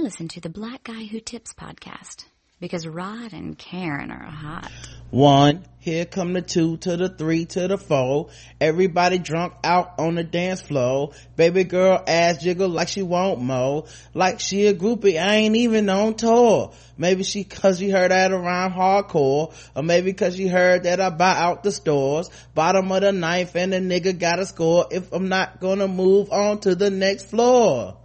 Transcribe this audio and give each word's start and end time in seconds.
Listen 0.00 0.28
to 0.28 0.40
the 0.40 0.48
Black 0.48 0.84
Guy 0.84 1.04
Who 1.04 1.20
Tips 1.20 1.52
podcast 1.52 2.24
because 2.58 2.86
Rod 2.86 3.34
and 3.34 3.58
Karen 3.58 4.10
are 4.10 4.30
hot. 4.30 4.72
One, 5.10 5.66
here 5.78 6.06
come 6.06 6.32
the 6.32 6.40
two 6.40 6.78
to 6.78 6.96
the 6.96 7.10
three 7.10 7.44
to 7.44 7.68
the 7.68 7.76
four. 7.76 8.30
Everybody 8.62 9.18
drunk 9.18 9.52
out 9.62 9.98
on 9.98 10.14
the 10.14 10.24
dance 10.24 10.62
floor. 10.62 11.12
Baby 11.36 11.64
girl 11.64 12.02
ass 12.06 12.42
jiggle 12.42 12.70
like 12.70 12.88
she 12.88 13.02
won't 13.02 13.42
mow. 13.42 13.88
Like 14.14 14.40
she 14.40 14.68
a 14.68 14.74
groupie, 14.74 15.20
I 15.20 15.34
ain't 15.34 15.56
even 15.56 15.90
on 15.90 16.14
tour. 16.14 16.72
Maybe 16.96 17.22
she 17.22 17.44
cause 17.44 17.78
she 17.78 17.90
heard 17.90 18.10
that 18.10 18.32
around 18.32 18.72
hardcore. 18.72 19.52
Or 19.76 19.82
maybe 19.82 20.14
cause 20.14 20.34
she 20.34 20.48
heard 20.48 20.84
that 20.84 20.98
I 20.98 21.10
buy 21.10 21.36
out 21.36 21.62
the 21.62 21.72
stores. 21.72 22.30
Bottom 22.54 22.90
of 22.90 23.02
the 23.02 23.12
knife 23.12 23.54
and 23.54 23.70
the 23.74 23.80
nigga 23.80 24.18
gotta 24.18 24.46
score 24.46 24.86
if 24.90 25.12
I'm 25.12 25.28
not 25.28 25.60
gonna 25.60 25.88
move 25.88 26.32
on 26.32 26.60
to 26.60 26.74
the 26.74 26.88
next 26.88 27.28
floor. 27.28 27.98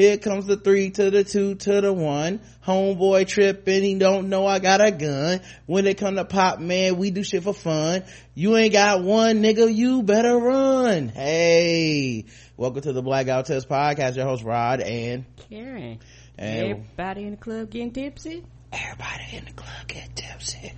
Here 0.00 0.16
comes 0.16 0.46
the 0.46 0.56
three 0.56 0.88
to 0.92 1.10
the 1.10 1.24
two 1.24 1.56
to 1.56 1.80
the 1.82 1.92
one. 1.92 2.40
Homeboy 2.66 3.28
tripping, 3.28 3.82
he 3.82 3.98
don't 3.98 4.30
know 4.30 4.46
I 4.46 4.58
got 4.58 4.82
a 4.82 4.90
gun. 4.90 5.42
When 5.66 5.86
it 5.86 5.98
come 5.98 6.14
to 6.14 6.24
pop, 6.24 6.58
man, 6.58 6.96
we 6.96 7.10
do 7.10 7.22
shit 7.22 7.42
for 7.42 7.52
fun. 7.52 8.04
You 8.34 8.56
ain't 8.56 8.72
got 8.72 9.02
one, 9.02 9.42
nigga, 9.42 9.70
you 9.70 10.02
better 10.02 10.38
run. 10.38 11.10
Hey, 11.10 12.24
welcome 12.56 12.80
to 12.80 12.94
the 12.94 13.02
Black 13.02 13.26
Guy 13.26 13.36
Who 13.36 13.42
Tips 13.42 13.66
Podcast. 13.66 14.16
Your 14.16 14.24
host 14.24 14.42
Rod 14.42 14.80
and 14.80 15.26
Karen. 15.50 15.98
And 16.38 16.68
everybody 16.70 17.24
in 17.24 17.32
the 17.32 17.36
club 17.36 17.68
getting 17.68 17.92
tipsy. 17.92 18.42
Everybody 18.72 19.36
in 19.36 19.44
the 19.44 19.52
club 19.52 19.86
get 19.86 20.16
tipsy. 20.16 20.72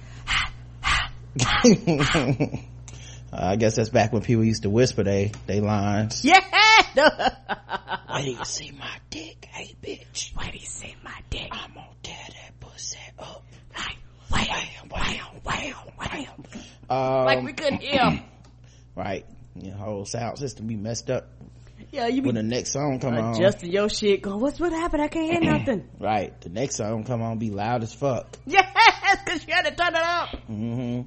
I 3.33 3.57
guess 3.57 3.77
that's 3.77 3.89
back 3.89 4.13
when 4.13 4.23
people 4.23 4.45
used 4.45 4.63
to 4.65 4.71
whisper 4.71 5.03
they 5.03 5.33
they 5.47 5.61
lines. 5.61 6.25
Yeah. 6.25 6.41
Why 6.95 8.23
do 8.23 8.31
you 8.31 8.45
see 8.45 8.71
my 8.73 8.91
dick, 9.11 9.49
hey 9.51 9.75
bitch. 9.83 10.35
Why 10.37 10.51
do 10.51 10.59
you 10.59 10.67
see 10.67 10.95
my 11.03 11.19
dick. 11.31 11.49
I'm 11.51 11.73
gonna 11.75 11.87
tear 12.03 12.17
that 12.29 12.61
pussy 12.61 12.99
up. 13.19 13.43
Like 13.75 13.97
wham, 14.31 14.89
wham, 14.91 15.41
wham, 15.45 15.75
wham. 15.97 16.29
Um, 16.91 17.25
Like 17.25 17.43
we 17.45 17.53
couldn't 17.55 17.81
hear. 17.83 18.23
right. 18.97 19.25
Your 19.57 19.75
whole 19.77 20.05
sound 20.05 20.39
system 20.39 20.67
be 20.67 20.77
messed 20.77 21.11
up 21.11 21.29
Yeah, 21.91 22.07
you 22.09 22.23
when 22.23 22.35
be 22.35 22.41
the 22.41 22.47
next 22.47 22.73
song 22.73 23.01
come 23.01 23.15
on. 23.17 23.35
adjusting 23.35 23.71
your 23.73 23.89
shit. 23.89 24.21
Going, 24.23 24.41
what's 24.41 24.59
what 24.61 24.73
happened? 24.73 25.03
I 25.03 25.09
can't 25.09 25.31
hear 25.31 25.41
nothing. 25.59 25.89
Right. 25.99 26.39
The 26.43 26.49
next 26.51 26.77
song 26.77 27.05
come 27.05 27.23
on 27.23 27.39
be 27.39 27.51
loud 27.51 27.83
as 27.83 27.95
fuck. 27.95 28.39
yes, 28.47 28.67
because 29.25 29.47
you 29.47 29.55
had 29.55 29.65
to 29.67 29.75
turn 29.75 29.95
it 29.95 30.03
up. 30.03 30.29
hmm 30.47 31.01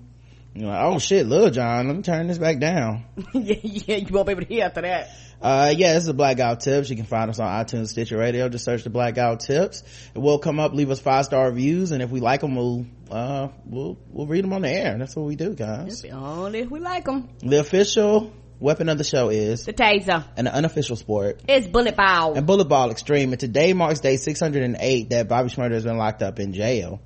You're 0.55 0.69
like, 0.69 0.83
oh 0.83 0.99
shit, 0.99 1.25
Lil 1.27 1.49
Jon, 1.51 1.87
let 1.87 1.97
me 1.97 2.01
turn 2.01 2.27
this 2.27 2.37
back 2.37 2.59
down. 2.59 3.03
yeah, 3.33 3.55
yeah, 3.61 3.95
you 3.97 4.07
won't 4.13 4.25
be 4.25 4.31
able 4.31 4.41
to 4.43 4.47
hear 4.47 4.63
after 4.65 4.81
that. 4.83 5.09
Uh, 5.41 5.73
yeah, 5.75 5.93
this 5.93 6.03
is 6.03 6.07
the 6.07 6.13
Black 6.13 6.37
Guy 6.37 6.49
Who 6.51 6.55
Tips. 6.55 6.89
You 6.89 6.95
can 6.95 7.05
find 7.05 7.29
us 7.29 7.39
on 7.39 7.47
iTunes, 7.65 7.89
Stitcher 7.89 8.17
Radio. 8.17 8.47
Just 8.47 8.63
search 8.63 8.83
the 8.85 8.89
Black 8.89 9.15
Guy 9.15 9.31
Who 9.31 9.37
Tips. 9.37 9.83
It 10.15 10.19
will 10.19 10.39
come 10.39 10.59
up, 10.61 10.73
leave 10.73 10.89
us 10.91 10.99
five 11.01 11.25
star 11.25 11.47
reviews, 11.49 11.91
and 11.91 12.01
if 12.01 12.09
we 12.09 12.21
like 12.21 12.39
them, 12.39 12.55
we'll, 12.55 12.85
uh, 13.11 13.49
we'll, 13.65 13.97
we'll 14.09 14.27
read 14.27 14.45
them 14.45 14.53
on 14.53 14.61
the 14.61 14.69
air. 14.69 14.97
That's 14.97 15.13
what 15.15 15.25
we 15.25 15.35
do, 15.35 15.53
guys. 15.53 16.05
Only 16.05 16.59
if 16.59 16.71
we 16.71 16.79
like 16.79 17.03
them. 17.03 17.27
The 17.39 17.59
official 17.59 18.31
weapon 18.57 18.87
of 18.87 18.97
the 18.97 19.03
show 19.03 19.27
is, 19.27 19.65
The 19.65 19.73
taser. 19.73 20.23
and 20.37 20.47
the 20.47 20.53
unofficial 20.55 20.95
sport, 20.95 21.41
is 21.49 21.67
bullet 21.67 21.97
ball. 21.97 22.35
and 22.35 22.47
Bullet 22.47 22.69
Ball 22.69 22.91
Extreme. 22.91 23.33
And 23.33 23.39
today 23.39 23.73
marks 23.73 23.99
day 23.99 24.15
608 24.15 25.09
that 25.09 25.27
Bobby 25.27 25.49
Shmurda 25.49 25.71
has 25.71 25.83
been 25.83 25.97
locked 25.97 26.23
up 26.23 26.39
in 26.39 26.53
jail. 26.53 27.01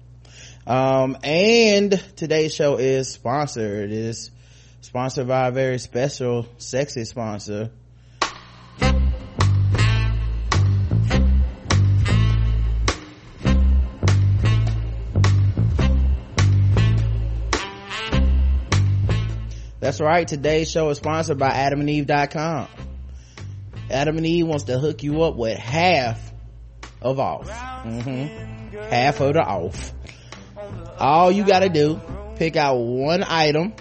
Um, 0.69 1.17
and 1.23 1.99
today's 2.15 2.53
show 2.53 2.77
is 2.77 3.09
sponsored. 3.09 3.89
It 3.89 3.91
is 3.91 4.29
sponsored 4.81 5.27
by 5.27 5.47
a 5.47 5.51
very 5.51 5.79
special, 5.79 6.47
sexy 6.59 7.05
sponsor. 7.05 7.71
That's 19.79 19.99
right. 19.99 20.27
Today's 20.27 20.69
show 20.69 20.89
is 20.89 20.99
sponsored 20.99 21.39
by 21.39 21.49
adamandeve.com. 21.49 22.67
Adam 23.89 24.17
and 24.17 24.25
Eve 24.27 24.45
wants 24.45 24.65
to 24.65 24.77
hook 24.77 25.01
you 25.01 25.23
up 25.23 25.35
with 25.35 25.57
half 25.57 26.31
of 27.01 27.19
off. 27.19 27.49
Mm-hmm. 27.49 28.77
Half 28.77 29.19
of 29.21 29.33
the 29.33 29.41
off. 29.41 29.93
All 30.99 31.31
you 31.31 31.45
gotta 31.45 31.69
do, 31.69 31.99
pick 32.35 32.55
out 32.55 32.75
one 32.77 33.23
item. 33.23 33.73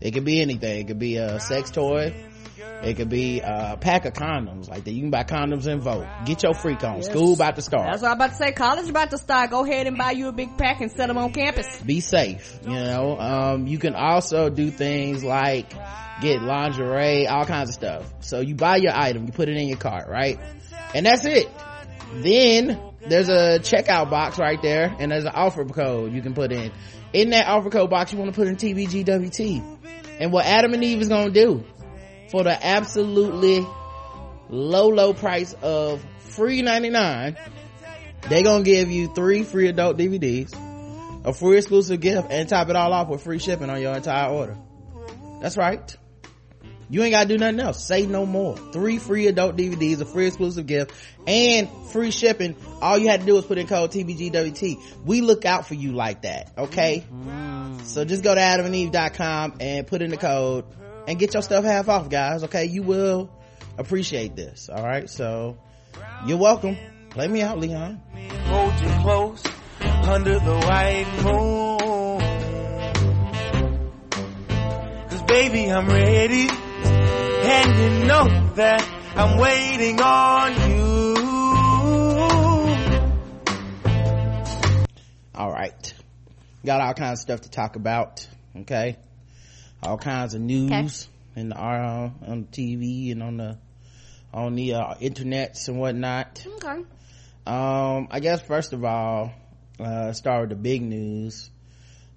It 0.00 0.12
could 0.12 0.24
be 0.24 0.40
anything. 0.40 0.80
It 0.80 0.86
could 0.86 0.98
be 0.98 1.16
a 1.16 1.40
sex 1.40 1.70
toy. 1.70 2.14
It 2.82 2.96
could 2.96 3.10
be 3.10 3.40
a 3.40 3.76
pack 3.78 4.06
of 4.06 4.14
condoms. 4.14 4.68
Like 4.68 4.84
that. 4.84 4.92
You 4.92 5.02
can 5.02 5.10
buy 5.10 5.24
condoms 5.24 5.66
and 5.66 5.82
vote. 5.82 6.06
Get 6.24 6.42
your 6.42 6.54
freak 6.54 6.82
on. 6.82 7.02
School 7.02 7.34
about 7.34 7.56
to 7.56 7.62
start. 7.62 7.88
That's 7.90 8.02
what 8.02 8.10
I'm 8.10 8.16
about 8.16 8.30
to 8.30 8.36
say. 8.36 8.52
College 8.52 8.88
about 8.88 9.10
to 9.10 9.18
start. 9.18 9.50
Go 9.50 9.64
ahead 9.64 9.86
and 9.86 9.98
buy 9.98 10.12
you 10.12 10.28
a 10.28 10.32
big 10.32 10.56
pack 10.56 10.80
and 10.80 10.90
set 10.90 11.08
them 11.08 11.18
on 11.18 11.32
campus. 11.32 11.80
be 11.82 12.00
safe 12.00 12.58
you 12.64 12.70
know 12.70 13.18
um, 13.18 13.66
you 13.66 13.78
can 13.78 13.94
also 13.94 14.48
do 14.50 14.70
things 14.70 15.24
like 15.24 15.70
get 16.20 16.42
lingerie 16.42 17.26
all 17.26 17.44
kinds 17.44 17.70
of 17.70 17.74
stuff 17.74 18.12
so 18.20 18.40
you 18.40 18.54
buy 18.54 18.76
your 18.76 18.92
item 18.94 19.26
you 19.26 19.32
put 19.32 19.48
it 19.48 19.56
in 19.56 19.68
your 19.68 19.78
cart 19.78 20.08
right 20.08 20.38
and 20.94 21.06
that's 21.06 21.24
it 21.24 21.48
then 22.14 22.78
there's 23.06 23.28
a 23.28 23.58
checkout 23.60 24.10
box 24.10 24.38
right 24.38 24.60
there 24.62 24.94
and 24.98 25.10
there's 25.10 25.24
an 25.24 25.32
offer 25.34 25.64
code 25.64 26.12
you 26.12 26.22
can 26.22 26.34
put 26.34 26.52
in 26.52 26.70
in 27.12 27.30
that 27.30 27.46
offer 27.46 27.70
code 27.70 27.90
box 27.90 28.12
you 28.12 28.18
want 28.18 28.32
to 28.32 28.36
put 28.38 28.46
in 28.46 28.56
tbgwt 28.56 29.78
and 30.20 30.32
what 30.32 30.44
adam 30.44 30.74
and 30.74 30.84
eve 30.84 31.00
is 31.00 31.08
going 31.08 31.32
to 31.32 31.44
do 31.44 31.64
for 32.30 32.44
the 32.44 32.66
absolutely 32.66 33.66
low 34.48 34.88
low 34.88 35.12
price 35.14 35.54
of 35.62 36.04
free 36.18 36.62
99 36.62 37.36
they're 38.28 38.42
gonna 38.42 38.62
give 38.62 38.90
you 38.90 39.12
three 39.14 39.42
free 39.42 39.68
adult 39.68 39.96
dvds 39.96 40.54
a 41.24 41.32
free 41.32 41.58
exclusive 41.58 42.00
gift 42.00 42.28
and 42.30 42.48
top 42.48 42.68
it 42.68 42.76
all 42.76 42.92
off 42.92 43.08
with 43.08 43.22
free 43.22 43.38
shipping 43.38 43.68
on 43.68 43.80
your 43.80 43.94
entire 43.94 44.30
order. 44.30 44.56
That's 45.40 45.56
right. 45.56 45.96
You 46.90 47.04
ain't 47.04 47.12
gotta 47.12 47.28
do 47.28 47.38
nothing 47.38 47.60
else. 47.60 47.84
Say 47.84 48.04
no 48.06 48.26
more. 48.26 48.56
Three 48.56 48.98
free 48.98 49.28
adult 49.28 49.56
DVDs, 49.56 50.00
a 50.00 50.04
free 50.04 50.26
exclusive 50.26 50.66
gift, 50.66 50.92
and 51.24 51.68
free 51.92 52.10
shipping. 52.10 52.56
All 52.82 52.98
you 52.98 53.08
had 53.08 53.20
to 53.20 53.26
do 53.26 53.34
was 53.34 53.46
put 53.46 53.58
in 53.58 53.68
code 53.68 53.92
TBGWT. 53.92 55.04
We 55.04 55.20
look 55.20 55.44
out 55.44 55.68
for 55.68 55.74
you 55.74 55.92
like 55.92 56.22
that, 56.22 56.50
okay? 56.58 57.04
Mm-hmm. 57.08 57.84
So 57.84 58.04
just 58.04 58.24
go 58.24 58.34
to 58.34 58.40
adamandeve.com 58.40 59.58
and 59.60 59.86
put 59.86 60.02
in 60.02 60.10
the 60.10 60.16
code 60.16 60.64
and 61.06 61.16
get 61.16 61.32
your 61.32 61.42
stuff 61.44 61.64
half 61.64 61.88
off, 61.88 62.08
guys, 62.10 62.42
okay? 62.44 62.64
You 62.64 62.82
will 62.82 63.30
appreciate 63.78 64.34
this, 64.34 64.68
alright? 64.68 65.08
So, 65.08 65.58
you're 66.26 66.38
welcome. 66.38 66.76
Play 67.10 67.28
me 67.28 67.40
out, 67.40 67.58
Leon. 67.58 68.00
hold 68.46 68.80
you 68.80 68.88
close 69.02 69.42
under 69.80 70.38
the 70.40 70.58
white 70.58 71.06
moon. 71.22 72.20
Cause 75.08 75.22
baby, 75.22 75.70
I'm 75.70 75.88
ready. 75.88 76.48
And 77.52 77.78
you 77.78 78.06
know 78.06 78.52
that 78.54 78.80
I'm 79.16 79.36
waiting 79.38 80.00
on 80.00 80.70
you. 80.70 80.90
all 85.34 85.50
right. 85.50 85.94
Got 86.64 86.80
all 86.80 86.94
kinds 86.94 87.18
of 87.18 87.22
stuff 87.22 87.40
to 87.40 87.50
talk 87.50 87.74
about 87.74 88.26
okay? 88.56 88.98
All 89.82 89.98
kinds 89.98 90.34
of 90.34 90.42
news 90.42 91.08
in 91.34 91.48
the 91.48 91.56
uh, 91.56 92.10
on 92.26 92.46
tv 92.52 93.10
and 93.12 93.22
on 93.22 93.36
the 93.38 93.58
on 94.32 94.54
the 94.54 94.74
uh, 94.74 94.94
internets 95.00 95.66
and 95.68 95.80
whatnot. 95.80 96.46
Okay. 96.56 96.84
um 97.46 98.08
i 98.10 98.20
guess 98.20 98.42
first 98.42 98.72
of 98.72 98.84
all 98.84 99.32
uh 99.80 100.12
start 100.12 100.42
with 100.42 100.50
the 100.50 100.56
big 100.56 100.82
news. 100.82 101.50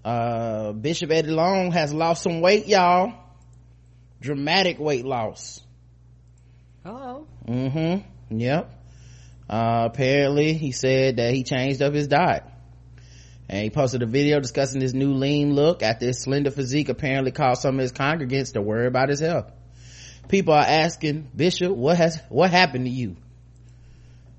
Uh 0.06 0.74
bishop 0.74 1.10
eddie 1.12 1.30
long 1.32 1.72
has 1.72 1.94
lost 1.94 2.22
some 2.24 2.42
weight 2.42 2.68
y'all 2.68 3.14
dramatic 4.24 4.80
weight 4.80 5.06
loss. 5.06 5.62
Oh. 6.86 7.28
mm-hmm. 7.46 8.38
Yep. 8.40 8.74
Uh 9.50 9.90
apparently 9.92 10.54
he 10.54 10.72
said 10.72 11.18
that 11.18 11.34
he 11.34 11.44
changed 11.44 11.82
up 11.82 11.94
his 11.94 12.08
diet. 12.08 12.44
And 13.50 13.64
he 13.64 13.70
posted 13.70 14.02
a 14.02 14.06
video 14.06 14.40
discussing 14.40 14.80
his 14.82 14.94
new 14.94 15.14
lean 15.14 15.54
look 15.54 15.84
after 15.84 16.06
his 16.06 16.22
slender 16.22 16.50
physique 16.52 16.88
apparently 16.90 17.32
caused 17.32 17.62
some 17.62 17.76
of 17.76 17.82
his 17.82 17.92
congregants 17.92 18.54
to 18.54 18.62
worry 18.62 18.88
about 18.88 19.10
his 19.10 19.20
health. 19.20 19.52
People 20.30 20.54
are 20.54 20.66
asking 20.66 21.30
bishop 21.36 21.76
what 21.76 21.98
has 21.98 22.20
what 22.30 22.50
happened 22.50 22.86
to 22.86 22.92
you? 22.92 23.18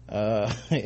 Uh 0.08 0.52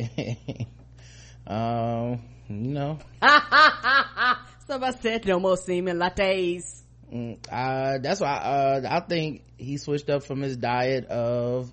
um 1.47 2.21
you 2.49 2.73
know. 2.73 2.99
Somebody 4.67 4.97
said 5.01 5.25
no 5.25 5.39
more 5.39 5.55
semen 5.55 5.97
lattes. 5.97 6.81
Mm, 7.13 7.37
uh 7.51 7.97
that's 7.99 8.21
why 8.21 8.33
uh 8.33 8.81
i 8.89 8.99
think 9.01 9.43
he 9.57 9.77
switched 9.77 10.09
up 10.09 10.23
from 10.23 10.41
his 10.41 10.57
diet 10.57 11.05
of 11.05 11.71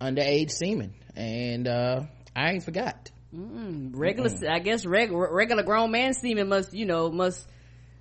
underage 0.00 0.50
semen 0.50 0.94
and 1.16 1.66
uh 1.66 2.02
i 2.34 2.52
ain't 2.52 2.64
forgot 2.64 3.10
Mm, 3.34 3.90
regular, 3.92 4.30
I 4.50 4.58
guess 4.58 4.86
regular, 4.86 5.30
regular 5.30 5.62
grown 5.62 5.90
man 5.90 6.14
semen 6.14 6.48
must, 6.48 6.72
you 6.72 6.86
know, 6.86 7.10
must 7.10 7.46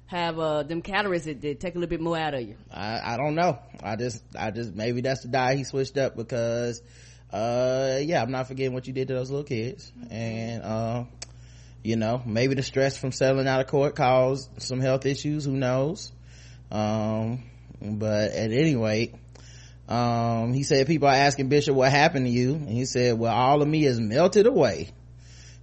have, 0.06 0.40
uh, 0.40 0.64
them 0.64 0.82
calories 0.82 1.26
that, 1.26 1.42
that 1.42 1.60
take 1.60 1.76
a 1.76 1.78
little 1.78 1.90
bit 1.90 2.00
more 2.00 2.18
out 2.18 2.34
of 2.34 2.44
you. 2.44 2.56
I, 2.72 3.02
I 3.04 3.18
don't 3.18 3.36
know. 3.36 3.60
I 3.84 3.98
just, 3.98 4.24
I 4.40 4.52
just, 4.52 4.74
maybe 4.74 5.02
that's 5.02 5.24
the 5.24 5.28
diet 5.28 5.58
he 5.58 5.66
switched 5.66 5.98
up 5.98 6.16
because, 6.16 6.82
uh 7.34 8.00
yeah 8.04 8.22
i'm 8.22 8.32
not 8.32 8.48
forgetting 8.48 8.74
what 8.74 8.88
you 8.88 8.94
did 8.94 9.10
to 9.10 9.14
those 9.14 9.30
little 9.30 9.44
kids 9.44 9.92
and 10.10 10.64
uh 10.64 11.04
you 11.88 11.96
know 11.96 12.22
maybe 12.26 12.54
the 12.54 12.62
stress 12.62 12.98
from 12.98 13.14
settling 13.14 13.48
out 13.48 13.62
of 13.62 13.68
court 13.68 13.96
caused 13.96 14.50
some 14.62 14.82
health 14.82 15.06
issues 15.06 15.46
who 15.46 15.54
knows 15.54 16.12
um 16.70 17.44
but 17.82 18.32
at 18.32 18.52
any 18.52 18.76
rate 18.76 19.16
um 19.88 20.52
he 20.52 20.64
said 20.64 20.86
people 20.86 21.08
are 21.08 21.16
asking 21.16 21.48
bishop 21.48 21.74
what 21.74 21.90
happened 21.90 22.26
to 22.26 22.32
you 22.32 22.56
and 22.56 22.68
he 22.68 22.84
said 22.84 23.18
well 23.18 23.34
all 23.34 23.62
of 23.62 23.68
me 23.70 23.86
is 23.86 24.02
melted 24.02 24.48
away 24.48 24.90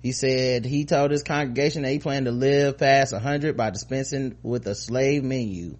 he 0.02 0.12
said 0.12 0.64
he 0.64 0.86
told 0.86 1.10
his 1.10 1.22
congregation 1.22 1.82
that 1.82 1.90
he 1.90 1.98
planned 1.98 2.24
to 2.24 2.32
live 2.32 2.78
past 2.78 3.12
100 3.12 3.54
by 3.54 3.68
dispensing 3.68 4.38
with 4.42 4.66
a 4.66 4.74
slave 4.74 5.22
menu 5.22 5.76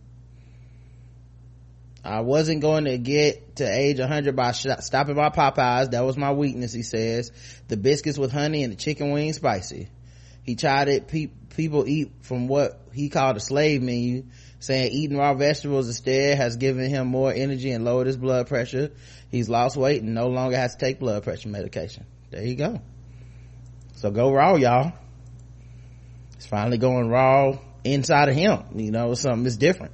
I 2.07 2.21
wasn't 2.21 2.61
going 2.61 2.85
to 2.85 2.99
get 2.99 3.57
to 3.57 3.65
age 3.65 3.99
100 3.99 4.37
by 4.37 4.53
sh- 4.53 4.67
stopping 4.81 5.15
by 5.15 5.31
Popeyes. 5.31 5.93
That 5.93 6.05
was 6.05 6.19
my 6.19 6.33
weakness, 6.33 6.75
he 6.75 6.83
says. 6.83 7.33
The 7.69 7.79
biscuits 7.79 8.19
with 8.19 8.31
honey 8.31 8.63
and 8.63 8.75
the 8.75 8.77
chicken 8.77 9.11
wings 9.11 9.37
spicy. 9.37 9.89
He 10.45 10.55
tried 10.55 10.89
it. 10.89 11.09
Pe- 11.09 11.33
people 11.57 11.89
eat 11.89 12.13
from 12.23 12.47
what 12.47 12.81
he 12.93 13.09
called 13.09 13.37
a 13.37 13.41
slave 13.41 13.83
menu, 13.83 14.25
saying 14.61 14.93
eating 14.93 15.17
raw 15.17 15.35
vegetables 15.35 15.89
instead 15.89 16.37
has 16.37 16.57
given 16.57 16.89
him 16.89 17.09
more 17.09 17.33
energy 17.33 17.71
and 17.73 17.85
lowered 17.85 18.07
his 18.07 18.17
blood 18.17 18.47
pressure. 18.47 18.93
He's 19.31 19.49
lost 19.49 19.77
weight 19.77 20.03
and 20.03 20.15
no 20.15 20.29
longer 20.29 20.57
has 20.57 20.77
to 20.77 20.85
take 20.85 21.01
blood 21.01 21.25
pressure 21.25 21.49
medication. 21.49 22.07
There 22.31 22.45
you 22.45 22.55
go. 22.55 22.81
So 23.97 24.11
go 24.11 24.33
raw, 24.33 24.55
y'all. 24.57 24.93
It's 26.37 26.47
finally 26.47 26.79
going 26.79 27.09
raw 27.09 27.59
inside 27.83 28.29
of 28.29 28.35
him. 28.35 28.65
You 28.77 28.91
know, 28.91 29.15
something 29.15 29.47
is 29.47 29.57
different 29.57 29.93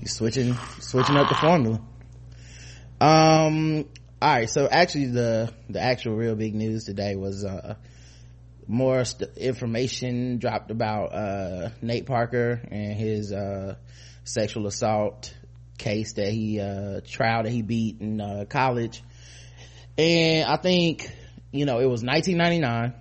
he's 0.00 0.12
switching 0.14 0.56
switching 0.80 1.16
up 1.16 1.28
the 1.28 1.34
formula 1.34 1.80
um 3.00 3.84
all 4.22 4.34
right 4.34 4.48
so 4.48 4.66
actually 4.68 5.06
the 5.06 5.52
the 5.68 5.80
actual 5.80 6.14
real 6.14 6.34
big 6.34 6.54
news 6.54 6.84
today 6.84 7.16
was 7.16 7.44
uh 7.44 7.74
more 8.70 9.04
st- 9.04 9.36
information 9.36 10.38
dropped 10.38 10.70
about 10.70 11.06
uh 11.12 11.70
nate 11.82 12.06
parker 12.06 12.60
and 12.70 12.94
his 12.94 13.32
uh 13.32 13.74
sexual 14.22 14.68
assault 14.68 15.34
case 15.76 16.12
that 16.12 16.28
he 16.28 16.60
uh 16.60 17.00
trial 17.04 17.42
that 17.42 17.50
he 17.50 17.62
beat 17.62 18.00
in 18.00 18.20
uh 18.20 18.44
college. 18.48 19.02
And 19.98 20.48
i 20.48 20.56
think 20.56 21.10
you 21.50 21.64
know 21.64 21.80
it 21.80 21.86
was 21.86 22.04
1999 22.04 22.94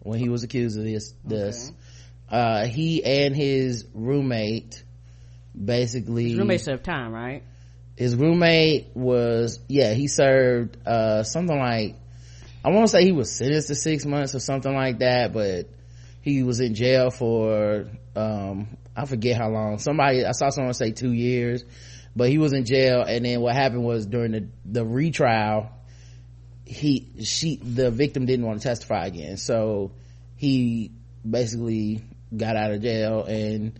when 0.00 0.18
he 0.18 0.28
was 0.28 0.42
accused 0.42 0.76
of 0.76 0.84
this 0.84 1.14
this. 1.24 1.68
Okay. 1.68 2.36
uh 2.36 2.66
he 2.66 3.04
and 3.04 3.36
his 3.36 3.86
roommate 3.94 4.82
basically 5.54 6.30
his 6.30 6.38
roommate 6.38 6.62
served 6.62 6.84
time 6.84 7.12
right? 7.12 7.44
His 7.96 8.16
roommate 8.16 8.96
was 8.96 9.60
yeah 9.68 9.92
he 9.92 10.08
served 10.08 10.76
uh 10.84 11.22
something 11.22 11.56
like 11.56 11.96
i 12.64 12.70
want 12.70 12.86
to 12.86 12.88
say 12.88 13.04
he 13.04 13.12
was 13.12 13.30
sentenced 13.30 13.68
to 13.68 13.74
six 13.74 14.04
months 14.04 14.34
or 14.34 14.40
something 14.40 14.74
like 14.74 14.98
that 14.98 15.32
but 15.32 15.68
he 16.20 16.42
was 16.42 16.60
in 16.60 16.74
jail 16.74 17.10
for 17.10 17.86
um 18.16 18.76
i 18.96 19.06
forget 19.06 19.36
how 19.36 19.48
long. 19.48 19.78
Somebody 19.78 20.24
i 20.24 20.32
saw 20.32 20.50
someone 20.50 20.74
say 20.74 20.92
two 20.92 21.12
years 21.12 21.64
but 22.14 22.28
he 22.28 22.38
was 22.38 22.52
in 22.52 22.64
jail. 22.64 23.02
And 23.02 23.24
then 23.24 23.40
what 23.40 23.54
happened 23.54 23.84
was 23.84 24.06
during 24.06 24.32
the 24.32 24.48
the 24.64 24.84
retrial 24.84 25.70
he 26.64 27.08
she 27.22 27.56
the 27.56 27.90
victim 27.90 28.26
didn't 28.26 28.46
want 28.46 28.60
to 28.60 28.68
testify 28.68 29.06
again. 29.06 29.36
So 29.36 29.92
he 30.36 30.92
basically 31.28 32.02
got 32.34 32.56
out 32.56 32.72
of 32.72 32.82
jail 32.82 33.24
and 33.24 33.78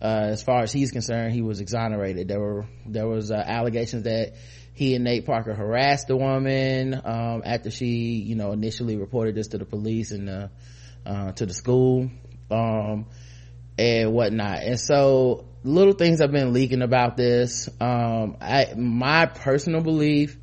uh, 0.00 0.28
as 0.30 0.44
far 0.44 0.62
as 0.62 0.70
he's 0.70 0.92
concerned, 0.92 1.32
he 1.34 1.42
was 1.42 1.60
exonerated. 1.60 2.28
There 2.28 2.38
were 2.38 2.66
there 2.86 3.08
was 3.08 3.32
uh, 3.32 3.34
allegations 3.34 4.04
that 4.04 4.34
he 4.78 4.94
and 4.94 5.02
Nate 5.02 5.26
Parker 5.26 5.54
harassed 5.54 6.06
the 6.06 6.16
woman 6.16 6.94
um, 6.94 7.42
after 7.44 7.68
she, 7.68 8.22
you 8.24 8.36
know, 8.36 8.52
initially 8.52 8.96
reported 8.96 9.34
this 9.34 9.48
to 9.48 9.58
the 9.58 9.64
police 9.64 10.12
and 10.12 10.30
uh, 10.30 10.48
uh, 11.04 11.32
to 11.32 11.46
the 11.46 11.52
school 11.52 12.08
um, 12.48 13.06
and 13.76 14.12
whatnot. 14.12 14.62
And 14.62 14.78
so, 14.78 15.46
little 15.64 15.94
things 15.94 16.20
have 16.20 16.30
been 16.30 16.52
leaking 16.52 16.82
about 16.82 17.16
this. 17.16 17.68
Um, 17.80 18.36
I, 18.40 18.74
my 18.76 19.26
personal 19.26 19.80
belief 19.80 20.36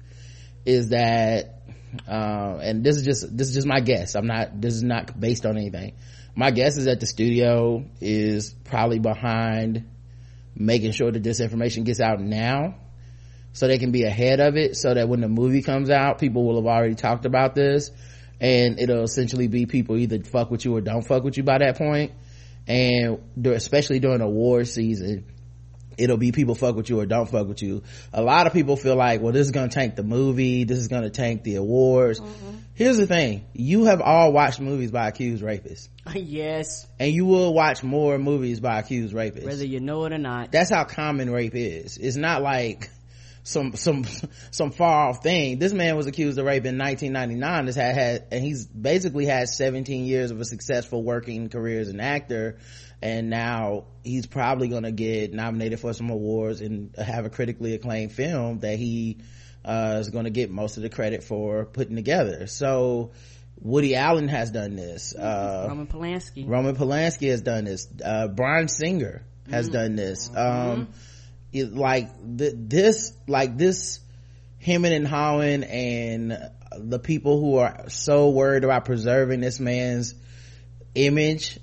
is 0.65 0.89
that, 0.89 1.61
uh, 2.05 2.59
and 2.61 2.83
this 2.83 2.97
is 2.97 3.05
just 3.05 3.37
this 3.37 3.47
is 3.47 3.53
just 3.55 3.67
my 3.67 3.79
guess. 3.79 4.15
I'm 4.15 4.27
not. 4.27 4.59
This 4.59 4.73
is 4.73 4.83
not 4.83 5.17
based 5.17 5.45
on 5.45 5.55
anything 5.55 5.93
my 6.35 6.51
guess 6.51 6.75
is 6.75 6.83
that 6.83 6.99
the 6.99 7.05
studio 7.05 7.85
is 8.01 8.53
probably 8.65 8.99
behind 8.99 9.89
making 10.53 10.91
sure 10.91 11.09
that 11.09 11.23
this 11.23 11.39
information 11.39 11.85
gets 11.85 12.01
out 12.01 12.19
now 12.19 12.75
so 13.55 13.67
they 13.67 13.79
can 13.79 13.91
be 13.91 14.03
ahead 14.03 14.39
of 14.39 14.57
it 14.57 14.75
so 14.75 14.93
that 14.93 15.09
when 15.09 15.21
the 15.21 15.29
movie 15.29 15.61
comes 15.61 15.89
out 15.89 16.19
people 16.19 16.45
will 16.45 16.57
have 16.57 16.67
already 16.67 16.93
talked 16.93 17.25
about 17.25 17.55
this 17.55 17.89
and 18.39 18.79
it'll 18.79 19.03
essentially 19.03 19.47
be 19.47 19.65
people 19.65 19.95
either 19.95 20.21
fuck 20.21 20.51
with 20.51 20.65
you 20.65 20.75
or 20.75 20.81
don't 20.81 21.07
fuck 21.07 21.23
with 21.23 21.37
you 21.37 21.43
by 21.43 21.57
that 21.57 21.77
point. 21.77 22.11
and 22.67 23.19
especially 23.45 23.99
during 23.99 24.21
award 24.21 24.67
season 24.67 25.25
it'll 25.97 26.17
be 26.17 26.31
people 26.31 26.55
fuck 26.55 26.75
with 26.75 26.89
you 26.89 26.99
or 26.99 27.05
don't 27.05 27.29
fuck 27.29 27.47
with 27.47 27.61
you. 27.61 27.83
A 28.13 28.21
lot 28.21 28.47
of 28.47 28.53
people 28.53 28.75
feel 28.75 28.95
like, 28.95 29.21
well, 29.21 29.31
this 29.31 29.45
is 29.45 29.51
gonna 29.51 29.69
tank 29.69 29.95
the 29.95 30.03
movie, 30.03 30.63
this 30.63 30.77
is 30.77 30.87
gonna 30.87 31.09
tank 31.09 31.43
the 31.43 31.55
awards. 31.55 32.19
Mm-hmm. 32.19 32.55
Here's 32.73 32.97
the 32.97 33.07
thing, 33.07 33.45
you 33.53 33.85
have 33.85 34.01
all 34.01 34.33
watched 34.33 34.59
movies 34.59 34.91
by 34.91 35.07
accused 35.07 35.43
rapists. 35.43 35.87
yes. 36.13 36.85
And 36.99 37.11
you 37.11 37.25
will 37.25 37.53
watch 37.53 37.83
more 37.83 38.17
movies 38.17 38.59
by 38.59 38.79
accused 38.79 39.13
rapists. 39.13 39.45
Whether 39.45 39.65
you 39.65 39.79
know 39.79 40.03
it 40.05 40.13
or 40.13 40.17
not. 40.17 40.51
That's 40.51 40.69
how 40.69 40.83
common 40.83 41.29
rape 41.29 41.55
is. 41.55 41.97
It's 41.97 42.17
not 42.17 42.41
like 42.41 42.89
some 43.45 43.75
some 43.75 44.03
some 44.51 44.71
far 44.71 45.09
off 45.09 45.23
thing. 45.23 45.59
This 45.59 45.71
man 45.71 45.95
was 45.95 46.07
accused 46.07 46.37
of 46.37 46.45
rape 46.45 46.65
in 46.65 46.77
1999. 46.77 47.65
This 47.65 47.75
had 47.75 47.95
had 47.95 48.27
and 48.31 48.43
he's 48.43 48.65
basically 48.65 49.25
had 49.25 49.47
17 49.47 50.05
years 50.05 50.31
of 50.31 50.41
a 50.41 50.45
successful 50.45 51.03
working 51.03 51.47
career 51.47 51.79
as 51.79 51.87
an 51.87 52.01
actor 52.01 52.57
and 53.01 53.29
now 53.29 53.85
he's 54.03 54.25
probably 54.25 54.67
going 54.67 54.83
to 54.83 54.91
get 54.91 55.31
nominated 55.31 55.79
for 55.79 55.93
some 55.93 56.09
awards 56.09 56.59
and 56.61 56.95
have 56.97 57.25
a 57.25 57.29
critically 57.29 57.75
acclaimed 57.75 58.11
film 58.11 58.59
that 58.59 58.79
he 58.79 59.19
uh, 59.63 59.97
is 59.99 60.09
going 60.09 60.25
to 60.25 60.31
get 60.31 60.49
most 60.49 60.77
of 60.77 60.83
the 60.83 60.89
credit 60.89 61.23
for 61.23 61.65
putting 61.65 61.95
together 61.95 62.47
so 62.47 63.11
woody 63.59 63.95
allen 63.95 64.27
has 64.27 64.49
done 64.51 64.75
this 64.75 65.13
uh, 65.15 65.67
roman 65.69 65.87
polanski 65.87 66.47
roman 66.47 66.75
polanski 66.75 67.29
has 67.29 67.41
done 67.41 67.65
this 67.65 67.87
uh, 68.03 68.27
bryan 68.27 68.67
singer 68.67 69.23
has 69.49 69.67
mm-hmm. 69.67 69.73
done 69.73 69.95
this 69.95 70.29
mm-hmm. 70.29 70.83
It, 71.55 71.73
like 71.73 72.09
th- 72.37 72.53
this 72.55 73.13
like 73.27 73.57
this 73.57 73.99
him 74.57 74.85
and 74.85 75.07
Holland 75.07 75.63
and 75.63 76.51
the 76.77 76.99
people 76.99 77.39
who 77.39 77.57
are 77.57 77.89
so 77.89 78.29
worried 78.29 78.63
about 78.63 78.85
preserving 78.85 79.41
this 79.41 79.59
man's 79.59 80.15
image 80.93 81.59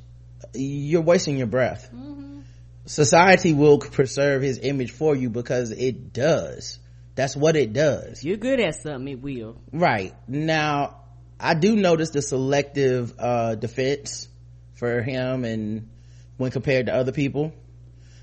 you're 0.54 1.02
wasting 1.02 1.38
your 1.38 1.46
breath. 1.46 1.88
Mm-hmm. 1.94 2.40
society 2.84 3.52
will 3.52 3.78
preserve 3.78 4.42
his 4.42 4.58
image 4.58 4.90
for 4.90 5.14
you 5.14 5.30
because 5.30 5.70
it 5.70 6.12
does. 6.12 6.78
That's 7.14 7.36
what 7.36 7.56
it 7.56 7.72
does. 7.72 8.24
You're 8.24 8.38
good 8.38 8.60
at 8.60 8.82
something 8.82 9.08
it 9.08 9.20
will. 9.20 9.56
Right. 9.72 10.14
Now 10.26 11.02
i 11.42 11.54
do 11.54 11.74
notice 11.74 12.10
the 12.10 12.22
selective 12.22 13.14
uh, 13.18 13.56
defense 13.56 14.28
for 14.74 15.02
him 15.02 15.44
and 15.44 15.90
when 16.36 16.50
compared 16.50 16.86
to 16.86 16.94
other 16.94 17.12
people 17.12 17.52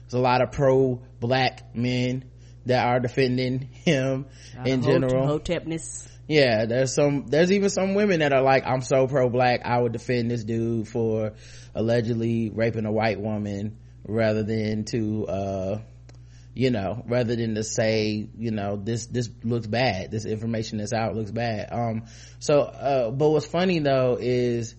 there's 0.10 0.20
a 0.20 0.24
lot 0.24 0.42
of 0.42 0.52
pro 0.52 1.02
black 1.20 1.76
men 1.76 2.26
that 2.66 2.86
are 2.86 3.00
defending 3.00 3.60
him 3.60 4.26
in 4.66 4.82
general. 4.82 5.28
hotepness. 5.28 6.08
Yeah 6.28 6.66
there's 6.66 6.94
some 6.94 7.26
there's 7.28 7.52
even 7.52 7.70
some 7.70 7.96
women 7.96 8.20
that 8.20 8.34
are 8.34 8.44
like 8.44 8.64
i'm 8.68 8.82
so 8.82 9.08
pro 9.08 9.30
black 9.30 9.62
i 9.66 9.80
would 9.80 9.94
defend 9.94 10.30
this 10.30 10.44
dude 10.44 10.88
for 10.88 11.34
allegedly 11.74 12.52
raping 12.52 12.86
a 12.86 12.92
white 12.92 13.20
woman 13.20 13.78
rather 14.08 14.44
than 14.44 14.86
to 14.86 15.26
uh 15.26 15.82
you 16.54 16.70
know 16.70 17.04
rather 17.08 17.36
than 17.36 17.56
to 17.56 17.64
say 17.64 18.28
you 18.38 18.52
know 18.52 18.76
this 18.76 19.06
this 19.08 19.30
looks 19.44 19.66
bad. 19.68 20.12
This 20.12 20.26
information 20.26 20.80
that's 20.80 20.94
out 20.94 21.16
looks 21.16 21.32
bad. 21.32 21.70
Um 21.72 22.04
so 22.40 22.62
uh 22.62 23.12
but 23.12 23.30
what's 23.30 23.46
funny 23.46 23.80
though 23.80 24.18
is 24.20 24.76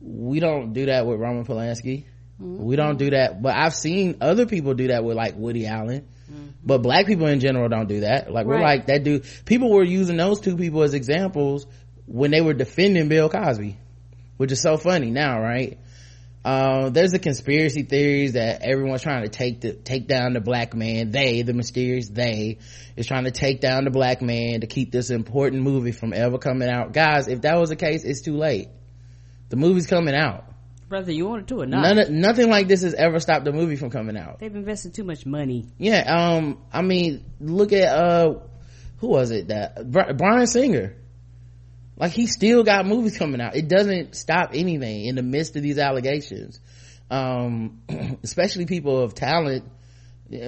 we 0.00 0.40
don't 0.40 0.72
do 0.72 0.86
that 0.86 1.06
with 1.06 1.18
roman 1.20 1.44
polanski 1.44 2.04
mm-hmm. 2.40 2.62
we 2.62 2.76
don't 2.76 2.98
do 2.98 3.10
that 3.10 3.40
but 3.42 3.54
i've 3.54 3.74
seen 3.74 4.16
other 4.20 4.46
people 4.46 4.74
do 4.74 4.88
that 4.88 5.04
with 5.04 5.16
like 5.16 5.34
woody 5.36 5.66
allen. 5.66 6.08
Mm-hmm. 6.30 6.46
but 6.64 6.78
black 6.78 7.06
people 7.06 7.26
in 7.26 7.40
general 7.40 7.68
don't 7.68 7.86
do 7.86 8.00
that. 8.00 8.32
Like 8.32 8.46
we're 8.46 8.58
like 8.58 8.86
that 8.86 9.04
dude 9.04 9.26
people 9.44 9.70
were 9.70 9.84
using 9.84 10.16
those 10.16 10.40
two 10.40 10.56
people 10.56 10.82
as 10.82 10.94
examples 10.94 11.66
when 12.06 12.30
they 12.30 12.40
were 12.40 12.54
defending 12.54 13.08
bill 13.08 13.28
cosby 13.28 13.76
which 14.38 14.50
is 14.50 14.60
so 14.60 14.78
funny 14.78 15.10
now 15.10 15.38
right? 15.40 15.78
Uh, 16.42 16.90
there's 16.90 17.12
the 17.12 17.18
conspiracy 17.18 17.84
theories 17.84 18.34
that 18.34 18.60
everyone's 18.62 19.00
trying 19.02 19.22
to 19.22 19.30
take 19.30 19.62
the 19.62 19.72
take 19.72 20.06
down 20.06 20.34
the 20.34 20.40
black 20.40 20.74
man. 20.74 21.10
They 21.10 21.42
the 21.42 21.54
mysterious 21.54 22.08
they 22.08 22.58
is 22.96 23.06
trying 23.06 23.24
to 23.24 23.30
take 23.30 23.60
down 23.60 23.84
the 23.84 23.90
black 23.90 24.20
man 24.20 24.60
to 24.60 24.66
keep 24.66 24.92
this 24.92 25.10
important 25.10 25.62
movie 25.62 25.92
from 25.92 26.12
ever 26.12 26.38
coming 26.38 26.68
out. 26.68 26.92
Guys 26.92 27.28
if 27.28 27.42
that 27.42 27.58
was 27.58 27.70
the 27.70 27.76
case 27.76 28.04
it's 28.04 28.22
too 28.22 28.36
late. 28.36 28.68
The 29.50 29.56
movie's 29.56 29.86
coming 29.86 30.14
out 30.14 30.44
whether 30.88 31.12
you 31.12 31.26
want 31.26 31.42
it 31.42 31.48
to 31.48 31.62
or 31.62 31.66
not? 31.66 31.82
None 31.82 31.98
of, 31.98 32.10
nothing 32.10 32.48
like 32.48 32.68
this 32.68 32.82
has 32.82 32.94
ever 32.94 33.20
stopped 33.20 33.44
the 33.44 33.52
movie 33.52 33.76
from 33.76 33.90
coming 33.90 34.16
out. 34.16 34.38
They've 34.38 34.54
invested 34.54 34.94
too 34.94 35.04
much 35.04 35.26
money. 35.26 35.66
Yeah 35.78 36.02
um 36.06 36.62
i 36.72 36.82
mean 36.82 37.24
look 37.40 37.72
at 37.72 37.88
uh 37.88 38.38
who 38.98 39.08
was 39.08 39.30
it 39.30 39.48
that 39.48 39.90
Bryan 39.90 40.46
singer. 40.46 40.96
Like 41.96 42.12
he 42.12 42.26
still 42.26 42.64
got 42.64 42.86
movies 42.86 43.16
coming 43.16 43.40
out. 43.40 43.54
It 43.54 43.68
doesn't 43.68 44.16
stop 44.16 44.50
anything 44.52 45.04
in 45.04 45.14
the 45.14 45.22
midst 45.22 45.56
of 45.56 45.62
these 45.62 45.78
allegations. 45.78 46.60
Um 47.10 47.82
especially 48.22 48.66
people 48.66 49.00
of 49.00 49.14
talent. 49.14 49.64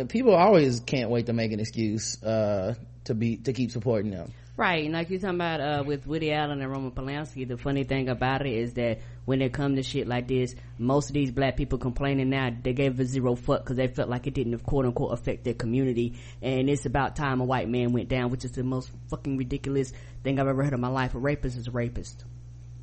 People 0.08 0.34
always 0.34 0.80
can't 0.80 1.10
wait 1.10 1.26
to 1.26 1.32
make 1.32 1.52
an 1.52 1.60
excuse 1.60 2.22
uh 2.22 2.74
to 3.04 3.14
be 3.14 3.36
to 3.38 3.52
keep 3.52 3.70
supporting 3.70 4.10
them. 4.10 4.32
Right, 4.56 4.84
and 4.84 4.94
like 4.94 5.10
you're 5.10 5.20
talking 5.20 5.34
about 5.34 5.60
uh, 5.60 5.84
with 5.84 6.06
Woody 6.06 6.32
Allen 6.32 6.62
and 6.62 6.70
Roman 6.70 6.90
Polanski, 6.90 7.46
the 7.46 7.58
funny 7.58 7.84
thing 7.84 8.08
about 8.08 8.46
it 8.46 8.54
is 8.54 8.72
that 8.74 9.00
when 9.26 9.42
it 9.42 9.52
come 9.52 9.76
to 9.76 9.82
shit 9.82 10.06
like 10.06 10.28
this, 10.28 10.54
most 10.78 11.10
of 11.10 11.14
these 11.14 11.32
black 11.32 11.56
people 11.56 11.78
complaining 11.78 12.30
now, 12.30 12.50
they 12.62 12.72
gave 12.72 12.98
a 12.98 13.04
zero 13.04 13.34
fuck 13.34 13.62
because 13.62 13.76
they 13.76 13.88
felt 13.88 14.08
like 14.08 14.26
it 14.26 14.34
didn't 14.34 14.58
quote 14.60 14.86
unquote 14.86 15.12
affect 15.12 15.44
their 15.44 15.52
community. 15.52 16.14
And 16.40 16.70
it's 16.70 16.86
about 16.86 17.16
time 17.16 17.40
a 17.40 17.44
white 17.44 17.68
man 17.68 17.92
went 17.92 18.08
down, 18.08 18.30
which 18.30 18.44
is 18.44 18.52
the 18.52 18.62
most 18.62 18.88
fucking 19.10 19.36
ridiculous 19.36 19.92
thing 20.22 20.40
I've 20.40 20.46
ever 20.46 20.62
heard 20.62 20.72
in 20.72 20.80
my 20.80 20.88
life. 20.88 21.14
A 21.14 21.18
rapist 21.18 21.58
is 21.58 21.66
a 21.66 21.72
rapist. 21.72 22.24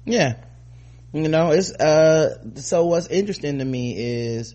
Yeah. 0.06 0.36
You 1.14 1.30
know, 1.30 1.52
it's, 1.52 1.72
uh, 1.72 2.44
so 2.56 2.86
what's 2.88 3.08
interesting 3.08 3.60
to 3.60 3.66
me 3.66 3.96
is, 4.36 4.54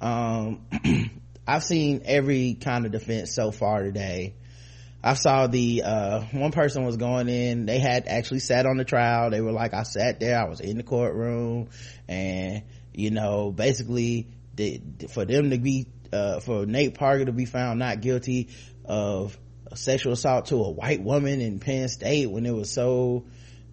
um, 0.00 0.66
I've 1.46 1.62
seen 1.62 2.02
every 2.04 2.54
kind 2.54 2.84
of 2.84 2.90
defense 2.90 3.32
so 3.32 3.52
far 3.52 3.84
today 3.84 4.34
I 5.02 5.14
saw 5.14 5.46
the, 5.46 5.82
uh, 5.84 6.20
one 6.32 6.52
person 6.52 6.84
was 6.84 6.96
going 6.96 7.28
in, 7.28 7.66
they 7.66 7.78
had 7.78 8.08
actually 8.08 8.40
sat 8.40 8.66
on 8.66 8.76
the 8.76 8.84
trial. 8.84 9.30
They 9.30 9.40
were 9.40 9.52
like, 9.52 9.72
I 9.72 9.84
sat 9.84 10.20
there, 10.20 10.38
I 10.38 10.48
was 10.48 10.60
in 10.60 10.76
the 10.78 10.82
courtroom 10.82 11.68
and, 12.08 12.62
you 12.92 13.10
know, 13.10 13.52
basically 13.52 14.28
the, 14.54 14.80
for 15.10 15.24
them 15.24 15.50
to 15.50 15.58
be, 15.58 15.86
uh, 16.12 16.40
for 16.40 16.66
Nate 16.66 16.94
Parker 16.94 17.26
to 17.26 17.32
be 17.32 17.44
found 17.44 17.78
not 17.78 18.00
guilty 18.00 18.48
of 18.84 19.38
sexual 19.74 20.12
assault 20.12 20.46
to 20.46 20.56
a 20.56 20.70
white 20.70 21.02
woman 21.02 21.40
in 21.40 21.58
Penn 21.58 21.88
State 21.88 22.30
when 22.30 22.46
it 22.46 22.54
was 22.54 22.72
so, 22.72 23.26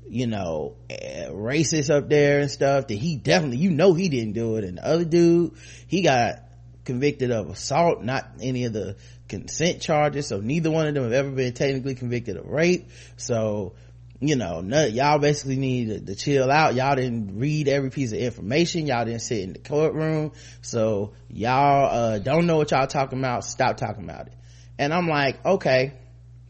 you 0.10 0.28
know, 0.28 0.76
eh, 0.90 1.30
racist 1.30 1.90
up 1.90 2.10
there 2.10 2.40
and 2.40 2.52
stuff 2.52 2.88
that 2.88 2.96
he 2.96 3.16
definitely, 3.16 3.58
you 3.58 3.72
know, 3.72 3.94
he 3.94 4.10
didn't 4.10 4.34
do 4.34 4.58
it. 4.58 4.66
And 4.66 4.78
the 4.78 4.86
other 4.86 5.06
dude, 5.06 5.54
he 5.88 6.02
got 6.02 6.44
convicted 6.86 7.32
of 7.32 7.50
assault, 7.50 8.04
not 8.04 8.30
any 8.42 8.66
of 8.66 8.74
the 8.74 8.98
consent 9.28 9.82
charges 9.82 10.28
so 10.28 10.40
neither 10.40 10.70
one 10.70 10.88
of 10.88 10.94
them 10.94 11.04
have 11.04 11.14
ever 11.14 11.32
been 11.32 11.54
technically 11.54 11.96
convicted 11.96 12.38
of 12.38 12.48
rape. 12.48 12.90
So 13.18 13.74
you 14.20 14.36
know 14.36 14.62
y'all 14.62 15.20
basically 15.20 15.58
need 15.58 15.90
to, 15.90 16.00
to, 16.00 16.16
chill 16.16 16.50
out. 16.50 16.76
Y'all 16.76 16.96
didn't 16.96 17.38
read 17.40 17.68
every 17.68 17.90
piece 17.90 18.14
of 18.14 18.20
information. 18.20 18.88
Y'all 18.88 19.06
didn't 19.06 19.22
sit 19.22 19.40
in 19.40 19.54
the 19.54 19.60
courtroom. 19.60 20.32
So 20.62 21.14
y'all 21.30 21.90
uh, 21.92 22.20
don't 22.20 22.46
know 22.46 22.58
what 22.58 22.72
y'all 22.72 22.88
talking 22.88 23.20
about. 23.20 23.44
Stop 23.44 23.78
talking 23.78 24.04
about 24.04 24.28
it. 24.28 24.34
And 24.78 24.94
i'm 24.94 25.08
like 25.08 25.46
okay 25.46 25.94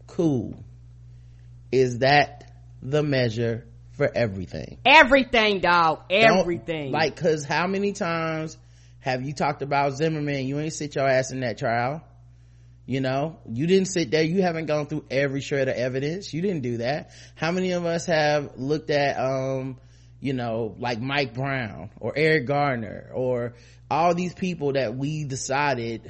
cool. 0.08 0.64
Is 1.72 2.00
that 2.00 2.52
the 2.82 3.02
measure 3.02 3.66
for 3.94 4.10
everything? 4.14 4.78
Everything 4.86 5.60
dog 5.60 6.02
everything. 6.10 6.92
don't, 6.92 6.92
like 6.92 7.16
because 7.16 7.44
how 7.44 7.66
many 7.68 7.94
times 7.94 8.58
have 9.00 9.24
you 9.24 9.34
talked 9.34 9.62
about 9.62 9.98
zimmerman? 9.98 10.46
You 10.46 10.60
ain't 10.60 10.74
sit 10.74 10.96
your 10.96 11.08
ass 11.08 11.32
in 11.32 11.40
that 11.42 11.58
trial 11.58 12.04
you 12.86 13.00
know 13.02 13.40
you 13.50 13.68
didn't 13.68 13.88
sit 13.88 14.12
there. 14.12 14.24
You 14.24 14.42
haven't 14.42 14.66
gone 14.66 14.88
through 14.88 15.06
every 15.10 15.42
shred 15.42 15.68
of 15.70 15.76
evidence. 15.76 16.34
You 16.34 16.42
didn't 16.42 16.62
do 16.62 16.78
that. 16.78 17.12
How 17.36 17.52
many 17.52 17.72
of 17.72 17.86
us 17.86 18.06
have 18.06 18.58
looked 18.58 18.90
at 18.90 19.18
um 19.18 19.78
you 20.24 20.32
know 20.32 20.74
like 20.80 21.02
mike 21.02 21.34
brown 21.34 21.90
or 22.00 22.14
eric 22.16 22.48
garner 22.48 23.12
or 23.14 23.56
all 23.92 24.16
these 24.16 24.34
people 24.34 24.72
that 24.74 24.96
we 24.96 25.26
decided 25.26 26.10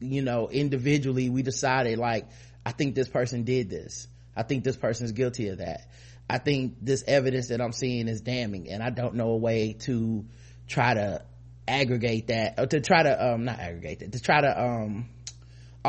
you 0.00 0.20
know 0.20 0.48
individually 0.50 1.30
we 1.30 1.42
decided 1.42 1.98
like 1.98 2.26
i 2.66 2.72
think 2.72 2.94
this 2.94 3.08
person 3.08 3.44
did 3.44 3.70
this. 3.70 4.06
I 4.36 4.44
think 4.44 4.62
this 4.62 4.76
person 4.76 5.06
is 5.06 5.12
guilty 5.12 5.48
of 5.48 5.58
that. 5.58 5.88
I 6.30 6.38
think 6.38 6.76
this 6.82 7.02
evidence 7.06 7.48
that 7.48 7.60
i'm 7.60 7.72
seeing 7.72 8.06
is 8.06 8.20
damning 8.20 8.68
and 8.68 8.82
i 8.82 8.90
don't 8.90 9.14
know 9.14 9.30
a 9.30 9.36
way 9.36 9.72
to 9.80 10.26
try 10.68 10.92
to 10.94 11.24
aggregate 11.66 12.26
that 12.28 12.54
or 12.58 12.66
to 12.66 12.80
try 12.80 13.02
to 13.02 13.32
um 13.32 13.44
not 13.46 13.58
aggregate 13.58 14.00
that 14.00 14.12
to 14.12 14.20
try 14.20 14.40
to 14.42 14.62
um 14.62 15.08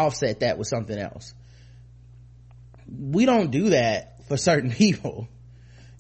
offset 0.06 0.41
that 0.41 0.58
with 0.58 0.68
something 0.68 0.98
else. 0.98 1.34
We 2.88 3.25
don't 3.25 3.51
do 3.51 3.70
that 3.72 4.27
for 4.27 4.38
certain 4.38 4.72
people 4.84 5.27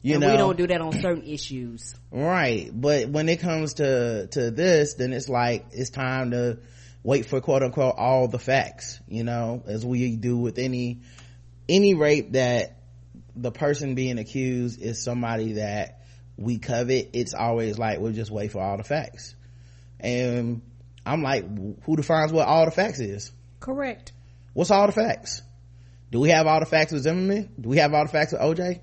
you 0.01 0.13
and 0.13 0.21
know? 0.21 0.31
we 0.31 0.37
don't 0.37 0.57
do 0.57 0.67
that 0.67 0.81
on 0.81 0.93
certain 0.93 1.23
issues. 1.23 1.95
Right 2.11 2.69
but 2.73 3.09
when 3.09 3.27
it 3.29 3.39
comes 3.39 3.75
to 3.75 4.27
to 4.27 4.51
this 4.51 4.93
then 4.95 5.13
it's 5.13 5.29
like 5.29 5.67
it's 5.71 5.89
time 5.89 6.31
to 6.31 6.59
wait 7.03 7.25
for 7.25 7.41
quote 7.41 7.63
unquote 7.63 7.95
all 7.97 8.27
the 8.27 8.39
facts 8.39 8.99
you 9.07 9.23
know 9.23 9.63
as 9.67 9.85
we 9.85 10.15
do 10.15 10.37
with 10.37 10.57
any 10.57 10.99
any 11.67 11.93
rape 11.93 12.33
that 12.33 12.77
the 13.35 13.51
person 13.51 13.95
being 13.95 14.19
accused 14.19 14.81
is 14.81 15.03
somebody 15.03 15.53
that 15.53 16.01
we 16.37 16.59
covet 16.59 17.09
it's 17.13 17.33
always 17.33 17.77
like 17.77 17.99
we'll 17.99 18.13
just 18.13 18.31
wait 18.31 18.51
for 18.51 18.61
all 18.61 18.77
the 18.77 18.83
facts. 18.83 19.35
And 19.99 20.61
i'm 21.05 21.21
like 21.23 21.45
who 21.83 21.95
defines 21.95 22.31
what 22.31 22.47
all 22.47 22.65
the 22.65 22.71
facts 22.71 22.99
is 22.99 23.31
Correct. 23.59 24.13
What's 24.53 24.71
all 24.71 24.87
the 24.87 24.93
facts? 24.93 25.41
Do 26.11 26.19
we 26.19 26.29
have 26.29 26.47
all 26.47 26.59
the 26.59 26.65
facts 26.65 26.91
with 26.91 27.03
Zimmerman? 27.03 27.53
Do 27.59 27.69
we 27.69 27.77
have 27.77 27.93
all 27.93 28.05
the 28.05 28.11
facts 28.11 28.31
with 28.31 28.41
OJ? 28.41 28.81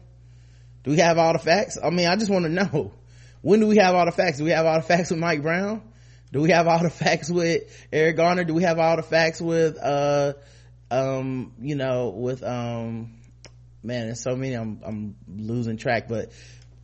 Do 0.85 0.91
we 0.91 0.99
have 0.99 1.19
all 1.19 1.33
the 1.33 1.39
facts? 1.39 1.77
I 1.83 1.91
mean, 1.91 2.07
I 2.07 2.17
just 2.17 2.31
want 2.31 2.45
to 2.45 2.51
know. 2.51 2.93
When 3.43 3.61
do 3.61 3.67
we 3.67 3.77
have 3.79 3.95
all 3.95 4.05
the 4.07 4.13
facts? 4.13 4.39
Do 4.39 4.45
we 4.45 4.51
have 4.51 4.67
all 4.67 4.81
the 4.81 4.87
facts 4.87 5.11
with 5.11 5.19
Mike 5.19 5.43
Brown? 5.43 5.83
Do 6.33 6.41
we 6.41 6.51
have 6.51 6.67
all 6.67 6.83
the 6.83 6.91
facts 6.91 7.31
with 7.31 7.63
Eric 7.93 8.17
Garner? 8.17 8.45
Do 8.45 8.55
we 8.55 8.63
have 8.63 8.79
all 8.79 8.97
the 8.97 9.03
facts 9.03 9.41
with, 9.41 9.79
uh, 9.79 10.35
um, 10.91 11.53
you 11.61 11.75
know, 11.75 12.11
with, 12.11 12.43
um, 12.43 13.19
man, 13.83 14.07
there's 14.07 14.23
so 14.23 14.37
many, 14.37 14.55
I'm, 14.55 14.81
I'm 14.85 15.17
losing 15.29 15.77
track, 15.77 16.09
but, 16.09 16.33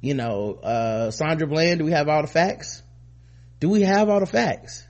you 0.01 0.15
know, 0.15 0.55
uh, 0.55 1.11
Sandra 1.11 1.47
Bland, 1.47 1.79
do 1.79 1.85
we 1.85 1.93
have 1.93 2.09
all 2.09 2.23
the 2.23 2.29
facts? 2.29 2.83
Do 3.61 3.69
we 3.69 3.83
have 3.83 4.09
all 4.09 4.21
the 4.21 4.27
facts? 4.27 4.87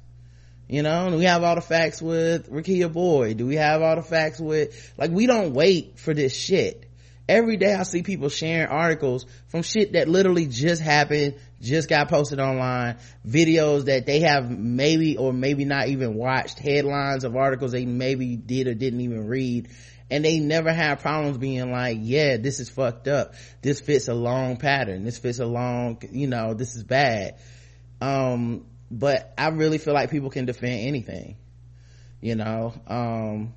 You 0.72 0.82
know, 0.82 1.10
do 1.10 1.18
we 1.18 1.24
have 1.24 1.42
all 1.42 1.54
the 1.54 1.60
facts 1.60 2.00
with 2.00 2.50
Rekia 2.50 2.90
Boyd? 2.90 3.36
Do 3.36 3.46
we 3.46 3.56
have 3.56 3.82
all 3.82 3.94
the 3.94 4.02
facts 4.02 4.40
with, 4.40 4.94
like, 4.96 5.10
we 5.10 5.26
don't 5.26 5.52
wait 5.52 5.98
for 5.98 6.14
this 6.14 6.34
shit. 6.34 6.88
Every 7.28 7.58
day 7.58 7.74
I 7.74 7.82
see 7.82 8.02
people 8.02 8.30
sharing 8.30 8.68
articles 8.68 9.26
from 9.48 9.60
shit 9.60 9.92
that 9.92 10.08
literally 10.08 10.46
just 10.46 10.80
happened, 10.80 11.34
just 11.60 11.90
got 11.90 12.08
posted 12.08 12.40
online, 12.40 12.96
videos 13.28 13.84
that 13.84 14.06
they 14.06 14.20
have 14.20 14.50
maybe 14.50 15.18
or 15.18 15.34
maybe 15.34 15.66
not 15.66 15.88
even 15.88 16.14
watched, 16.14 16.58
headlines 16.58 17.24
of 17.24 17.36
articles 17.36 17.72
they 17.72 17.84
maybe 17.84 18.36
did 18.36 18.66
or 18.66 18.72
didn't 18.72 19.02
even 19.02 19.26
read. 19.26 19.68
And 20.10 20.24
they 20.24 20.40
never 20.40 20.72
have 20.72 21.00
problems 21.00 21.36
being 21.36 21.70
like, 21.70 21.98
yeah, 22.00 22.38
this 22.38 22.60
is 22.60 22.70
fucked 22.70 23.08
up. 23.08 23.34
This 23.60 23.82
fits 23.82 24.08
a 24.08 24.14
long 24.14 24.56
pattern. 24.56 25.04
This 25.04 25.18
fits 25.18 25.38
a 25.38 25.44
long, 25.44 26.00
you 26.12 26.28
know, 26.28 26.54
this 26.54 26.76
is 26.76 26.82
bad. 26.82 27.36
Um, 28.00 28.64
but 28.92 29.32
I 29.38 29.48
really 29.48 29.78
feel 29.78 29.94
like 29.94 30.10
people 30.10 30.28
can 30.28 30.44
defend 30.44 30.86
anything, 30.86 31.38
you 32.20 32.36
know. 32.36 32.74
Um, 32.86 33.54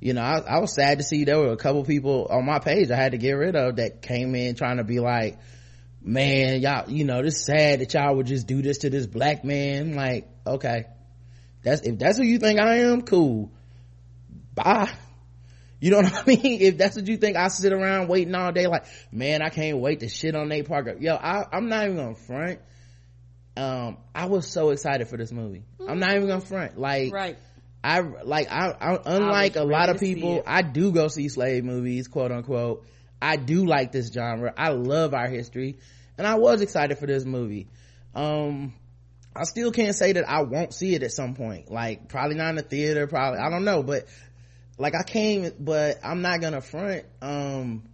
you 0.00 0.14
know, 0.14 0.22
I, 0.22 0.38
I, 0.38 0.60
was 0.60 0.72
sad 0.72 0.98
to 0.98 1.04
see 1.04 1.24
there 1.24 1.38
were 1.38 1.50
a 1.50 1.56
couple 1.56 1.84
people 1.84 2.28
on 2.30 2.46
my 2.46 2.60
page 2.60 2.90
I 2.92 2.96
had 2.96 3.12
to 3.12 3.18
get 3.18 3.32
rid 3.32 3.56
of 3.56 3.76
that 3.76 4.00
came 4.00 4.34
in 4.36 4.54
trying 4.54 4.76
to 4.76 4.84
be 4.84 5.00
like, 5.00 5.38
man, 6.00 6.60
y'all, 6.60 6.88
you 6.88 7.04
know, 7.04 7.20
this 7.20 7.44
sad 7.44 7.80
that 7.80 7.92
y'all 7.94 8.14
would 8.14 8.26
just 8.26 8.46
do 8.46 8.62
this 8.62 8.78
to 8.78 8.90
this 8.90 9.08
black 9.08 9.44
man. 9.44 9.96
Like, 9.96 10.28
okay, 10.46 10.84
that's, 11.64 11.82
if 11.82 11.98
that's 11.98 12.18
who 12.18 12.24
you 12.24 12.38
think 12.38 12.60
I 12.60 12.76
am, 12.76 13.02
cool. 13.02 13.50
Bye. 14.54 14.92
You 15.80 15.90
know 15.90 15.96
what 16.02 16.14
I 16.14 16.24
mean? 16.26 16.60
If 16.62 16.78
that's 16.78 16.94
what 16.94 17.08
you 17.08 17.16
think, 17.16 17.36
I 17.36 17.48
sit 17.48 17.72
around 17.72 18.06
waiting 18.06 18.36
all 18.36 18.52
day 18.52 18.68
like, 18.68 18.84
man, 19.10 19.42
I 19.42 19.48
can't 19.48 19.78
wait 19.78 19.98
to 20.00 20.08
shit 20.08 20.36
on 20.36 20.48
Nate 20.48 20.68
Parker. 20.68 20.96
Yo, 21.00 21.16
I, 21.16 21.44
I'm 21.52 21.68
not 21.68 21.86
even 21.86 21.96
gonna 21.96 22.14
front 22.14 22.60
um 23.56 23.96
i 24.14 24.26
was 24.26 24.46
so 24.46 24.70
excited 24.70 25.08
for 25.08 25.16
this 25.16 25.32
movie. 25.32 25.64
Mm-hmm. 25.80 25.90
i'm 25.90 25.98
not 25.98 26.14
even 26.14 26.28
gonna 26.28 26.40
front. 26.40 26.78
Like 26.78 27.12
right. 27.12 27.36
I 27.82 28.00
like 28.00 28.50
i, 28.50 28.70
I 28.70 28.98
unlike 29.04 29.56
I 29.56 29.60
a 29.60 29.64
lot 29.64 29.88
of 29.88 30.00
people 30.00 30.42
i 30.46 30.62
do 30.62 30.92
go 30.92 31.08
see 31.08 31.28
slave 31.28 31.64
movies 31.64 32.08
quote 32.08 32.32
unquote. 32.32 32.86
I 33.20 33.36
do 33.36 33.64
like 33.64 33.92
this 33.92 34.12
genre. 34.12 34.52
I 34.56 34.68
love 34.70 35.14
our 35.14 35.28
history. 35.28 35.78
And 36.18 36.26
i 36.26 36.34
was 36.34 36.60
excited 36.60 36.98
for 36.98 37.06
this 37.06 37.24
movie. 37.24 37.68
Um 38.14 38.74
i 39.34 39.44
still 39.44 39.70
can't 39.72 39.94
say 39.94 40.12
that 40.12 40.28
i 40.28 40.42
won't 40.42 40.74
see 40.74 40.94
it 40.94 41.02
at 41.02 41.12
some 41.12 41.34
point. 41.34 41.70
Like 41.70 42.08
probably 42.08 42.36
not 42.36 42.50
in 42.50 42.56
the 42.56 42.62
theater 42.62 43.06
probably 43.06 43.38
i 43.38 43.48
don't 43.50 43.64
know 43.64 43.82
but 43.82 44.06
like 44.78 44.94
i 44.94 45.02
came 45.02 45.50
but 45.58 45.98
i'm 46.04 46.20
not 46.22 46.40
gonna 46.40 46.60
front. 46.60 47.04
Um 47.22 47.84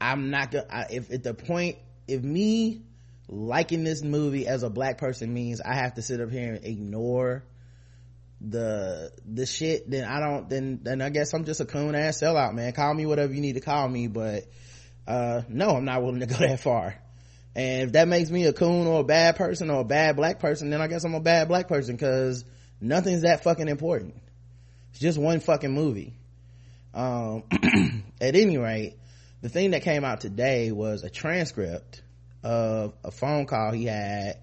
i'm 0.00 0.30
not 0.30 0.50
gonna 0.52 0.86
if 0.90 1.10
at 1.10 1.22
the 1.22 1.34
point 1.34 1.78
if 2.06 2.22
me 2.22 2.82
liking 3.28 3.84
this 3.84 4.02
movie 4.02 4.46
as 4.46 4.62
a 4.62 4.70
black 4.70 4.98
person 4.98 5.32
means 5.32 5.60
I 5.60 5.74
have 5.74 5.94
to 5.94 6.02
sit 6.02 6.20
up 6.20 6.30
here 6.30 6.54
and 6.54 6.64
ignore 6.64 7.44
the 8.40 9.12
the 9.24 9.46
shit, 9.46 9.88
then 9.90 10.04
I 10.04 10.20
don't 10.20 10.48
then 10.48 10.80
then 10.82 11.00
I 11.00 11.10
guess 11.10 11.32
I'm 11.32 11.44
just 11.44 11.60
a 11.60 11.64
coon 11.64 11.94
ass 11.94 12.20
sellout, 12.20 12.54
man. 12.54 12.72
Call 12.72 12.92
me 12.92 13.06
whatever 13.06 13.32
you 13.32 13.40
need 13.40 13.54
to 13.54 13.60
call 13.60 13.88
me, 13.88 14.06
but 14.06 14.44
uh 15.06 15.42
no, 15.48 15.70
I'm 15.70 15.84
not 15.84 16.02
willing 16.02 16.20
to 16.20 16.26
go 16.26 16.36
that 16.38 16.60
far. 16.60 16.96
And 17.56 17.82
if 17.84 17.92
that 17.92 18.08
makes 18.08 18.30
me 18.30 18.46
a 18.46 18.52
coon 18.52 18.86
or 18.86 19.00
a 19.00 19.04
bad 19.04 19.36
person 19.36 19.70
or 19.70 19.80
a 19.80 19.84
bad 19.84 20.16
black 20.16 20.40
person, 20.40 20.70
then 20.70 20.80
I 20.80 20.88
guess 20.88 21.04
I'm 21.04 21.14
a 21.14 21.20
bad 21.20 21.48
black 21.48 21.68
person 21.68 21.94
because 21.94 22.44
nothing's 22.80 23.22
that 23.22 23.44
fucking 23.44 23.68
important. 23.68 24.14
It's 24.90 24.98
just 24.98 25.18
one 25.18 25.40
fucking 25.40 25.72
movie. 25.72 26.14
Um, 26.92 27.44
at 28.20 28.34
any 28.34 28.58
rate, 28.58 28.96
the 29.40 29.48
thing 29.48 29.70
that 29.70 29.82
came 29.82 30.04
out 30.04 30.20
today 30.20 30.72
was 30.72 31.04
a 31.04 31.10
transcript 31.10 32.02
of 32.44 32.92
a 33.02 33.10
phone 33.10 33.46
call 33.46 33.72
he 33.72 33.86
had 33.86 34.38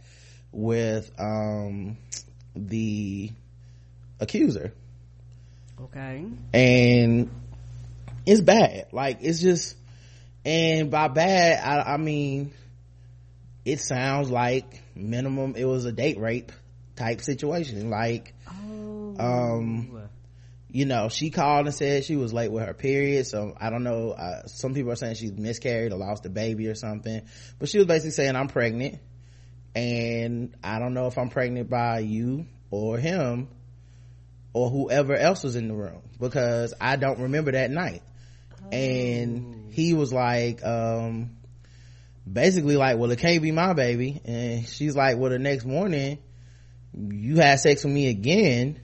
with 0.52 1.12
um 1.20 1.98
the 2.56 3.32
accuser 4.20 4.74
Okay. 5.82 6.26
and 6.54 7.30
it's 8.26 8.42
bad 8.42 8.88
like 8.92 9.20
it's 9.22 9.40
just 9.42 9.76
and 10.46 10.92
by 10.92 11.08
bad 11.08 11.64
i, 11.64 11.94
I 11.94 11.98
mean 11.98 12.52
it 13.66 13.80
sounds 13.80 14.30
like 14.30 14.82
minimum 14.96 15.56
it 15.56 15.66
was 15.66 15.86
a 15.86 15.92
date 15.92 16.20
rape 16.20 16.52
type 16.96 17.22
situation 17.22 17.90
like 17.90 18.34
Oh. 18.48 19.16
um 19.20 20.01
you 20.72 20.86
know 20.86 21.10
she 21.10 21.30
called 21.30 21.66
and 21.66 21.76
said 21.76 22.06
she 22.06 22.16
was 22.16 22.34
late 22.34 22.52
with 22.52 22.66
her 22.66 22.74
period. 22.74 23.28
So 23.28 23.54
i 23.60 23.70
don't 23.70 23.84
know 23.84 24.12
uh, 24.12 24.48
some 24.48 24.74
people 24.74 24.92
are 24.92 24.96
saying 24.96 25.16
she's 25.16 25.34
miscarried 25.34 25.92
or 25.92 25.98
lost 25.98 26.26
a 26.26 26.30
baby 26.30 26.68
or 26.68 26.76
something. 26.76 27.22
But 27.60 27.70
she 27.70 27.78
was 27.78 27.88
basically 27.88 28.12
saying 28.12 28.36
i'm 28.36 28.48
pregnant. 28.48 29.00
And 29.76 30.56
i 30.64 30.80
don't 30.80 30.94
know 30.94 31.08
if 31.08 31.18
i'm 31.18 31.30
pregnant 31.30 31.70
by 31.70 32.00
you 32.00 32.46
or 32.70 32.98
him 32.98 33.50
or 34.54 34.70
whoever 34.70 35.16
else 35.16 35.44
was 35.44 35.56
in 35.56 35.68
the 35.68 35.74
room 35.74 36.02
because 36.20 36.74
i 36.80 36.96
don't 36.96 37.20
remember 37.20 37.52
that 37.52 37.70
night. 37.70 38.02
And 38.72 39.72
he 39.74 39.94
was 39.94 40.14
like 40.14 40.64
um 40.64 41.32
basically 42.32 42.78
like 42.78 42.98
well 42.98 43.12
it 43.12 43.20
can't 43.20 43.42
be 43.42 43.52
my 43.52 43.74
baby. 43.74 44.22
And 44.24 44.66
she's 44.68 44.96
like 44.96 45.18
well 45.18 45.32
the 45.32 45.40
next 45.40 45.66
morning 45.66 46.20
you 46.94 47.38
had 47.38 47.60
sex 47.60 47.84
with 47.84 47.94
me 47.94 48.08
again 48.10 48.80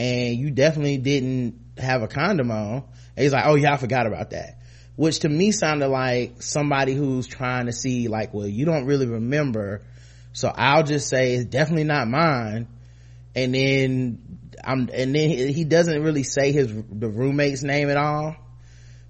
and 0.00 0.38
you 0.38 0.50
definitely 0.50 0.96
didn't 0.96 1.60
have 1.76 2.00
a 2.02 2.08
condom 2.08 2.50
on. 2.50 2.84
And 3.16 3.22
he's 3.22 3.32
like 3.32 3.44
oh 3.44 3.54
yeah 3.54 3.74
i 3.74 3.76
forgot 3.76 4.06
about 4.06 4.30
that. 4.30 4.58
Which 4.96 5.20
to 5.20 5.28
me 5.28 5.52
sounded 5.52 5.88
like 5.88 6.42
somebody 6.42 6.94
who's 6.94 7.26
trying 7.26 7.66
to 7.66 7.72
see 7.72 8.08
like 8.08 8.32
well 8.32 8.48
you 8.48 8.64
don't 8.64 8.86
really 8.86 9.06
remember. 9.06 9.82
So 10.32 10.50
i'll 10.54 10.84
just 10.84 11.08
say 11.08 11.34
it's 11.34 11.44
definitely 11.44 11.84
not 11.84 12.08
mine. 12.08 12.66
And 13.34 13.54
then 13.54 14.48
i'm 14.64 14.88
and 14.92 15.14
then 15.14 15.48
he 15.48 15.64
doesn't 15.64 16.02
really 16.02 16.22
say 16.22 16.52
his 16.52 16.68
the 16.68 17.08
roommate's 17.08 17.62
name 17.62 17.90
at 17.90 17.98
all. 17.98 18.36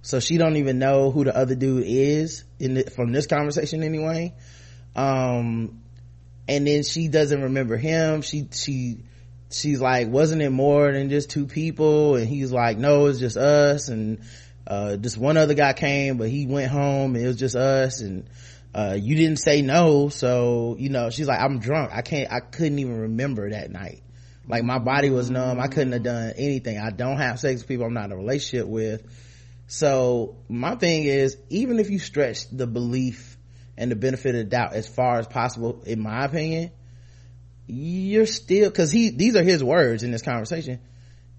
So 0.02 0.18
she 0.18 0.38
don't 0.38 0.56
even 0.56 0.80
know 0.80 1.12
who 1.12 1.22
the 1.24 1.36
other 1.36 1.54
dude 1.54 1.84
is 1.86 2.42
in 2.58 2.74
the, 2.74 2.90
from 2.90 3.12
this 3.12 3.28
conversation 3.28 3.84
anyway. 3.84 4.34
Um 4.96 5.82
and 6.48 6.66
then 6.66 6.82
she 6.82 7.06
doesn't 7.06 7.42
remember 7.42 7.76
him. 7.76 8.22
She 8.22 8.48
she 8.50 9.04
she's 9.50 9.80
like 9.80 10.08
wasn't 10.08 10.42
it 10.42 10.50
more 10.50 10.92
than 10.92 11.10
just 11.10 11.30
two 11.30 11.46
people? 11.46 12.16
And 12.16 12.28
he's 12.28 12.52
like 12.52 12.78
no 12.78 13.06
it's 13.06 13.18
just 13.18 13.36
us. 13.36 13.88
And 13.88 14.20
uh 14.66 14.96
just 14.96 15.18
one 15.18 15.36
other 15.36 15.54
guy 15.54 15.72
came 15.72 16.16
but 16.16 16.28
he 16.28 16.46
went 16.46 16.70
home 16.70 17.14
and 17.14 17.24
it 17.24 17.26
was 17.26 17.36
just 17.36 17.56
us. 17.56 18.00
And 18.00 18.28
uh 18.74 18.96
you 19.00 19.16
didn't 19.16 19.38
say 19.38 19.62
no. 19.62 20.08
So 20.08 20.76
you 20.78 20.88
know 20.88 21.10
she's 21.10 21.28
like 21.28 21.40
i'm 21.40 21.58
drunk. 21.58 21.90
I 21.92 22.02
can't 22.02 22.32
i 22.32 22.40
couldn't 22.40 22.78
even 22.78 23.00
remember 23.00 23.50
that 23.50 23.70
night. 23.70 24.02
Like 24.46 24.64
my 24.64 24.78
body 24.78 25.10
was 25.10 25.30
numb. 25.30 25.60
I 25.60 25.68
couldn't 25.68 25.92
have 25.92 26.02
done 26.02 26.32
anything. 26.36 26.78
I 26.78 26.90
don't 26.90 27.18
have 27.18 27.38
sex 27.38 27.60
with 27.60 27.68
people 27.68 27.86
i'm 27.86 27.94
not 27.94 28.06
in 28.06 28.12
a 28.12 28.16
relationship 28.16 28.66
with. 28.66 29.02
So 29.66 30.36
my 30.48 30.74
thing 30.74 31.04
is 31.04 31.36
even 31.48 31.78
if 31.78 31.90
you 31.90 31.98
stretch 31.98 32.48
the 32.50 32.66
belief 32.66 33.36
and 33.76 33.90
the 33.90 33.96
benefit 33.96 34.34
of 34.34 34.38
the 34.40 34.44
doubt 34.44 34.74
as 34.74 34.88
far 34.88 35.18
as 35.18 35.26
possible 35.26 35.82
in 35.86 36.00
my 36.00 36.24
opinion 36.24 36.70
you're 37.70 38.26
still 38.26 38.68
because 38.68 38.90
he 38.90 39.10
these 39.10 39.36
are 39.36 39.42
his 39.42 39.62
words 39.62 40.02
in 40.02 40.10
this 40.10 40.22
conversation. 40.22 40.80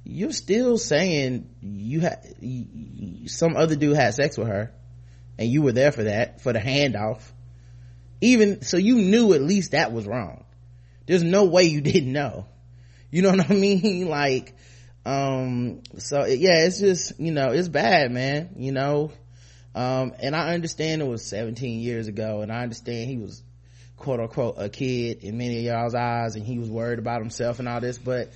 You're 0.03 0.31
still 0.31 0.77
saying 0.77 1.49
you 1.61 1.99
had 1.99 2.35
some 3.27 3.55
other 3.55 3.75
dude 3.75 3.95
had 3.95 4.13
sex 4.13 4.37
with 4.37 4.47
her 4.47 4.73
and 5.37 5.49
you 5.49 5.61
were 5.61 5.73
there 5.73 5.91
for 5.91 6.03
that 6.03 6.41
for 6.41 6.53
the 6.53 6.59
handoff. 6.59 7.21
Even 8.21 8.61
so 8.61 8.77
you 8.77 8.95
knew 8.95 9.33
at 9.33 9.41
least 9.41 9.71
that 9.71 9.91
was 9.91 10.07
wrong. 10.07 10.45
There's 11.05 11.23
no 11.23 11.45
way 11.45 11.63
you 11.63 11.81
didn't 11.91 12.13
know. 12.13 12.47
You 13.11 13.21
know 13.21 13.31
what 13.35 13.51
i 13.51 13.53
mean? 13.53 14.07
Like 14.07 14.55
um 15.03 15.81
so 15.97 16.25
yeah 16.25 16.65
it's 16.65 16.79
just 16.79 17.19
you 17.19 17.31
know 17.31 17.51
it's 17.51 17.67
bad 17.67 18.11
man 18.11 18.51
you 18.57 18.71
know? 18.71 19.11
Um 19.73 20.13
and 20.19 20.35
i 20.35 20.53
understand 20.53 21.01
it 21.01 21.07
was 21.07 21.25
17 21.25 21.79
years 21.79 22.07
ago 22.07 22.41
and 22.41 22.51
i 22.51 22.61
understand 22.61 23.09
he 23.09 23.17
was 23.17 23.41
quote 24.01 24.19
unquote 24.19 24.55
a 24.57 24.69
kid 24.69 25.23
in 25.23 25.37
many 25.37 25.59
of 25.59 25.63
y'all's 25.63 25.95
eyes 25.95 26.35
and 26.35 26.45
he 26.45 26.57
was 26.57 26.69
worried 26.69 26.99
about 26.99 27.21
himself 27.21 27.59
and 27.59 27.67
all 27.69 27.79
this 27.79 27.97
but 27.97 28.31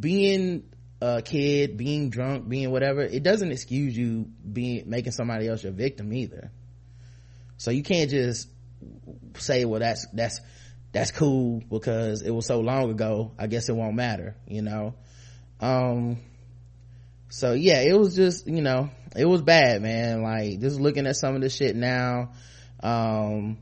being 0.00 0.64
a 1.00 1.22
kid 1.22 1.76
being 1.76 2.10
drunk 2.10 2.48
being 2.48 2.70
whatever 2.70 3.02
it 3.02 3.22
doesn't 3.22 3.52
excuse 3.52 3.96
you 3.96 4.26
being 4.50 4.88
making 4.88 5.12
somebody 5.12 5.48
else 5.48 5.62
your 5.62 5.72
victim 5.72 6.12
either. 6.12 6.50
So 7.58 7.70
you 7.70 7.82
can't 7.82 8.10
just 8.10 8.48
say 9.38 9.64
well 9.64 9.80
that's 9.80 10.06
that's 10.12 10.40
that's 10.92 11.10
cool 11.10 11.62
because 11.70 12.22
it 12.22 12.30
was 12.30 12.46
so 12.46 12.60
long 12.60 12.90
ago. 12.90 13.32
I 13.38 13.46
guess 13.46 13.68
it 13.68 13.74
won't 13.74 13.94
matter 13.94 14.36
you 14.46 14.62
know? 14.62 14.94
Um 15.60 16.18
so 17.28 17.52
yeah 17.52 17.80
it 17.80 17.98
was 17.98 18.14
just 18.14 18.46
you 18.46 18.62
know 18.62 18.90
it 19.14 19.26
was 19.26 19.42
bad 19.42 19.82
man. 19.82 20.22
Like 20.22 20.60
just 20.60 20.80
looking 20.80 21.06
at 21.06 21.16
some 21.16 21.34
of 21.34 21.40
this 21.40 21.54
shit 21.54 21.76
now 21.76 22.32
um 22.82 23.58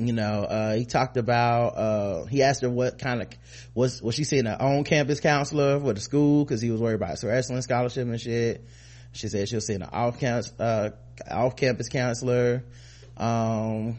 you 0.00 0.12
know 0.12 0.44
uh 0.44 0.74
he 0.74 0.84
talked 0.84 1.16
about 1.16 1.68
uh 1.76 2.24
he 2.24 2.42
asked 2.42 2.62
her 2.62 2.70
what 2.70 2.98
kind 2.98 3.22
of 3.22 3.28
was 3.74 4.02
was 4.02 4.14
she 4.14 4.24
seeing 4.24 4.46
her 4.46 4.56
own 4.60 4.84
campus 4.84 5.20
counselor 5.20 5.78
for 5.80 5.92
the 5.92 6.00
school? 6.00 6.44
Because 6.44 6.60
he 6.60 6.70
was 6.70 6.80
worried 6.80 6.94
about 6.94 7.20
her 7.20 7.28
wrestling 7.28 7.62
scholarship 7.62 8.06
and 8.06 8.20
shit. 8.20 8.64
She 9.12 9.28
said 9.28 9.48
she 9.48 9.56
was 9.56 9.66
seeing 9.66 9.82
an 9.82 9.90
off 9.92 10.18
campus 10.18 10.52
uh 10.58 10.90
off 11.30 11.56
campus 11.56 11.88
counselor. 11.88 12.64
Um 13.16 13.98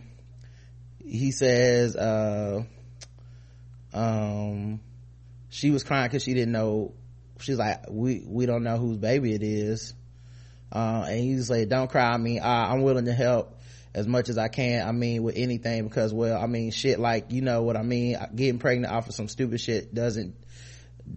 he 1.06 1.32
says 1.32 1.96
uh 1.96 2.64
um 3.94 4.80
she 5.50 5.70
was 5.72 5.84
crying 5.84 6.08
because 6.08 6.24
she 6.24 6.34
didn't 6.34 6.54
know 6.54 6.94
she's 7.40 7.58
like 7.58 7.86
we 7.90 8.24
we 8.26 8.46
don't 8.46 8.64
know 8.64 8.78
whose 8.78 8.98
baby 8.98 9.34
it 9.34 9.44
is. 9.44 9.94
Uh 10.72 11.06
and 11.08 11.20
he's 11.20 11.50
like 11.50 11.68
don't 11.68 11.92
cry 11.92 12.12
i 12.14 12.18
mean 12.18 12.40
i'm 12.42 12.82
willing 12.82 13.06
to 13.06 13.14
help 13.14 13.61
as 13.94 14.08
much 14.08 14.30
as 14.30 14.38
I 14.38 14.48
can. 14.48 14.88
I 14.88 14.92
mean, 14.92 15.24
with 15.24 15.36
anything 15.38 15.84
because, 15.88 16.14
well, 16.14 16.42
I 16.42 16.48
mean, 16.48 16.72
shit 16.72 17.00
like, 17.00 17.32
you 17.32 17.42
know 17.42 17.64
what 17.64 17.76
I 17.78 17.84
mean? 17.84 18.18
Getting 18.36 18.60
pregnant 18.60 18.94
off 18.94 19.10
of 19.10 19.16
some 19.16 19.28
stupid 19.28 19.60
shit 19.60 19.94
doesn't, 19.94 20.36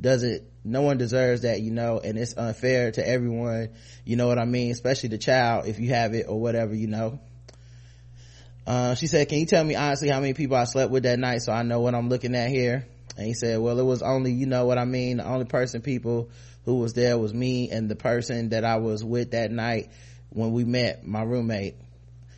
doesn't, 0.00 0.42
no 0.64 0.82
one 0.82 0.98
deserves 0.98 1.42
that, 1.42 1.60
you 1.60 1.70
know, 1.70 2.00
and 2.02 2.18
it's 2.18 2.36
unfair 2.36 2.90
to 2.92 3.06
everyone. 3.06 3.70
You 4.04 4.16
know 4.16 4.26
what 4.26 4.38
I 4.38 4.44
mean? 4.44 4.70
Especially 4.72 5.10
the 5.10 5.18
child 5.18 5.66
if 5.66 5.78
you 5.78 5.90
have 5.90 6.14
it 6.14 6.26
or 6.28 6.40
whatever, 6.40 6.74
you 6.74 6.88
know. 6.88 7.20
Uh, 8.66 8.94
she 8.94 9.06
said, 9.06 9.28
can 9.28 9.40
you 9.40 9.46
tell 9.46 9.62
me 9.62 9.74
honestly 9.74 10.08
how 10.08 10.20
many 10.20 10.32
people 10.32 10.56
I 10.56 10.64
slept 10.64 10.90
with 10.90 11.02
that 11.02 11.18
night 11.18 11.42
so 11.42 11.52
I 11.52 11.62
know 11.62 11.80
what 11.80 11.94
I'm 11.94 12.08
looking 12.08 12.34
at 12.34 12.48
here? 12.48 12.86
And 13.16 13.26
he 13.26 13.34
said, 13.34 13.60
well, 13.60 13.78
it 13.78 13.84
was 13.84 14.02
only, 14.02 14.32
you 14.32 14.46
know 14.46 14.64
what 14.64 14.78
I 14.78 14.86
mean? 14.86 15.18
The 15.18 15.26
only 15.26 15.44
person 15.44 15.82
people 15.82 16.30
who 16.64 16.76
was 16.76 16.94
there 16.94 17.18
was 17.18 17.32
me 17.32 17.70
and 17.70 17.90
the 17.90 17.94
person 17.94 18.48
that 18.48 18.64
I 18.64 18.78
was 18.78 19.04
with 19.04 19.32
that 19.32 19.50
night 19.50 19.90
when 20.30 20.52
we 20.52 20.64
met 20.64 21.06
my 21.06 21.22
roommate 21.22 21.76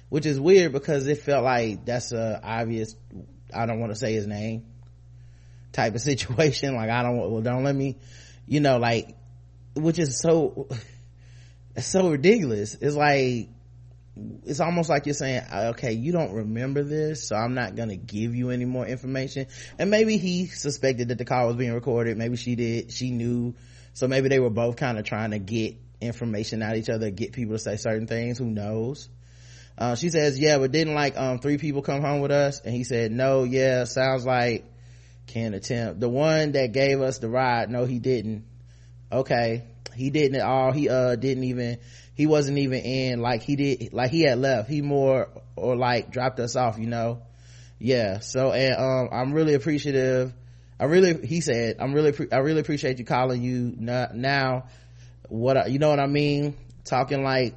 which 0.09 0.27
is 0.27 0.39
weird 0.39 0.73
because 0.73 1.07
it 1.07 1.19
felt 1.19 1.45
like 1.45 1.85
that's 1.85 2.13
a 2.13 2.41
obvious 2.43 2.95
i 3.55 3.67
don't 3.67 3.81
want 3.81 3.93
to 3.93 3.99
say 3.99 4.13
his 4.13 4.27
name 4.27 4.65
type 5.77 5.95
of 5.95 6.01
situation. 6.13 6.75
Like 6.75 6.91
i 6.91 7.03
don't 7.03 7.19
well 7.19 7.43
don't 7.43 7.63
let 7.63 7.77
me 7.77 7.97
you 8.47 8.61
know 8.61 8.79
like 8.79 9.15
which 9.75 9.99
is 9.99 10.19
so 10.19 10.69
it's 11.77 11.87
so 11.87 12.09
ridiculous. 12.11 12.75
It's 12.81 12.97
like 12.97 13.51
it's 14.47 14.61
almost 14.61 14.89
like 14.89 15.05
you're 15.05 15.15
saying 15.15 15.43
okay 15.53 15.93
you 15.93 16.11
don't 16.11 16.33
remember 16.33 16.83
this 16.83 17.29
so 17.29 17.37
i'm 17.37 17.53
not 17.53 17.77
gonna 17.77 17.97
give 17.97 18.35
you 18.35 18.51
any 18.51 18.65
more 18.65 18.87
information. 18.87 19.47
And 19.79 19.91
maybe 19.91 20.17
he 20.17 20.47
suspected 20.47 21.09
that 21.09 21.19
the 21.19 21.27
call 21.27 21.49
was 21.49 21.57
being 21.57 21.75
recorded. 21.75 22.17
Maybe 22.17 22.37
she 22.37 22.57
did. 22.57 22.91
She 22.93 23.11
knew. 23.11 23.55
So 23.93 24.09
maybe 24.09 24.29
they 24.29 24.41
were 24.41 24.51
both 24.51 24.77
kind 24.77 24.99
of 24.99 25.05
trying 25.05 25.31
to 25.31 25.39
get 25.39 25.77
information 26.01 26.63
out 26.63 26.73
of 26.73 26.79
each 26.79 26.91
other 26.91 27.11
get 27.11 27.33
people 27.33 27.55
to 27.55 27.59
say 27.59 27.77
certain 27.77 28.07
things. 28.07 28.39
Who 28.39 28.47
knows 28.47 29.09
uh, 29.79 29.95
she 29.95 30.11
says, 30.11 30.39
yeah, 30.39 30.59
but 30.59 30.73
didn't 30.73 30.95
like, 30.95 31.17
um, 31.19 31.39
three 31.39 31.59
people 31.59 31.83
come 31.83 32.01
home 32.01 32.21
with 32.21 32.31
us? 32.31 32.61
And 32.61 32.75
he 32.75 32.85
said, 32.85 33.13
no, 33.13 33.45
yeah, 33.45 33.85
sounds 33.85 34.25
like 34.25 34.65
can't 35.27 35.55
attempt. 35.55 36.01
The 36.01 36.09
one 36.09 36.53
that 36.53 36.73
gave 36.73 37.01
us 37.01 37.19
the 37.19 37.29
ride, 37.29 37.71
no, 37.71 37.85
he 37.85 37.99
didn't. 37.99 38.45
Okay. 39.13 39.65
He 39.95 40.11
didn't 40.11 40.37
at 40.37 40.47
all. 40.47 40.73
He, 40.73 40.89
uh, 40.89 41.17
didn't 41.17 41.45
even, 41.45 41.79
he 42.15 42.27
wasn't 42.27 42.59
even 42.59 42.81
in, 42.81 43.21
like 43.21 43.43
he 43.43 43.57
did, 43.57 43.93
like 43.93 44.11
he 44.11 44.23
had 44.23 44.39
left. 44.39 44.69
He 44.71 44.83
more, 44.83 45.29
or 45.57 45.77
like 45.77 46.11
dropped 46.11 46.41
us 46.41 46.57
off, 46.57 46.79
you 46.79 46.87
know? 46.87 47.23
Yeah. 47.79 48.21
So, 48.21 48.53
and, 48.53 48.77
um, 48.77 49.09
I'm 49.13 49.33
really 49.33 49.55
appreciative. 49.55 50.33
I 50.79 50.85
really, 50.85 51.27
he 51.27 51.41
said, 51.41 51.77
I'm 51.81 51.93
really, 51.93 52.15
I 52.33 52.39
really 52.39 52.61
appreciate 52.61 52.99
you 52.99 53.05
calling 53.05 53.43
you 53.43 53.75
now. 53.79 54.65
What, 55.29 55.57
I, 55.57 55.67
you 55.67 55.79
know 55.79 55.91
what 55.91 56.01
I 56.01 56.07
mean? 56.07 56.57
Talking 56.85 57.23
like, 57.23 57.55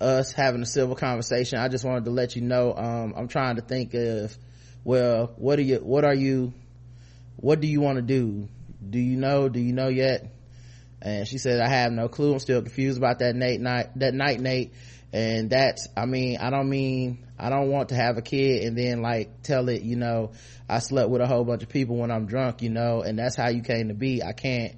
us 0.00 0.32
having 0.32 0.62
a 0.62 0.66
civil 0.66 0.94
conversation 0.94 1.58
i 1.58 1.68
just 1.68 1.84
wanted 1.84 2.04
to 2.04 2.10
let 2.10 2.36
you 2.36 2.42
know 2.42 2.72
um, 2.74 3.14
i'm 3.16 3.28
trying 3.28 3.56
to 3.56 3.62
think 3.62 3.94
of 3.94 4.36
well 4.84 5.32
what 5.36 5.58
are 5.58 5.62
you 5.62 5.78
what 5.78 6.04
are 6.04 6.14
you 6.14 6.52
what 7.40 7.60
do 7.60 7.68
you 7.68 7.80
want 7.80 7.96
to 7.96 8.02
do? 8.02 8.48
Do 8.90 8.98
you 8.98 9.16
know? 9.16 9.48
Do 9.48 9.60
you 9.60 9.72
know 9.72 9.86
yet? 9.86 10.32
And 11.00 11.28
she 11.28 11.38
said 11.38 11.60
i 11.60 11.68
have 11.68 11.92
no 11.92 12.08
clue. 12.08 12.32
I'm 12.32 12.40
still 12.40 12.60
confused 12.60 12.98
about 12.98 13.20
that 13.20 13.36
nate 13.36 13.60
night 13.60 13.96
that 13.96 14.12
night 14.12 14.40
nate. 14.40 14.72
And 15.12 15.48
that's 15.48 15.86
i 15.96 16.04
mean 16.04 16.38
i 16.38 16.50
don't 16.50 16.68
mean 16.68 17.24
i 17.38 17.48
don't 17.48 17.70
want 17.70 17.90
to 17.90 17.94
have 17.94 18.18
a 18.18 18.22
kid 18.22 18.64
and 18.64 18.76
then 18.76 19.00
like 19.00 19.42
tell 19.42 19.68
it 19.70 19.80
you 19.80 19.96
know 19.96 20.32
i 20.68 20.80
slept 20.80 21.08
with 21.08 21.22
a 21.22 21.26
whole 21.26 21.44
bunch 21.44 21.62
of 21.62 21.70
people 21.70 21.96
when 21.96 22.10
i'm 22.10 22.26
drunk 22.26 22.60
you 22.60 22.68
know 22.68 23.00
and 23.00 23.18
that's 23.18 23.34
how 23.34 23.48
you 23.48 23.62
came 23.62 23.88
to 23.88 23.94
be. 23.94 24.22
I 24.22 24.32
can't 24.32 24.74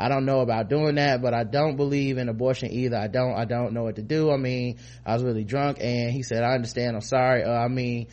I 0.00 0.08
don't 0.08 0.24
know 0.24 0.40
about 0.40 0.70
doing 0.70 0.94
that, 0.94 1.20
but 1.20 1.34
I 1.34 1.44
don't 1.44 1.76
believe 1.76 2.16
in 2.16 2.30
abortion 2.30 2.70
either. 2.72 2.96
I 2.96 3.06
don't, 3.06 3.34
I 3.34 3.44
don't 3.44 3.74
know 3.74 3.82
what 3.82 3.96
to 3.96 4.02
do. 4.02 4.30
I 4.30 4.38
mean, 4.38 4.78
I 5.04 5.12
was 5.12 5.22
really 5.22 5.44
drunk 5.44 5.76
and 5.80 6.10
he 6.10 6.22
said, 6.22 6.42
I 6.42 6.54
understand. 6.54 6.96
I'm 6.96 7.02
sorry. 7.02 7.44
Uh, 7.44 7.52
I 7.52 7.68
mean, 7.68 8.06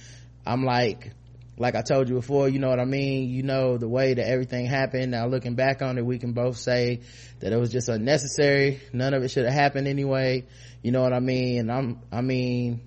I'm 0.46 0.66
like, 0.66 1.14
like 1.58 1.76
I 1.76 1.82
told 1.82 2.10
you 2.10 2.16
before, 2.16 2.50
you 2.50 2.60
know 2.60 2.68
what 2.68 2.82
I 2.82 2.86
mean? 2.86 3.30
You 3.30 3.42
know, 3.42 3.78
the 3.78 3.88
way 3.88 4.14
that 4.14 4.28
everything 4.28 4.66
happened. 4.66 5.12
Now 5.12 5.28
looking 5.28 5.56
back 5.56 5.82
on 5.82 5.98
it, 5.98 6.06
we 6.06 6.20
can 6.20 6.34
both 6.34 6.58
say 6.58 7.02
that 7.40 7.54
it 7.54 7.58
was 7.58 7.72
just 7.72 7.88
unnecessary. 7.88 8.82
None 8.92 9.14
of 9.14 9.24
it 9.24 9.30
should 9.30 9.46
have 9.46 9.54
happened 9.54 9.88
anyway. 9.88 10.46
You 10.84 10.92
know 10.92 11.02
what 11.02 11.14
I 11.14 11.20
mean? 11.20 11.60
And 11.60 11.72
I'm, 11.72 12.02
I 12.12 12.20
mean, 12.20 12.82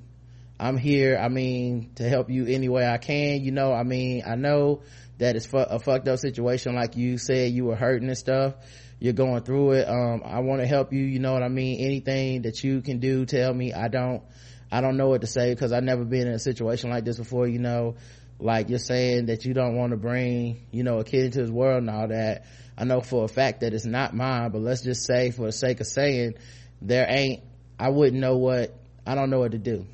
I'm 0.58 0.76
here, 0.76 1.18
I 1.18 1.28
mean, 1.28 1.92
to 1.94 2.06
help 2.06 2.28
you 2.28 2.44
any 2.44 2.68
way 2.68 2.86
I 2.86 2.98
can. 2.98 3.40
You 3.40 3.50
know, 3.50 3.72
I 3.72 3.82
mean, 3.82 4.24
I 4.26 4.34
know 4.34 4.82
that 5.16 5.36
it's 5.36 5.48
a 5.52 5.78
fucked 5.78 6.06
up 6.06 6.18
situation 6.18 6.74
like 6.74 6.96
you 6.96 7.18
said 7.18 7.52
you 7.52 7.64
were 7.66 7.76
hurting 7.76 8.08
and 8.08 8.16
stuff 8.16 8.54
you're 9.00 9.14
going 9.14 9.42
through 9.42 9.72
it. 9.72 9.88
Um, 9.88 10.22
i 10.24 10.40
want 10.40 10.60
to 10.60 10.66
help 10.66 10.92
you 10.92 11.00
you 11.00 11.18
know 11.18 11.32
what 11.32 11.42
i 11.42 11.48
mean? 11.48 11.80
Anything 11.80 12.42
that 12.42 12.62
you 12.62 12.82
can 12.82 13.00
do 13.00 13.24
tell 13.24 13.52
me. 13.52 13.72
I 13.72 13.88
don't 13.88 14.22
i 14.70 14.80
don't 14.80 14.96
know 14.96 15.08
what 15.08 15.22
to 15.22 15.26
say 15.26 15.52
because 15.52 15.72
i've 15.72 15.82
never 15.82 16.04
been 16.04 16.28
in 16.28 16.34
a 16.34 16.38
situation 16.38 16.90
like 16.90 17.04
this 17.04 17.18
before 17.18 17.48
you 17.48 17.58
know? 17.58 17.96
Like 18.38 18.68
you're 18.70 18.78
saying 18.78 19.26
that 19.26 19.44
you 19.44 19.52
don't 19.52 19.76
want 19.76 19.90
to 19.90 19.96
bring 19.96 20.66
you 20.70 20.84
know 20.84 20.98
a 20.98 21.04
kid 21.04 21.24
into 21.24 21.40
this 21.40 21.50
world 21.50 21.78
and 21.78 21.90
all 21.90 22.08
that. 22.08 22.44
I 22.78 22.84
know 22.84 23.00
for 23.00 23.24
a 23.24 23.28
fact 23.28 23.60
that 23.60 23.74
it's 23.74 23.86
not 23.86 24.14
mine 24.14 24.50
but 24.52 24.60
let's 24.60 24.82
just 24.82 25.04
say 25.06 25.30
for 25.30 25.46
the 25.46 25.52
sake 25.52 25.80
of 25.80 25.86
saying 25.86 26.34
there 26.80 27.06
ain't 27.08 27.42
i 27.78 27.88
wouldn't 27.88 28.20
know 28.20 28.36
what 28.36 28.78
i 29.06 29.14
don't 29.14 29.30
know 29.30 29.40
what 29.40 29.52
to 29.52 29.58
do. 29.58 29.86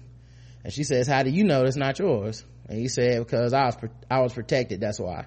And 0.65 0.73
she 0.73 0.83
says 0.83 1.07
how 1.07 1.23
do 1.23 1.31
you 1.31 1.45
know 1.45 1.63
it's 1.65 1.77
not 1.77 1.99
yours? 2.01 2.45
And 2.69 2.81
he 2.81 2.89
said 2.89 3.21
because 3.21 3.53
i 3.53 3.67
was 3.67 3.77
i 4.11 4.21
was 4.21 4.33
protected 4.33 4.81
that's 4.81 4.99
why. 4.99 5.27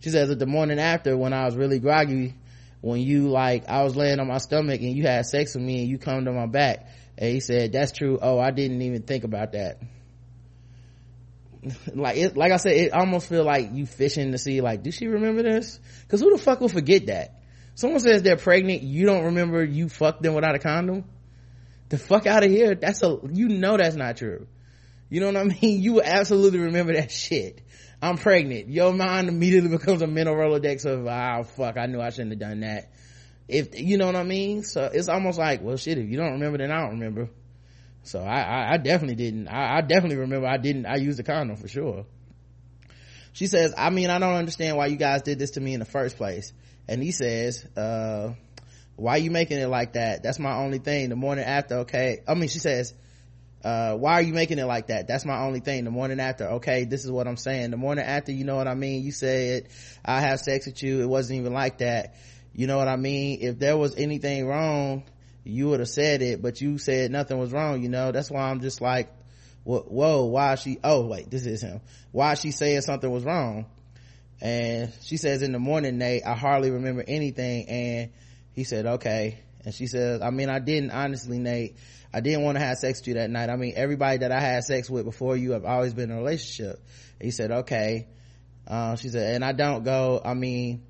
She 0.00 0.10
says 0.10 0.28
that 0.28 0.38
the 0.38 0.46
morning 0.46 0.78
after 0.78 1.16
when 1.16 1.32
i 1.32 1.46
was 1.46 1.56
really 1.56 1.78
groggy 1.78 2.34
when 2.82 3.00
you 3.00 3.28
like 3.28 3.68
i 3.68 3.82
was 3.84 3.96
laying 3.96 4.20
on 4.20 4.26
my 4.26 4.38
stomach 4.38 4.80
and 4.82 4.94
you 4.94 5.04
had 5.04 5.24
sex 5.24 5.54
with 5.54 5.64
me 5.64 5.80
and 5.80 5.88
you 5.88 5.96
come 5.98 6.26
to 6.26 6.32
my 6.32 6.46
back. 6.46 6.88
And 7.16 7.32
he 7.32 7.40
said 7.40 7.72
that's 7.72 7.92
true. 7.92 8.18
Oh 8.20 8.38
i 8.38 8.50
didn't 8.50 8.82
even 8.82 9.02
think 9.02 9.24
about 9.24 9.52
that. 9.52 9.80
Like 11.94 12.16
it 12.16 12.36
like 12.36 12.50
i 12.50 12.56
said 12.56 12.72
it 12.72 12.92
almost 12.92 13.28
feel 13.28 13.44
like 13.44 13.72
you 13.72 13.86
fishing 13.86 14.32
to 14.32 14.38
see 14.38 14.60
like 14.60 14.82
does 14.82 14.96
she 14.96 15.06
remember 15.06 15.44
this? 15.44 15.78
Because 16.02 16.20
who 16.20 16.36
the 16.36 16.42
fuck 16.42 16.60
will 16.60 16.68
forget 16.68 17.06
that? 17.06 17.40
Someone 17.76 18.00
says 18.00 18.22
they're 18.22 18.36
pregnant 18.36 18.82
you 18.82 19.06
don't 19.06 19.26
remember 19.26 19.64
you 19.64 19.88
fucked 19.88 20.22
them 20.22 20.34
without 20.34 20.56
a 20.56 20.58
condom? 20.58 21.04
The 21.88 21.98
fuck 21.98 22.26
out 22.26 22.42
of 22.42 22.50
here. 22.50 22.74
That's 22.74 23.02
a 23.04 23.16
you 23.30 23.48
know 23.48 23.76
that's 23.76 23.94
not 23.94 24.16
true. 24.16 24.48
You 25.08 25.20
know 25.20 25.26
what 25.26 25.36
i 25.36 25.44
mean? 25.62 25.80
You 25.80 25.94
will 25.94 26.02
absolutely 26.04 26.58
remember 26.58 26.94
that 26.94 27.12
shit 27.12 27.61
I'm 28.02 28.18
pregnant. 28.18 28.68
Your 28.68 28.92
mind 28.92 29.28
immediately 29.28 29.70
becomes 29.78 30.02
a 30.02 30.08
mental 30.08 30.34
Rolodex 30.34 30.84
of, 30.84 31.06
oh 31.06 31.44
fuck, 31.44 31.78
I 31.78 31.86
knew 31.86 32.00
I 32.00 32.10
shouldn't 32.10 32.32
have 32.32 32.40
done 32.40 32.60
that. 32.60 32.90
If, 33.48 33.78
you 33.80 33.96
know 33.96 34.06
what 34.06 34.16
I 34.16 34.24
mean? 34.24 34.64
So 34.64 34.90
it's 34.92 35.08
almost 35.08 35.38
like, 35.38 35.62
well 35.62 35.76
shit, 35.76 35.98
if 35.98 36.08
you 36.10 36.16
don't 36.16 36.32
remember, 36.32 36.58
then 36.58 36.72
I 36.72 36.80
don't 36.80 36.98
remember. 36.98 37.30
So 38.02 38.20
I, 38.20 38.40
I, 38.40 38.72
I 38.72 38.76
definitely 38.78 39.14
didn't. 39.14 39.46
I, 39.46 39.78
I 39.78 39.80
definitely 39.82 40.16
remember 40.18 40.48
I 40.48 40.56
didn't, 40.56 40.86
I 40.86 40.96
used 40.96 41.20
a 41.20 41.22
condom 41.22 41.56
for 41.56 41.68
sure. 41.68 42.04
She 43.32 43.46
says, 43.46 43.72
I 43.78 43.90
mean, 43.90 44.10
I 44.10 44.18
don't 44.18 44.34
understand 44.34 44.76
why 44.76 44.86
you 44.86 44.96
guys 44.96 45.22
did 45.22 45.38
this 45.38 45.52
to 45.52 45.60
me 45.60 45.72
in 45.72 45.80
the 45.80 45.86
first 45.86 46.16
place. 46.16 46.52
And 46.88 47.02
he 47.02 47.12
says, 47.12 47.64
uh, 47.76 48.34
why 48.96 49.16
you 49.16 49.30
making 49.30 49.58
it 49.58 49.68
like 49.68 49.94
that? 49.94 50.22
That's 50.22 50.38
my 50.38 50.56
only 50.56 50.78
thing. 50.78 51.08
The 51.08 51.16
morning 51.16 51.44
after, 51.44 51.76
okay. 51.78 52.22
I 52.26 52.34
mean, 52.34 52.48
she 52.48 52.58
says, 52.58 52.92
uh, 53.64 53.94
why 53.96 54.14
are 54.14 54.22
you 54.22 54.32
making 54.32 54.58
it 54.58 54.64
like 54.64 54.88
that? 54.88 55.06
That's 55.06 55.24
my 55.24 55.40
only 55.40 55.60
thing. 55.60 55.84
The 55.84 55.90
morning 55.90 56.20
after, 56.20 56.44
okay, 56.54 56.84
this 56.84 57.04
is 57.04 57.10
what 57.10 57.26
I'm 57.26 57.36
saying. 57.36 57.70
The 57.70 57.76
morning 57.76 58.04
after, 58.04 58.32
you 58.32 58.44
know 58.44 58.56
what 58.56 58.68
I 58.68 58.74
mean? 58.74 59.02
You 59.02 59.12
said, 59.12 59.68
I 60.04 60.20
have 60.20 60.40
sex 60.40 60.66
with 60.66 60.82
you. 60.82 61.00
It 61.00 61.08
wasn't 61.08 61.40
even 61.40 61.52
like 61.52 61.78
that. 61.78 62.16
You 62.54 62.66
know 62.66 62.76
what 62.78 62.88
I 62.88 62.96
mean? 62.96 63.38
If 63.40 63.58
there 63.58 63.76
was 63.76 63.96
anything 63.96 64.46
wrong, 64.46 65.04
you 65.44 65.68
would 65.68 65.80
have 65.80 65.88
said 65.88 66.22
it, 66.22 66.42
but 66.42 66.60
you 66.60 66.78
said 66.78 67.10
nothing 67.10 67.38
was 67.38 67.52
wrong, 67.52 67.82
you 67.82 67.88
know? 67.88 68.12
That's 68.12 68.30
why 68.30 68.50
I'm 68.50 68.60
just 68.60 68.80
like, 68.80 69.12
whoa, 69.64 70.24
why 70.26 70.54
she, 70.56 70.78
oh 70.82 71.06
wait, 71.06 71.30
this 71.30 71.46
is 71.46 71.62
him. 71.62 71.80
Why 72.10 72.34
she 72.34 72.50
saying 72.50 72.82
something 72.82 73.10
was 73.10 73.24
wrong? 73.24 73.66
And 74.40 74.92
she 75.02 75.18
says 75.18 75.42
in 75.42 75.52
the 75.52 75.60
morning, 75.60 75.98
Nate, 75.98 76.26
I 76.26 76.34
hardly 76.34 76.72
remember 76.72 77.04
anything. 77.06 77.68
And 77.68 78.10
he 78.52 78.64
said, 78.64 78.86
okay. 78.86 79.38
And 79.64 79.74
she 79.74 79.86
says, 79.86 80.20
I 80.22 80.30
mean, 80.30 80.48
I 80.48 80.58
didn't 80.58 80.90
honestly, 80.90 81.38
Nate. 81.38 81.76
I 82.12 82.20
didn't 82.20 82.42
want 82.42 82.58
to 82.58 82.64
have 82.64 82.78
sex 82.78 83.00
with 83.00 83.08
you 83.08 83.14
that 83.14 83.30
night. 83.30 83.48
I 83.48 83.56
mean, 83.56 83.72
everybody 83.76 84.18
that 84.18 84.32
I 84.32 84.40
had 84.40 84.64
sex 84.64 84.90
with 84.90 85.04
before 85.04 85.36
you 85.36 85.52
have 85.52 85.64
always 85.64 85.94
been 85.94 86.10
in 86.10 86.16
a 86.16 86.18
relationship. 86.18 86.78
He 87.20 87.30
said, 87.30 87.50
okay. 87.50 88.08
Uh, 88.66 88.96
she 88.96 89.08
said, 89.08 89.34
and 89.34 89.44
I 89.44 89.52
don't 89.52 89.82
go, 89.82 90.20
I 90.22 90.34
mean, 90.34 90.82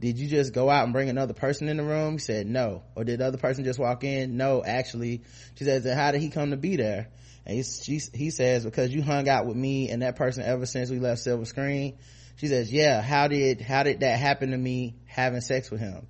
did 0.00 0.18
you 0.18 0.28
just 0.28 0.54
go 0.54 0.70
out 0.70 0.84
and 0.84 0.92
bring 0.92 1.10
another 1.10 1.34
person 1.34 1.68
in 1.68 1.76
the 1.76 1.82
room? 1.84 2.14
He 2.14 2.18
said, 2.18 2.46
no. 2.46 2.82
Or 2.94 3.04
did 3.04 3.20
the 3.20 3.26
other 3.26 3.38
person 3.38 3.64
just 3.64 3.78
walk 3.78 4.02
in? 4.04 4.36
No, 4.36 4.64
actually. 4.64 5.22
She 5.56 5.64
says, 5.64 5.84
then 5.84 5.96
how 5.96 6.12
did 6.12 6.22
he 6.22 6.30
come 6.30 6.50
to 6.50 6.56
be 6.56 6.76
there? 6.76 7.08
And 7.44 7.56
he, 7.56 7.62
she, 7.62 8.00
he 8.14 8.30
says, 8.30 8.64
because 8.64 8.90
you 8.90 9.02
hung 9.02 9.28
out 9.28 9.46
with 9.46 9.56
me 9.56 9.90
and 9.90 10.02
that 10.02 10.16
person 10.16 10.42
ever 10.42 10.64
since 10.64 10.90
we 10.90 10.98
left 10.98 11.20
Silver 11.20 11.44
Screen. 11.44 11.98
She 12.36 12.46
says, 12.46 12.72
yeah, 12.72 13.02
how 13.02 13.28
did, 13.28 13.60
how 13.60 13.82
did 13.82 14.00
that 14.00 14.18
happen 14.18 14.52
to 14.52 14.56
me 14.56 14.96
having 15.04 15.42
sex 15.42 15.70
with 15.70 15.80
him? 15.80 16.06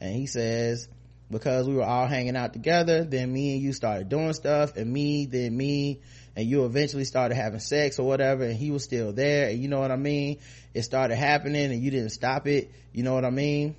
And 0.00 0.14
he 0.14 0.26
says, 0.26 0.88
because 1.30 1.68
we 1.68 1.74
were 1.74 1.84
all 1.84 2.06
hanging 2.06 2.36
out 2.36 2.52
together 2.52 3.04
then 3.04 3.32
me 3.32 3.54
and 3.54 3.62
you 3.62 3.72
started 3.72 4.08
doing 4.08 4.32
stuff 4.32 4.76
and 4.76 4.92
me 4.92 5.26
then 5.26 5.56
me 5.56 6.00
and 6.36 6.46
you 6.46 6.64
eventually 6.64 7.04
started 7.04 7.34
having 7.34 7.60
sex 7.60 7.98
or 7.98 8.06
whatever 8.06 8.44
and 8.44 8.56
he 8.56 8.70
was 8.70 8.84
still 8.84 9.12
there 9.12 9.48
and 9.48 9.58
you 9.58 9.68
know 9.68 9.80
what 9.80 9.90
i 9.90 9.96
mean? 9.96 10.38
It 10.74 10.82
started 10.82 11.16
happening 11.16 11.70
and 11.72 11.82
you 11.82 11.90
didn't 11.90 12.10
stop 12.10 12.46
it 12.46 12.70
you 12.92 13.02
know 13.02 13.14
what 13.14 13.24
i 13.24 13.30
mean 13.30 13.76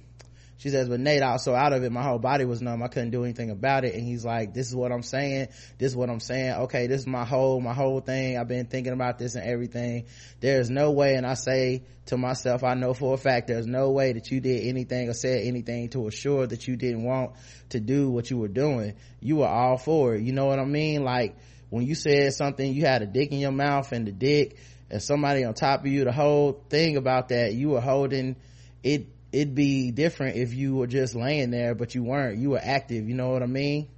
she 0.58 0.70
says 0.70 0.88
but 0.88 1.00
nate 1.00 1.22
I 1.22 1.34
was 1.34 1.44
so 1.44 1.54
out 1.54 1.74
of 1.74 1.84
it 1.84 1.92
my 1.92 2.04
whole 2.04 2.20
body 2.20 2.46
was 2.46 2.62
numb. 2.62 2.82
I 2.82 2.88
couldn't 2.88 3.12
do 3.12 3.24
anything 3.24 3.50
about 3.50 3.84
it. 3.84 3.94
And 3.94 4.04
he's 4.04 4.24
like 4.24 4.54
this 4.54 4.68
is 4.68 4.76
what 4.76 4.92
i'm 4.92 5.04
saying. 5.04 5.50
This 5.78 5.92
is 5.92 5.96
what 5.98 6.10
i'm 6.10 6.20
saying. 6.20 6.54
Okay 6.54 6.88
this 6.88 7.02
is 7.02 7.08
my 7.08 7.26
whole 7.26 7.60
my 7.60 7.74
whole 7.74 8.00
thing. 8.00 8.38
I've 8.38 8.48
been 8.48 8.68
thinking 8.68 8.94
about 8.94 9.20
this 9.20 9.36
and 9.36 9.46
everything. 9.46 10.06
There's 10.40 10.70
no 10.70 10.92
way 10.92 11.16
and 11.16 11.26
i 11.26 11.34
say 11.34 11.84
to 12.08 12.18
myself 12.18 12.64
i 12.64 12.76
know 12.76 12.94
for 12.94 13.16
a 13.16 13.18
fact 13.18 13.48
there's 13.48 13.66
no 13.66 13.90
way 13.92 14.14
that 14.14 14.30
you 14.32 14.40
did 14.40 14.68
anything 14.68 15.10
or 15.10 15.14
said 15.14 15.42
anything 15.44 15.90
to 15.90 16.08
assure 16.08 16.46
that 16.46 16.68
you 16.68 16.76
didn't 16.76 17.04
want 17.04 17.32
to 17.70 17.80
do 17.80 18.10
what 18.10 18.30
you 18.30 18.38
were 18.38 18.48
doing. 18.48 18.94
You 19.20 19.38
were 19.38 19.48
all 19.48 19.78
for 19.78 20.16
it. 20.16 20.22
You 20.22 20.32
know 20.34 20.46
what 20.46 20.60
i 20.60 20.66
mean? 20.66 21.04
Like 21.04 21.36
when 21.70 21.86
you 21.86 21.96
said 21.96 22.34
something 22.34 22.74
you 22.74 22.86
had 22.86 23.02
a 23.02 23.08
dick 23.08 23.32
in 23.32 23.40
your 23.40 23.52
mouth 23.52 23.92
and 23.92 24.08
the 24.08 24.12
dick 24.12 24.58
and 24.90 25.02
somebody 25.02 25.44
on 25.44 25.54
top 25.54 25.82
of 25.82 25.88
you 25.88 26.06
the 26.06 26.12
whole 26.12 26.64
thing 26.70 26.96
about 26.96 27.30
that 27.30 27.54
you 27.54 27.70
were 27.70 27.82
holding 27.82 28.36
it 28.84 29.08
it'd 29.36 29.54
be 29.54 29.92
different 29.92 30.38
if 30.38 30.54
you 30.54 30.76
were 30.76 30.88
just 30.88 31.14
laying 31.14 31.52
there 31.52 31.76
but 31.76 31.94
you 31.94 32.04
weren't. 32.04 32.40
You 32.40 32.52
were 32.52 32.62
active 32.62 33.08
you 33.08 33.16
know 33.16 33.30
what 33.30 33.44
i 33.44 33.48
mean? 33.48 33.90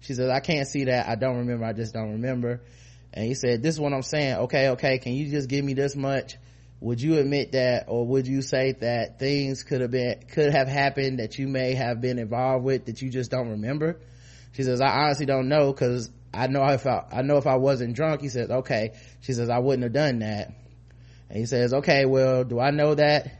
She 0.00 0.14
says 0.14 0.28
i 0.28 0.40
can't 0.40 0.66
see 0.66 0.84
that. 0.84 1.08
I 1.08 1.14
don't 1.14 1.38
remember. 1.38 1.64
I 1.64 1.72
just 1.72 1.94
don't 1.94 2.12
remember. 2.12 2.60
And 3.12 3.26
he 3.26 3.34
said 3.34 3.62
this 3.62 3.76
is 3.76 3.80
what 3.80 3.92
i'm 3.92 4.02
saying. 4.02 4.36
Okay 4.36 4.70
okay 4.70 4.98
can 4.98 5.12
you 5.12 5.30
just 5.30 5.48
give 5.48 5.64
me 5.64 5.74
this 5.74 5.94
much? 5.94 6.36
Would 6.80 7.00
you 7.00 7.18
admit 7.18 7.52
that 7.52 7.84
or 7.88 8.04
would 8.06 8.26
you 8.26 8.42
say 8.42 8.72
that 8.80 9.18
things 9.18 9.62
could 9.62 9.80
have 9.80 9.92
been 9.92 10.22
could 10.28 10.52
have 10.52 10.66
happened 10.66 11.20
that 11.20 11.38
you 11.38 11.46
may 11.46 11.74
have 11.74 12.00
been 12.00 12.18
involved 12.18 12.64
with 12.64 12.86
that 12.86 13.00
you 13.00 13.10
just 13.10 13.30
don't 13.30 13.50
remember? 13.50 14.00
She 14.52 14.64
says 14.64 14.80
i 14.80 14.88
honestly 14.88 15.26
don't 15.26 15.48
know 15.48 15.72
because 15.72 16.10
i 16.34 16.48
know 16.48 16.64
if 16.66 16.84
i 16.86 17.04
i 17.12 17.22
know 17.22 17.36
if 17.36 17.46
i 17.46 17.56
wasn't 17.56 17.94
drunk. 17.94 18.22
He 18.22 18.28
says 18.28 18.50
okay. 18.50 18.94
She 19.20 19.34
says 19.34 19.50
i 19.50 19.58
wouldn't 19.58 19.84
have 19.84 19.92
done 19.92 20.18
that. 20.20 20.52
And 21.28 21.38
he 21.38 21.46
says 21.46 21.74
okay 21.74 22.06
well 22.06 22.42
do 22.42 22.58
i 22.58 22.70
know 22.70 22.96
that 22.96 23.39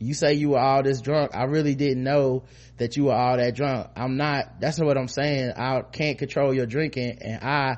you 0.00 0.14
say 0.14 0.32
you 0.34 0.50
were 0.50 0.58
all 0.58 0.82
this 0.82 1.00
drunk. 1.02 1.36
I 1.36 1.44
really 1.44 1.74
didn't 1.74 2.02
know 2.02 2.44
that 2.78 2.96
you 2.96 3.04
were 3.04 3.12
all 3.14 3.36
that 3.36 3.54
drunk. 3.54 3.88
I'm 3.94 4.16
not 4.16 4.60
that's 4.60 4.78
not 4.78 4.86
what 4.86 4.96
i'm 4.96 5.08
saying. 5.08 5.52
I 5.56 5.82
can't 5.82 6.18
control 6.18 6.54
your 6.54 6.66
drinking 6.66 7.18
and 7.20 7.44
i 7.44 7.76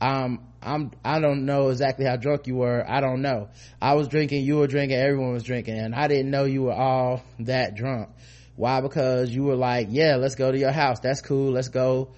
um 0.00 0.46
i'm 0.62 0.92
i 1.04 1.18
don't 1.18 1.44
know 1.44 1.70
exactly 1.70 2.06
how 2.06 2.16
drunk 2.16 2.46
you 2.46 2.54
were. 2.54 2.84
I 2.88 3.00
don't 3.00 3.20
know. 3.20 3.48
I 3.82 3.94
was 3.94 4.06
drinking 4.06 4.44
you 4.44 4.58
were 4.58 4.68
drinking 4.68 4.96
everyone 4.98 5.32
was 5.32 5.42
drinking 5.42 5.76
and 5.76 5.94
i 5.94 6.06
didn't 6.06 6.30
know 6.30 6.44
you 6.44 6.62
were 6.62 6.72
all 6.72 7.22
that 7.40 7.74
drunk. 7.74 8.10
Why? 8.54 8.80
Because 8.80 9.30
you 9.34 9.42
were 9.42 9.56
like 9.56 9.88
yeah 9.90 10.16
let's 10.16 10.36
go 10.36 10.52
to 10.52 10.58
your 10.58 10.72
house. 10.72 11.00
That's 11.00 11.20
cool. 11.20 11.50
Let's 11.50 11.68
go. 11.68 12.10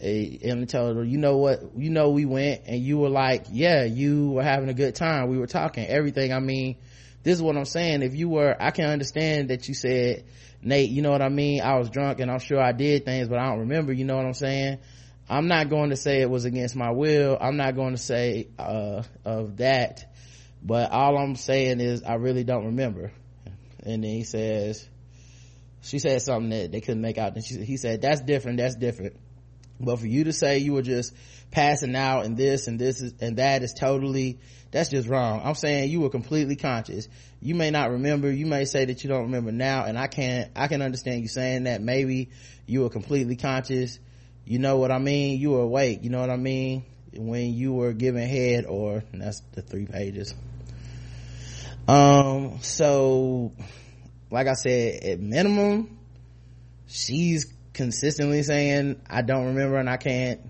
And 0.00 0.68
told 0.68 0.96
her, 0.96 1.02
you 1.02 1.18
know 1.18 1.38
what, 1.38 1.76
you 1.76 1.90
know, 1.90 2.10
we 2.10 2.24
went 2.24 2.62
and 2.66 2.80
you 2.80 2.98
were 2.98 3.08
like, 3.08 3.46
yeah, 3.50 3.82
you 3.82 4.30
were 4.30 4.44
having 4.44 4.68
a 4.68 4.74
good 4.74 4.94
time. 4.94 5.28
We 5.28 5.38
were 5.38 5.48
talking. 5.48 5.88
Everything. 5.88 6.32
I 6.32 6.38
mean, 6.38 6.76
this 7.22 7.34
is 7.34 7.42
what 7.42 7.56
i'm 7.56 7.64
saying. 7.64 8.02
If 8.02 8.14
you 8.14 8.28
were 8.28 8.56
i 8.60 8.70
can 8.70 8.86
understand 8.86 9.50
that 9.50 9.68
you 9.68 9.74
said 9.74 10.24
nate 10.62 10.90
you 10.90 11.02
know 11.02 11.10
what 11.10 11.22
i 11.22 11.28
mean? 11.28 11.60
I 11.60 11.78
was 11.78 11.90
drunk 11.90 12.20
and 12.20 12.30
i'm 12.30 12.38
sure 12.38 12.60
i 12.60 12.72
did 12.72 13.04
things 13.04 13.28
but 13.28 13.38
i 13.38 13.48
don't 13.48 13.60
remember 13.60 13.92
you 13.92 14.04
know 14.04 14.16
what 14.16 14.26
i'm 14.26 14.34
saying? 14.34 14.78
I'm 15.30 15.46
not 15.46 15.68
going 15.68 15.90
to 15.90 15.96
say 15.96 16.22
it 16.22 16.30
was 16.30 16.46
against 16.46 16.74
my 16.74 16.90
will. 16.90 17.36
I'm 17.38 17.58
not 17.58 17.76
going 17.76 17.92
to 17.94 18.00
say 18.00 18.48
uh, 18.58 19.02
of 19.24 19.58
that 19.58 20.12
but 20.62 20.90
all 20.90 21.16
i'm 21.18 21.36
saying 21.36 21.80
is 21.80 22.02
i 22.02 22.14
really 22.14 22.44
don't 22.44 22.66
remember. 22.66 23.12
And 23.84 24.02
then 24.04 24.10
he 24.10 24.24
says 24.24 24.88
she 25.82 25.98
said 25.98 26.20
something 26.22 26.50
that 26.50 26.72
they 26.72 26.80
couldn't 26.80 27.00
make 27.00 27.18
out. 27.18 27.34
And 27.34 27.44
she, 27.44 27.64
he 27.64 27.76
said 27.76 28.02
that's 28.02 28.20
different 28.20 28.58
that's 28.58 28.74
different. 28.76 29.16
But 29.80 30.00
for 30.00 30.06
you 30.06 30.24
to 30.24 30.32
say 30.32 30.58
you 30.58 30.72
were 30.72 30.82
just 30.82 31.14
passing 31.50 31.94
out 31.94 32.24
and 32.26 32.36
this 32.36 32.66
and 32.66 32.78
this 32.78 33.00
is, 33.00 33.14
and 33.20 33.36
that 33.36 33.62
is 33.62 33.72
totally 33.72 34.38
that's 34.70 34.90
just 34.90 35.08
wrong. 35.08 35.40
I'm 35.42 35.54
saying 35.54 35.90
you 35.90 36.00
were 36.00 36.10
completely 36.10 36.56
conscious. 36.56 37.08
You 37.40 37.54
may 37.54 37.70
not 37.70 37.90
remember. 37.90 38.30
You 38.30 38.46
may 38.46 38.66
say 38.66 38.84
that 38.84 39.02
you 39.02 39.08
don't 39.08 39.22
remember 39.22 39.50
now 39.50 39.84
and 39.84 39.98
i 39.98 40.06
can't 40.08 40.50
i 40.56 40.68
can 40.68 40.82
understand 40.82 41.22
you 41.22 41.28
saying 41.28 41.64
that. 41.64 41.80
Maybe 41.80 42.30
you 42.66 42.82
were 42.82 42.90
completely 42.90 43.36
conscious. 43.36 43.98
You 44.44 44.58
know 44.58 44.76
what 44.76 44.90
i 44.90 44.98
mean? 44.98 45.40
You 45.40 45.52
were 45.52 45.62
awake. 45.62 46.00
You 46.02 46.10
know 46.10 46.20
what 46.20 46.30
i 46.30 46.36
mean? 46.36 46.84
When 47.14 47.54
you 47.54 47.72
were 47.72 47.92
giving 47.92 48.28
head 48.28 48.66
or 48.66 49.02
that's 49.12 49.42
the 49.52 49.62
three 49.62 49.86
pages. 49.86 50.34
Um 51.86 52.58
so 52.60 53.52
like 54.30 54.46
i 54.46 54.52
said 54.52 55.02
at 55.02 55.20
minimum 55.20 55.98
she's 56.86 57.50
consistently 57.72 58.42
saying 58.42 59.00
i 59.08 59.22
don't 59.22 59.46
remember 59.46 59.76
and 59.76 59.88
i 59.88 59.96
can't 59.96 60.40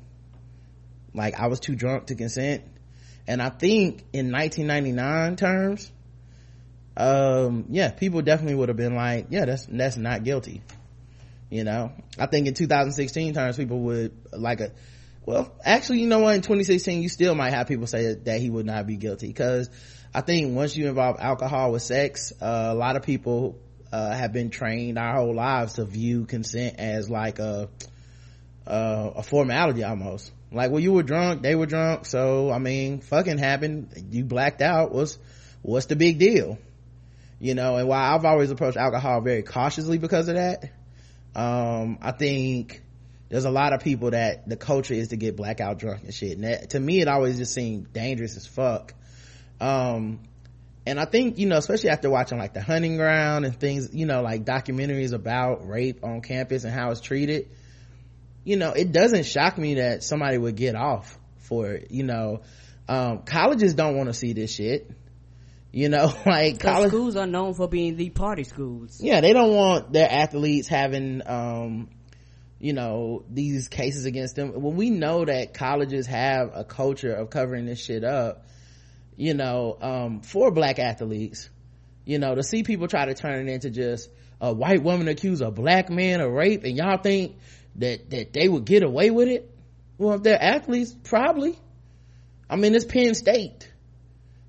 like 1.15 1.39
i 1.39 1.47
was 1.47 1.61
too 1.61 1.77
drunk 1.77 2.07
to 2.07 2.15
consent 2.17 2.65
and 3.29 3.41
i 3.41 3.51
think 3.51 4.05
in 4.13 4.33
1999 4.33 5.37
terms 5.37 5.93
um 6.99 7.67
yeah 7.71 7.93
people 7.93 8.23
definitely 8.23 8.57
would 8.57 8.69
have 8.69 8.77
been 8.77 8.97
like 8.97 9.27
yeah 9.31 9.45
that's 9.45 9.67
that's 9.67 9.97
not 9.97 10.25
guilty. 10.25 10.63
You 11.49 11.65
know? 11.65 11.93
I 12.19 12.27
think 12.27 12.47
in 12.47 12.53
2016 12.55 13.33
terms 13.33 13.57
people 13.57 13.79
would 13.81 14.13
like 14.33 14.61
a 14.61 14.73
well 15.25 15.51
actually 15.65 16.01
you 16.01 16.09
know 16.09 16.19
what? 16.19 16.35
In 16.35 16.43
2016 16.43 17.01
you 17.01 17.09
still 17.09 17.35
might 17.35 17.51
have 17.51 17.69
people 17.69 17.87
say 17.87 18.15
that 18.15 18.41
he 18.41 18.51
would 18.51 18.67
not 18.67 18.87
be 18.87 18.97
guilty. 18.97 19.29
Because 19.29 19.71
i 20.13 20.23
think 20.23 20.57
once 20.57 20.77
you 20.77 20.89
involve 20.89 21.17
alcohol 21.21 21.71
with 21.71 21.83
sex 21.83 22.33
uh, 22.43 22.71
a 22.71 22.75
lot 22.75 22.97
of 22.97 23.03
people 23.03 23.57
uh, 23.93 24.13
have 24.13 24.33
been 24.33 24.51
trained 24.51 24.99
our 24.99 25.17
whole 25.17 25.35
lives 25.35 25.75
to 25.75 25.85
view 25.85 26.27
consent 26.27 26.77
as 26.79 27.09
like 27.09 27.39
a 27.39 27.69
uh, 28.67 29.11
a 29.17 29.23
formality 29.23 29.85
almost 29.85 30.33
like 30.51 30.71
when 30.71 30.83
you 30.83 30.93
were 30.93 31.03
drunk 31.03 31.43
they 31.43 31.55
were 31.55 31.67
drunk 31.67 32.07
so 32.07 32.51
i 32.51 32.59
mean 32.59 33.01
fucking 33.01 33.39
happened. 33.39 34.07
You 34.11 34.25
blacked 34.25 34.63
out. 34.63 34.93
Was 34.93 35.19
what's 35.63 35.87
the 35.87 35.97
big 35.97 36.19
deal? 36.19 36.59
You 37.41 37.55
know 37.55 37.77
and 37.77 37.89
while 37.89 38.15
i've 38.15 38.25
always 38.25 38.51
approached 38.51 38.77
alcohol 38.77 39.21
very 39.21 39.43
cautiously 39.43 39.99
because 39.99 40.29
of 40.29 40.37
that. 40.37 40.71
Um, 41.35 41.99
i 42.01 42.13
think 42.13 42.83
there's 43.29 43.45
a 43.45 43.51
lot 43.51 43.73
of 43.73 43.83
people 43.83 44.11
that 44.13 44.49
the 44.49 44.57
culture 44.57 44.95
is 44.95 45.09
to 45.09 45.17
get 45.17 45.37
blackout 45.37 45.79
drunk 45.79 46.03
and 46.05 46.15
shit. 46.15 46.33
And 46.33 46.45
that, 46.45 46.71
to 46.71 46.81
me 46.81 47.01
it 47.01 47.09
always 47.09 47.37
just 47.37 47.53
seemed 47.53 47.93
dangerous 47.93 48.37
as 48.37 48.47
fuck. 48.47 48.95
Um, 49.61 50.21
and 50.87 50.99
I 50.99 51.05
think, 51.05 51.37
you 51.39 51.47
know, 51.47 51.59
especially 51.59 51.91
after 51.91 52.09
watching 52.09 52.39
like 52.39 52.55
the 52.55 52.63
hunting 52.63 52.97
ground 52.97 53.45
and 53.45 53.55
things, 53.55 53.95
you 53.95 54.07
know, 54.07 54.23
like 54.23 54.47
documentaries 54.47 55.13
about 55.13 55.69
rape 55.69 56.03
on 56.03 56.23
campus 56.23 56.65
and 56.65 56.73
how 56.73 56.91
it's 56.91 57.03
treated, 57.03 57.51
you 58.49 58.57
know, 58.57 58.73
it 58.73 58.93
doesn't 58.93 59.27
shock 59.27 59.59
me 59.59 59.75
that 59.75 60.03
somebody 60.03 60.39
would 60.39 60.57
get 60.57 60.75
off 60.75 61.19
for 61.37 61.67
it, 61.67 61.91
you 61.91 62.03
know. 62.03 62.41
Um, 62.89 63.25
colleges 63.25 63.75
don't 63.75 63.95
want 63.95 64.09
to 64.09 64.15
see 64.15 64.33
this 64.33 64.55
shit. 64.55 64.91
You 65.71 65.91
know, 65.91 66.11
like 66.27 66.59
college 66.59 66.89
schools 66.89 67.15
are 67.17 67.27
known 67.27 67.53
for 67.53 67.69
being 67.69 67.97
the 67.97 68.09
party 68.09 68.45
schools. 68.45 69.03
Yeah, 69.03 69.21
they 69.21 69.35
don't 69.35 69.55
want 69.55 69.93
their 69.93 70.11
athletes 70.11 70.67
having, 70.67 71.21
um, 71.27 71.91
you 72.59 72.73
know, 72.73 73.23
these 73.29 73.69
cases 73.69 74.07
against 74.07 74.37
them. 74.37 74.63
When 74.63 74.77
we 74.77 74.89
know 74.89 75.27
that 75.27 75.53
colleges 75.53 76.07
have 76.07 76.53
a 76.55 76.65
culture 76.65 77.13
of 77.13 77.29
covering 77.29 77.67
this 77.67 77.85
shit 77.85 78.03
up, 78.03 78.47
you 79.15 79.35
know, 79.35 79.77
um, 79.79 80.23
for 80.23 80.51
black 80.51 80.79
athletes, 80.79 81.51
you 82.07 82.19
know, 82.19 82.35
to 82.35 82.43
see 82.43 82.63
people 82.63 82.89
try 82.89 83.05
to 83.05 83.15
turn 83.15 83.47
it 83.47 83.53
into 83.53 83.69
just 83.69 84.09
a 84.41 84.55
white 84.55 84.83
woman 84.83 85.07
accuse 85.09 85.43
a 85.43 85.51
black 85.51 85.91
man 85.91 86.23
of 86.23 86.33
rape 86.33 86.65
and 86.65 86.77
y'all 86.77 86.97
think 86.97 87.37
that, 87.79 88.11
that 88.11 88.33
they 88.33 88.49
would 88.49 88.65
get 88.65 88.83
away 88.83 89.11
with 89.11 89.29
it? 89.29 89.51
Well, 89.97 90.15
if 90.15 90.23
they're 90.23 90.43
athletes, 90.43 90.95
probably. 91.05 91.59
I 92.49 92.57
mean, 92.57 92.75
it's 92.75 92.85
Penn 92.85 93.15
State. 93.15 93.71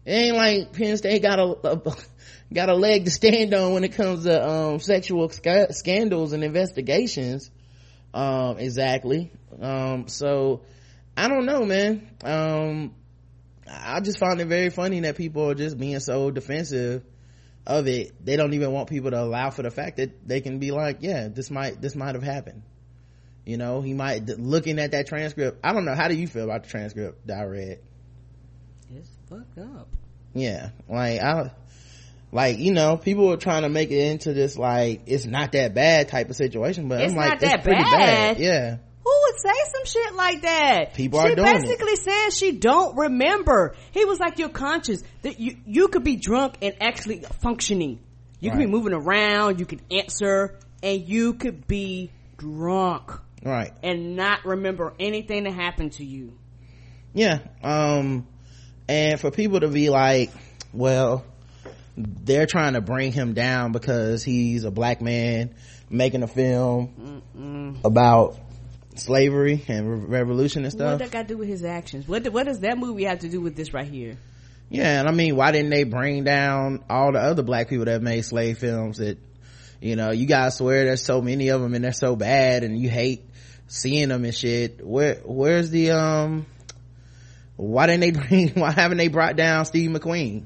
It 0.06 0.12
ain't 0.12 0.36
like 0.36 0.74
Penn 0.74 0.98
State 0.98 1.22
got 1.22 1.40
a, 1.40 1.68
a 1.68 1.96
got 2.54 2.70
a 2.70 2.76
leg 2.76 3.06
to 3.06 3.12
stand 3.12 3.54
on 3.54 3.74
when 3.74 3.84
it 3.84 3.94
comes 3.94 4.24
to, 4.24 4.48
um, 4.48 4.80
sexual 4.80 5.30
sc- 5.30 5.72
scandals 5.72 6.34
and 6.34 6.44
investigations. 6.44 7.50
Um, 8.14 8.58
exactly. 8.58 9.32
Um, 9.62 10.08
so, 10.08 10.62
I 11.16 11.28
don't 11.28 11.46
know, 11.46 11.66
man. 11.66 12.10
Um, 12.24 12.96
I 13.72 14.00
just 14.00 14.18
find 14.18 14.40
it 14.42 14.46
very 14.46 14.70
funny 14.70 15.02
that 15.02 15.16
people 15.16 15.50
are 15.50 15.56
just 15.56 15.78
being 15.78 16.00
so 16.00 16.32
defensive 16.32 17.04
of 17.68 17.88
it. 17.88 18.14
They 18.24 18.36
don't 18.36 18.54
even 18.54 18.72
want 18.72 18.90
people 18.90 19.12
to 19.12 19.22
allow 19.22 19.52
for 19.52 19.62
the 19.62 19.70
fact 19.70 19.98
that 19.98 20.28
they 20.28 20.42
can 20.42 20.58
be 20.60 20.72
like, 20.72 20.98
yeah, 21.02 21.28
this 21.28 21.52
might, 21.52 21.82
this 21.82 21.96
might 21.96 22.16
have 22.16 22.24
happened. 22.24 22.64
You 23.46 23.58
know, 23.58 23.82
he 23.82 23.94
might, 23.94 24.28
looking 24.28 24.80
at 24.80 24.92
that 24.92 25.08
transcript, 25.08 25.60
I 25.64 25.74
don't 25.74 25.86
know, 25.86 25.96
how 25.96 26.08
do 26.08 26.16
you 26.16 26.28
feel 26.28 26.44
about 26.44 26.64
the 26.64 26.70
transcript 26.70 27.26
that 27.28 27.40
I 27.40 27.44
read? 27.46 27.80
It's 28.96 29.10
fucked 29.30 29.58
up. 29.58 29.88
Yeah, 30.34 30.70
like, 30.88 31.20
I, 31.20 31.52
like, 32.32 32.60
you 32.60 32.74
know, 32.74 32.98
people 32.98 33.32
are 33.32 33.38
trying 33.38 33.64
to 33.64 33.70
make 33.70 33.90
it 33.90 34.12
into 34.12 34.34
this, 34.34 34.58
like, 34.58 35.02
it's 35.08 35.26
not 35.26 35.54
that 35.54 35.74
bad 35.74 36.10
type 36.10 36.30
of 36.30 36.36
situation, 36.36 36.88
but 36.88 37.02
it's 37.02 37.14
I'm 37.14 37.18
like, 37.18 37.42
it's 37.42 37.64
pretty 37.64 37.82
bad. 37.82 38.38
bad. 38.38 38.40
Yeah. 38.40 38.78
Who 39.04 39.12
would 39.24 39.40
say 39.40 39.54
some 39.74 39.86
shit 39.86 40.16
like 40.16 40.42
that? 40.44 40.94
People 40.94 41.22
she 41.22 41.32
are 41.32 41.36
doing 41.36 41.62
basically 41.62 41.96
says 41.96 42.38
she 42.38 42.52
don't 42.52 42.96
remember. 42.96 43.76
He 43.92 44.06
was 44.06 44.20
like, 44.20 44.38
"You're 44.38 44.50
conscious 44.50 45.02
that 45.24 45.40
you 45.40 45.56
you 45.66 45.88
could 45.88 46.04
be 46.04 46.18
drunk 46.18 46.58
and 46.62 46.76
actually 46.80 47.24
functioning. 47.42 48.00
You 48.40 48.52
could 48.52 48.60
be 48.60 48.68
moving 48.68 48.94
around. 48.94 49.60
You 49.60 49.66
could 49.66 49.82
answer, 49.90 50.60
and 50.84 51.02
you 51.08 51.34
could 51.34 51.66
be 51.66 52.12
drunk 52.38 53.20
Right. 53.44 53.72
and 53.84 54.16
not 54.16 54.46
remember 54.46 54.94
anything 55.00 55.44
that 55.44 55.54
happened 55.54 55.94
to 55.94 56.06
you." 56.06 56.34
yeah 57.12 57.40
um 57.64 58.28
and 58.88 59.20
for 59.20 59.32
people 59.32 59.60
to 59.62 59.68
be 59.68 59.90
like 59.90 60.30
well 60.74 61.26
they're 61.98 62.46
trying 62.46 62.74
to 62.74 62.82
bring 62.82 63.12
him 63.12 63.34
down 63.34 63.72
because 63.72 64.24
he's 64.24 64.64
a 64.64 64.70
black 64.70 65.02
man 65.02 65.56
making 65.90 66.22
a 66.22 66.28
film 66.28 67.80
about 67.84 68.38
slavery 68.96 69.64
and 69.68 70.04
re- 70.04 70.20
revolution 70.20 70.64
and 70.64 70.72
stuff. 70.72 70.92
What 70.92 71.00
that 71.00 71.12
got 71.12 71.22
to 71.24 71.34
do 71.34 71.38
with 71.38 71.48
his 71.48 71.64
actions? 71.64 72.08
What 72.08 72.28
what 72.30 72.46
does 72.46 72.60
that 72.60 72.78
movie 72.78 73.06
have 73.06 73.20
to 73.20 73.30
do 73.30 73.42
with 73.42 73.56
this 73.56 73.74
right 73.74 73.88
here? 73.88 74.18
yeah 74.70 75.00
and 75.00 75.10
i 75.10 75.12
mean 75.12 75.36
why 75.36 75.52
didn't 75.52 75.72
they 75.72 75.84
bring 75.84 76.24
down 76.24 76.84
all 76.90 77.12
the 77.12 77.20
other 77.20 77.42
black 77.44 77.70
people 77.70 77.86
that 77.86 78.02
made 78.02 78.22
slave 78.22 78.58
films 78.60 78.98
that 79.00 79.18
you 79.82 79.96
know 79.96 80.12
you 80.12 80.26
guys 80.28 80.58
swear 80.58 80.86
there's 80.86 81.04
so 81.04 81.22
many 81.22 81.50
of 81.50 81.62
them 81.62 81.74
and 81.74 81.84
they're 81.84 81.92
so 81.92 82.16
bad 82.16 82.64
and 82.64 82.78
you 82.78 82.90
hate 82.90 83.29
seeing 83.70 84.10
them 84.10 84.26
and 84.26 84.36
shit. 84.36 84.86
Where 84.86 85.16
where's 85.24 85.70
the 85.70 85.92
um 85.92 86.46
why 87.56 87.88
didn't 87.88 88.02
they 88.02 88.12
bring 88.28 88.50
why 88.50 88.72
haven't 88.72 88.98
they 88.98 89.08
brought 89.08 89.38
down 89.38 89.66
steve 89.66 89.90
mcqueen? 89.90 90.46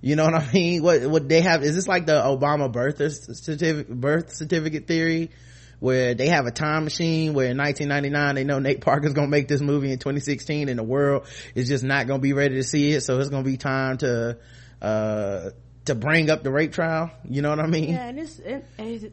You 0.00 0.16
know 0.16 0.24
what 0.24 0.34
i 0.34 0.52
mean? 0.52 0.82
What 0.82 1.02
what 1.06 1.28
they 1.28 1.42
have 1.42 1.62
is 1.62 1.76
this 1.76 1.86
like 1.86 2.06
the 2.06 2.20
obama 2.20 2.72
birth 2.72 2.98
certificate 2.98 3.88
birth 3.88 4.34
certificate 4.34 4.88
theory? 4.88 5.30
Where 5.78 6.12
they 6.12 6.28
have 6.28 6.44
a 6.44 6.50
time 6.50 6.84
machine 6.84 7.32
where 7.32 7.50
in 7.50 7.56
1999 7.56 8.34
they 8.34 8.44
know 8.44 8.58
Nate 8.58 8.82
Parker's 8.82 9.14
gonna 9.14 9.28
make 9.28 9.48
this 9.48 9.62
movie 9.62 9.90
in 9.90 9.98
2016 9.98 10.68
and 10.68 10.78
the 10.78 10.82
world 10.82 11.26
is 11.54 11.68
just 11.68 11.82
not 11.82 12.06
gonna 12.06 12.20
be 12.20 12.34
ready 12.34 12.56
to 12.56 12.62
see 12.62 12.92
it. 12.92 13.00
So 13.00 13.18
it's 13.18 13.30
gonna 13.30 13.44
be 13.44 13.56
time 13.56 13.96
to 13.98 14.36
uh 14.82 15.50
to 15.86 15.94
bring 15.94 16.28
up 16.28 16.42
the 16.42 16.50
rape 16.50 16.72
trial. 16.72 17.10
You 17.24 17.40
know 17.40 17.48
what 17.48 17.60
I 17.60 17.66
mean? 17.66 17.90
Yeah, 17.90 18.08
and 18.08 18.18
this 18.18 18.38
and, 18.40 18.62
and 18.76 19.12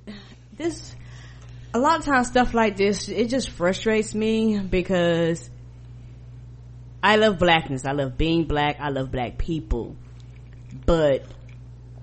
this 0.57 0.93
a 1.77 1.79
lot 1.79 1.99
of 1.99 2.05
times 2.05 2.27
stuff 2.27 2.53
like 2.55 2.75
this 2.75 3.07
it 3.07 3.29
just 3.29 3.51
frustrates 3.51 4.15
me 4.15 4.59
because 4.59 5.49
I 7.03 7.17
love 7.17 7.37
blackness. 7.37 7.85
I 7.85 7.91
love 7.91 8.17
being 8.17 8.45
black. 8.45 8.77
I 8.79 8.89
love 8.89 9.11
black 9.11 9.37
people. 9.37 9.95
But 10.85 11.23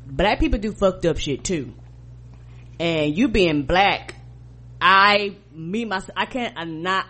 black 0.07 0.39
people 0.39 0.61
do 0.61 0.73
fucked 0.73 1.05
up 1.05 1.19
shit 1.19 1.43
too. 1.43 1.75
And 2.79 3.17
you 3.17 3.29
being 3.29 3.65
black, 3.65 4.15
I 4.81 5.37
me 5.53 5.85
myself 5.85 6.17
I 6.17 6.27
can't 6.27 6.55
I'm 6.57 6.83
not 6.83 7.07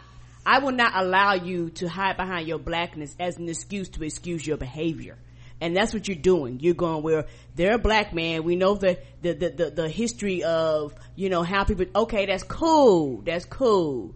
I 0.47 0.61
will 0.61 0.73
not 0.73 0.93
allow 0.95 1.35
you 1.35 1.71
to 1.71 1.89
hide 1.89 2.17
behind 2.17 2.49
your 2.49 2.59
blackness 2.59 3.15
as 3.21 3.37
an 3.37 3.49
excuse 3.49 3.91
to 3.91 4.05
excuse 4.05 4.47
your 4.47 4.57
behavior. 4.57 5.19
And 5.61 5.77
that's 5.77 5.95
what 5.95 6.09
you're 6.09 6.17
doing. 6.17 6.61
You're 6.61 6.75
going 6.75 7.03
where 7.03 7.27
they're 7.55 7.77
a 7.77 7.79
black 7.79 8.13
man. 8.13 8.45
We 8.45 8.57
know 8.57 8.75
the, 8.75 8.99
the, 9.23 9.33
the, 9.33 9.51
the, 9.51 9.71
the 9.71 9.89
history 9.89 10.43
of, 10.43 10.95
you 11.15 11.31
know, 11.31 11.43
how 11.43 11.65
people, 11.65 11.87
okay, 11.95 12.27
that's 12.27 12.43
cool. 12.43 13.23
That's 13.23 13.45
cool. 13.45 14.15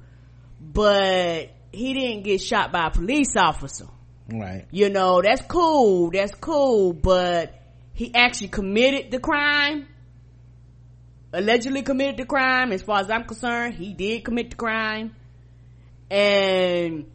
But 0.60 1.50
he 1.72 1.94
didn't 1.94 2.24
get 2.24 2.40
shot 2.40 2.72
by 2.72 2.88
a 2.88 2.90
police 2.90 3.36
officer. 3.36 3.86
right 4.28 4.66
You 4.70 4.90
know, 4.90 5.22
that's 5.22 5.42
cool. 5.42 6.10
That's 6.10 6.34
cool. 6.34 6.92
But 6.92 7.54
he 7.94 8.14
actually 8.14 8.48
committed 8.48 9.10
the 9.10 9.20
crime. 9.20 9.86
Allegedly 11.32 11.82
committed 11.82 12.16
the 12.16 12.26
crime. 12.26 12.72
As 12.72 12.82
far 12.82 13.00
as 13.00 13.10
I'm 13.10 13.24
concerned, 13.24 13.74
he 13.74 13.92
did 13.92 14.24
commit 14.24 14.50
the 14.50 14.56
crime. 14.56 15.14
And 16.10 17.06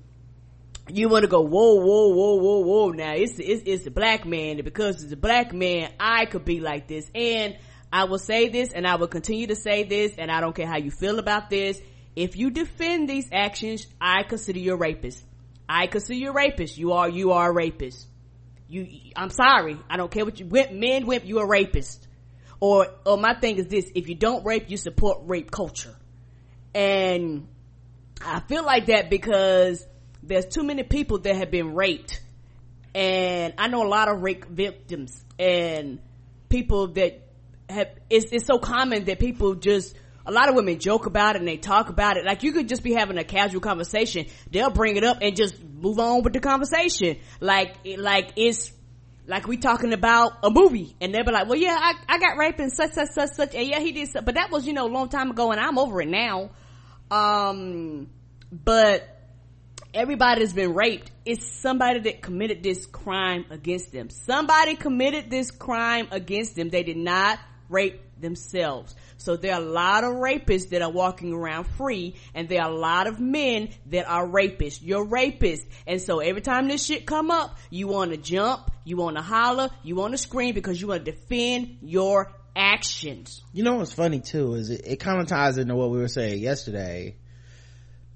you 0.89 1.07
want 1.09 1.23
to 1.23 1.27
go, 1.27 1.41
whoa, 1.41 1.75
whoa, 1.75 2.09
whoa, 2.09 2.35
whoa, 2.35 2.59
whoa. 2.59 2.89
Now 2.89 3.13
it's, 3.13 3.39
it's, 3.39 3.63
it's 3.65 3.83
the 3.85 3.91
black 3.91 4.25
man. 4.25 4.61
Because 4.63 5.03
it's 5.03 5.13
a 5.13 5.17
black 5.17 5.53
man, 5.53 5.91
I 5.99 6.25
could 6.25 6.45
be 6.45 6.59
like 6.59 6.87
this. 6.87 7.09
And 7.15 7.57
I 7.91 8.05
will 8.05 8.19
say 8.19 8.49
this 8.49 8.73
and 8.73 8.85
I 8.85 8.95
will 8.95 9.07
continue 9.07 9.47
to 9.47 9.55
say 9.55 9.83
this 9.83 10.15
and 10.17 10.31
I 10.31 10.41
don't 10.41 10.55
care 10.55 10.67
how 10.67 10.77
you 10.77 10.91
feel 10.91 11.19
about 11.19 11.49
this. 11.49 11.79
If 12.15 12.35
you 12.35 12.51
defend 12.51 13.09
these 13.09 13.29
actions, 13.31 13.87
I 13.99 14.23
consider 14.23 14.59
you 14.59 14.73
a 14.73 14.77
rapist. 14.77 15.23
I 15.67 15.87
consider 15.87 16.15
you 16.15 16.29
a 16.31 16.33
rapist. 16.33 16.77
You 16.77 16.93
are, 16.93 17.09
you 17.09 17.31
are 17.31 17.49
a 17.49 17.53
rapist. 17.53 18.07
You, 18.67 18.87
I'm 19.15 19.29
sorry. 19.29 19.77
I 19.89 19.97
don't 19.97 20.11
care 20.11 20.25
what 20.25 20.39
you, 20.39 20.45
men, 20.45 21.05
women, 21.05 21.27
you 21.27 21.39
a 21.39 21.47
rapist. 21.47 22.07
Or, 22.59 22.87
or 23.05 23.17
my 23.17 23.33
thing 23.35 23.57
is 23.57 23.67
this, 23.67 23.91
if 23.95 24.09
you 24.09 24.15
don't 24.15 24.45
rape, 24.45 24.69
you 24.69 24.77
support 24.77 25.19
rape 25.23 25.49
culture. 25.49 25.95
And 26.73 27.47
I 28.25 28.39
feel 28.41 28.63
like 28.63 28.87
that 28.87 29.09
because 29.09 29.85
there's 30.25 30.45
too 30.45 30.63
many 30.63 30.83
people 30.83 31.19
that 31.19 31.35
have 31.35 31.51
been 31.51 31.75
raped. 31.75 32.21
And 32.95 33.53
I 33.57 33.67
know 33.67 33.85
a 33.85 33.87
lot 33.87 34.07
of 34.07 34.21
rape 34.21 34.45
victims 34.45 35.23
and 35.39 35.99
people 36.49 36.87
that 36.89 37.27
have, 37.69 37.89
it's, 38.09 38.31
it's 38.31 38.45
so 38.45 38.59
common 38.59 39.05
that 39.05 39.19
people 39.19 39.55
just, 39.55 39.95
a 40.25 40.31
lot 40.31 40.47
of 40.47 40.55
women 40.55 40.79
joke 40.79 41.05
about 41.05 41.35
it 41.35 41.39
and 41.39 41.47
they 41.47 41.57
talk 41.57 41.89
about 41.89 42.17
it. 42.17 42.25
Like 42.25 42.43
you 42.43 42.53
could 42.53 42.69
just 42.69 42.83
be 42.83 42.93
having 42.93 43.17
a 43.17 43.23
casual 43.23 43.61
conversation. 43.61 44.27
They'll 44.49 44.69
bring 44.69 44.95
it 44.95 45.03
up 45.03 45.17
and 45.21 45.35
just 45.35 45.61
move 45.61 45.99
on 45.99 46.23
with 46.23 46.33
the 46.33 46.39
conversation. 46.39 47.17
Like, 47.41 47.77
like 47.97 48.33
it's, 48.35 48.71
like 49.25 49.47
we 49.47 49.57
talking 49.57 49.93
about 49.93 50.33
a 50.43 50.49
movie 50.49 50.95
and 51.01 51.13
they'll 51.13 51.23
be 51.23 51.31
like, 51.31 51.47
well 51.47 51.57
yeah, 51.57 51.77
I, 51.79 51.93
I 52.07 52.19
got 52.19 52.37
raped 52.37 52.59
and 52.59 52.71
such, 52.71 52.91
such, 52.91 53.09
such, 53.09 53.31
such. 53.31 53.55
And 53.55 53.67
yeah, 53.67 53.79
he 53.79 53.91
did, 53.91 54.09
but 54.13 54.35
that 54.35 54.51
was, 54.51 54.67
you 54.67 54.73
know, 54.73 54.85
a 54.85 54.93
long 54.93 55.09
time 55.09 55.31
ago 55.31 55.51
and 55.51 55.59
I'm 55.59 55.77
over 55.79 56.01
it 56.01 56.09
now. 56.09 56.51
Um, 57.09 58.09
but 58.51 59.12
everybody's 59.93 60.53
been 60.53 60.73
raped. 60.73 61.11
It's 61.25 61.45
somebody 61.61 61.99
that 62.01 62.21
committed 62.21 62.63
this 62.63 62.85
crime 62.85 63.45
against 63.49 63.91
them. 63.91 64.09
Somebody 64.09 64.75
committed 64.75 65.29
this 65.29 65.51
crime 65.51 66.07
against 66.11 66.55
them. 66.55 66.69
They 66.69 66.83
did 66.83 66.97
not 66.97 67.39
rape 67.69 68.01
themselves. 68.19 68.95
So 69.17 69.37
there 69.37 69.53
are 69.53 69.61
a 69.61 69.65
lot 69.65 70.03
of 70.03 70.13
rapists 70.13 70.69
that 70.69 70.81
are 70.81 70.91
walking 70.91 71.33
around 71.33 71.65
free 71.65 72.15
and 72.33 72.49
there 72.49 72.61
are 72.61 72.69
a 72.69 72.75
lot 72.75 73.07
of 73.07 73.19
men 73.19 73.69
that 73.87 74.07
are 74.09 74.27
rapists. 74.27 74.79
You're 74.81 75.05
rapists. 75.05 75.65
And 75.87 76.01
so 76.01 76.19
every 76.19 76.41
time 76.41 76.67
this 76.67 76.85
shit 76.85 77.05
come 77.05 77.31
up, 77.31 77.57
you 77.69 77.87
want 77.87 78.11
to 78.11 78.17
jump, 78.17 78.71
you 78.83 78.97
want 78.97 79.17
to 79.17 79.21
holler, 79.21 79.69
you 79.83 79.95
want 79.95 80.13
to 80.13 80.17
scream 80.17 80.53
because 80.53 80.81
you 80.81 80.87
want 80.87 81.05
to 81.05 81.11
defend 81.11 81.77
your 81.81 82.31
actions. 82.55 83.41
You 83.53 83.63
know 83.63 83.75
what's 83.75 83.93
funny 83.93 84.19
too 84.19 84.55
is 84.55 84.69
it, 84.69 84.81
it 84.85 84.99
kind 84.99 85.21
of 85.21 85.27
ties 85.27 85.57
into 85.57 85.75
what 85.75 85.89
we 85.89 85.99
were 85.99 86.07
saying 86.07 86.39
yesterday 86.39 87.15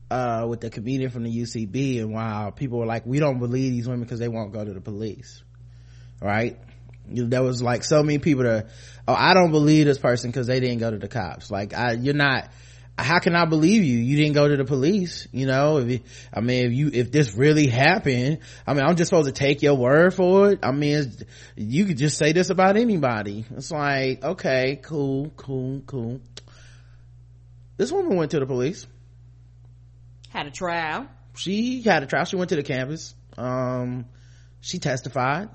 uh, 0.10 0.46
with 0.48 0.62
the 0.62 0.70
comedian 0.70 1.10
from 1.10 1.24
the 1.24 1.36
UCB 1.36 2.00
and 2.00 2.13
why 2.13 2.52
people 2.56 2.80
were 2.80 2.86
like, 2.86 3.06
we 3.06 3.20
don't 3.20 3.39
believe 3.39 3.72
these 3.74 3.88
women 3.88 4.04
because 4.04 4.20
they 4.20 4.30
won't 4.30 4.54
go 4.54 4.63
to 4.63 4.74
the 4.74 4.82
police. 4.82 5.43
Right? 6.22 6.58
There 7.10 7.43
was 7.43 7.62
like 7.62 7.84
so 7.84 8.04
many 8.04 8.20
people 8.20 8.43
that, 8.43 8.67
oh, 9.08 9.13
I 9.13 9.34
don't 9.34 9.52
believe 9.52 9.86
this 9.86 10.00
person 10.00 10.30
because 10.30 10.48
they 10.48 10.60
didn't 10.60 10.80
go 10.80 10.91
to 10.91 10.98
the 10.98 11.08
cops. 11.08 11.52
Like, 11.52 11.74
I, 11.74 11.93
you're 11.93 12.13
not, 12.13 12.50
how 12.98 13.20
can 13.20 13.36
I 13.36 13.46
believe 13.46 13.84
you? 13.84 13.98
You 13.98 14.17
didn't 14.17 14.34
go 14.34 14.48
to 14.48 14.58
the 14.58 14.65
police, 14.65 15.28
you 15.32 15.46
know? 15.46 15.78
If 15.78 15.89
you, 15.89 16.00
I 16.34 16.41
mean, 16.41 16.65
if 16.65 16.74
you, 16.74 16.89
if 16.91 17.12
this 17.12 17.36
really 17.36 17.67
happened, 17.67 18.39
I 18.65 18.74
mean, 18.74 18.84
I'm 18.84 18.96
just 18.96 19.10
supposed 19.10 19.28
to 19.28 19.34
take 19.34 19.62
your 19.62 19.76
word 19.76 20.13
for 20.13 20.52
it. 20.52 20.60
I 20.63 20.72
mean, 20.72 21.13
you 21.56 21.86
could 21.86 21.98
just 21.98 22.17
say 22.17 22.32
this 22.32 22.50
about 22.50 22.76
anybody. 22.76 23.46
It's 23.56 23.72
like, 23.72 24.24
okay, 24.24 24.80
cool, 24.82 25.32
cool, 25.38 25.82
cool. 25.86 26.22
This 27.78 27.91
woman 27.91 28.17
went 28.17 28.32
to 28.32 28.39
the 28.39 28.48
police. 28.48 28.88
Had 30.38 30.45
a 30.45 30.52
trial. 30.52 31.08
She 31.36 31.82
had 31.82 32.04
a 32.04 32.06
trial. 32.06 32.26
She 32.26 32.36
went 32.36 32.50
to 32.50 32.56
the 32.58 32.62
campus. 32.62 33.15
Um, 33.39 34.06
she 34.62 34.78
testified. 34.78 35.50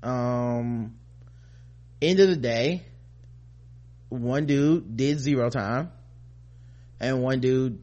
Um, 0.00 0.96
end 2.00 2.20
of 2.20 2.28
the 2.28 2.36
day, 2.36 2.86
one 4.10 4.46
dude 4.46 4.96
did 4.96 5.18
zero 5.18 5.50
time 5.50 5.90
and 7.00 7.20
one 7.20 7.40
dude 7.40 7.82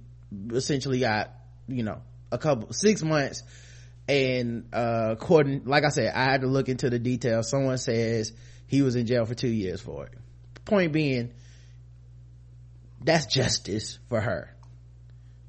essentially 0.53 1.01
got 1.01 1.29
you 1.67 1.83
know 1.83 2.01
a 2.31 2.37
couple 2.37 2.71
six 2.71 3.03
months 3.03 3.43
and 4.07 4.69
uh 4.71 5.09
according 5.11 5.65
like 5.65 5.83
i 5.83 5.89
said 5.89 6.13
i 6.15 6.23
had 6.23 6.41
to 6.41 6.47
look 6.47 6.69
into 6.69 6.89
the 6.89 6.99
details 6.99 7.49
someone 7.49 7.77
says 7.77 8.31
he 8.67 8.81
was 8.81 8.95
in 8.95 9.05
jail 9.05 9.25
for 9.25 9.35
two 9.35 9.49
years 9.49 9.81
for 9.81 10.05
it 10.05 10.13
point 10.63 10.93
being 10.93 11.33
that's 13.01 13.25
justice 13.25 13.99
for 14.07 14.21
her 14.21 14.54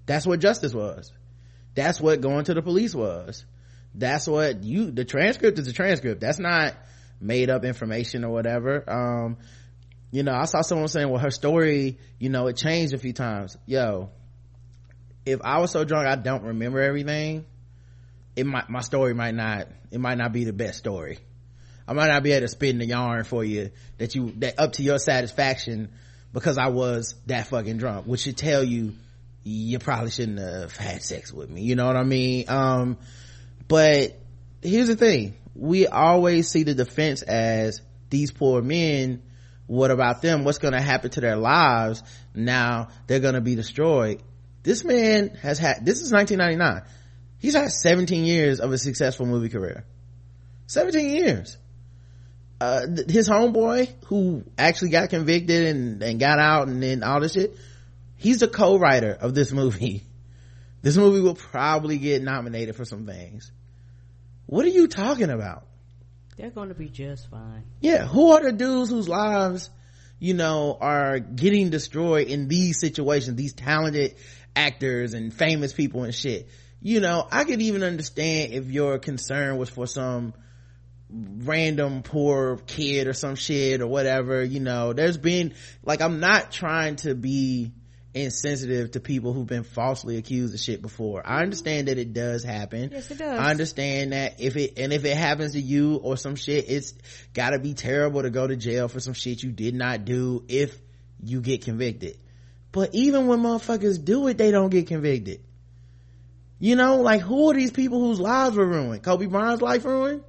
that's 0.07 0.27
what 0.27 0.41
justice 0.41 0.73
was 0.73 1.13
that's 1.75 2.01
what 2.01 2.21
going 2.21 2.45
to 2.45 2.55
the 2.55 2.63
police 2.63 2.95
was 2.95 3.45
that's 3.95 4.27
what 4.27 4.63
you 4.63 4.91
the 4.91 5.05
transcript 5.05 5.59
is 5.59 5.69
a 5.69 5.73
transcript 5.73 6.21
that's 6.21 6.39
not 6.39 6.75
made 7.21 7.51
up 7.51 7.65
information 7.65 8.25
or 8.25 8.31
whatever 8.31 8.85
um 8.89 9.37
you 10.11 10.23
know, 10.23 10.33
I 10.33 10.45
saw 10.45 10.63
someone 10.63 10.89
saying, 10.89 11.11
well, 11.11 11.21
her 11.21 11.31
story, 11.31 11.99
you 12.19 12.31
know, 12.31 12.47
it 12.47 12.57
changed 12.57 12.95
a 12.95 12.99
few 12.99 13.13
times. 13.13 13.57
Yo, 13.67 14.11
if 15.25 15.41
I 15.43 15.61
was 15.61 15.71
so 15.71 15.85
drunk 15.85 16.07
I 16.07 16.17
don't 16.17 16.45
remember 16.45 16.81
everything, 16.81 17.45
it 18.35 18.47
might, 18.47 18.71
my 18.71 18.81
story 18.81 19.15
might 19.15 19.35
not, 19.35 19.69
it 19.91 19.99
might 19.99 20.19
not 20.19 20.33
be 20.33 20.45
the 20.45 20.53
best 20.53 20.79
story. 20.79 21.19
I 21.89 21.93
might 21.93 22.09
not 22.09 22.23
be 22.23 22.33
able 22.33 22.47
to 22.47 22.49
spin 22.49 22.79
the 22.79 22.87
yarn 22.87 23.25
for 23.25 23.45
you 23.45 23.71
that 23.99 24.15
you, 24.15 24.33
that 24.39 24.59
up 24.59 24.73
to 24.75 24.83
your 24.83 24.99
satisfaction 24.99 25.91
because 26.33 26.59
I 26.59 26.69
was 26.69 27.15
that 27.27 27.49
fucking 27.49 27.79
drunk, 27.79 28.07
which 28.07 28.23
should 28.23 28.37
tell 28.37 28.65
you, 28.65 28.95
you 29.49 29.79
probably 29.79 30.11
shouldn't 30.11 30.39
have 30.39 30.77
had 30.77 31.03
sex 31.03 31.33
with 31.33 31.51
me. 31.51 31.63
You 31.63 31.77
know 31.77 31.87
what 31.87 31.97
I 31.97 32.05
mean? 32.05 32.47
Um, 32.49 32.99
but 33.69 34.19
here's 34.63 34.89
the 34.89 34.97
thing. 34.97 35.35
We 35.55 35.87
always 35.87 36.49
see 36.49 36.63
the 36.65 36.75
defense 36.75 37.23
as 37.23 37.81
these 38.11 38.31
poor 38.31 38.63
men. 38.63 39.23
What 39.67 39.91
about 39.91 40.23
them? 40.23 40.45
What's 40.45 40.59
going 40.59 40.75
to 40.75 40.81
happen 40.81 41.11
to 41.11 41.21
their 41.21 41.37
lives? 41.37 42.03
Now 42.35 42.89
they're 43.07 43.21
going 43.21 43.35
to 43.35 43.41
be 43.41 43.55
destroyed. 43.55 44.23
This 44.63 44.85
man 44.85 45.31
has 45.43 45.59
had 45.59 45.85
this 45.85 46.03
is 46.03 46.13
1999 46.13 46.83
he's 47.39 47.55
had 47.55 47.71
17 47.71 48.25
years 48.25 48.61
of 48.61 48.73
a 48.73 48.79
successful 48.79 49.27
movie 49.27 49.49
career. 49.49 49.85
17 50.67 51.11
years. 51.11 51.57
Uh, 52.61 52.81
his 53.09 53.29
homeboy 53.29 53.89
who 54.07 54.43
actually 54.57 54.91
got 54.91 55.11
convicted 55.11 55.77
and, 55.77 56.03
and 56.03 56.19
got 56.19 56.39
out 56.39 56.69
and 56.69 56.83
then 56.83 57.03
all 57.03 57.21
this 57.21 57.35
shit 57.35 57.57
he's 58.17 58.39
the 58.39 58.49
co-writer 58.49 59.13
of 59.13 59.35
this 59.35 59.53
movie 59.53 60.03
this 60.83 60.97
movie 60.97 61.21
will 61.21 61.35
probably 61.35 61.99
get 61.99 62.23
nominated 62.23 62.77
for 62.77 62.85
some 62.85 63.07
things 63.07 63.51
what 64.47 64.65
are 64.65 64.69
you 64.69 64.87
talking 64.87 65.31
about 65.31 65.67
they're 66.37 66.51
going 66.51 66.69
to 66.69 66.75
be 66.75 66.89
just 66.89 67.31
fine. 67.31 67.65
Yeah. 67.81 68.07
Who 68.07 68.33
are 68.33 68.43
the 68.43 68.53
dudes 68.53 68.91
whose 68.91 69.09
lives, 69.09 69.71
you 70.19 70.35
know, 70.35 70.77
are 70.79 71.19
getting 71.19 71.71
destroyed 71.71 72.29
in 72.29 72.49
these 72.49 72.79
situations, 72.79 73.37
these 73.37 73.55
talented 73.55 74.17
actors 74.55 75.15
and 75.15 75.33
famous 75.33 75.73
people 75.73 76.05
and 76.05 76.15
shit? 76.15 76.49
You 76.83 77.01
know, 77.01 77.27
I 77.31 77.45
could 77.45 77.63
even 77.63 77.83
understand 77.83 78.53
if 78.53 78.71
your 78.71 78.99
concern 78.99 79.57
was 79.57 79.71
for 79.71 79.87
some 79.87 80.35
random 81.09 82.03
poor 82.03 82.59
kid 82.67 83.07
or 83.07 83.15
some 83.15 83.37
shit 83.37 83.81
or 83.81 83.87
whatever, 83.87 84.45
you 84.45 84.61
know, 84.61 84.93
there's 84.93 85.17
been, 85.17 85.55
like, 85.83 86.03
I'm 86.03 86.21
not 86.21 86.53
trying 86.53 86.97
to 86.97 87.15
be, 87.15 87.73
insensitive 88.15 88.93
to 88.93 89.01
people 89.01 89.33
who've 89.33 89.47
been 89.47 89.65
falsely 89.65 90.17
accused 90.17 90.55
of 90.55 90.61
shit 90.61 90.81
before. 90.81 91.23
I 91.27 91.43
understand 91.43 91.89
that 91.89 91.99
it 91.99 92.13
does 92.13 92.43
happen. 92.43 92.91
Yes, 92.93 93.11
it 93.11 93.19
does. 93.19 93.39
I 93.39 93.51
understand 93.51 94.13
that 94.13 94.41
if 94.41 94.57
it, 94.57 94.79
and 94.79 94.93
if 94.93 95.05
it 95.05 95.17
happens 95.17 95.53
to 95.53 95.61
you 95.61 95.97
or 95.97 96.17
some 96.17 96.35
shit, 96.35 96.69
it's 96.69 96.95
gotta 97.35 97.59
be 97.59 97.75
terrible 97.75 98.23
to 98.23 98.31
go 98.31 98.47
to 98.47 98.57
jail 98.57 98.89
for 98.89 99.01
some 99.01 99.15
shit 99.15 99.43
you 99.43 99.53
did 99.53 99.75
not 99.75 100.05
do 100.05 100.45
if 100.49 100.79
you 101.23 101.41
get 101.41 101.65
convicted. 101.65 102.19
But 102.73 102.95
even 102.95 103.27
when 103.27 103.41
motherfuckers 103.41 104.03
do 104.03 104.27
it, 104.29 104.39
they 104.39 104.51
don't 104.51 104.71
get 104.71 104.87
convicted. 104.87 105.41
You 106.59 106.77
know, 106.77 106.97
like 106.97 107.21
who 107.21 107.51
are 107.51 107.55
these 107.55 107.71
people 107.71 108.01
whose 108.01 108.21
lives 108.21 108.57
were 108.57 108.67
ruined? 108.67 109.03
Kobe 109.03 109.27
Bryant's 109.27 109.63
life 109.63 109.85
ruined? 109.85 110.23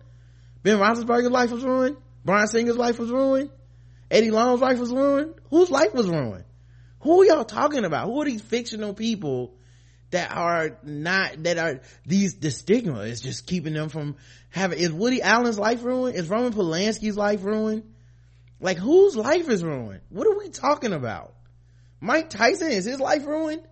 Ben 0.64 0.78
Roethlisberger's 0.78 1.32
life 1.32 1.52
was 1.52 1.64
ruined? 1.64 1.98
Bryan 2.26 2.48
Singer's 2.48 2.78
life 2.78 3.00
was 3.00 3.10
ruined? 3.10 3.50
Eddie 4.12 4.32
Long's 4.32 4.60
life 4.60 4.80
was 4.80 4.92
ruined? 4.92 5.36
Whose 5.50 5.72
life 5.72 5.94
was 5.94 6.10
ruined? 6.10 6.44
Who 7.00 7.22
are 7.22 7.26
y'all 7.26 7.46
talking 7.46 7.86
about? 7.86 8.08
Who 8.08 8.22
are 8.22 8.26
these 8.26 8.42
fictional 8.42 8.94
people 8.94 9.56
that 10.10 10.32
are 10.32 10.78
not 10.84 11.44
that 11.44 11.58
are 11.58 11.82
these 12.06 12.36
the 12.36 12.50
stigma 12.50 13.02
is 13.02 13.22
just 13.22 13.46
keeping 13.46 13.74
them 13.74 13.90
from 13.90 14.16
having 14.50 14.80
is 14.80 14.92
woody 14.92 15.22
allen's 15.22 15.60
life 15.60 15.84
ruined? 15.84 16.16
Is 16.16 16.30
roman 16.30 16.54
polanski's 16.54 17.18
life 17.18 17.44
ruined? 17.44 17.84
Like 18.60 18.78
whose 18.78 19.16
life 19.16 19.50
is 19.50 19.64
ruined? 19.64 20.02
What 20.10 20.28
are 20.28 20.38
we 20.38 20.50
talking 20.50 20.94
about? 20.94 21.34
Mike 22.00 22.30
tyson 22.30 22.72
is 22.72 22.86
his 22.86 23.00
life 23.00 23.26
ruined? 23.26 23.64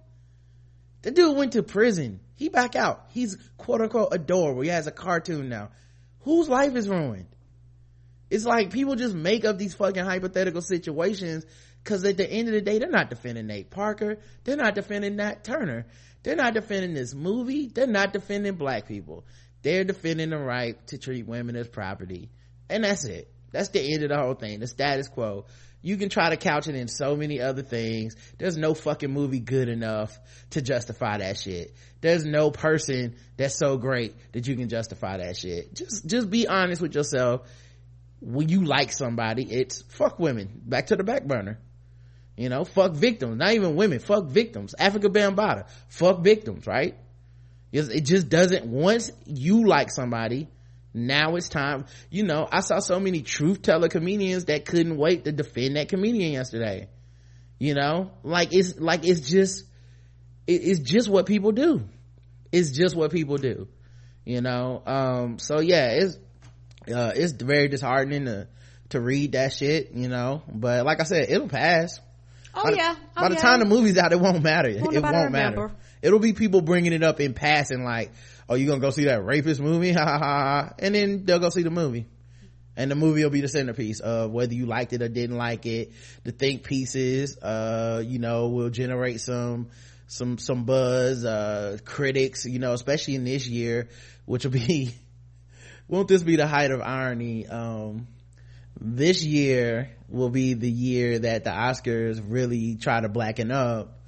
The 1.01 1.11
dude 1.11 1.37
went 1.37 1.53
to 1.53 1.63
prison. 1.63 2.19
He 2.35 2.49
back 2.49 2.75
out. 2.75 3.05
He's 3.09 3.37
quote 3.57 3.81
unquote 3.81 4.09
adorable. 4.11 4.61
He 4.61 4.69
has 4.69 4.87
a 4.87 4.91
cartoon 4.91 5.49
now. 5.49 5.69
Whose 6.21 6.49
life 6.49 6.75
is 6.75 6.89
ruined? 6.89 7.27
It's 8.29 8.45
like 8.45 8.71
people 8.71 8.95
just 8.95 9.15
make 9.15 9.45
up 9.45 9.57
these 9.57 9.75
fucking 9.75 10.03
hypothetical 10.03 10.61
situations 10.61 11.45
Cause 11.85 12.03
at 12.03 12.17
the 12.17 12.29
end 12.29 12.49
of 12.49 12.53
the 12.53 12.61
day, 12.61 12.79
they're 12.79 12.89
not 12.89 13.09
defending 13.09 13.47
Nate 13.47 13.69
Parker. 13.69 14.17
They're 14.43 14.57
not 14.57 14.75
defending 14.75 15.15
Nat 15.15 15.43
Turner. 15.43 15.85
They're 16.23 16.35
not 16.35 16.53
defending 16.53 16.93
this 16.93 17.13
movie. 17.13 17.67
They're 17.67 17.87
not 17.87 18.11
defending 18.11 18.55
black 18.55 18.87
people. 18.87 19.23
They're 19.61 19.83
defending 19.83 20.31
the 20.31 20.37
right 20.37 20.75
to 20.87 20.97
treat 20.97 21.25
women 21.27 21.55
as 21.55 21.67
property. 21.67 22.29
And 22.69 22.83
that's 22.83 23.05
it. 23.05 23.31
that's 23.55 23.69
the 23.69 23.93
end 23.93 24.03
of 24.03 24.09
the 24.09 24.17
whole 24.17 24.33
thing 24.33 24.59
the 24.59 24.67
status 24.67 25.07
quo 25.07 25.45
you 25.81 25.97
can 25.97 26.09
try 26.09 26.29
to 26.31 26.37
couch 26.37 26.67
it 26.67 26.75
in 26.75 26.87
so 26.87 27.15
many 27.15 27.39
other 27.39 27.61
things 27.61 28.15
there's 28.37 28.57
no 28.57 28.73
fucking 28.73 29.11
movie 29.11 29.39
good 29.39 29.69
enough 29.69 30.17
to 30.49 30.61
justify 30.61 31.17
that 31.19 31.37
shit 31.37 31.73
there's 32.01 32.25
no 32.25 32.51
person 32.51 33.15
that's 33.37 33.57
so 33.57 33.77
great 33.77 34.13
that 34.33 34.47
you 34.47 34.55
can 34.55 34.67
justify 34.67 35.17
that 35.17 35.37
shit 35.37 35.73
just 35.73 36.05
just 36.05 36.29
be 36.29 36.47
honest 36.47 36.81
with 36.81 36.95
yourself 36.95 37.47
when 38.19 38.49
you 38.49 38.63
like 38.65 38.91
somebody 38.91 39.43
it's 39.43 39.81
fuck 39.83 40.19
women 40.19 40.61
back 40.65 40.87
to 40.87 40.95
the 40.95 41.03
back 41.03 41.23
burner 41.23 41.59
you 42.37 42.49
know 42.49 42.63
fuck 42.65 42.93
victims. 42.93 43.37
Not 43.37 43.53
even 43.53 43.75
women. 43.75 43.99
Fuck 43.99 44.25
victims. 44.25 44.75
Afrika 44.79 45.05
Bambaataa. 45.05 45.67
Fuck 45.87 46.23
victims 46.23 46.67
right? 46.67 46.95
It 47.71 48.01
just 48.01 48.29
doesn't 48.29 48.65
once 48.65 49.11
you 49.25 49.65
like 49.67 49.91
somebody 49.91 50.47
now 50.93 51.35
it's 51.35 51.49
time. 51.49 51.85
You 52.09 52.23
know 52.23 52.47
i 52.49 52.61
saw 52.61 52.79
so 52.79 52.99
many 52.99 53.21
truth 53.21 53.61
teller 53.61 53.89
comedians 53.89 54.45
that 54.45 54.65
couldn't 54.65 54.95
wait 54.95 55.25
to 55.25 55.31
defend 55.33 55.75
that 55.75 55.89
comedian 55.89 56.31
yesterday. 56.31 56.87
You 57.59 57.73
know 57.73 58.11
like 58.23 58.53
it's 58.53 58.79
like 58.79 59.05
it's 59.05 59.29
just 59.29 59.65
it, 60.47 60.53
it's 60.53 60.79
just 60.79 61.09
what 61.09 61.25
people 61.25 61.51
do. 61.51 61.83
It's 62.51 62.71
just 62.71 62.95
what 62.95 63.11
people 63.11 63.37
do. 63.37 63.67
You 64.23 64.41
know 64.41 64.81
um 64.85 65.39
so 65.39 65.59
yeah 65.59 65.89
it's 65.91 66.17
uh 66.89 67.11
it's 67.13 67.33
very 67.33 67.67
disheartening 67.67 68.25
to 68.25 68.47
to 68.89 69.01
read 69.01 69.33
that 69.33 69.51
shit 69.51 69.91
you 69.91 70.07
know. 70.07 70.43
But 70.47 70.85
like 70.85 71.01
i 71.01 71.03
said 71.03 71.29
it'll 71.29 71.49
pass 71.49 71.99
Oh 72.55 72.63
by 72.63 72.71
the, 72.71 72.77
yeah. 72.77 72.95
Oh, 73.17 73.21
by 73.21 73.29
the 73.29 73.35
yeah. 73.35 73.41
time 73.41 73.59
the 73.59 73.65
movie's 73.65 73.97
out 73.97 74.13
it 74.13 74.19
won't 74.19 74.41
matter 74.41 74.69
it 74.69 74.81
won't 74.81 75.01
matter 75.01 75.25
remember. 75.25 75.71
it'll 76.01 76.19
be 76.19 76.33
people 76.33 76.61
bringing 76.61 76.93
it 76.93 77.03
up 77.03 77.19
in 77.19 77.33
passing 77.33 77.83
like 77.83 78.11
oh 78.47 78.55
you 78.55 78.65
gonna 78.67 78.79
go 78.79 78.91
see 78.91 79.05
that 79.05 79.23
rapist 79.25 79.59
movie 79.59 79.91
ha 79.93 80.05
ha 80.05 80.17
ha 80.17 80.43
ha. 80.43 80.73
and 80.79 80.95
then 80.95 81.25
they'll 81.25 81.39
go 81.39 81.49
see 81.49 81.63
the 81.63 81.69
movie 81.69 82.05
and 82.77 82.89
the 82.89 82.95
movie 82.95 83.23
will 83.23 83.29
be 83.29 83.41
the 83.41 83.47
centerpiece 83.47 83.99
of 83.99 84.31
whether 84.31 84.53
you 84.53 84.65
liked 84.65 84.93
it 84.93 85.01
or 85.01 85.09
didn't 85.09 85.37
like 85.37 85.65
it 85.65 85.91
the 86.23 86.31
think 86.31 86.63
pieces 86.63 87.37
uh 87.39 88.01
you 88.05 88.19
know 88.19 88.47
will 88.47 88.69
generate 88.69 89.19
some 89.19 89.69
some 90.07 90.37
some 90.37 90.63
buzz 90.63 91.25
uh 91.25 91.77
critics 91.83 92.45
you 92.45 92.59
know 92.59 92.73
especially 92.73 93.15
in 93.15 93.25
this 93.25 93.47
year 93.47 93.89
which 94.25 94.45
will 94.45 94.51
be 94.51 94.93
won't 95.87 96.07
this 96.07 96.23
be 96.23 96.35
the 96.37 96.47
height 96.47 96.71
of 96.71 96.81
irony 96.81 97.47
um 97.47 98.07
this 98.79 99.23
year 99.23 99.94
will 100.09 100.29
be 100.29 100.53
the 100.53 100.69
year 100.69 101.19
that 101.19 101.43
the 101.43 101.49
oscars 101.49 102.21
really 102.25 102.75
try 102.75 103.01
to 103.01 103.09
blacken 103.09 103.51
up. 103.51 103.99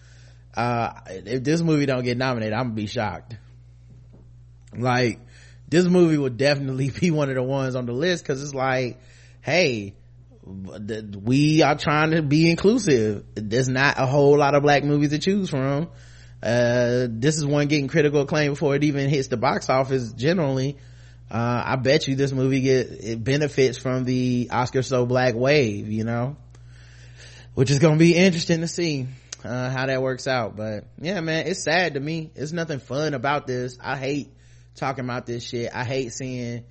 Uh 0.55 0.91
if 1.07 1.43
this 1.43 1.61
movie 1.61 1.85
don't 1.85 2.03
get 2.03 2.17
nominated 2.17 2.53
i'm 2.53 2.67
gonna 2.67 2.75
be 2.75 2.87
shocked. 2.87 3.37
Like 4.75 5.19
this 5.67 5.85
movie 5.85 6.17
will 6.17 6.29
definitely 6.29 6.89
be 6.99 7.11
one 7.11 7.29
of 7.29 7.35
the 7.35 7.43
ones 7.43 7.75
on 7.75 7.85
the 7.85 7.93
list 7.93 8.23
because 8.23 8.43
it's 8.43 8.53
like 8.53 8.99
hey 9.41 9.95
we 10.45 11.61
are 11.61 11.77
trying 11.77 12.11
to 12.11 12.21
be 12.21 12.49
inclusive. 12.49 13.25
There's 13.35 13.67
not 13.67 13.99
a 13.99 14.05
whole 14.05 14.37
lot 14.37 14.55
of 14.55 14.63
black 14.63 14.83
movies 14.83 15.09
to 15.09 15.19
choose 15.19 15.49
from. 15.49 15.89
Uh 16.41 17.07
this 17.09 17.37
is 17.37 17.45
one 17.45 17.67
getting 17.67 17.87
critical 17.87 18.21
acclaim 18.21 18.51
before 18.51 18.75
it 18.75 18.83
even 18.83 19.09
hits 19.09 19.27
the 19.27 19.37
box 19.37 19.69
office 19.69 20.13
generally 20.13 20.77
uh 21.29 21.63
i 21.65 21.75
bet 21.75 22.07
you 22.07 22.15
this 22.15 22.31
movie 22.31 22.61
get 22.61 22.87
it 22.91 23.23
benefits 23.23 23.77
from 23.77 24.03
the 24.05 24.49
oscar 24.51 24.81
so 24.81 25.05
black 25.05 25.35
wave 25.35 25.89
you 25.89 26.03
know? 26.03 26.37
Which 27.57 27.71
is 27.71 27.79
gonna 27.79 27.97
be 27.97 28.15
interesting 28.15 28.61
to 28.61 28.67
see 28.67 29.07
uh 29.43 29.69
how 29.71 29.87
that 29.87 30.01
works 30.01 30.27
out. 30.27 30.55
But 30.55 30.85
yeah 31.01 31.21
man 31.21 31.47
it's 31.47 31.63
sad 31.63 31.95
to 31.95 31.99
me. 31.99 32.31
It's 32.35 32.51
nothing 32.51 32.79
fun 32.79 33.15
about 33.15 33.47
this. 33.47 33.79
I 33.81 33.97
hate 33.97 34.31
talking 34.75 35.03
about 35.03 35.25
this 35.25 35.43
shit. 35.43 35.71
I 35.73 35.83
hate 35.83 36.13
seeing 36.13 36.65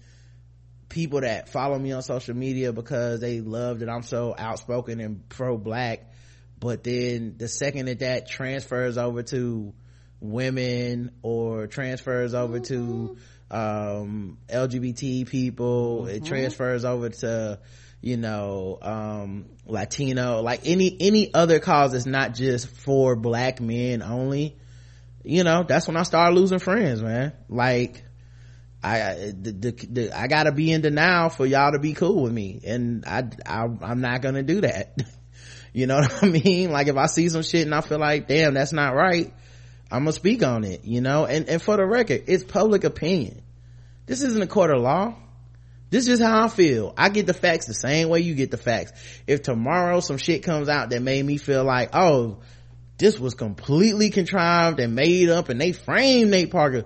people 0.88 1.22
that 1.22 1.48
follow 1.48 1.76
me 1.76 1.90
on 1.90 2.02
social 2.02 2.36
media 2.36 2.72
because 2.72 3.20
they 3.20 3.40
love 3.40 3.80
that 3.80 3.88
i'm 3.88 4.04
so 4.04 4.32
outspoken 4.38 5.00
and 5.00 5.28
pro-black. 5.28 6.12
But 6.60 6.84
then 6.84 7.34
the 7.36 7.48
second 7.48 7.86
that 7.86 7.98
that 7.98 8.28
transfers 8.28 8.96
over 8.96 9.24
to 9.24 9.74
women 10.20 11.10
or 11.22 11.66
transfers 11.66 12.32
over 12.32 12.60
to 12.60 13.18
um 13.50 14.38
lgbt 14.48 15.28
people. 15.28 16.06
It 16.06 16.24
transfers 16.24 16.84
over 16.84 17.08
to 17.08 17.60
you 18.00 18.16
know 18.16 18.78
um 18.82 19.46
latino 19.64 20.40
like 20.42 20.60
any 20.64 20.96
any 21.00 21.32
other 21.32 21.58
cause 21.58 21.92
that's 21.92 22.06
not 22.06 22.34
just 22.34 22.68
for 22.68 23.16
black 23.16 23.60
men 23.60 24.02
only. 24.02 24.56
You 25.24 25.42
know 25.42 25.64
that's 25.66 25.88
when 25.88 25.96
i 25.96 26.02
start 26.04 26.34
losing 26.34 26.58
friends 26.58 27.02
man. 27.02 27.32
Like 27.48 28.04
I, 28.82 29.02
I 29.02 29.14
the, 29.32 29.52
the, 29.52 29.72
the 29.90 30.18
I 30.18 30.28
gotta 30.28 30.52
be 30.52 30.70
in 30.70 30.80
denial 30.80 31.28
for 31.28 31.44
y'all 31.44 31.72
to 31.72 31.78
be 31.78 31.92
cool 31.94 32.22
with 32.22 32.32
me, 32.32 32.60
and 32.64 33.04
I, 33.04 33.24
I 33.44 33.66
I'm 33.82 34.00
not 34.00 34.22
gonna 34.22 34.44
do 34.44 34.60
that. 34.60 34.96
you 35.72 35.86
know 35.86 35.96
what 35.96 36.22
I 36.22 36.28
mean? 36.28 36.70
Like 36.70 36.86
if 36.86 36.96
I 36.96 37.06
see 37.06 37.28
some 37.28 37.42
shit 37.42 37.62
and 37.62 37.74
I 37.74 37.80
feel 37.80 37.98
like, 37.98 38.28
damn, 38.28 38.54
that's 38.54 38.72
not 38.72 38.94
right, 38.94 39.32
I'm 39.90 40.00
gonna 40.00 40.12
speak 40.12 40.42
on 40.42 40.64
it. 40.64 40.84
You 40.84 41.00
know, 41.00 41.26
and 41.26 41.48
and 41.48 41.62
for 41.62 41.76
the 41.76 41.86
record, 41.86 42.24
it's 42.26 42.44
public 42.44 42.84
opinion. 42.84 43.42
This 44.06 44.22
isn't 44.22 44.42
a 44.42 44.46
court 44.46 44.70
of 44.70 44.82
law. 44.82 45.14
This 45.90 46.08
is 46.08 46.20
how 46.20 46.44
I 46.44 46.48
feel. 46.48 46.92
I 46.96 47.08
get 47.10 47.26
the 47.26 47.34
facts 47.34 47.66
the 47.66 47.74
same 47.74 48.08
way 48.08 48.20
you 48.20 48.34
get 48.34 48.50
the 48.50 48.56
facts. 48.56 48.92
If 49.26 49.42
tomorrow 49.42 50.00
some 50.00 50.18
shit 50.18 50.42
comes 50.42 50.68
out 50.68 50.90
that 50.90 51.00
made 51.00 51.24
me 51.24 51.36
feel 51.38 51.64
like, 51.64 51.90
oh, 51.92 52.38
this 52.98 53.20
was 53.20 53.34
completely 53.34 54.10
contrived 54.10 54.80
and 54.80 54.94
made 54.94 55.28
up 55.28 55.48
and 55.48 55.60
they 55.60 55.72
framed 55.72 56.30
Nate 56.30 56.50
Parker, 56.50 56.84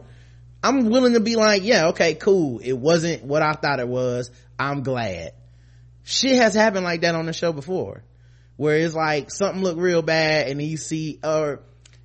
I'm 0.62 0.90
willing 0.90 1.14
to 1.14 1.20
be 1.20 1.36
like, 1.36 1.62
yeah, 1.64 1.88
okay, 1.88 2.14
cool. 2.14 2.60
It 2.62 2.74
wasn't 2.74 3.24
what 3.24 3.42
I 3.42 3.54
thought 3.54 3.80
it 3.80 3.88
was. 3.88 4.30
I'm 4.58 4.82
glad. 4.82 5.32
Shit 6.04 6.36
has 6.36 6.54
happened 6.54 6.84
like 6.84 7.00
that 7.00 7.14
on 7.14 7.26
the 7.26 7.32
show 7.32 7.52
before. 7.52 8.04
Where 8.56 8.76
it's 8.76 8.94
like 8.94 9.30
something 9.30 9.62
looked 9.62 9.80
real 9.80 10.02
bad 10.02 10.48
and 10.48 10.60
you 10.60 10.76
see, 10.76 11.18
or 11.24 11.62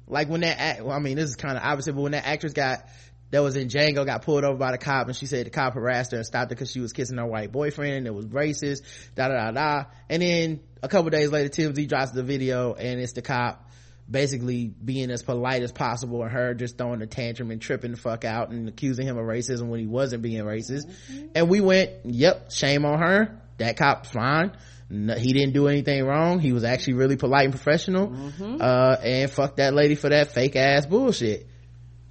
like 0.07 0.29
when 0.29 0.41
that, 0.41 0.59
act, 0.59 0.81
well, 0.81 0.95
I 0.95 0.99
mean, 0.99 1.17
this 1.17 1.29
is 1.29 1.35
kind 1.35 1.57
of 1.57 1.63
obvious, 1.63 1.87
but 1.87 2.01
when 2.01 2.11
that 2.11 2.25
actress 2.25 2.53
got, 2.53 2.85
that 3.31 3.41
was 3.41 3.55
in 3.55 3.67
Django 3.67 4.05
got 4.05 4.21
pulled 4.21 4.43
over 4.43 4.57
by 4.57 4.71
the 4.71 4.77
cop 4.77 5.07
and 5.07 5.15
she 5.15 5.25
said 5.25 5.45
the 5.45 5.49
cop 5.49 5.73
harassed 5.73 6.11
her 6.11 6.17
and 6.17 6.25
stopped 6.25 6.51
her 6.51 6.55
because 6.55 6.71
she 6.71 6.79
was 6.79 6.93
kissing 6.93 7.17
her 7.17 7.25
white 7.25 7.51
boyfriend. 7.51 7.93
And 7.93 8.07
it 8.07 8.13
was 8.13 8.27
racist, 8.27 8.83
da 9.15 9.27
da 9.27 9.33
da 9.33 9.51
da. 9.51 9.83
And 10.09 10.21
then 10.21 10.59
a 10.83 10.87
couple 10.87 11.09
days 11.09 11.31
later, 11.31 11.49
TMZ 11.49 11.87
drops 11.87 12.11
the 12.11 12.23
video 12.23 12.73
and 12.73 12.99
it's 12.99 13.13
the 13.13 13.21
cop 13.21 13.69
basically 14.09 14.67
being 14.67 15.09
as 15.09 15.23
polite 15.23 15.63
as 15.63 15.71
possible 15.71 16.21
and 16.21 16.31
her 16.31 16.53
just 16.53 16.77
throwing 16.77 17.01
a 17.01 17.07
tantrum 17.07 17.49
and 17.49 17.59
tripping 17.61 17.91
the 17.91 17.97
fuck 17.97 18.23
out 18.23 18.51
and 18.51 18.69
accusing 18.69 19.07
him 19.07 19.17
of 19.17 19.25
racism 19.25 19.67
when 19.67 19.79
he 19.79 19.87
wasn't 19.87 20.21
being 20.21 20.43
racist. 20.43 20.85
Mm-hmm. 20.85 21.27
And 21.33 21.49
we 21.49 21.61
went, 21.61 21.91
yep, 22.05 22.51
shame 22.51 22.85
on 22.85 22.99
her. 22.99 23.41
That 23.57 23.77
cop's 23.77 24.11
fine. 24.11 24.51
No, 24.89 25.15
he 25.15 25.33
didn't 25.33 25.53
do 25.53 25.67
anything 25.67 26.03
wrong. 26.05 26.39
He 26.39 26.51
was 26.51 26.63
actually 26.63 26.93
really 26.93 27.17
polite 27.17 27.45
and 27.45 27.53
professional. 27.53 28.13
Uh, 28.61 28.95
and 29.03 29.31
fuck 29.31 29.55
that 29.57 29.73
lady 29.73 29.95
for 29.95 30.09
that 30.09 30.31
fake 30.31 30.55
ass 30.55 30.85
bullshit. 30.85 31.47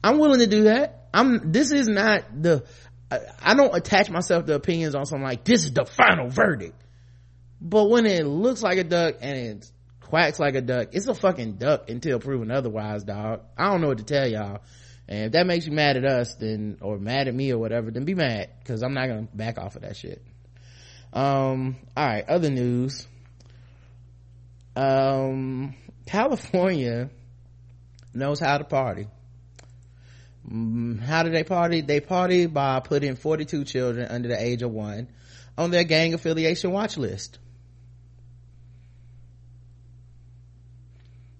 I'm 0.03 0.19
willing 0.19 0.41
to 0.41 0.47
do 0.47 0.65
that. 0.65 1.09
I'm, 1.15 1.53
this 1.53 1.71
is 1.71 1.87
not 1.87 2.25
the, 2.43 2.65
I, 3.11 3.21
I 3.41 3.55
don't 3.55 3.75
attach 3.75 4.11
myself 4.11 4.47
to 4.47 4.55
opinions 4.55 4.95
on 4.95 5.07
something 5.07 5.25
like, 5.25 5.45
this 5.45 5.65
is 5.65 5.73
the 5.73 5.85
final 5.85 6.29
verdict. 6.29 6.75
But 7.61 7.89
when 7.89 8.07
it 8.07 8.27
looks 8.27 8.63
like 8.63 8.79
a 8.79 8.85
duck 8.85 9.17
and 9.21 9.39
it 9.39 9.71
quacks 10.01 10.41
like 10.41 10.57
a 10.57 10.61
duck, 10.61 10.89
it's 10.93 11.07
a 11.07 11.15
fucking 11.15 11.55
duck 11.55 11.89
until 11.89 12.19
proven 12.19 12.51
otherwise, 12.51 13.05
dog. 13.05 13.43
I 13.57 13.71
don't 13.71 13.81
know 13.81 13.89
what 13.89 13.99
to 13.99 14.05
tell 14.05 14.27
y'all. 14.27 14.63
And 15.09 15.27
if 15.27 15.33
that 15.33 15.47
makes 15.47 15.67
you 15.67 15.73
mad 15.73 15.97
at 15.97 16.05
us, 16.05 16.35
then, 16.35 16.79
or 16.81 16.99
mad 16.99 17.29
at 17.29 17.35
me 17.35 17.53
or 17.53 17.59
whatever, 17.59 17.91
then 17.91 18.05
be 18.05 18.15
mad. 18.15 18.51
Cause 18.65 18.83
I'm 18.83 18.95
not 18.95 19.07
gonna 19.07 19.29
back 19.33 19.59
off 19.59 19.77
of 19.77 19.83
that 19.83 19.97
shit. 19.97 20.23
Um, 21.15 21.77
alright, 21.97 22.29
other 22.29 22.51
news. 22.51 23.07
Um, 24.77 25.75
California 26.07 27.09
knows 28.13 28.41
how 28.41 28.59
to 28.59 28.65
party. 28.65 29.07
Mm, 30.51 31.01
How 31.01 31.23
do 31.23 31.31
they 31.31 31.45
party? 31.45 31.81
They 31.81 32.01
party 32.01 32.47
by 32.47 32.81
putting 32.81 33.15
42 33.17 33.65
children 33.65 34.09
under 34.11 34.29
the 34.29 34.39
age 34.39 34.63
of 34.63 34.71
one 34.73 35.09
on 35.57 35.71
their 35.71 35.85
gang 35.85 36.13
affiliation 36.13 36.73
watch 36.73 36.97
list. 36.99 37.39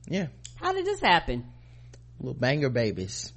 Yeah, 0.07 0.29
How 0.57 0.73
did 0.73 0.85
this 0.87 1.01
happen? 1.01 1.45
little 2.21 2.35
banger 2.35 2.69
babies. 2.71 3.33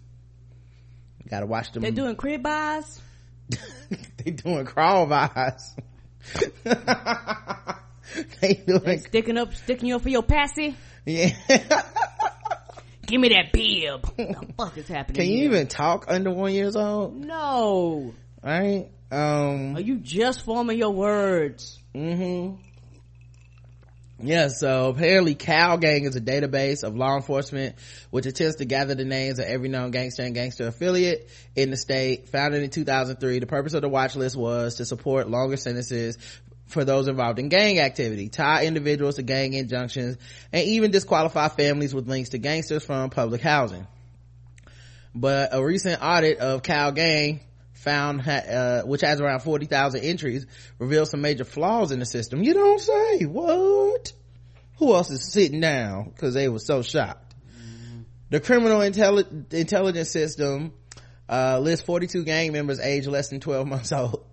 Gotta 1.29 1.45
watch 1.45 1.71
them. 1.71 1.81
They're 1.81 1.91
doing 1.91 2.15
crib 2.15 2.43
buys. 2.43 3.01
they 4.17 4.31
doing 4.31 4.65
crawl 4.65 5.07
vibes. 5.07 5.63
they 8.41 8.63
They 8.65 8.97
sticking 8.97 9.37
up, 9.37 9.53
sticking 9.53 9.89
you 9.89 9.95
up 9.95 10.01
for 10.01 10.09
your 10.09 10.23
passy. 10.23 10.75
yeah. 11.05 11.29
Give 13.05 13.21
me 13.21 13.29
that 13.29 13.53
bib. 13.53 14.05
What 14.05 14.17
the 14.17 14.53
fuck 14.57 14.77
is 14.77 14.87
happening? 14.89 15.15
Can 15.15 15.25
you 15.27 15.37
here? 15.37 15.45
even 15.45 15.67
talk 15.67 16.05
under 16.09 16.29
one 16.31 16.53
years 16.53 16.75
old? 16.75 17.15
No. 17.15 18.13
Right? 18.43 18.89
Um, 19.09 19.77
Are 19.77 19.81
you 19.81 19.97
just 19.99 20.41
forming 20.43 20.77
your 20.77 20.89
words? 20.91 21.79
Mm-hmm. 21.95 22.61
Yeah, 24.19 24.47
so 24.47 24.89
apparently 24.89 25.35
Cal 25.35 25.77
Gang 25.77 26.05
is 26.05 26.15
a 26.15 26.21
database 26.21 26.83
of 26.83 26.95
law 26.95 27.15
enforcement 27.15 27.75
which 28.09 28.25
attempts 28.25 28.55
to 28.55 28.65
gather 28.65 28.95
the 28.95 29.05
names 29.05 29.37
of 29.37 29.45
every 29.45 29.69
known 29.69 29.91
gangster 29.91 30.23
and 30.23 30.33
gangster 30.33 30.67
affiliate 30.67 31.29
in 31.55 31.69
the 31.69 31.77
state. 31.77 32.29
Founded 32.29 32.63
in 32.63 32.71
2003, 32.71 33.39
the 33.39 33.45
purpose 33.45 33.75
of 33.75 33.83
the 33.83 33.89
watch 33.89 34.15
list 34.15 34.35
was 34.35 34.75
to 34.75 34.85
support 34.85 35.29
longer 35.29 35.55
sentences 35.55 36.17
for 36.65 36.83
those 36.83 37.07
involved 37.07 37.37
in 37.37 37.49
gang 37.49 37.79
activity, 37.79 38.27
tie 38.27 38.65
individuals 38.65 39.15
to 39.15 39.23
gang 39.23 39.53
injunctions, 39.53 40.17
and 40.51 40.67
even 40.67 40.89
disqualify 40.91 41.47
families 41.47 41.93
with 41.93 42.07
links 42.07 42.29
to 42.29 42.39
gangsters 42.39 42.83
from 42.83 43.11
public 43.11 43.41
housing. 43.41 43.85
But 45.13 45.49
a 45.53 45.63
recent 45.63 46.01
audit 46.03 46.39
of 46.39 46.63
Cal 46.63 46.91
Gang 46.91 47.39
found, 47.77 48.27
uh, 48.27 48.83
which 48.83 49.01
has 49.01 49.21
around 49.21 49.41
40,000 49.41 50.01
entries, 50.01 50.45
revealed 50.79 51.07
some 51.07 51.21
major 51.21 51.45
flaws 51.45 51.91
in 51.91 51.99
the 51.99 52.05
system. 52.05 52.43
You 52.43 52.53
don't 52.53 52.79
say. 52.79 53.25
What? 53.25 54.13
Who 54.77 54.93
else 54.93 55.09
is 55.09 55.31
sitting 55.31 55.59
down? 55.59 56.11
Cause 56.17 56.33
they 56.33 56.49
were 56.49 56.59
so 56.59 56.81
shocked. 56.81 57.35
The 58.29 58.39
criminal 58.39 58.79
intelli- 58.79 59.53
intelligence 59.53 60.11
system, 60.11 60.73
uh, 61.29 61.59
lists 61.59 61.85
42 61.85 62.23
gang 62.25 62.51
members 62.51 62.79
aged 62.79 63.07
less 63.07 63.29
than 63.29 63.39
12 63.39 63.67
months 63.67 63.91
old. 63.91 64.25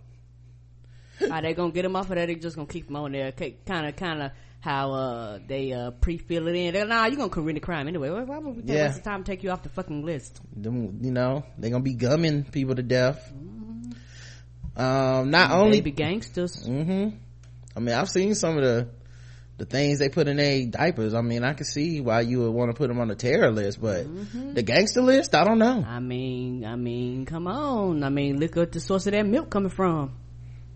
Are 1.30 1.42
they 1.42 1.54
gonna 1.54 1.72
get 1.72 1.82
them 1.82 1.96
off 1.96 2.10
of 2.10 2.16
that? 2.16 2.26
They 2.26 2.34
just 2.34 2.56
gonna 2.56 2.66
keep 2.66 2.86
them 2.86 2.96
on 2.96 3.12
there? 3.12 3.30
Kind 3.32 3.86
of, 3.86 3.96
kind 3.96 4.22
of 4.22 4.32
how 4.64 4.92
uh 4.92 5.38
they 5.46 5.72
uh 5.72 5.90
pre-fill 5.90 6.48
it 6.48 6.54
in. 6.56 6.72
They're, 6.72 6.86
nah, 6.86 7.04
you're 7.06 7.16
gonna 7.16 7.28
commit 7.28 7.56
a 7.58 7.60
crime 7.60 7.86
anyway. 7.86 8.08
Why, 8.10 8.38
would 8.38 8.56
we 8.56 8.62
take 8.62 8.70
Yeah. 8.76 8.88
the 8.88 9.00
time 9.00 9.22
to 9.22 9.30
take 9.30 9.42
you 9.44 9.50
off 9.50 9.62
the 9.62 9.68
fucking 9.68 10.04
list? 10.04 10.40
Them, 10.56 10.98
you 11.02 11.10
know, 11.12 11.44
they're 11.58 11.70
gonna 11.70 11.84
be 11.84 11.94
gumming 11.94 12.44
people 12.50 12.74
to 12.74 12.82
death. 12.82 13.30
Um, 14.76 15.30
not 15.30 15.52
only 15.52 15.80
be 15.82 15.90
gangsters. 15.92 16.66
Mm-hmm. 16.66 17.16
I 17.76 17.80
mean, 17.80 17.94
I've 17.94 18.08
seen 18.08 18.34
some 18.34 18.56
of 18.56 18.64
the 18.64 18.88
the 19.56 19.64
things 19.66 20.00
they 20.00 20.08
put 20.08 20.26
in 20.26 20.36
their 20.38 20.66
diapers. 20.66 21.14
I 21.14 21.20
mean, 21.20 21.44
I 21.44 21.52
can 21.52 21.64
see 21.66 22.00
why 22.00 22.22
you 22.22 22.40
would 22.40 22.50
want 22.50 22.70
to 22.72 22.74
put 22.76 22.88
them 22.88 22.98
on 22.98 23.06
the 23.08 23.14
terror 23.14 23.52
list, 23.52 23.80
but 23.80 24.04
the 24.54 24.62
gangster 24.62 25.00
list, 25.00 25.32
I 25.34 25.44
don't 25.44 25.60
know. 25.60 25.84
I 25.86 26.00
mean, 26.00 26.64
I 26.64 26.74
mean, 26.74 27.24
come 27.24 27.46
on. 27.46 28.02
I 28.02 28.08
mean, 28.08 28.40
look 28.40 28.56
at 28.56 28.72
the 28.72 28.80
source 28.80 29.06
of 29.06 29.12
that 29.12 29.24
milk 29.26 29.50
coming 29.50 29.70
from. 29.70 30.14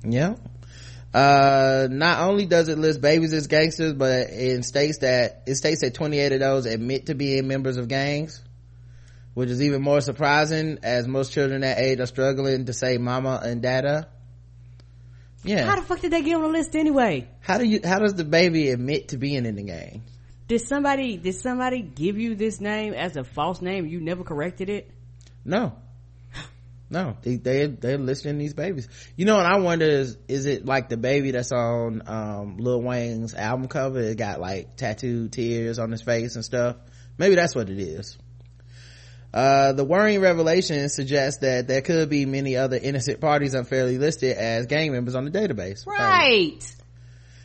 Yeah. 0.05 0.36
Uh, 1.19 1.89
not 1.91 2.21
only 2.21 2.47
does 2.47 2.69
it 2.69 2.79
list 2.79 3.01
babies 3.01 3.33
as 3.33 3.49
gangsters, 3.49 3.93
but 3.93 4.31
in 4.31 4.62
states 4.62 4.99
that 4.99 5.43
it 5.47 5.57
states 5.57 5.81
that 5.81 5.93
28 5.93 6.31
of 6.31 6.39
those 6.39 6.64
admit 6.64 7.07
to 7.07 7.16
being 7.16 7.49
members 7.49 7.77
of 7.77 7.89
gangs, 7.89 8.41
which 9.35 9.49
is 9.49 9.61
even 9.61 9.83
more 9.83 10.01
surprising 10.01 10.79
as 10.85 11.09
most 11.09 11.33
children 11.33 11.62
that 11.62 11.79
age 11.79 11.99
are 11.99 12.07
struggling 12.07 12.66
to 12.66 12.73
say 12.73 12.99
mama 12.99 13.41
and 13.43 13.61
dada. 13.62 14.07
Yeah. 15.43 15.64
How 15.64 15.75
the 15.75 15.83
fuck 15.83 15.99
did 15.99 16.12
they 16.12 16.23
get 16.23 16.37
on 16.37 16.43
the 16.43 16.49
list 16.49 16.77
anyway? 16.77 17.29
How 17.41 17.59
do 17.59 17.64
you? 17.64 17.81
How 17.83 17.99
does 17.99 18.14
the 18.14 18.25
baby 18.25 18.71
admit 18.71 19.09
to 19.09 19.16
being 19.16 19.45
in 19.45 19.57
the 19.57 19.64
gang? 19.64 20.05
Did 20.47 20.61
somebody 20.61 21.16
did 21.16 21.35
somebody 21.35 21.83
give 21.83 22.16
you 22.16 22.37
this 22.37 22.61
name 22.61 22.95
as 22.95 23.16
a 23.16 23.25
false 23.25 23.61
name? 23.61 23.87
You 23.87 24.01
never 24.01 24.23
corrected 24.23 24.69
it. 24.69 24.89
No, 25.45 25.79
no. 26.91 27.16
They 27.22 27.36
they 27.36 27.66
they're 27.66 27.99
listing 27.99 28.39
these 28.39 28.55
babies. 28.55 28.89
You 29.16 29.24
know 29.26 29.36
what 29.36 29.47
I 29.47 29.59
wonder 29.59 29.86
is 29.86 30.16
is 30.26 30.47
it 30.47 30.64
like 30.64 30.89
the 30.89 30.97
baby 30.97 31.32
that's 31.32 31.53
on 31.53 32.03
um 32.07 32.57
Lil 32.59 32.82
Wayne's 32.82 33.34
album 33.34 33.68
cover? 33.68 34.01
It 34.01 34.16
got 34.16 34.41
like 34.41 34.76
tattooed 34.76 35.32
tears 35.32 35.78
on 35.78 35.91
his 35.91 36.03
face 36.03 36.34
and 36.34 36.45
stuff. 36.45 36.76
Maybe 37.18 37.34
that's 37.34 37.55
what 37.55 37.68
it 37.68 37.78
is. 37.78 38.16
Uh, 39.32 39.74
the 39.74 39.84
worrying 39.84 40.20
revelation 40.20 40.89
suggests 40.89 41.41
that 41.41 41.68
there 41.68 41.82
could 41.82 42.09
be 42.09 42.24
many 42.24 42.57
other 42.57 42.78
innocent 42.80 43.20
parties 43.20 43.53
unfairly 43.53 43.99
listed 43.99 44.36
as 44.36 44.66
gang 44.66 44.91
members 44.91 45.14
on 45.14 45.26
the 45.26 45.30
database. 45.30 45.86
Right. 45.86 46.64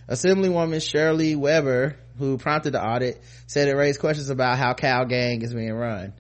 Assemblywoman 0.08 0.82
Shirley 0.82 1.36
Weber, 1.36 1.98
who 2.18 2.38
prompted 2.38 2.72
the 2.72 2.84
audit, 2.84 3.22
said 3.48 3.68
it 3.68 3.76
raised 3.76 4.00
questions 4.00 4.30
about 4.30 4.58
how 4.58 4.74
Cal 4.74 5.06
Gang 5.06 5.42
is 5.42 5.54
being 5.54 5.74
run. 5.74 6.14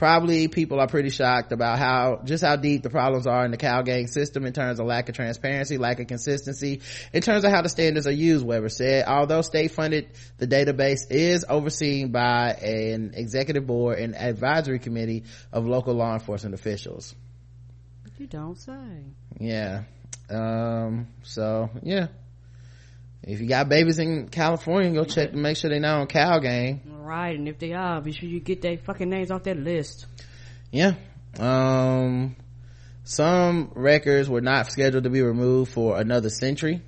Probably 0.00 0.48
people 0.48 0.80
are 0.80 0.86
pretty 0.86 1.10
shocked 1.10 1.52
about 1.52 1.78
how, 1.78 2.22
just 2.24 2.42
how 2.42 2.56
deep 2.56 2.82
the 2.82 2.88
problems 2.88 3.26
are 3.26 3.44
in 3.44 3.50
the 3.50 3.58
Cal 3.58 3.82
Gang 3.82 4.06
system 4.06 4.46
in 4.46 4.54
terms 4.54 4.80
of 4.80 4.86
lack 4.86 5.10
of 5.10 5.14
transparency, 5.14 5.76
lack 5.76 6.00
of 6.00 6.06
consistency, 6.06 6.80
in 7.12 7.20
terms 7.20 7.44
of 7.44 7.50
how 7.50 7.60
the 7.60 7.68
standards 7.68 8.06
are 8.06 8.10
used, 8.10 8.42
Weber 8.42 8.70
said. 8.70 9.04
Although 9.06 9.42
state 9.42 9.72
funded, 9.72 10.08
the 10.38 10.46
database 10.46 11.10
is 11.10 11.44
overseen 11.46 12.12
by 12.12 12.52
an 12.52 13.12
executive 13.12 13.66
board 13.66 13.98
and 13.98 14.16
advisory 14.16 14.78
committee 14.78 15.24
of 15.52 15.66
local 15.66 15.92
law 15.92 16.14
enforcement 16.14 16.54
officials. 16.54 17.14
You 18.16 18.26
don't 18.26 18.56
say. 18.56 19.04
Yeah. 19.38 19.82
Um, 20.30 21.08
so, 21.24 21.68
yeah. 21.82 22.06
If 23.22 23.40
you 23.40 23.48
got 23.48 23.68
babies 23.68 23.98
in 23.98 24.28
California, 24.28 24.92
go 24.92 25.04
check 25.04 25.32
to 25.32 25.36
make 25.36 25.56
sure 25.56 25.68
they're 25.70 25.80
not 25.80 26.00
on 26.00 26.06
Cal 26.06 26.40
Gang. 26.40 26.80
Right, 26.86 27.36
and 27.36 27.48
if 27.48 27.58
they 27.58 27.72
are, 27.72 28.00
be 28.00 28.12
sure 28.12 28.28
you 28.28 28.40
get 28.40 28.62
their 28.62 28.78
fucking 28.78 29.10
names 29.10 29.30
off 29.30 29.42
that 29.44 29.58
list. 29.58 30.06
Yeah. 30.70 30.94
Um, 31.38 32.36
some 33.04 33.72
records 33.74 34.28
were 34.28 34.40
not 34.40 34.70
scheduled 34.70 35.04
to 35.04 35.10
be 35.10 35.20
removed 35.20 35.72
for 35.72 35.98
another 35.98 36.30
century. 36.30 36.82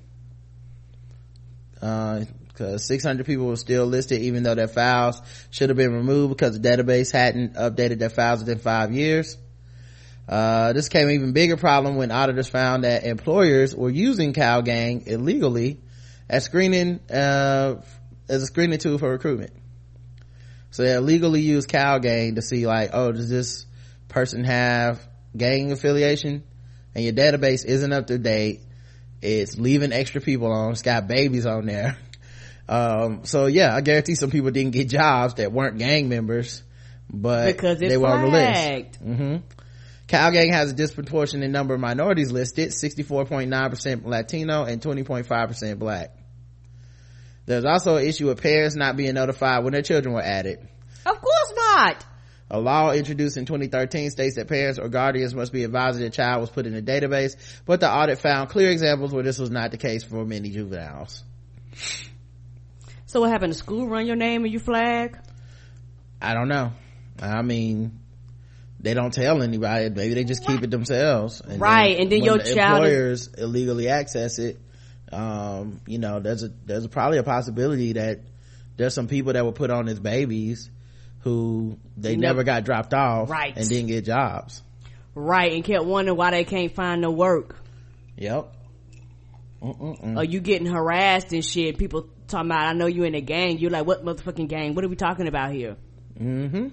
Uh, 1.81 2.25
cause 2.55 2.87
600 2.87 3.25
people 3.25 3.47
were 3.47 3.57
still 3.57 3.85
listed 3.85 4.21
even 4.21 4.43
though 4.43 4.55
their 4.55 4.69
files 4.69 5.21
should 5.49 5.69
have 5.69 5.77
been 5.77 5.93
removed 5.93 6.35
because 6.35 6.57
the 6.57 6.67
database 6.67 7.11
hadn't 7.11 7.55
updated 7.55 7.99
their 7.99 8.09
files 8.09 8.39
within 8.39 8.59
five 8.59 8.93
years. 8.93 9.37
Uh, 10.27 10.71
this 10.71 10.87
became 10.87 11.09
an 11.09 11.15
even 11.15 11.33
bigger 11.33 11.57
problem 11.57 11.97
when 11.97 12.09
auditors 12.09 12.47
found 12.47 12.85
that 12.85 13.03
employers 13.03 13.75
were 13.75 13.89
using 13.89 14.31
Cal 14.31 14.61
Gang 14.61 15.03
illegally 15.05 15.79
as 16.33 16.43
screening, 16.45 16.99
uh, 17.09 17.81
as 18.27 18.43
a 18.43 18.45
screening 18.45 18.79
tool 18.79 18.97
for 18.97 19.09
recruitment. 19.09 19.53
So 20.71 20.83
they 20.83 20.93
illegally 20.95 21.41
use 21.41 21.65
Cal 21.65 21.99
Gang 21.99 22.35
to 22.35 22.41
see 22.41 22.65
like, 22.65 22.89
oh, 22.93 23.11
does 23.11 23.29
this 23.29 23.65
person 24.07 24.43
have 24.43 24.99
gang 25.37 25.71
affiliation? 25.71 26.43
And 26.95 27.03
your 27.03 27.13
database 27.13 27.65
isn't 27.65 27.93
up 27.93 28.07
to 28.07 28.17
date. 28.17 28.61
It's 29.21 29.57
leaving 29.57 29.93
extra 29.93 30.19
people 30.21 30.51
on. 30.51 30.71
It's 30.71 30.81
got 30.81 31.07
babies 31.07 31.45
on 31.45 31.65
there. 31.65 31.97
Um, 32.65 33.25
so 33.25 33.47
yeah, 33.47 33.75
I 33.75 33.81
guarantee 33.81 34.15
some 34.15 34.31
people 34.31 34.49
didn't 34.49 34.71
get 34.71 34.87
jobs 34.87 35.33
that 35.33 35.51
weren't 35.51 35.77
gang 35.77 36.07
members, 36.07 36.63
but 37.09 37.47
Because 37.47 37.77
they 37.77 37.97
were 37.97 38.07
on 38.07 38.21
the 38.21 38.27
list. 38.29 38.53
flagged. 38.53 38.95
hmm 38.95 39.35
Cal 40.07 40.31
Gang 40.31 40.53
has 40.53 40.71
a 40.71 40.73
disproportionate 40.73 41.51
number 41.51 41.73
of 41.73 41.81
minorities 41.81 42.31
listed, 42.31 42.69
64.9% 42.69 44.05
Latino 44.05 44.63
and 44.63 44.81
20.5% 44.81 45.77
black. 45.77 46.11
There's 47.45 47.65
also 47.65 47.97
an 47.97 48.05
issue 48.07 48.27
with 48.27 48.41
parents 48.41 48.75
not 48.75 48.95
being 48.95 49.13
notified 49.13 49.63
when 49.63 49.73
their 49.73 49.81
children 49.81 50.13
were 50.13 50.21
added. 50.21 50.59
Of 51.05 51.19
course 51.21 51.53
not. 51.55 52.05
A 52.49 52.59
law 52.59 52.91
introduced 52.91 53.35
in 53.37 53.45
2013 53.45 54.11
states 54.11 54.35
that 54.35 54.47
parents 54.47 54.77
or 54.79 54.87
guardians 54.87 55.33
must 55.33 55.51
be 55.51 55.63
advised 55.63 55.97
that 55.97 56.01
their 56.01 56.09
child 56.09 56.41
was 56.41 56.49
put 56.49 56.65
in 56.67 56.75
a 56.75 56.81
database, 56.81 57.35
but 57.65 57.79
the 57.79 57.89
audit 57.91 58.19
found 58.19 58.49
clear 58.49 58.69
examples 58.69 59.11
where 59.11 59.23
this 59.23 59.39
was 59.39 59.49
not 59.49 59.71
the 59.71 59.77
case 59.77 60.03
for 60.03 60.23
many 60.23 60.51
juveniles. 60.51 61.23
So 63.07 63.21
what 63.21 63.31
happened? 63.31 63.51
The 63.53 63.57
school 63.57 63.87
run 63.87 64.05
your 64.05 64.15
name 64.15 64.43
and 64.43 64.53
you 64.53 64.59
flag? 64.59 65.17
I 66.21 66.33
don't 66.33 66.47
know. 66.47 66.73
I 67.21 67.41
mean, 67.41 67.99
they 68.79 68.93
don't 68.93 69.13
tell 69.13 69.41
anybody. 69.41 69.89
Maybe 69.89 70.13
they 70.13 70.23
just 70.23 70.45
keep 70.45 70.63
it 70.63 70.71
themselves. 70.71 71.41
And 71.41 71.59
Right, 71.59 71.99
and 71.99 72.11
then 72.11 72.23
your 72.23 72.37
the 72.37 72.53
child 72.53 72.85
is- 72.85 73.27
employers 73.27 73.27
illegally 73.37 73.87
access 73.89 74.39
it. 74.39 74.57
Um, 75.13 75.79
you 75.87 75.99
know, 75.99 76.19
there's 76.19 76.43
a 76.43 76.49
there's 76.65 76.87
probably 76.87 77.17
a 77.19 77.23
possibility 77.23 77.93
that 77.93 78.19
there's 78.75 78.93
some 78.93 79.07
people 79.07 79.33
that 79.33 79.45
were 79.45 79.51
put 79.51 79.69
on 79.69 79.87
as 79.87 79.99
babies 79.99 80.69
who 81.19 81.77
they 81.95 82.15
Never- 82.15 82.39
never 82.39 82.43
got 82.43 82.63
dropped 82.65 82.93
off, 82.93 83.29
Right. 83.29 83.55
and 83.55 83.69
didn't 83.69 83.87
get 83.87 84.05
jobs. 84.05 84.61
Right, 85.15 85.53
and 85.53 85.63
kept 85.63 85.85
wondering 85.85 86.17
why 86.17 86.31
they 86.31 86.43
can't 86.43 86.73
find 86.73 86.99
no 87.01 87.11
work. 87.11 87.55
Yep. 88.17 88.51
Mm-mm-mm. 89.61 90.17
Or 90.17 90.23
you 90.25 90.41
getting 90.41 90.67
harassed 90.67 91.31
and 91.31 91.45
shit. 91.45 91.77
People 91.77 92.09
talking 92.27 92.49
about, 92.51 92.65
I 92.67 92.73
know 92.73 92.87
you 92.87 93.03
in 93.03 93.15
a 93.15 93.21
gang. 93.21 93.59
You're 93.59 93.71
like, 93.71 93.85
what 93.85 94.03
motherfucking 94.03 94.49
gang? 94.49 94.75
What 94.75 94.83
are 94.83 94.89
we 94.89 94.95
talking 94.97 95.27
about 95.27 95.51
here? 95.53 95.77
hmm 96.17 96.67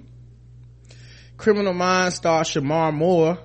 Criminal 1.36 1.72
Minds 1.72 2.16
star 2.16 2.42
Shemar 2.42 2.92
Moore 2.92 3.38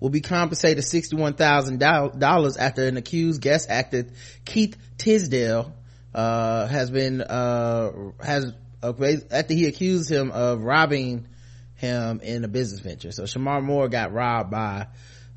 will 0.00 0.10
be 0.10 0.20
compensated 0.20 0.84
$61,000 0.84 2.56
after 2.58 2.86
an 2.86 2.96
accused 2.96 3.40
guest 3.40 3.68
actor 3.70 4.06
Keith 4.44 4.76
Tisdell 4.96 5.72
uh, 6.14 6.66
has 6.66 6.90
been 6.90 7.20
uh, 7.20 7.90
has 8.22 8.52
after 8.82 9.54
he 9.54 9.66
accused 9.66 10.10
him 10.10 10.30
of 10.30 10.62
robbing 10.62 11.26
him 11.74 12.20
in 12.22 12.44
a 12.44 12.48
business 12.48 12.80
venture. 12.80 13.12
So 13.12 13.24
Shemar 13.24 13.62
Moore 13.62 13.88
got 13.88 14.12
robbed 14.12 14.50
by 14.50 14.86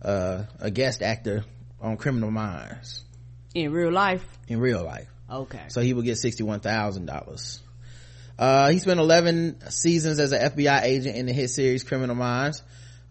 uh, 0.01 0.43
a 0.59 0.71
guest 0.71 1.01
actor 1.01 1.43
on 1.79 1.97
Criminal 1.97 2.31
Minds 2.31 3.03
In 3.53 3.71
real 3.71 3.91
life? 3.91 4.25
in 4.47 4.59
real 4.59 4.83
life. 4.83 5.07
Okay. 5.29 5.61
So 5.69 5.81
he 5.81 5.93
will 5.93 6.01
get 6.01 6.17
$61,000. 6.17 7.59
Uh, 8.37 8.69
he 8.69 8.79
spent 8.79 8.99
11 8.99 9.69
seasons 9.69 10.19
as 10.19 10.31
an 10.31 10.41
FBI 10.51 10.81
agent 10.83 11.15
in 11.15 11.25
the 11.27 11.33
hit 11.33 11.49
series 11.49 11.83
Criminal 11.83 12.15
Minds. 12.15 12.61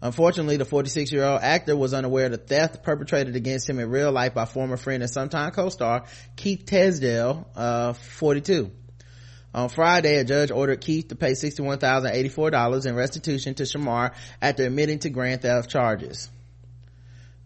Unfortunately, 0.01 0.57
the 0.57 0.65
46 0.65 1.11
year 1.11 1.23
old 1.23 1.41
actor 1.41 1.75
was 1.75 1.93
unaware 1.93 2.25
of 2.25 2.31
the 2.31 2.37
theft 2.37 2.81
perpetrated 2.81 3.35
against 3.35 3.69
him 3.69 3.79
in 3.79 3.89
real 3.89 4.11
life 4.11 4.33
by 4.33 4.45
former 4.45 4.77
friend 4.77 5.03
and 5.03 5.11
sometime 5.11 5.51
co-star 5.51 6.05
Keith 6.35 6.65
Tisdell, 6.65 7.45
uh, 7.55 7.93
42. 7.93 8.71
On 9.53 9.69
Friday, 9.69 10.17
a 10.17 10.23
judge 10.23 10.49
ordered 10.49 10.81
Keith 10.81 11.09
to 11.09 11.15
pay 11.15 11.33
$61,084 11.33 12.85
in 12.85 12.95
restitution 12.95 13.53
to 13.55 13.63
Shemar 13.63 14.13
after 14.41 14.63
admitting 14.63 14.99
to 14.99 15.09
grand 15.09 15.41
theft 15.41 15.69
charges. 15.69 16.29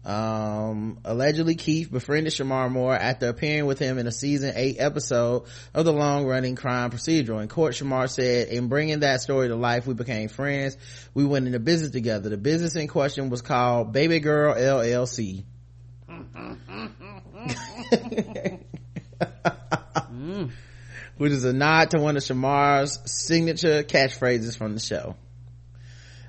Um, 0.06 0.98
allegedly 1.04 1.56
Keith 1.56 1.90
befriended 1.90 2.32
Shemar 2.32 2.70
Moore 2.70 2.94
after 2.94 3.28
appearing 3.28 3.66
with 3.66 3.80
him 3.80 3.98
in 3.98 4.06
a 4.06 4.12
season 4.12 4.52
8 4.54 4.76
episode 4.78 5.46
of 5.74 5.84
the 5.84 5.92
long-running 5.92 6.54
crime 6.54 6.92
procedural. 6.92 7.42
In 7.42 7.48
court, 7.48 7.74
Shemar 7.74 8.08
said, 8.08 8.46
in 8.46 8.68
bringing 8.68 9.00
that 9.00 9.20
story 9.20 9.48
to 9.48 9.56
life, 9.56 9.84
we 9.84 9.94
became 9.94 10.28
friends. 10.28 10.76
We 11.12 11.24
went 11.24 11.48
into 11.48 11.58
business 11.58 11.90
together. 11.90 12.28
The 12.28 12.36
business 12.36 12.76
in 12.76 12.86
question 12.86 13.30
was 13.30 13.42
called 13.42 13.92
Baby 13.92 14.20
Girl 14.20 14.54
LLC. 14.54 15.42
Which 21.16 21.32
is 21.32 21.44
a 21.44 21.52
nod 21.52 21.90
to 21.90 21.98
one 21.98 22.16
of 22.16 22.22
Shemar's 22.22 23.00
signature 23.10 23.82
catchphrases 23.82 24.56
from 24.56 24.74
the 24.74 24.80
show. 24.80 25.16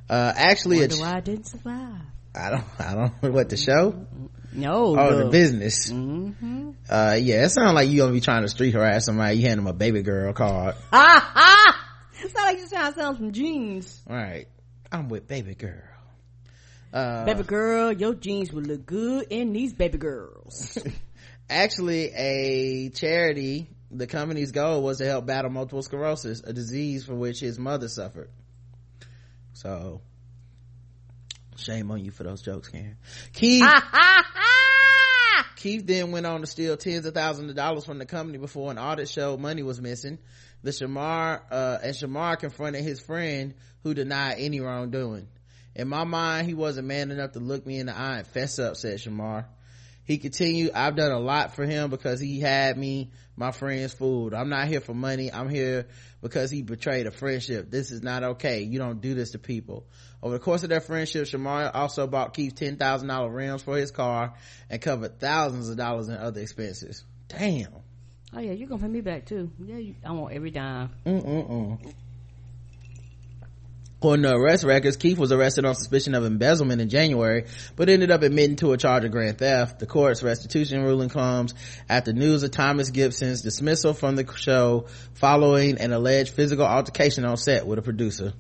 Uh, 0.09 0.34
actually, 0.36 0.80
Wonder 0.80 0.95
a 0.95 0.97
ch- 0.97 1.01
why 1.01 1.13
I 1.17 1.19
didn't 1.19 1.45
survive. 1.45 2.01
I 2.38 2.49
don't, 2.51 2.65
I 2.79 2.93
don't 2.93 3.23
know 3.23 3.31
what 3.31 3.49
the 3.49 3.57
show. 3.57 4.05
No. 4.53 4.97
Oh, 4.97 5.17
the 5.17 5.29
business. 5.29 5.91
Mm-hmm. 5.91 6.71
Uh, 6.89 7.17
yeah, 7.19 7.45
it 7.45 7.49
sounds 7.49 7.73
like 7.73 7.89
you 7.89 7.97
gonna 7.99 8.13
be 8.13 8.21
trying 8.21 8.43
to 8.43 8.49
street 8.49 8.73
harass 8.73 9.05
somebody. 9.05 9.38
You 9.38 9.47
hand 9.47 9.59
them 9.59 9.67
a 9.67 9.73
baby 9.73 10.01
girl 10.01 10.33
card. 10.33 10.75
Ah, 10.91 11.31
ah! 11.35 11.88
It's 12.21 12.33
not 12.33 12.45
like 12.45 12.57
you're 12.57 12.67
trying 12.67 12.93
to 12.93 12.99
sell 12.99 13.15
some 13.15 13.31
jeans. 13.31 14.01
All 14.09 14.15
right, 14.15 14.47
I'm 14.91 15.09
with 15.09 15.27
baby 15.27 15.53
girl. 15.53 15.83
Uh, 16.93 17.25
baby 17.25 17.43
girl, 17.43 17.91
your 17.91 18.15
jeans 18.15 18.51
would 18.51 18.65
look 18.65 18.85
good 18.85 19.27
in 19.29 19.53
these 19.53 19.73
baby 19.73 19.97
girls. 19.97 20.77
actually, 21.49 22.11
a 22.15 22.89
charity. 22.89 23.69
The 23.91 24.07
company's 24.07 24.51
goal 24.51 24.81
was 24.81 24.97
to 24.97 25.05
help 25.05 25.25
battle 25.25 25.51
multiple 25.51 25.81
sclerosis, 25.81 26.41
a 26.43 26.51
disease 26.51 27.05
for 27.05 27.15
which 27.15 27.39
his 27.39 27.59
mother 27.59 27.88
suffered. 27.88 28.29
So, 29.53 30.01
shame 31.57 31.91
on 31.91 32.03
you 32.03 32.11
for 32.11 32.23
those 32.23 32.41
jokes, 32.41 32.69
Karen. 32.69 32.97
Keith. 33.33 33.63
Keith 35.55 35.85
then 35.85 36.11
went 36.11 36.25
on 36.25 36.41
to 36.41 36.47
steal 36.47 36.77
tens 36.77 37.05
of 37.05 37.13
thousands 37.13 37.49
of 37.49 37.55
dollars 37.55 37.85
from 37.85 37.97
the 37.97 38.05
company 38.05 38.37
before 38.37 38.71
an 38.71 38.77
audit 38.77 39.09
showed 39.09 39.39
money 39.39 39.63
was 39.63 39.81
missing. 39.81 40.19
The 40.63 40.71
Shemar, 40.71 41.41
uh, 41.51 41.77
and 41.83 41.95
Shemar 41.95 42.37
confronted 42.39 42.83
his 42.83 42.99
friend 42.99 43.53
who 43.83 43.93
denied 43.93 44.35
any 44.39 44.59
wrongdoing. 44.59 45.27
In 45.75 45.87
my 45.87 46.03
mind, 46.03 46.47
he 46.47 46.53
wasn't 46.53 46.87
man 46.87 47.11
enough 47.11 47.33
to 47.33 47.39
look 47.39 47.65
me 47.65 47.79
in 47.79 47.85
the 47.85 47.97
eye 47.97 48.17
and 48.17 48.27
fess 48.27 48.57
up, 48.59 48.75
said 48.75 48.99
Shemar. 48.99 49.45
He 50.07 50.19
continued, 50.19 50.71
I've 50.73 50.95
done 50.95 51.11
a 51.11 51.19
lot 51.19 51.53
for 51.53 51.65
him 51.65 51.89
because 51.89 52.21
he 52.21 52.39
had 52.39 52.77
me, 52.77 53.11
my 53.35 53.51
friends 53.51 53.93
fooled. 53.93 54.33
I'm 54.33 54.47
not 54.47 54.69
here 54.69 54.79
for 54.79 54.93
money. 54.93 55.31
I'm 55.33 55.49
here 55.49 55.87
because 56.21 56.49
he 56.49 56.61
betrayed 56.61 57.07
a 57.07 57.11
friendship. 57.11 57.69
This 57.69 57.91
is 57.91 58.01
not 58.01 58.23
okay. 58.23 58.61
You 58.61 58.79
don't 58.79 59.01
do 59.01 59.13
this 59.15 59.31
to 59.31 59.37
people. 59.37 59.85
Over 60.23 60.35
the 60.35 60.39
course 60.39 60.63
of 60.63 60.69
their 60.69 60.79
friendship, 60.79 61.25
Shemar 61.25 61.69
also 61.73 62.07
bought 62.07 62.33
Keith 62.33 62.55
$10,000 62.55 63.35
rims 63.35 63.63
for 63.63 63.75
his 63.75 63.91
car 63.91 64.35
and 64.69 64.81
covered 64.81 65.19
thousands 65.19 65.67
of 65.67 65.75
dollars 65.75 66.07
in 66.07 66.15
other 66.15 66.39
expenses. 66.39 67.03
Damn. 67.27 67.73
oh 68.33 68.39
yeah, 68.39 68.53
you're 68.53 68.69
gonna 68.69 68.81
pay 68.81 68.87
me 68.87 69.01
back 69.01 69.25
too. 69.25 69.51
Yeah, 69.61 69.75
you, 69.75 69.95
I 70.05 70.13
want 70.13 70.33
every 70.33 70.51
dime. 70.51 70.91
Mm-mm-mm. 71.05 71.93
According 74.07 74.23
to 74.23 74.35
arrest 74.37 74.63
records, 74.63 74.95
Keith 74.95 75.17
was 75.17 75.33
arrested 75.33 75.65
on 75.65 75.75
suspicion 75.75 76.15
of 76.15 76.23
embezzlement 76.23 76.79
in 76.79 76.87
January, 76.87 77.43
but 77.75 77.89
ended 77.89 78.09
up 78.09 78.21
admitting 78.21 78.55
to 78.55 78.71
a 78.71 78.77
charge 78.77 79.03
of 79.03 79.11
grand 79.11 79.37
theft. 79.37 79.79
The 79.79 79.85
court's 79.85 80.23
restitution 80.23 80.81
ruling 80.81 81.09
comes 81.09 81.53
after 81.89 82.13
news 82.13 82.41
of 82.43 82.51
Thomas 82.51 82.89
Gibson's 82.89 83.41
dismissal 83.41 83.93
from 83.93 84.15
the 84.15 84.25
show 84.37 84.85
following 85.15 85.77
an 85.81 85.91
alleged 85.91 86.33
physical 86.33 86.63
altercation 86.65 87.25
on 87.25 87.35
set 87.35 87.67
with 87.67 87.79
a 87.79 87.81
producer. 87.81 88.31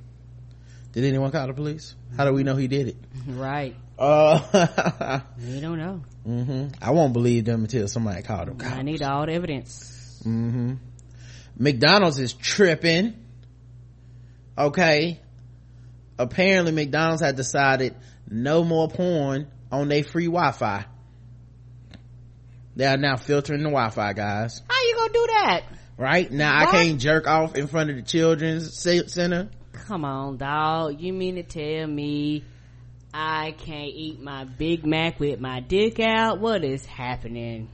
Did 0.93 1.03
anyone 1.03 1.31
call 1.31 1.47
the 1.47 1.53
police? 1.53 1.95
How 2.15 2.23
do 2.23 2.31
we 2.31 2.43
know 2.43 2.55
he 2.55 2.69
did 2.69 2.87
it? 2.87 2.95
Right. 3.27 3.75
Uh, 3.99 5.19
We 5.37 5.59
don't 5.59 5.79
know. 5.79 6.01
hmm 6.23 6.67
I 6.81 6.91
won't 6.91 7.11
believe 7.11 7.43
them 7.43 7.63
until 7.63 7.89
somebody 7.89 8.21
called 8.21 8.57
them. 8.57 8.71
I 8.71 8.83
need 8.83 9.01
all 9.03 9.25
the 9.25 9.33
evidence. 9.33 10.21
hmm 10.23 10.75
McDonald's 11.57 12.19
is 12.19 12.31
tripping. 12.31 13.15
Okay. 14.57 15.19
Apparently 16.19 16.71
McDonald's 16.71 17.21
had 17.21 17.35
decided 17.35 17.95
no 18.29 18.63
more 18.63 18.87
porn 18.87 19.47
on 19.71 19.87
their 19.89 20.03
free 20.03 20.25
Wi-Fi. 20.25 20.85
They 22.75 22.85
are 22.85 22.97
now 22.97 23.15
filtering 23.15 23.63
the 23.63 23.69
Wi-Fi, 23.69 24.13
guys. 24.13 24.61
How 24.67 24.83
you 24.83 24.95
gonna 24.95 25.13
do 25.13 25.27
that? 25.27 25.61
Right? 25.97 26.31
Now 26.31 26.55
I 26.55 26.65
can't 26.71 26.99
jerk 26.99 27.27
off 27.27 27.55
in 27.55 27.67
front 27.67 27.89
of 27.89 27.95
the 27.95 28.03
children's 28.03 28.79
center. 28.79 29.49
Come 29.71 30.05
on, 30.05 30.37
dog. 30.37 31.01
You 31.01 31.13
mean 31.13 31.35
to 31.35 31.43
tell 31.43 31.87
me 31.87 32.43
I 33.13 33.55
can't 33.57 33.89
eat 33.93 34.21
my 34.21 34.43
Big 34.43 34.85
Mac 34.85 35.19
with 35.19 35.39
my 35.39 35.59
dick 35.59 35.99
out? 35.99 36.39
What 36.39 36.63
is 36.63 36.85
happening? 36.85 37.69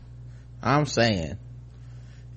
I'm 0.61 0.85
saying. 0.85 1.37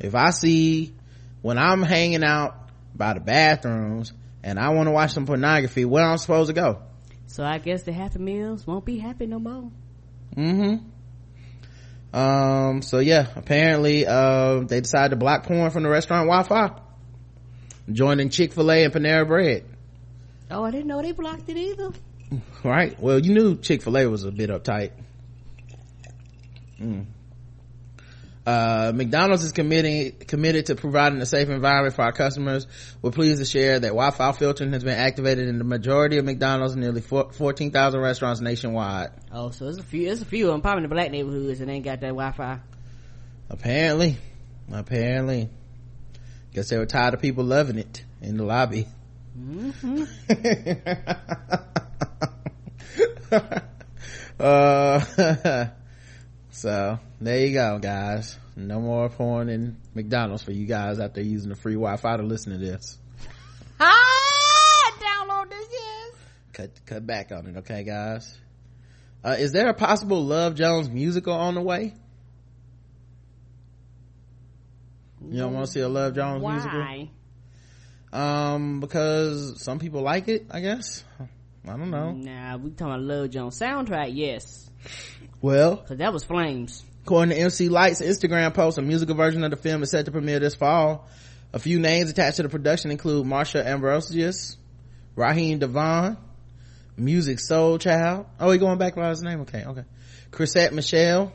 If 0.00 0.14
I 0.14 0.30
see 0.30 0.94
when 1.42 1.59
I'm 1.59 1.82
hanging 1.82 2.24
out 2.24 2.70
by 2.94 3.14
the 3.14 3.20
bathrooms 3.20 4.12
and 4.47 4.61
I 4.61 4.68
want 4.68 4.86
to 4.86 4.92
watch 4.92 5.12
some 5.12 5.26
pornography, 5.26 5.84
where 5.84 6.05
I'm 6.05 6.18
supposed 6.18 6.47
to 6.47 6.55
go? 6.55 6.80
So 7.26 7.42
I 7.42 7.59
guess 7.59 7.82
the 7.82 7.92
Happy 7.92 8.20
Meals 8.20 8.64
won't 8.64 8.84
be 8.84 8.97
happy 8.97 9.26
no 9.26 9.40
more. 9.40 9.72
Mm-hmm. 10.36 12.16
Um, 12.16 12.80
so 12.80 13.01
yeah, 13.01 13.26
apparently, 13.34 14.07
uh, 14.07 14.61
they 14.61 14.80
decided 14.80 15.11
to 15.11 15.16
block 15.16 15.47
porn 15.47 15.72
from 15.72 15.82
the 15.82 15.88
restaurant 15.88 16.28
Wi-Fi. 16.28 16.80
Joining 17.90 18.30
Chick-fil-A 18.30 18.84
and 18.84 18.94
Panera 18.94 19.26
Bread. 19.26 19.64
Oh, 20.49 20.62
I 20.62 20.70
didn't 20.70 20.86
know 20.86 21.03
they 21.03 21.11
blocked 21.12 21.49
it 21.49 21.57
either. 21.57 21.90
Right? 22.64 22.99
Well, 23.01 23.20
you 23.20 23.32
knew 23.32 23.57
Chick-fil-A 23.57 24.07
was 24.07 24.24
a 24.24 24.32
bit 24.32 24.51
uptight. 24.51 24.90
Mm. 26.80 27.07
Uh, 28.47 28.92
McDonald's 28.94 29.42
is 29.42 29.51
committing, 29.51 30.12
committed 30.12 30.66
to 30.66 30.76
providing 30.76 31.20
a 31.20 31.26
safe 31.26 31.49
environment 31.49 31.97
for 31.97 32.03
our 32.03 32.12
customers. 32.12 32.68
We're 33.03 33.11
pleased 33.11 33.40
to 33.40 33.44
share 33.44 33.80
that 33.80 33.88
Wi-Fi 33.88 34.32
filtering 34.32 34.72
has 34.72 34.84
been 34.84 34.97
activated 34.97 35.49
in 35.49 35.59
the 35.59 35.64
majority 35.64 36.18
of 36.18 36.24
McDonald's 36.24 36.76
nearly 36.76 37.01
14,000 37.01 38.01
restaurants 38.01 38.40
nationwide. 38.40 39.11
Oh, 39.32 39.51
so 39.51 39.64
there's 39.64 39.78
a 39.78 39.82
few. 39.82 40.07
There's 40.07 40.22
a 40.22 40.26
few 40.26 40.47
of 40.47 40.53
them, 40.53 40.61
probably 40.61 40.84
in 40.84 40.88
the 40.88 40.94
black 40.94 41.11
neighborhoods, 41.11 41.61
and 41.61 41.68
ain't 41.68 41.84
got 41.84 42.01
that 42.01 42.09
Wi-Fi. 42.09 42.61
Apparently. 43.51 44.16
Apparently. 44.72 45.49
Guess 46.55 46.68
they 46.68 46.78
were 46.78 46.86
tired 46.86 47.14
of 47.14 47.20
people 47.20 47.42
loving 47.42 47.78
it 47.78 48.05
in 48.22 48.36
the 48.36 48.44
lobby. 48.44 48.86
uh, 54.40 55.66
so 56.57 56.98
there 57.20 57.46
you 57.46 57.52
go, 57.52 57.78
guys. 57.78 58.38
No 58.57 58.80
more 58.80 59.11
porn 59.11 59.50
in 59.50 59.76
McDonald's 59.94 60.42
for 60.42 60.52
you 60.52 60.64
guys 60.66 60.98
out 60.98 61.12
there 61.12 61.22
using 61.22 61.50
the 61.50 61.54
free 61.54 61.74
Wi-Fi 61.74 62.16
to 62.16 62.22
listen 62.22 62.52
to 62.52 62.59
this. 62.59 62.96
Ah, 63.78 63.92
download 64.98 65.50
this, 65.50 65.68
yes. 65.70 66.14
Cut, 66.54 66.70
cut 66.86 67.07
back 67.07 67.30
on 67.30 67.46
it, 67.46 67.57
okay, 67.59 67.82
guys? 67.84 68.38
Uh, 69.22 69.36
is 69.38 69.52
there 69.52 69.68
a 69.68 69.74
possible 69.74 70.24
Love 70.24 70.54
Jones 70.54 70.88
musical 70.88 71.34
on 71.34 71.54
the 71.57 71.61
way? 71.61 71.92
You 75.28 75.38
don't 75.38 75.52
want 75.52 75.66
to 75.66 75.72
see 75.72 75.80
a 75.80 75.88
Love 75.88 76.14
Jones 76.14 76.42
musical? 76.42 76.80
Why? 76.80 77.11
Um, 78.14 78.80
because 78.80 79.62
some 79.62 79.78
people 79.78 80.00
like 80.00 80.28
it, 80.28 80.46
I 80.50 80.61
guess. 80.61 81.04
I 81.68 81.76
don't 81.76 81.90
know. 81.90 82.12
Nah, 82.12 82.57
we 82.57 82.70
talking 82.70 82.86
about 82.86 83.02
Love 83.02 83.28
Jones 83.30 83.61
soundtrack, 83.61 84.12
yes, 84.14 84.70
Well, 85.47 85.76
because 85.76 85.99
that 85.99 86.12
was 86.12 86.24
flames. 86.24 86.82
according 87.05 87.36
to 87.36 87.40
MC 87.40 87.68
Lyte's 87.68 88.03
Instagram 88.03 88.53
post, 88.53 88.78
a 88.78 88.82
musical 88.82 89.14
version 89.14 89.44
of 89.44 89.53
the 89.53 89.57
film 89.57 89.84
is 89.84 89.92
set 89.92 90.07
to 90.07 90.11
premiere 90.11 90.40
this 90.40 90.57
fall. 90.57 91.07
A 91.53 91.61
few 91.61 91.78
names 91.78 92.11
attached 92.11 92.38
to 92.38 92.42
the 92.42 92.49
production 92.49 92.90
include 92.90 93.26
Marsha 93.26 93.64
Ambrosius, 93.64 94.57
Raheem 95.14 95.61
DeVaughn, 95.61 96.16
Music 96.97 97.38
Soul 97.38 97.78
Child. 97.78 98.26
Oh, 98.40 98.51
he 98.51 98.59
going 98.59 98.78
back 98.78 98.97
by 98.97 99.09
his 99.11 99.22
name? 99.22 99.42
Okay, 99.42 99.62
okay. 99.64 99.84
Chrisette 100.32 100.72
Michele, 100.72 101.32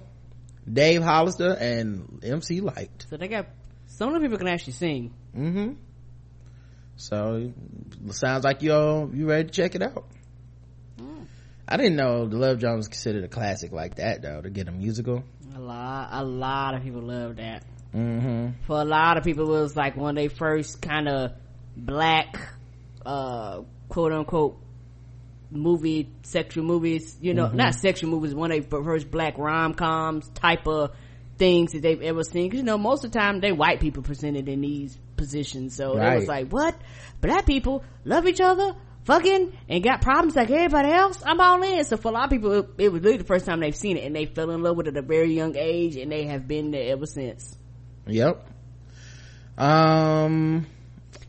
Dave 0.69 1.01
Hollister, 1.01 1.53
and 1.53 2.19
MC 2.21 2.59
Lyte. 2.59 3.05
So 3.09 3.15
they 3.15 3.29
got 3.29 3.47
some 3.85 4.09
of 4.09 4.15
the 4.15 4.19
people 4.19 4.39
can 4.39 4.49
actually 4.49 4.73
sing. 4.73 5.13
Mm-hmm. 5.33 5.75
So, 6.97 7.53
sounds 8.09 8.43
like 8.43 8.61
you 8.61 8.73
all, 8.73 9.09
you 9.13 9.29
ready 9.29 9.45
to 9.45 9.51
check 9.51 9.73
it 9.75 9.81
out. 9.81 10.05
I 11.71 11.77
didn't 11.77 11.95
know 11.95 12.27
the 12.27 12.35
Love 12.37 12.59
Jones 12.59 12.79
was 12.79 12.87
considered 12.89 13.23
a 13.23 13.29
classic 13.29 13.71
like 13.71 13.95
that 13.95 14.21
though, 14.21 14.41
to 14.41 14.49
get 14.49 14.67
a 14.67 14.71
musical. 14.73 15.23
A 15.55 15.59
lot, 15.59 16.09
a 16.11 16.25
lot 16.25 16.75
of 16.75 16.83
people 16.83 17.01
love 17.01 17.37
that. 17.37 17.63
Mm-hmm. 17.95 18.63
For 18.67 18.81
a 18.81 18.83
lot 18.83 19.17
of 19.17 19.23
people, 19.23 19.55
it 19.55 19.61
was 19.61 19.75
like 19.77 19.95
one 19.95 20.17
of 20.17 20.21
their 20.21 20.29
first 20.29 20.81
kind 20.81 21.07
of 21.07 21.31
black, 21.77 22.37
uh, 23.05 23.61
quote 23.87 24.11
unquote, 24.11 24.59
movie, 25.49 26.09
sexual 26.23 26.65
movies. 26.65 27.17
You 27.21 27.33
know, 27.33 27.47
not 27.47 27.75
sexual 27.75 28.09
movies. 28.09 28.35
One 28.35 28.51
of 28.51 28.69
their 28.69 28.83
first 28.83 29.09
black 29.09 29.37
rom 29.37 29.73
coms 29.73 30.27
type 30.29 30.67
of 30.67 30.91
things 31.37 31.71
that 31.71 31.81
they've 31.83 32.01
ever 32.01 32.25
seen. 32.25 32.47
Because 32.47 32.59
you 32.59 32.65
know, 32.65 32.77
most 32.77 33.05
of 33.05 33.13
the 33.13 33.19
time 33.19 33.39
they 33.39 33.53
white 33.53 33.79
people 33.79 34.03
presented 34.03 34.49
in 34.49 34.59
these 34.59 34.97
positions, 35.15 35.75
so 35.75 35.97
it 35.97 36.15
was 36.15 36.27
like, 36.27 36.49
what? 36.49 36.75
Black 37.21 37.45
people 37.45 37.85
love 38.03 38.27
each 38.27 38.41
other. 38.41 38.75
Fucking 39.05 39.51
and 39.69 39.83
got 39.83 40.01
problems 40.01 40.35
like 40.35 40.49
everybody 40.49 40.89
else, 40.91 41.21
I'm 41.25 41.39
all 41.39 41.61
in. 41.63 41.83
So 41.85 41.97
for 41.97 42.09
a 42.09 42.11
lot 42.11 42.25
of 42.25 42.29
people, 42.29 42.51
it, 42.53 42.69
it 42.77 42.91
was 42.91 43.01
really 43.01 43.17
the 43.17 43.23
first 43.23 43.45
time 43.45 43.59
they've 43.59 43.75
seen 43.75 43.97
it 43.97 44.03
and 44.05 44.15
they 44.15 44.25
fell 44.25 44.51
in 44.51 44.61
love 44.61 44.77
with 44.77 44.87
it 44.87 44.95
at 44.97 45.03
a 45.03 45.07
very 45.07 45.33
young 45.33 45.55
age 45.57 45.95
and 45.97 46.11
they 46.11 46.25
have 46.25 46.47
been 46.47 46.71
there 46.71 46.91
ever 46.93 47.05
since. 47.05 47.57
Yep. 48.07 48.45
Um. 49.57 50.65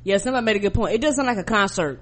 Yeah, 0.04 0.16
somebody 0.18 0.44
made 0.44 0.56
a 0.56 0.60
good 0.60 0.74
point. 0.74 0.94
It 0.94 1.00
does 1.00 1.16
sound 1.16 1.28
like 1.28 1.38
a 1.38 1.44
concert. 1.44 2.00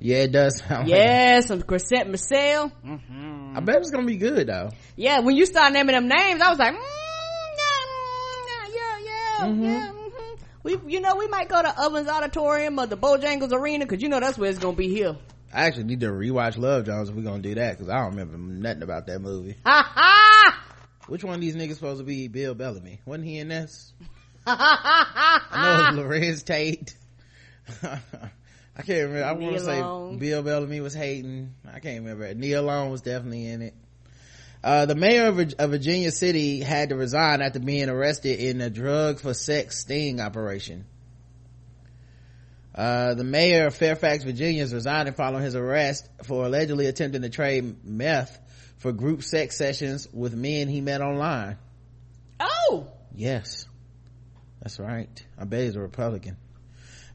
Yeah, 0.00 0.18
it 0.18 0.32
does 0.32 0.58
sound. 0.58 0.88
Yeah, 0.88 1.40
some 1.40 1.62
Chrisette 1.62 2.08
Michele. 2.08 2.72
Like 2.84 3.00
I 3.56 3.60
bet 3.60 3.76
it's 3.76 3.90
gonna 3.90 4.06
be 4.06 4.16
good 4.16 4.48
though. 4.48 4.70
Yeah, 4.96 5.20
when 5.20 5.36
you 5.36 5.46
start 5.46 5.72
naming 5.72 5.94
them 5.94 6.08
names, 6.08 6.40
I 6.40 6.48
was 6.50 6.58
like, 6.58 6.74
mm, 6.74 6.78
yeah, 7.58 7.86
mm, 7.86 8.74
yeah, 8.74 8.98
yeah, 9.04 9.46
Mm-hmm. 9.46 9.64
yeah. 9.64 9.92
We, 10.62 10.78
you 10.86 11.00
know, 11.00 11.16
we 11.16 11.26
might 11.26 11.48
go 11.48 11.60
to 11.60 11.82
Ovens 11.82 12.08
Auditorium 12.08 12.78
or 12.78 12.86
the 12.86 12.96
Bojangles 12.96 13.52
Arena 13.52 13.84
because 13.84 14.02
you 14.02 14.08
know 14.08 14.20
that's 14.20 14.38
where 14.38 14.48
it's 14.48 14.58
gonna 14.58 14.76
be 14.76 14.88
here. 14.88 15.16
I 15.52 15.66
actually 15.66 15.84
need 15.84 16.00
to 16.00 16.06
rewatch 16.06 16.56
Love 16.56 16.86
Jones 16.86 17.08
if 17.08 17.14
we're 17.14 17.22
gonna 17.22 17.42
do 17.42 17.54
that 17.56 17.76
because 17.76 17.88
I 17.88 17.98
don't 17.98 18.16
remember 18.16 18.38
nothing 18.38 18.82
about 18.82 19.06
that 19.06 19.20
movie. 19.20 19.56
Ha 19.66 19.92
ha! 19.94 20.64
Which 21.08 21.24
one 21.24 21.34
of 21.34 21.40
these 21.40 21.56
niggas 21.56 21.74
supposed 21.74 21.98
to 21.98 22.04
be 22.04 22.28
Bill 22.28 22.54
Bellamy? 22.54 23.00
Wasn't 23.04 23.26
he 23.26 23.38
in 23.38 23.48
this? 23.48 23.92
I 24.46 25.92
know 25.94 26.02
it 26.02 26.06
was 26.06 26.20
Larenz 26.20 26.44
Tate. 26.44 26.94
I 28.74 28.82
can't 28.82 29.10
remember. 29.10 29.24
I 29.24 29.32
want 29.32 29.56
to 29.56 29.60
say 29.60 30.16
Bill 30.18 30.42
Bellamy 30.42 30.80
was 30.80 30.94
hating. 30.94 31.54
I 31.66 31.80
can't 31.80 32.02
remember. 32.04 32.32
Nia 32.34 32.62
Long 32.62 32.90
was 32.90 33.02
definitely 33.02 33.46
in 33.46 33.62
it. 33.62 33.74
Uh, 34.62 34.86
the 34.86 34.94
mayor 34.94 35.26
of, 35.26 35.36
Vir- 35.36 35.54
of 35.58 35.70
Virginia 35.70 36.12
City 36.12 36.60
had 36.60 36.90
to 36.90 36.96
resign 36.96 37.42
after 37.42 37.58
being 37.58 37.88
arrested 37.88 38.38
in 38.38 38.60
a 38.60 38.70
drug 38.70 39.18
for 39.20 39.34
sex 39.34 39.80
sting 39.80 40.20
operation. 40.20 40.84
Uh, 42.74 43.14
the 43.14 43.24
mayor 43.24 43.66
of 43.66 43.74
Fairfax, 43.74 44.24
Virginia 44.24 44.62
is 44.62 44.72
resigning 44.72 45.12
following 45.12 45.42
his 45.42 45.56
arrest 45.56 46.08
for 46.24 46.46
allegedly 46.46 46.86
attempting 46.86 47.22
to 47.22 47.28
trade 47.28 47.84
meth 47.84 48.38
for 48.78 48.92
group 48.92 49.22
sex 49.22 49.58
sessions 49.58 50.08
with 50.12 50.34
men 50.34 50.68
he 50.68 50.80
met 50.80 51.02
online. 51.02 51.58
Oh! 52.40 52.86
Yes. 53.14 53.66
That's 54.62 54.78
right. 54.78 55.24
I 55.38 55.44
bet 55.44 55.64
he's 55.64 55.76
a 55.76 55.80
Republican. 55.80 56.36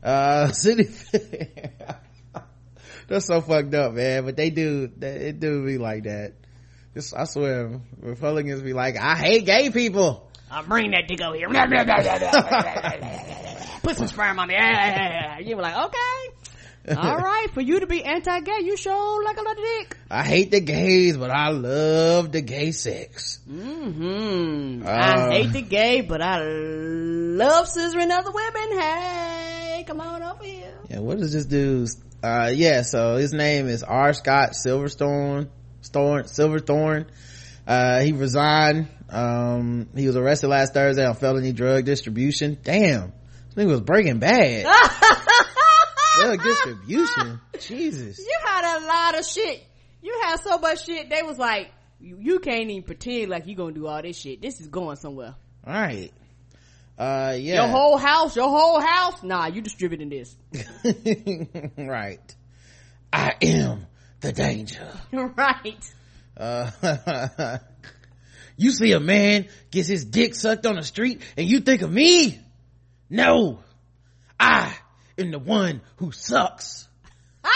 Uh, 0.03 0.47
city, 0.51 0.89
that's 3.07 3.25
so 3.25 3.41
fucked 3.41 3.73
up, 3.73 3.93
man. 3.93 4.25
But 4.25 4.35
they 4.35 4.49
do, 4.49 4.87
they, 4.87 5.29
it 5.29 5.39
do 5.39 5.65
be 5.65 5.77
like 5.77 6.03
that. 6.03 6.33
Just, 6.97 7.15
I 7.15 7.25
swear, 7.25 7.79
Republicans 8.01 8.61
be 8.63 8.73
like, 8.73 8.97
I 8.97 9.15
hate 9.15 9.45
gay 9.45 9.69
people. 9.69 10.27
I'll 10.49 10.63
bring 10.63 10.89
that 10.91 11.07
dick 11.07 11.21
over 11.21 11.35
here. 11.35 11.47
Put 13.83 13.97
some 13.97 14.07
sperm 14.07 14.39
on 14.39 14.47
me. 14.47 14.55
You 15.45 15.55
were 15.55 15.61
like, 15.61 15.77
okay. 15.77 16.95
All 16.97 17.17
right. 17.17 17.47
For 17.53 17.61
you 17.61 17.81
to 17.81 17.85
be 17.85 18.03
anti-gay, 18.03 18.61
you 18.63 18.77
show 18.77 19.19
like 19.23 19.37
a 19.37 19.43
lot 19.43 19.51
of 19.51 19.63
dick. 19.63 19.95
I 20.09 20.23
hate 20.23 20.49
the 20.49 20.59
gays, 20.59 21.17
but 21.17 21.29
I 21.29 21.49
love 21.49 22.31
the 22.31 22.41
gay 22.41 22.71
sex. 22.71 23.41
hmm 23.47 24.81
Uh. 24.83 24.89
I 24.89 25.33
hate 25.33 25.53
the 25.53 25.61
gay, 25.61 26.01
but 26.01 26.19
I 26.23 26.39
love 26.41 27.67
scissoring 27.67 28.09
other 28.09 28.31
women. 28.31 28.79
Hey, 28.79 29.83
come 29.85 30.01
on 30.01 30.23
over 30.23 30.43
here. 30.43 30.73
Yeah, 30.89 30.99
what 31.01 31.19
is 31.19 31.31
this 31.33 31.45
dude's? 31.45 31.97
Uh, 32.23 32.49
yeah, 32.51 32.81
so 32.81 33.17
his 33.17 33.31
name 33.33 33.67
is 33.67 33.83
R. 33.83 34.11
Scott 34.13 34.53
Silverstone, 34.53 35.49
Storm, 35.87 36.27
Silverthorne. 36.27 37.07
Uh, 37.65 38.01
he 38.01 38.11
resigned. 38.11 38.87
Um, 39.09 39.87
he 39.95 40.05
was 40.05 40.15
arrested 40.15 40.49
last 40.49 40.73
Thursday 40.73 41.05
on 41.05 41.15
felony 41.15 41.53
drug 41.53 41.85
distribution. 41.85 42.57
Damn. 42.61 43.13
This 43.53 43.65
nigga 43.65 43.71
was 43.71 43.81
breaking 43.81 44.19
bad. 44.19 44.65
drug 46.15 46.43
distribution. 46.43 47.41
Jesus. 47.59 48.19
You 48.19 48.37
had 48.45 48.79
a 48.79 48.85
lot 48.85 49.19
of 49.19 49.25
shit. 49.25 49.63
You 50.01 50.19
had 50.23 50.37
so 50.41 50.57
much 50.57 50.85
shit. 50.85 51.09
They 51.09 51.23
was 51.23 51.37
like, 51.37 51.71
you, 51.99 52.17
you 52.19 52.39
can't 52.39 52.69
even 52.69 52.83
pretend 52.83 53.29
like 53.29 53.47
you 53.47 53.55
gonna 53.55 53.73
do 53.73 53.87
all 53.87 54.01
this 54.01 54.17
shit. 54.17 54.41
This 54.41 54.61
is 54.61 54.67
going 54.67 54.97
somewhere. 54.97 55.35
Alright. 55.65 56.13
Uh, 56.97 57.35
yeah. 57.39 57.63
Your 57.63 57.67
whole 57.67 57.97
house, 57.97 58.35
your 58.35 58.49
whole 58.49 58.79
house. 58.81 59.23
Nah, 59.23 59.47
you 59.47 59.61
distributing 59.61 60.09
this. 60.09 60.35
right. 61.77 62.35
I 63.11 63.33
am 63.41 63.87
the 64.21 64.31
danger. 64.33 64.87
right. 65.11 65.93
Uh, 66.35 67.57
you 68.57 68.71
see 68.71 68.91
a 68.91 68.99
man 68.99 69.47
gets 69.71 69.87
his 69.87 70.05
dick 70.05 70.35
sucked 70.35 70.65
on 70.65 70.75
the 70.75 70.83
street 70.83 71.21
and 71.35 71.47
you 71.47 71.59
think 71.59 71.81
of 71.81 71.91
me? 71.91 72.39
No. 73.09 73.59
I 74.39 74.75
am 75.17 75.31
the 75.31 75.39
one 75.39 75.81
who 75.97 76.11
sucks. 76.11 76.87
Ah! 77.43 77.49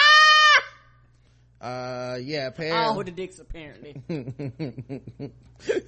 Uh, 1.61 2.17
yeah, 2.19 2.45
All 2.45 2.47
apparently. 2.47 3.03
the 3.03 3.11
dicks 3.11 3.37
apparently. 3.37 3.95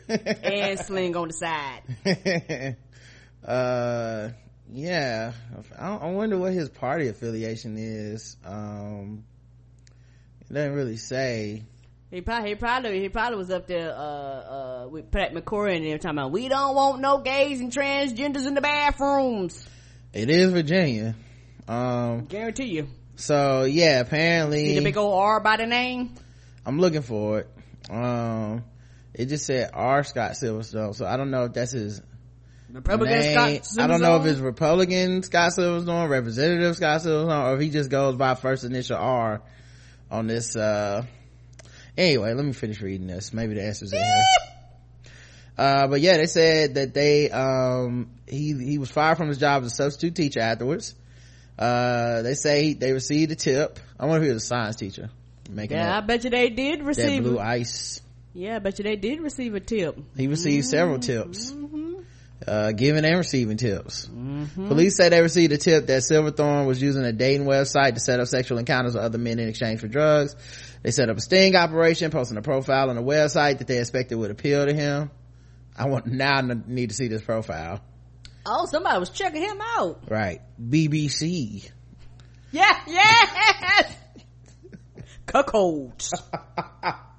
and 0.07 0.79
sling 0.79 1.15
on 1.15 1.29
the 1.29 1.33
side. 1.33 2.77
uh, 3.43 4.29
yeah. 4.71 5.33
I, 5.79 5.95
I 5.95 6.11
wonder 6.11 6.37
what 6.37 6.53
his 6.53 6.69
party 6.69 7.07
affiliation 7.07 7.77
is. 7.79 8.37
Um, 8.45 9.23
it 10.49 10.53
doesn't 10.53 10.73
really 10.73 10.97
say. 10.97 11.63
He 12.11 12.21
probably, 12.21 12.49
he 12.49 12.55
probably, 12.55 12.99
he 13.01 13.09
probably 13.09 13.37
was 13.37 13.49
up 13.49 13.65
there, 13.65 13.91
uh, 13.91 13.95
uh, 14.83 14.87
with 14.89 15.09
Pat 15.09 15.33
McCrory 15.33 15.77
and 15.77 15.85
they 15.85 15.91
were 15.91 15.97
talking 15.97 16.19
about, 16.19 16.31
we 16.31 16.47
don't 16.47 16.75
want 16.75 17.01
no 17.01 17.19
gays 17.19 17.59
and 17.59 17.71
transgenders 17.71 18.45
in 18.45 18.53
the 18.53 18.61
bathrooms. 18.61 19.67
It 20.13 20.29
is 20.29 20.51
Virginia. 20.51 21.15
Um, 21.67 22.25
Guarantee 22.25 22.65
you. 22.65 22.87
so 23.15 23.63
yeah, 23.63 23.95
See 23.97 24.01
apparently. 24.01 24.75
the 24.77 24.83
big 24.83 24.97
old 24.97 25.15
R 25.19 25.39
by 25.39 25.57
the 25.57 25.65
name? 25.65 26.13
I'm 26.65 26.79
looking 26.79 27.01
for 27.01 27.39
it. 27.39 27.49
Um, 27.89 28.63
it 29.13 29.25
just 29.25 29.45
said 29.45 29.71
R. 29.73 30.03
Scott 30.03 30.31
Silverstone, 30.33 30.93
so 30.93 31.05
I 31.05 31.17
don't 31.17 31.31
know 31.31 31.45
if 31.45 31.53
that's 31.53 31.71
his 31.71 32.01
Republican 32.71 33.19
name. 33.19 33.63
Scott 33.63 33.83
I 33.83 33.87
don't 33.87 34.01
know 34.01 34.17
if 34.17 34.25
it's 34.25 34.39
Republican 34.39 35.23
Scott 35.23 35.51
Silverstone, 35.57 36.09
Representative 36.09 36.75
Scott 36.75 37.01
Silverstone, 37.01 37.51
or 37.51 37.55
if 37.55 37.61
he 37.61 37.69
just 37.69 37.89
goes 37.89 38.15
by 38.15 38.35
first 38.35 38.63
initial 38.63 38.97
R 38.97 39.41
on 40.13 40.27
this. 40.27 40.55
uh 40.55 41.03
Anyway, 41.97 42.33
let 42.33 42.43
me 42.45 42.53
finish 42.53 42.81
reading 42.81 43.05
this. 43.07 43.33
Maybe 43.33 43.53
the 43.53 43.63
answer's 43.63 43.93
in 43.93 43.99
here. 43.99 44.23
Uh, 45.55 45.87
but 45.87 46.01
yeah, 46.01 46.17
they 46.17 46.25
said 46.25 46.73
that 46.73 46.95
they, 46.95 47.29
um, 47.29 48.09
he, 48.27 48.53
he 48.57 48.77
was 48.79 48.89
fired 48.89 49.17
from 49.17 49.27
his 49.27 49.37
job 49.37 49.61
as 49.63 49.73
a 49.73 49.75
substitute 49.75 50.15
teacher 50.15 50.39
afterwards. 50.39 50.95
Uh, 51.59 52.23
they 52.23 52.33
say 52.33 52.63
he, 52.63 52.73
they 52.73 52.93
received 52.93 53.31
a 53.31 53.35
tip. 53.35 53.77
I 53.99 54.07
wonder 54.07 54.23
if 54.23 54.27
he 54.29 54.33
was 54.33 54.43
a 54.43 54.47
science 54.47 54.75
teacher. 54.77 55.11
Making 55.51 55.77
Yeah, 55.77 55.97
I 55.97 56.01
bet 56.01 56.23
you 56.23 56.31
they 56.31 56.49
did 56.49 56.79
that 56.79 56.83
receive. 56.85 57.21
blue 57.21 57.37
ice. 57.37 58.01
Yeah, 58.33 58.55
I 58.55 58.59
bet 58.59 58.79
you 58.79 58.83
they 58.85 58.95
did 58.95 59.19
receive 59.21 59.53
a 59.53 59.59
tip. 59.59 59.95
He 60.17 60.25
received 60.27 60.65
several 60.65 60.97
tips, 60.97 61.51
Mm-hmm. 61.51 61.93
uh, 62.47 62.71
giving 62.71 63.05
and 63.05 63.17
receiving 63.19 63.57
tips. 63.57 64.07
Mm-hmm. 64.43 64.67
Police 64.67 64.97
say 64.97 65.09
they 65.09 65.21
received 65.21 65.53
a 65.53 65.57
tip 65.57 65.87
that 65.87 66.03
Silverthorne 66.03 66.65
was 66.65 66.81
using 66.81 67.03
a 67.03 67.11
dating 67.11 67.45
website 67.45 67.93
to 67.93 67.99
set 67.99 68.19
up 68.19 68.27
sexual 68.27 68.57
encounters 68.57 68.93
with 68.95 69.03
other 69.03 69.17
men 69.17 69.39
in 69.39 69.49
exchange 69.49 69.79
for 69.79 69.87
drugs. 69.87 70.35
They 70.83 70.91
set 70.91 71.09
up 71.09 71.17
a 71.17 71.21
sting 71.21 71.55
operation, 71.55 72.11
posting 72.11 72.37
a 72.37 72.41
profile 72.41 72.89
on 72.89 72.95
the 72.95 73.01
website 73.01 73.59
that 73.59 73.67
they 73.67 73.79
expected 73.79 74.15
would 74.15 74.31
appeal 74.31 74.65
to 74.65 74.73
him. 74.73 75.11
I 75.77 75.87
want 75.87 76.05
now 76.05 76.37
I 76.37 76.41
need 76.67 76.89
to 76.89 76.95
see 76.95 77.07
this 77.07 77.21
profile. 77.21 77.81
Oh, 78.45 78.65
somebody 78.65 78.99
was 78.99 79.09
checking 79.09 79.41
him 79.41 79.59
out. 79.61 80.03
Right. 80.09 80.41
BBC. 80.61 81.69
Yeah, 82.51 82.79
yes! 82.85 83.95
Cuckolds. 85.25 86.11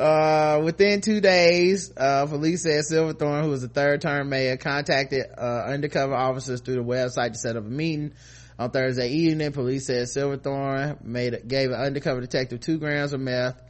Uh, 0.00 0.62
within 0.64 1.02
two 1.02 1.20
days, 1.20 1.92
uh, 1.94 2.24
police 2.24 2.62
said 2.62 2.82
Silverthorne, 2.86 3.44
who 3.44 3.50
was 3.50 3.60
the 3.60 3.68
third 3.68 4.00
term 4.00 4.30
mayor, 4.30 4.56
contacted, 4.56 5.26
uh, 5.36 5.64
undercover 5.66 6.14
officers 6.14 6.62
through 6.62 6.76
the 6.76 6.82
website 6.82 7.32
to 7.32 7.38
set 7.38 7.56
up 7.56 7.66
a 7.66 7.68
meeting. 7.68 8.14
On 8.58 8.70
Thursday 8.70 9.10
evening, 9.10 9.52
police 9.52 9.86
said 9.86 10.08
Silverthorne 10.08 10.96
made, 11.02 11.46
gave 11.46 11.70
an 11.70 11.80
undercover 11.80 12.22
detective 12.22 12.60
two 12.60 12.78
grams 12.78 13.12
of 13.12 13.20
meth, 13.20 13.60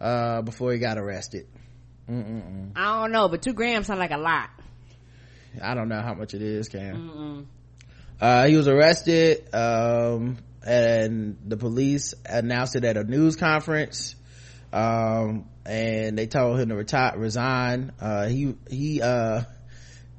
uh, 0.00 0.42
before 0.42 0.72
he 0.72 0.78
got 0.78 0.98
arrested. 0.98 1.48
Mm-mm-mm. 2.08 2.72
I 2.76 3.00
don't 3.00 3.10
know, 3.10 3.28
but 3.28 3.42
two 3.42 3.52
grams 3.52 3.88
sound 3.88 3.98
like 3.98 4.12
a 4.12 4.18
lot. 4.18 4.50
I 5.60 5.74
don't 5.74 5.88
know 5.88 6.00
how 6.00 6.14
much 6.14 6.32
it 6.32 6.42
is, 6.42 6.68
Cam. 6.68 7.48
Uh, 8.20 8.46
he 8.46 8.56
was 8.56 8.68
arrested, 8.68 9.52
um, 9.52 10.38
and 10.64 11.38
the 11.44 11.56
police 11.56 12.14
announced 12.24 12.76
it 12.76 12.84
at 12.84 12.96
a 12.96 13.02
news 13.02 13.34
conference. 13.34 14.14
Um, 14.72 15.46
and 15.66 16.16
they 16.18 16.26
told 16.26 16.58
him 16.58 16.68
to 16.70 16.76
retire, 16.76 17.14
resign. 17.16 17.92
Uh, 18.00 18.26
he, 18.28 18.54
he, 18.68 19.00
uh, 19.02 19.42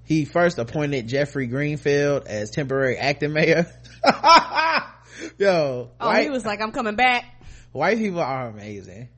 he 0.06 0.26
first 0.26 0.58
appointed 0.60 1.08
Jeffrey 1.08 1.48
Greenfield 1.48 2.28
as 2.28 2.50
temporary 2.52 2.98
acting 2.98 3.34
mayor. 3.34 3.66
Yo, 5.38 5.92
Oh, 6.00 6.08
white, 6.08 6.24
he 6.24 6.30
was 6.30 6.46
like, 6.46 6.62
I'm 6.62 6.72
coming 6.72 6.96
back. 6.96 7.26
white 7.72 7.98
people 7.98 8.20
are 8.20 8.48
amazing. 8.48 9.10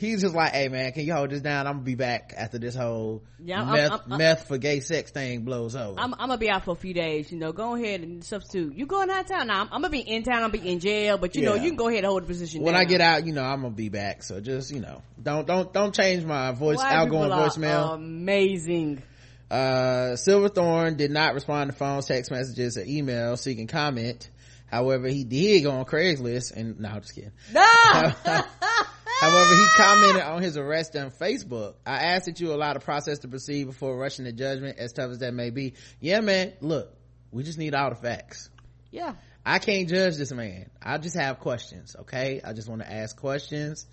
He's 0.00 0.22
just 0.22 0.34
like, 0.34 0.52
hey 0.52 0.68
man, 0.68 0.92
can 0.92 1.04
you 1.04 1.12
hold 1.12 1.30
this 1.30 1.42
down? 1.42 1.66
I'm 1.66 1.74
gonna 1.74 1.84
be 1.84 1.94
back 1.94 2.32
after 2.36 2.58
this 2.58 2.74
whole 2.74 3.22
Yeah, 3.38 3.58
I'm- 3.62 3.72
meth, 3.72 3.90
I'm- 3.90 4.00
I'm- 4.08 4.18
meth 4.18 4.48
for 4.48 4.58
gay 4.58 4.80
sex 4.80 5.10
thing 5.10 5.42
blows 5.42 5.76
over. 5.76 6.00
I'm, 6.00 6.14
I'm 6.14 6.20
gonna 6.28 6.38
be 6.38 6.48
out 6.50 6.64
for 6.64 6.72
a 6.72 6.74
few 6.76 6.94
days. 6.94 7.30
You 7.30 7.38
know, 7.38 7.52
go 7.52 7.74
ahead 7.74 8.00
and 8.00 8.24
substitute. 8.24 8.74
You 8.76 8.86
going 8.86 9.10
out 9.10 9.20
of 9.20 9.26
town 9.28 9.46
now? 9.48 9.60
I'm, 9.60 9.68
I'm 9.70 9.82
gonna 9.82 9.90
be 9.90 10.00
in 10.00 10.22
town. 10.22 10.42
I'm 10.42 10.50
gonna 10.50 10.62
be 10.62 10.68
in 10.72 10.80
jail, 10.80 11.18
but 11.18 11.36
you 11.36 11.42
know, 11.42 11.54
you 11.54 11.68
can 11.68 11.76
go 11.76 11.88
ahead 11.88 11.98
and 11.98 12.06
hold 12.06 12.22
the 12.22 12.26
position. 12.26 12.62
when 12.62 12.72
down. 12.74 12.80
I 12.82 12.84
get 12.86 13.00
out, 13.00 13.26
you 13.26 13.32
know, 13.34 13.44
I'm 13.44 13.60
gonna 13.62 13.74
be 13.74 13.90
back. 13.90 14.22
So 14.22 14.40
just, 14.40 14.72
you 14.72 14.80
know, 14.80 15.02
don't, 15.22 15.46
don't, 15.46 15.72
don't 15.72 15.94
change 15.94 16.24
my 16.24 16.52
voice, 16.52 16.78
White 16.78 16.92
outgoing 16.92 17.30
voicemail. 17.30 17.94
amazing. 17.94 19.02
Uh, 19.50 20.16
Silverthorne 20.16 20.96
did 20.96 21.10
not 21.10 21.34
respond 21.34 21.70
to 21.72 21.76
phones, 21.76 22.06
text 22.06 22.30
messages, 22.30 22.76
or 22.78 22.84
emails 22.84 23.38
seeking 23.40 23.66
comment. 23.66 24.30
However, 24.70 25.08
he 25.08 25.24
did 25.24 25.64
go 25.64 25.72
on 25.72 25.84
Craigslist 25.84 26.52
and, 26.56 26.78
no, 26.78 26.88
I'm 26.88 27.00
just 27.00 27.14
kidding. 27.16 27.32
No. 27.52 28.12
However, 29.20 29.54
he 29.54 29.66
commented 29.76 30.22
on 30.22 30.42
his 30.42 30.56
arrest 30.56 30.96
on 30.96 31.10
Facebook. 31.10 31.74
I 31.86 31.96
ask 32.14 32.24
that 32.24 32.40
you 32.40 32.54
allow 32.54 32.72
the 32.72 32.80
process 32.80 33.18
to 33.20 33.28
proceed 33.28 33.64
before 33.64 33.96
rushing 33.96 34.24
to 34.24 34.32
judgment, 34.32 34.78
as 34.78 34.92
tough 34.94 35.10
as 35.10 35.18
that 35.18 35.34
may 35.34 35.50
be. 35.50 35.74
Yeah, 36.00 36.20
man, 36.20 36.54
look, 36.62 36.94
we 37.30 37.42
just 37.42 37.58
need 37.58 37.74
all 37.74 37.90
the 37.90 37.96
facts. 37.96 38.48
yeah. 38.90 39.14
I 39.44 39.58
can't 39.58 39.88
judge 39.88 40.16
this 40.18 40.30
man. 40.32 40.68
I 40.82 40.98
just 40.98 41.16
have 41.16 41.38
questions, 41.40 41.96
okay? 42.00 42.42
I 42.44 42.52
just 42.52 42.68
want 42.68 42.82
to 42.82 42.92
ask 42.92 43.16
questions. 43.18 43.86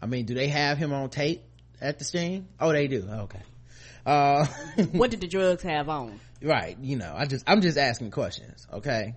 I 0.00 0.06
mean, 0.06 0.26
do 0.26 0.34
they 0.34 0.46
have 0.46 0.78
him 0.78 0.92
on 0.92 1.10
tape 1.10 1.42
at 1.80 1.98
the 1.98 2.04
scene? 2.04 2.46
Oh, 2.60 2.70
they 2.72 2.86
do. 2.86 3.04
Okay. 3.10 3.40
Uh, 4.06 4.46
What 4.92 5.10
did 5.10 5.20
the 5.20 5.26
drugs 5.26 5.64
have 5.64 5.88
on? 5.88 6.20
right. 6.40 6.78
You 6.80 6.96
know, 6.96 7.12
I 7.16 7.26
just, 7.26 7.44
I'm 7.48 7.62
just 7.62 7.76
asking 7.78 8.12
questions, 8.12 8.64
okay? 8.72 9.14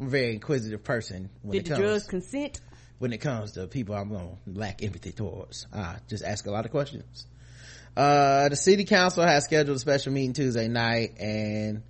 I'm 0.00 0.06
a 0.06 0.10
very 0.10 0.34
inquisitive 0.34 0.82
person 0.82 1.30
when 1.42 1.52
Did 1.52 1.66
the 1.66 1.70
comes, 1.70 1.80
drugs 1.80 2.06
consent? 2.08 2.60
When 3.00 3.14
it 3.14 3.18
comes 3.18 3.52
to 3.52 3.66
people 3.66 3.94
I'm 3.94 4.10
going 4.10 4.38
to 4.44 4.58
lack 4.60 4.84
empathy 4.84 5.10
towards. 5.10 5.66
I 5.74 5.96
just 6.06 6.22
ask 6.22 6.46
a 6.46 6.50
lot 6.50 6.66
of 6.66 6.70
questions. 6.70 7.26
Uh, 7.96 8.50
the 8.50 8.56
city 8.56 8.84
council 8.84 9.24
has 9.24 9.44
scheduled 9.44 9.76
a 9.76 9.80
special 9.80 10.12
meeting 10.12 10.34
Tuesday 10.34 10.68
night 10.68 11.18
and, 11.18 11.82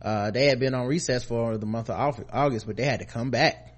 uh, 0.00 0.30
they 0.30 0.46
had 0.46 0.60
been 0.60 0.74
on 0.74 0.86
recess 0.86 1.24
for 1.24 1.58
the 1.58 1.66
month 1.66 1.90
of 1.90 2.24
August, 2.32 2.66
but 2.66 2.76
they 2.76 2.84
had 2.84 3.00
to 3.00 3.06
come 3.06 3.30
back. 3.30 3.76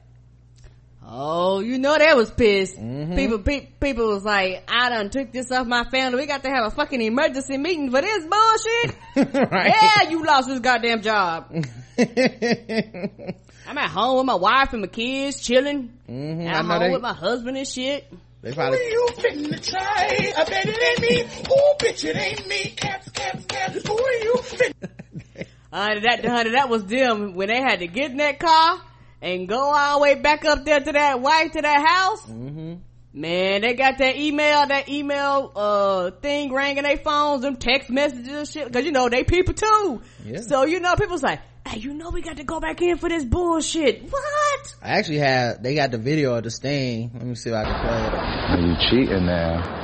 Oh, 1.06 1.60
you 1.60 1.78
know 1.78 1.96
that 1.96 2.16
was 2.16 2.30
pissed. 2.30 2.78
Mm-hmm. 2.78 3.16
People, 3.16 3.38
pe- 3.38 3.68
people 3.80 4.08
was 4.08 4.24
like, 4.24 4.64
I 4.68 4.90
done 4.90 5.08
took 5.10 5.32
this 5.32 5.50
off 5.52 5.66
my 5.66 5.84
family. 5.84 6.20
We 6.20 6.26
got 6.26 6.42
to 6.42 6.50
have 6.50 6.66
a 6.66 6.70
fucking 6.70 7.00
emergency 7.00 7.56
meeting 7.56 7.90
for 7.90 8.02
this 8.02 8.26
bullshit. 8.26 8.96
right? 9.50 9.74
yeah, 9.74 10.10
you 10.10 10.24
lost 10.24 10.48
this 10.48 10.60
goddamn 10.60 11.00
job. 11.02 11.50
I'm 13.66 13.78
at 13.78 13.90
home 13.90 14.18
with 14.18 14.26
my 14.26 14.34
wife 14.34 14.72
and 14.72 14.82
my 14.82 14.88
kids, 14.88 15.40
chilling. 15.42 15.90
Mhm, 16.08 16.46
At 16.46 16.56
I 16.56 16.62
know 16.62 16.68
home 16.68 16.80
they- 16.80 16.90
with 16.92 17.02
my 17.02 17.14
husband 17.14 17.56
and 17.56 17.66
shit. 17.66 18.12
They 18.42 18.52
probably 18.52 18.78
you 18.78 19.08
finna 19.16 19.66
try? 19.70 20.32
I 20.36 20.44
bet 20.44 20.66
it 20.66 21.00
ain't 21.00 21.00
me. 21.28 21.44
Oh, 21.50 21.74
bitch, 21.78 22.04
it 22.04 22.14
ain't 22.14 22.46
me. 22.46 22.74
Cats, 22.76 23.08
cats, 23.10 23.42
cats. 23.46 23.88
Who 23.88 23.94
are 23.96 24.12
you 24.24 24.34
finna? 24.42 25.46
Uh, 25.72 25.98
that, 26.02 26.24
honey, 26.24 26.50
that 26.50 26.68
was 26.68 26.84
them 26.84 27.34
when 27.34 27.48
they 27.48 27.60
had 27.60 27.80
to 27.80 27.88
get 27.88 28.12
in 28.12 28.18
that 28.18 28.38
car 28.38 28.80
and 29.20 29.48
go 29.48 29.58
all 29.74 29.98
the 29.98 30.02
way 30.04 30.14
back 30.14 30.44
up 30.44 30.64
there 30.64 30.78
to 30.78 30.92
that 30.92 31.20
wife, 31.20 31.50
to 31.50 31.60
that 31.62 31.84
house. 31.84 32.22
Mm-hmm. 32.26 32.74
Man, 33.12 33.60
they 33.62 33.74
got 33.74 33.98
that 33.98 34.14
email, 34.16 34.68
that 34.68 34.88
email, 34.88 35.50
uh, 35.56 36.10
thing 36.12 36.52
ringing 36.52 36.84
their 36.84 36.98
phones, 36.98 37.42
them 37.42 37.56
text 37.56 37.90
messages 37.90 38.28
and 38.28 38.46
shit, 38.48 38.72
cause 38.72 38.84
you 38.84 38.92
know, 38.92 39.08
they 39.08 39.24
people 39.24 39.52
too. 39.54 40.00
Yeah. 40.24 40.42
So, 40.42 40.64
you 40.64 40.78
know, 40.78 40.94
people's 40.94 41.24
like, 41.24 41.40
hey, 41.66 41.78
you 41.78 41.94
know 41.94 42.10
we 42.10 42.20
got 42.22 42.36
to 42.36 42.44
go 42.44 42.60
back 42.60 42.82
in 42.82 42.98
for 42.98 43.08
this 43.08 43.24
bullshit. 43.24 44.02
What? 44.10 44.74
I 44.82 44.98
actually 44.98 45.18
have, 45.18 45.62
they 45.62 45.74
got 45.74 45.90
the 45.90 45.98
video 45.98 46.34
of 46.34 46.44
the 46.44 46.50
sting. 46.50 47.10
Let 47.14 47.22
me 47.24 47.34
see 47.34 47.50
if 47.50 47.56
I 47.56 47.64
can 47.64 47.80
play 47.80 48.06
it. 48.06 48.14
Are 48.14 48.60
you 48.60 48.76
cheating 48.90 49.26
now? 49.26 49.80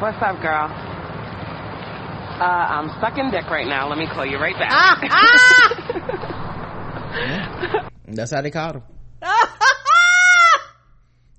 What's 0.00 0.20
up, 0.20 0.40
girl? 0.42 0.68
Uh, 2.40 2.44
I'm 2.44 2.88
sucking 3.00 3.30
dick 3.30 3.48
right 3.48 3.68
now. 3.68 3.88
Let 3.88 3.98
me 3.98 4.06
call 4.08 4.26
you 4.26 4.36
right 4.36 4.58
back. 4.58 4.70
Ah, 4.72 4.98
That's 8.08 8.32
how 8.32 8.40
they 8.42 8.50
caught 8.50 8.76
him. 8.76 8.82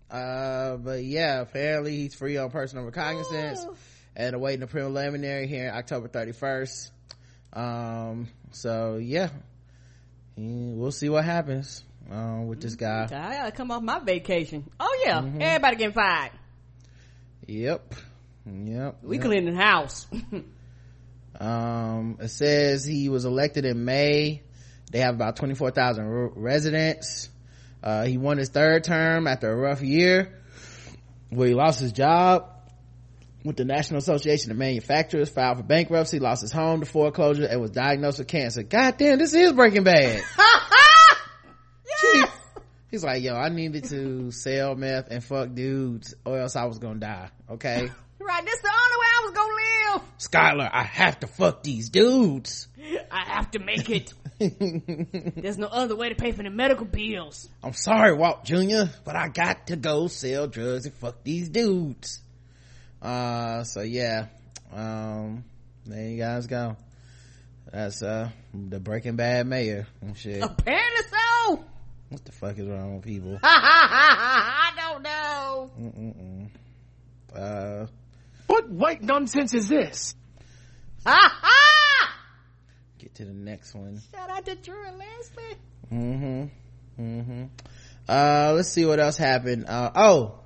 Uh, 0.10 0.78
but 0.78 1.04
yeah, 1.04 1.42
apparently 1.42 1.96
he's 1.96 2.14
free 2.14 2.38
on 2.38 2.52
personal 2.52 2.86
recognizance 2.86 3.66
and 4.16 4.36
awaiting 4.36 4.60
the 4.62 4.68
preliminary 4.68 5.48
here 5.48 5.72
October 5.74 6.08
31st. 6.08 6.92
Um, 7.54 8.28
so 8.52 8.98
yeah, 9.02 9.30
we'll 10.36 10.92
see 10.92 11.10
what 11.10 11.24
happens, 11.26 11.84
um, 12.12 12.48
with 12.48 12.62
this 12.62 12.76
guy. 12.76 13.06
I 13.06 13.34
gotta 13.38 13.52
come 13.52 13.72
off 13.72 13.82
my 13.84 14.00
vacation. 14.00 14.70
Oh 14.80 15.02
yeah, 15.06 15.22
Mm-hmm. 15.22 15.42
everybody 15.42 15.76
getting 15.78 15.94
fired. 15.94 16.32
Yep. 17.48 17.94
Yep. 18.46 18.98
We 19.04 19.18
yep. 19.18 19.26
cleaning 19.26 19.54
the 19.56 19.62
house. 19.62 20.08
Um, 21.40 22.18
it 22.22 22.30
says 22.30 22.86
he 22.86 23.10
was 23.10 23.26
elected 23.26 23.66
in 23.66 23.86
May. 23.86 24.44
They 24.92 25.00
have 25.00 25.16
about 25.16 25.36
24,000 25.38 26.06
r- 26.06 26.28
residents. 26.36 27.28
Uh, 27.82 28.04
he 28.06 28.18
won 28.20 28.38
his 28.38 28.50
third 28.50 28.84
term 28.84 29.26
after 29.28 29.52
a 29.52 29.56
rough 29.56 29.82
year 29.82 30.40
where 31.30 31.48
he 31.48 31.56
lost 31.56 31.80
his 31.80 31.92
job 31.92 32.53
with 33.44 33.58
the 33.58 33.66
National 33.66 34.00
Association 34.00 34.52
of 34.52 34.58
Manufacturers, 34.58 35.30
filed 35.30 35.58
for 35.58 35.64
bankruptcy, 35.64 36.20
lost 36.20 36.42
his 36.42 36.52
home 36.52 36.80
to 36.80 36.86
foreclosure, 36.86 37.46
and 37.46 37.62
was 37.62 37.72
diagnosed 37.72 38.20
with 38.20 38.28
cancer. 38.28 38.64
God 38.64 38.98
damn, 38.98 39.20
this 39.20 39.34
is 39.34 39.54
Breaking 39.54 39.84
Bad. 39.84 40.24
Jeez. 42.04 42.30
He's 42.90 43.04
like, 43.04 43.24
yo, 43.24 43.34
I 43.34 43.50
needed 43.50 43.86
to 43.86 44.32
sell 44.32 44.76
meth 44.76 45.10
and 45.10 45.24
fuck 45.24 45.54
dudes 45.54 46.14
or 46.26 46.40
else 46.40 46.56
I 46.56 46.66
was 46.66 46.78
gonna 46.78 47.00
die. 47.00 47.30
Okay. 47.50 47.90
right, 48.20 48.46
this 48.46 48.54
is 48.56 48.62
the 48.62 48.70
only 48.70 48.98
way 49.00 49.08
I 49.10 49.22
was 49.24 49.32
gonna 49.32 49.54
live. 49.56 50.02
Skyler, 50.20 50.70
I 50.72 50.84
have 50.84 51.20
to 51.22 51.28
fuck 51.28 51.64
these 51.64 51.90
dudes. 51.90 52.68
I 53.12 53.24
have 53.26 53.52
to 53.52 53.60
make 53.60 53.90
it. 53.90 54.14
There's 55.36 55.58
no 55.58 55.68
other 55.68 55.96
way 55.96 56.10
to 56.10 56.16
pay 56.16 56.32
for 56.32 56.44
the 56.44 56.50
medical 56.50 56.86
bills. 56.86 57.50
I'm 57.64 57.74
sorry, 57.74 58.14
Walt 58.14 58.44
Jr., 58.44 58.84
but 59.04 59.16
I 59.16 59.30
got 59.30 59.68
to 59.68 59.76
go 59.76 60.08
sell 60.08 60.48
drugs 60.48 60.86
and 60.86 60.94
fuck 60.96 61.24
these 61.24 61.50
dudes. 61.50 62.20
Uh, 63.04 63.64
so 63.66 63.82
yeah. 63.82 64.28
Um, 64.74 65.44
there 65.86 66.08
you 66.10 66.18
guys 66.18 66.48
go. 66.48 66.78
That's, 67.72 68.02
uh, 68.02 68.30
the 68.54 68.80
Breaking 68.80 69.16
Bad 69.16 69.46
mayor 69.48 69.88
and 70.02 70.18
shit. 70.18 70.42
Apparently 70.44 71.02
so. 71.12 71.64
What 72.10 72.24
the 72.26 72.32
fuck 72.32 72.58
is 72.58 72.68
wrong 72.68 72.96
with 72.96 73.04
people? 73.06 73.38
I 73.44 74.72
don't 74.78 75.02
know. 75.04 75.72
Mm-mm-mm. 75.80 76.50
Uh, 77.36 77.88
What 78.48 78.70
white 78.70 79.02
nonsense 79.02 79.54
is 79.54 79.68
this? 79.68 80.16
Ha! 81.06 82.14
Get 83.00 83.16
to 83.16 83.26
the 83.26 83.34
next 83.34 83.74
one. 83.76 84.00
Shout 84.14 84.30
out 84.30 84.46
to 84.46 84.56
Drew 84.56 84.86
and 84.88 84.98
Leslie. 84.98 85.58
Mm-hmm. 85.92 87.02
Mm-hmm. 87.04 87.44
Uh, 88.08 88.54
let's 88.56 88.70
see 88.70 88.86
what 88.86 89.00
else 89.00 89.18
happened. 89.18 89.66
Uh, 89.68 89.92
oh. 89.96 90.40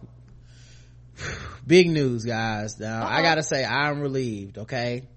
Big 1.67 1.89
news, 1.89 2.23
guys. 2.23 2.79
Now, 2.79 3.05
I 3.05 3.21
gotta 3.21 3.43
say, 3.43 3.65
I'm 3.65 3.99
relieved, 3.99 4.57
okay? 4.57 5.09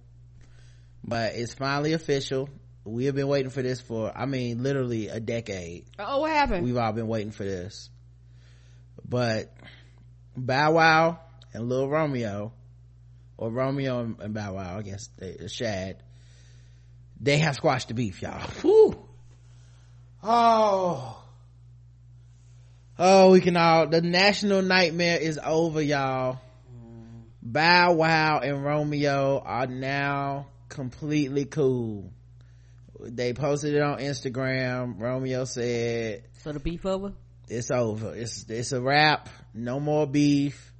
But 1.04 1.34
it's 1.36 1.54
finally 1.54 1.92
official. 1.92 2.48
We 2.84 3.04
have 3.04 3.14
been 3.14 3.28
waiting 3.28 3.50
for 3.50 3.62
this 3.62 3.80
for, 3.80 4.12
I 4.16 4.26
mean, 4.26 4.62
literally 4.62 5.08
a 5.08 5.20
decade. 5.20 5.84
Oh, 5.98 6.20
what 6.20 6.32
happened? 6.32 6.64
We've 6.64 6.76
all 6.76 6.92
been 6.92 7.06
waiting 7.06 7.30
for 7.30 7.44
this. 7.44 7.88
But 9.08 9.54
Bow 10.36 10.72
Wow 10.72 11.20
and 11.54 11.68
Lil 11.68 11.88
Romeo, 11.88 12.52
or 13.36 13.50
Romeo 13.50 14.16
and, 14.18 14.34
Bow 14.34 14.54
Wow, 14.54 14.78
I 14.78 14.82
guess, 14.82 15.08
they, 15.18 15.46
Shad, 15.46 16.02
they 17.20 17.38
have 17.38 17.54
squashed 17.54 17.88
the 17.88 17.94
beef, 17.94 18.22
y'all. 18.22 18.40
Whew. 18.62 19.06
Oh. 20.22 21.19
Oh, 23.02 23.30
we 23.30 23.40
can 23.40 23.56
all, 23.56 23.86
the 23.86 24.02
national 24.02 24.60
nightmare 24.60 25.16
is 25.16 25.40
over, 25.42 25.80
y'all. 25.80 26.38
Bow 27.40 27.94
Wow 27.94 28.40
and 28.40 28.62
Romeo 28.62 29.38
are 29.42 29.66
now 29.66 30.48
completely 30.68 31.46
cool. 31.46 32.12
They 33.00 33.32
posted 33.32 33.72
it 33.72 33.80
on 33.80 34.00
Instagram. 34.00 35.00
Romeo 35.00 35.46
said, 35.46 36.24
so 36.42 36.52
the 36.52 36.60
beef 36.60 36.84
over? 36.84 37.14
it's 37.48 37.70
over. 37.70 38.14
It's, 38.14 38.44
it's 38.50 38.72
a 38.72 38.82
wrap. 38.82 39.30
No 39.54 39.80
more 39.80 40.06
beef 40.06 40.70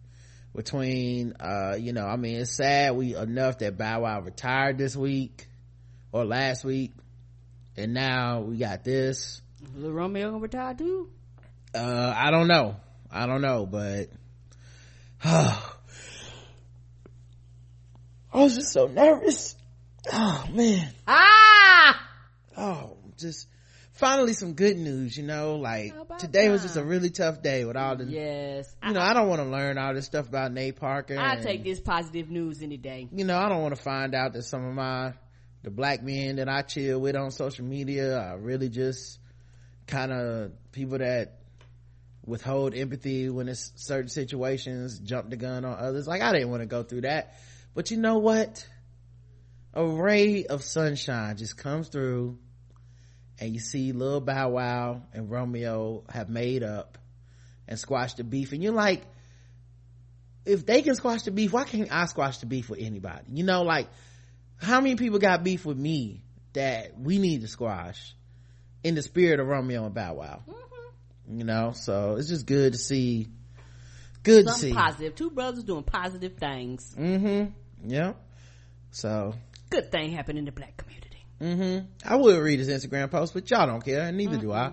between, 0.55 1.37
uh, 1.41 1.77
you 1.79 1.95
know, 1.95 2.05
I 2.05 2.17
mean, 2.17 2.37
it's 2.37 2.55
sad 2.55 2.97
we 2.97 3.17
enough 3.17 3.61
that 3.61 3.79
Bow 3.79 4.03
Wow 4.03 4.21
retired 4.21 4.77
this 4.77 4.95
week 4.95 5.49
or 6.13 6.27
last 6.27 6.67
week. 6.67 6.93
And 7.79 7.95
now 7.95 8.41
we 8.41 8.59
got 8.59 8.85
this. 8.85 9.41
Lil 9.75 9.93
Romeo 9.93 10.33
gonna 10.33 10.43
retire 10.43 10.75
too? 10.75 11.09
Uh, 11.75 12.13
I 12.17 12.31
don't 12.31 12.49
know. 12.49 12.77
I 13.11 13.27
don't 13.27 13.43
know, 13.43 13.67
but 13.67 14.09
I 15.25 15.59
was 18.33 18.55
just 18.55 18.73
so 18.73 18.87
nervous. 18.87 19.57
Oh 20.11 20.47
man. 20.51 20.89
Ah! 21.07 22.09
Oh, 22.57 22.97
just 23.19 23.47
finally 23.93 24.33
some 24.33 24.55
good 24.55 24.79
news 24.79 25.15
you 25.15 25.23
know 25.23 25.57
like 25.57 25.93
today 26.17 26.49
was 26.49 26.63
just 26.63 26.77
a 26.79 26.83
really 26.83 27.11
tough 27.11 27.43
day 27.43 27.67
with 27.67 27.77
all 27.77 27.95
the 27.97 28.05
Yes. 28.07 28.75
you 28.83 28.95
know 28.95 29.01
i 29.01 29.13
don't 29.13 29.29
want 29.29 29.43
to 29.43 29.47
learn 29.47 29.77
all 29.77 29.93
this 29.93 30.07
stuff 30.07 30.27
about 30.27 30.53
nate 30.53 30.77
parker 30.77 31.19
I 31.19 31.37
take 31.37 31.63
this 31.65 31.81
positive 31.81 32.31
news 32.31 32.63
any 32.63 32.79
day. 32.79 33.09
you 33.13 33.27
know 33.27 33.37
i 33.37 33.51
don't 33.51 33.61
want 33.61 33.77
to 33.77 33.83
find 33.83 34.15
out 34.15 34.33
that 34.33 34.45
some 34.45 34.65
of 34.65 34.73
my 34.75 35.13
the 35.63 35.71
black 35.71 36.03
men 36.03 36.37
that 36.37 36.49
i 36.49 36.63
chill 36.63 36.99
with 36.99 37.15
on 37.15 37.31
social 37.31 37.67
media 37.67 38.17
are 38.19 38.39
really 38.39 38.71
just 38.71 39.19
kind 39.87 40.13
of 40.13 40.53
people 40.73 40.97
that 40.97 41.40
withhold 42.31 42.75
empathy 42.75 43.29
when 43.29 43.49
it's 43.49 43.73
certain 43.77 44.09
situations 44.09 44.99
jump 45.01 45.29
the 45.29 45.37
gun 45.37 45.65
on 45.65 45.77
others. 45.79 46.07
Like 46.07 46.23
i 46.23 46.33
didn't 46.33 46.51
want 46.51 46.63
to 46.63 46.67
go 46.67 46.83
through 46.83 47.03
that. 47.03 47.35
But 47.75 47.91
you 47.91 47.99
know 47.99 48.19
what? 48.19 48.67
A 49.75 49.87
ray 49.87 50.47
of 50.47 50.63
sunshine 50.63 51.37
just 51.37 51.57
comes 51.57 51.89
through 51.89 52.39
and 53.39 53.53
you 53.53 53.61
see 53.61 53.93
Lil 53.93 54.21
Bow 54.21 54.51
Wow 54.51 55.03
and 55.13 55.31
Romeo 55.31 56.05
have 56.09 56.29
made 56.29 56.63
up 56.63 56.99
and 57.69 57.79
squashed 57.79 58.17
the 58.17 58.25
beef. 58.25 58.53
And 58.53 58.63
you're 58.63 58.73
like 58.73 59.03
if 60.47 60.65
they 60.65 60.83
can 60.83 60.95
squash 60.95 61.23
the 61.23 61.31
beef 61.31 61.53
why 61.53 61.65
can't 61.65 61.93
I 61.93 62.07
squash 62.07 62.39
the 62.39 62.47
beef 62.47 62.71
with 62.71 62.81
anybody? 62.81 63.25
You 63.33 63.45
know 63.45 63.63
like 63.63 63.89
how 64.57 64.81
many 64.81 64.97
people 64.97 65.19
got 65.19 65.45
beef 65.45 65.67
with 65.67 65.77
me 65.77 66.23
that 66.53 66.99
we 66.99 67.19
need 67.19 67.43
to 67.43 67.49
squash 67.49 68.15
in 68.83 68.95
the 68.95 69.03
spirit 69.03 69.41
of 69.41 69.47
Romeo 69.47 69.85
and 69.85 69.95
Bow 69.95 70.15
Wow 70.15 70.43
you 71.29 71.45
know 71.45 71.73
so 71.75 72.17
it's 72.17 72.29
just 72.29 72.47
good 72.47 72.73
to 72.73 72.79
see 72.79 73.29
good 74.23 74.47
to 74.47 74.53
see 74.53 74.73
positive. 74.73 75.15
Two 75.15 75.31
brothers 75.31 75.65
doing 75.65 75.83
positive 75.83 76.35
things. 76.37 76.95
mm-hmm 76.99 77.51
yeah 77.89 78.13
so 78.91 79.35
Good 79.71 79.93
thing 79.93 80.11
happened 80.11 80.39
in 80.39 80.45
the 80.45 80.53
black 80.53 80.77
community. 80.77 81.25
Mm 81.41 81.57
hmm 81.57 81.87
I 82.05 82.17
would 82.17 82.37
read 82.39 82.59
his 82.59 82.69
Instagram 82.69 83.09
post, 83.11 83.33
but 83.33 83.49
y'all 83.51 83.67
don't 83.67 83.85
care, 83.85 84.01
and 84.03 84.17
neither 84.17 84.37
do 84.37 84.53
I. 84.53 84.73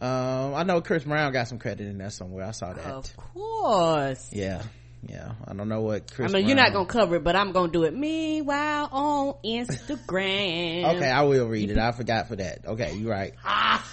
Um, 0.00 0.54
I 0.54 0.62
know 0.62 0.80
Chris 0.80 1.04
Brown 1.04 1.32
got 1.32 1.46
some 1.46 1.58
credit 1.58 1.86
in 1.86 1.98
there 1.98 2.10
somewhere. 2.10 2.46
I 2.46 2.50
saw 2.52 2.72
that. 2.72 2.86
Of 2.86 3.16
course. 3.16 4.30
Yeah, 4.32 4.62
yeah. 5.06 5.32
I 5.46 5.54
don't 5.54 5.68
know 5.68 5.82
what 5.82 6.12
Chris. 6.12 6.30
I 6.32 6.34
mean, 6.38 6.46
you're 6.46 6.56
not 6.56 6.72
gonna 6.72 6.86
cover 6.86 7.16
it, 7.16 7.24
but 7.24 7.36
I'm 7.36 7.52
gonna 7.52 7.72
do 7.72 7.84
it. 7.84 7.94
Meanwhile, 7.94 8.88
on 8.92 9.34
Instagram. 9.44 10.84
Okay, 10.96 11.08
I 11.08 11.22
will 11.22 11.46
read 11.48 11.70
it. 11.70 11.78
I 11.78 11.92
forgot 11.92 12.28
for 12.28 12.36
that. 12.36 12.66
Okay, 12.66 12.94
you're 12.94 13.10
right. 13.10 13.34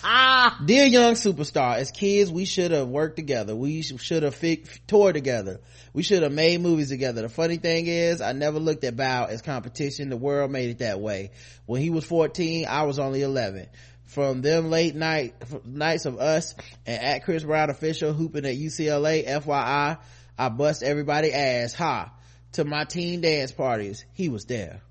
Ah, 0.08 0.60
Dear 0.64 0.86
young 0.86 1.16
superstar, 1.16 1.78
as 1.78 1.90
kids, 1.90 2.32
we 2.32 2.46
should 2.46 2.70
have 2.72 2.88
worked 2.88 3.16
together. 3.16 3.56
We 3.56 3.82
should 3.82 4.22
have 4.22 4.40
toured 4.86 5.16
together. 5.16 5.62
We 5.94 6.04
should 6.04 6.22
have 6.22 6.32
made 6.32 6.62
movies 6.62 6.90
together. 6.90 7.24
The 7.24 7.30
funny 7.30 7.58
thing 7.58 7.88
is, 7.88 8.22
I 8.22 8.34
never 8.34 8.60
looked 8.60 8.84
at 8.84 8.96
Bow 8.96 9.26
as 9.26 9.42
competition. 9.42 10.10
The 10.10 10.18
world 10.18 10.52
made 10.52 10.70
it 10.70 10.80
that 10.80 11.00
way. 11.00 11.32
When 11.66 11.82
he 11.82 11.90
was 11.90 12.06
14, 12.06 12.68
I 12.68 12.84
was 12.84 13.00
only 13.00 13.24
11. 13.24 13.68
From 14.06 14.44
them 14.44 14.70
late 14.70 14.96
night 14.96 15.34
nights 15.66 16.06
of 16.06 16.20
us 16.20 16.54
and 16.86 17.02
at 17.02 17.24
Chris 17.26 17.44
Brown 17.44 17.72
official 17.72 18.14
hooping 18.14 18.46
at 18.46 18.56
UCLA, 18.56 19.26
FYI, 19.28 19.98
I 20.38 20.50
bust 20.50 20.84
everybody 20.84 21.34
ass. 21.34 21.74
Ha! 21.76 22.12
To 22.54 22.64
my 22.64 22.86
teen 22.86 23.22
dance 23.22 23.52
parties, 23.52 24.06
he 24.14 24.30
was 24.30 24.46
there. 24.46 24.82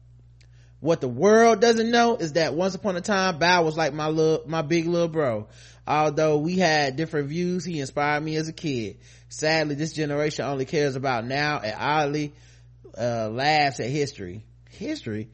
What 0.80 1.01
the 1.01 1.09
world 1.09 1.61
doesn't 1.61 1.90
know 1.90 2.16
is 2.16 2.34
that 2.34 2.53
once 2.55 2.74
upon 2.74 2.97
a 2.97 3.01
time, 3.01 3.38
Bow 3.38 3.64
was 3.64 3.74
like 3.74 3.95
my 3.95 4.09
little, 4.09 4.47
my 4.47 4.61
big 4.61 4.86
little 4.86 5.09
bro. 5.09 5.49
Although 5.86 6.38
we 6.38 6.59
had 6.59 6.97
different 6.97 7.28
views, 7.28 7.64
he 7.64 7.80
inspired 7.80 8.22
me 8.22 8.36
as 8.36 8.49
a 8.49 8.53
kid. 8.53 8.99
Sadly, 9.30 9.76
this 9.76 9.95
generation 9.95 10.45
only 10.45 10.66
cares 10.66 10.95
about 10.95 11.24
now 11.26 11.61
and 11.61 11.74
oddly, 11.78 12.34
uh, 12.99 13.30
laughs 13.30 13.80
at 13.80 13.88
history. 13.88 14.45
History? 14.70 15.30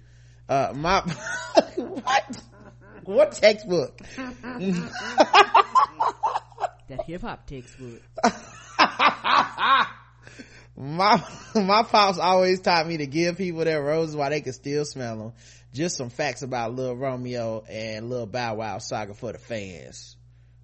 Uh, 0.48 0.72
my, 0.74 1.00
what? 1.76 2.42
What 3.04 3.32
textbook? 3.32 3.98
that 6.88 7.04
hip 7.06 7.22
hop 7.22 7.46
textbook. 7.46 8.02
my 10.80 11.22
my 11.54 11.82
pops 11.82 12.18
always 12.18 12.60
taught 12.60 12.86
me 12.86 12.96
to 12.98 13.06
give 13.06 13.36
people 13.36 13.64
their 13.64 13.82
roses 13.82 14.16
while 14.16 14.30
they 14.30 14.40
can 14.40 14.52
still 14.52 14.84
smell 14.84 15.16
them. 15.16 15.32
Just 15.72 15.96
some 15.96 16.10
facts 16.10 16.42
about 16.42 16.74
little 16.74 16.96
Romeo 16.96 17.62
and 17.68 18.08
little 18.08 18.26
Bow 18.26 18.54
Wow 18.56 18.78
saga 18.78 19.14
for 19.14 19.32
the 19.32 19.38
fans. 19.38 20.16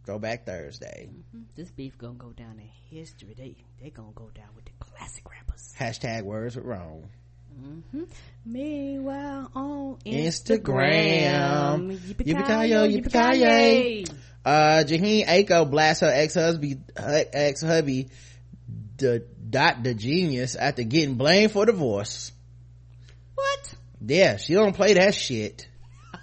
Throwback 0.04 0.46
Thursday. 0.46 1.10
This 1.54 1.70
beef 1.70 1.98
gonna 1.98 2.14
go 2.14 2.30
down 2.30 2.58
in 2.58 2.96
history. 2.96 3.34
They 3.36 3.56
they 3.82 3.90
gonna 3.90 4.12
go 4.14 4.30
down 4.34 4.48
with 4.56 4.64
the 4.64 4.70
classic 4.80 5.28
rappers. 5.30 5.74
Hashtag 5.78 6.22
words 6.22 6.56
with 6.56 6.64
wrong. 6.64 7.08
Meanwhile, 8.44 9.50
on 9.54 9.96
Instagram. 10.06 11.98
Instagram, 11.98 13.02
yippee-ki-yay. 13.02 14.04
Uh, 14.44 14.84
Jhene 14.86 15.26
Aiko 15.26 15.68
blasts 15.68 16.02
her 16.02 16.10
ex-husband, 16.12 16.84
ex-hubby, 16.96 18.08
the 18.96 19.24
dot 19.48 19.82
the 19.82 19.94
genius 19.94 20.54
after 20.56 20.82
getting 20.82 21.14
blamed 21.16 21.52
for 21.52 21.66
divorce. 21.66 22.32
What? 23.34 23.74
Yeah, 24.04 24.36
she 24.36 24.54
don't 24.54 24.74
play 24.74 24.94
that 24.94 25.14
shit. 25.14 25.68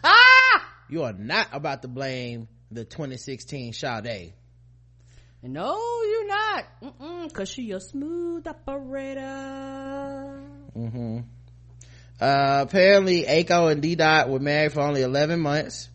Ah! 0.03 0.67
You 0.89 1.03
are 1.03 1.13
not 1.13 1.47
about 1.53 1.81
to 1.83 1.87
blame 1.87 2.47
the 2.71 2.83
2016 2.83 3.73
Sade. 3.73 4.33
No, 5.41 5.77
you're 6.03 6.27
not. 6.27 6.65
Mm-mm, 6.81 7.33
Cause 7.33 7.49
she 7.49 7.71
a 7.71 7.79
smooth 7.79 8.47
operator. 8.47 9.21
Mm-hmm. 10.75 11.19
Uh, 12.21 12.59
apparently 12.61 13.23
Aiko 13.23 13.69
and 13.71 13.81
D-Dot 13.81 14.29
were 14.29 14.39
married 14.39 14.71
for 14.71 14.81
only 14.81 15.01
11 15.01 15.41
months. 15.41 15.89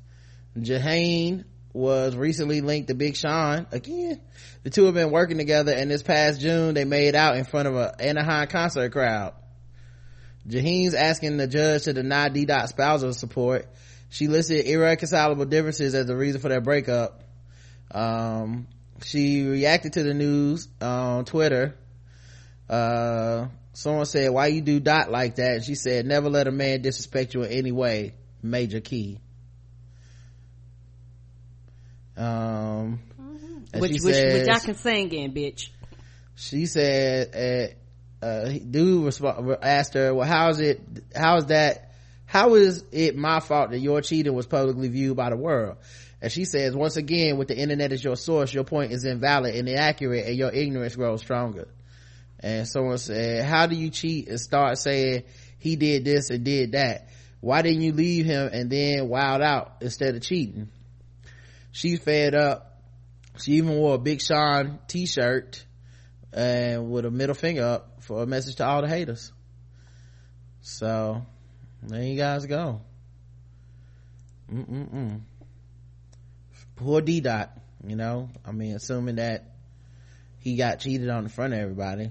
Jhene 0.58 1.44
was 1.78 2.16
recently 2.16 2.60
linked 2.60 2.88
to 2.88 2.94
Big 2.94 3.16
Sean 3.16 3.66
again. 3.70 4.20
The 4.64 4.70
two 4.70 4.84
have 4.84 4.94
been 4.94 5.10
working 5.10 5.38
together 5.38 5.72
and 5.72 5.90
this 5.90 6.02
past 6.02 6.40
June 6.40 6.74
they 6.74 6.84
made 6.84 7.14
out 7.14 7.36
in 7.36 7.44
front 7.44 7.68
of 7.68 7.76
an 7.76 7.90
Anaheim 8.00 8.48
concert 8.48 8.90
crowd. 8.90 9.32
Jhene's 10.46 10.94
asking 10.94 11.36
the 11.36 11.46
judge 11.46 11.84
to 11.84 11.92
deny 11.92 12.28
D-Dot 12.28 12.68
spousal 12.68 13.12
support. 13.12 13.66
She 14.10 14.26
listed 14.26 14.66
irreconcilable 14.66 15.44
differences 15.44 15.94
as 15.94 16.06
the 16.06 16.16
reason 16.16 16.40
for 16.40 16.48
their 16.48 16.60
breakup. 16.60 17.22
Um, 17.90 18.66
she 19.04 19.46
reacted 19.46 19.92
to 19.94 20.02
the 20.02 20.14
news 20.14 20.68
on 20.80 21.26
Twitter. 21.26 21.76
Uh, 22.68 23.46
someone 23.72 24.06
said, 24.06 24.30
why 24.30 24.48
you 24.48 24.62
do 24.62 24.80
Dot 24.80 25.10
like 25.10 25.36
that? 25.36 25.56
And 25.56 25.64
she 25.64 25.74
said, 25.74 26.06
never 26.06 26.28
let 26.28 26.48
a 26.48 26.52
man 26.52 26.82
disrespect 26.82 27.34
you 27.34 27.42
in 27.42 27.52
any 27.52 27.72
way. 27.72 28.14
Major 28.42 28.80
key. 28.80 29.20
Um, 32.18 32.98
and 33.72 33.80
Which, 33.80 34.00
says- 34.00 34.40
which 34.40 34.48
I 34.48 34.58
can 34.58 34.74
sing 34.74 35.12
in, 35.12 35.32
bitch. 35.32 35.68
she 36.34 36.66
said 36.66 37.76
uh, 38.22 38.24
uh 38.24 38.48
dude 38.48 39.04
resp- 39.04 39.58
asked 39.62 39.94
her 39.94 40.12
well 40.14 40.26
how 40.26 40.48
is 40.48 40.58
it 40.58 40.80
how 41.14 41.36
is 41.36 41.46
that 41.46 41.92
how 42.26 42.54
is 42.54 42.84
it 42.92 43.16
my 43.16 43.40
fault 43.40 43.70
that 43.70 43.78
your 43.78 44.00
cheating 44.00 44.34
was 44.34 44.46
publicly 44.46 44.88
viewed 44.88 45.16
by 45.16 45.30
the 45.30 45.36
world? 45.36 45.76
And 46.20 46.32
she 46.32 46.44
says 46.44 46.74
once 46.74 46.96
again 46.96 47.38
with 47.38 47.48
the 47.48 47.56
internet 47.56 47.92
as 47.92 48.02
your 48.02 48.16
source 48.16 48.52
your 48.52 48.64
point 48.64 48.90
is 48.92 49.04
invalid 49.04 49.54
and 49.54 49.68
inaccurate 49.68 50.26
and 50.26 50.36
your 50.36 50.50
ignorance 50.50 50.96
grows 50.96 51.20
stronger. 51.20 51.68
And 52.40 52.66
someone 52.66 52.98
said 52.98 53.44
how 53.44 53.66
do 53.66 53.76
you 53.76 53.90
cheat 53.90 54.28
and 54.28 54.40
start 54.40 54.78
saying 54.78 55.22
he 55.58 55.76
did 55.76 56.04
this 56.04 56.30
and 56.30 56.42
did 56.44 56.72
that? 56.72 57.08
Why 57.40 57.62
didn't 57.62 57.82
you 57.82 57.92
leave 57.92 58.24
him 58.26 58.50
and 58.52 58.68
then 58.68 59.08
wild 59.08 59.40
out 59.40 59.76
instead 59.80 60.16
of 60.16 60.22
cheating 60.22 60.68
she's 61.78 62.00
fed 62.00 62.34
up 62.34 62.68
she 63.38 63.52
even 63.52 63.70
wore 63.76 63.94
a 63.94 63.98
big 63.98 64.20
sean 64.20 64.78
t-shirt 64.88 65.64
and 66.32 66.90
with 66.90 67.04
a 67.04 67.10
middle 67.10 67.34
finger 67.34 67.64
up 67.64 68.02
for 68.02 68.22
a 68.22 68.26
message 68.26 68.56
to 68.56 68.66
all 68.66 68.82
the 68.82 68.88
haters. 68.88 69.32
So, 70.60 71.22
there 71.82 72.02
you 72.02 72.16
guys 72.16 72.46
go. 72.46 72.80
Mm-mm-mm. 74.52 75.20
Poor 76.76 77.00
D 77.00 77.20
Dot, 77.20 77.50
you 77.86 77.96
know, 77.96 78.28
I 78.44 78.52
mean, 78.52 78.74
assuming 78.74 79.16
that 79.16 79.44
he 80.40 80.56
got 80.56 80.80
cheated 80.80 81.08
on 81.08 81.24
in 81.24 81.28
front 81.28 81.54
of 81.54 81.60
everybody. 81.60 82.10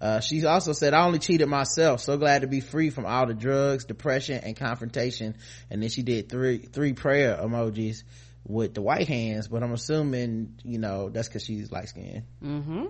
Uh, 0.00 0.20
she 0.20 0.44
also 0.44 0.72
said, 0.72 0.94
I 0.94 1.04
only 1.06 1.20
cheated 1.20 1.48
myself. 1.48 2.00
So 2.00 2.16
glad 2.16 2.40
to 2.40 2.48
be 2.48 2.60
free 2.60 2.90
from 2.90 3.06
all 3.06 3.26
the 3.26 3.34
drugs, 3.34 3.84
depression, 3.84 4.40
and 4.42 4.56
confrontation. 4.56 5.36
And 5.70 5.80
then 5.80 5.90
she 5.90 6.02
did 6.02 6.28
three, 6.28 6.58
three 6.58 6.92
prayer 6.92 7.38
emojis 7.40 8.02
with 8.44 8.74
the 8.74 8.82
white 8.82 9.08
hands, 9.08 9.48
but 9.48 9.62
I'm 9.62 9.72
assuming, 9.72 10.58
you 10.64 10.78
know, 10.78 11.08
that's 11.08 11.28
cause 11.28 11.44
she's 11.44 11.70
light 11.70 11.88
skinned. 11.88 12.24
Mm-hmm. 12.42 12.86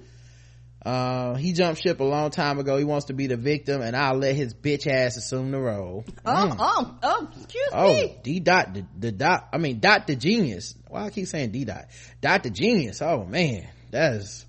Uh, 0.85 1.35
he 1.37 1.53
jumped 1.53 1.81
ship 1.83 2.01
a 2.01 2.05
long 2.05 2.31
time 2.31 2.59
ago. 2.59 2.77
He 2.77 2.83
wants 2.85 3.07
to 3.07 3.13
be 3.13 3.29
the 3.29 3.37
victim 3.37 3.83
and 3.83 3.95
I'll 3.95 4.17
let 4.17 4.35
his 4.35 4.53
bitch 4.53 4.89
ass 4.89 5.17
assume 5.17 5.53
the 5.53 5.61
role. 5.61 6.05
Oh, 6.27 6.57
oh, 6.59 6.99
oh, 7.03 7.29
excuse 7.37 7.69
Oh, 7.73 7.93
me. 7.93 8.19
D 8.25 8.41
dot, 8.41 8.75
the, 8.75 8.85
the 8.99 9.13
dot, 9.13 9.49
I 9.53 9.59
mean, 9.59 9.79
dot 9.79 10.09
the 10.09 10.17
genius. 10.17 10.75
Why 10.89 11.05
I 11.05 11.11
keep 11.11 11.29
saying 11.29 11.53
D 11.53 11.65
dot? 11.65 11.85
Dot 12.21 12.43
the 12.43 12.51
genius. 12.51 13.01
Oh 13.01 13.25
man, 13.25 13.69
that 13.93 14.15
is 14.15 14.45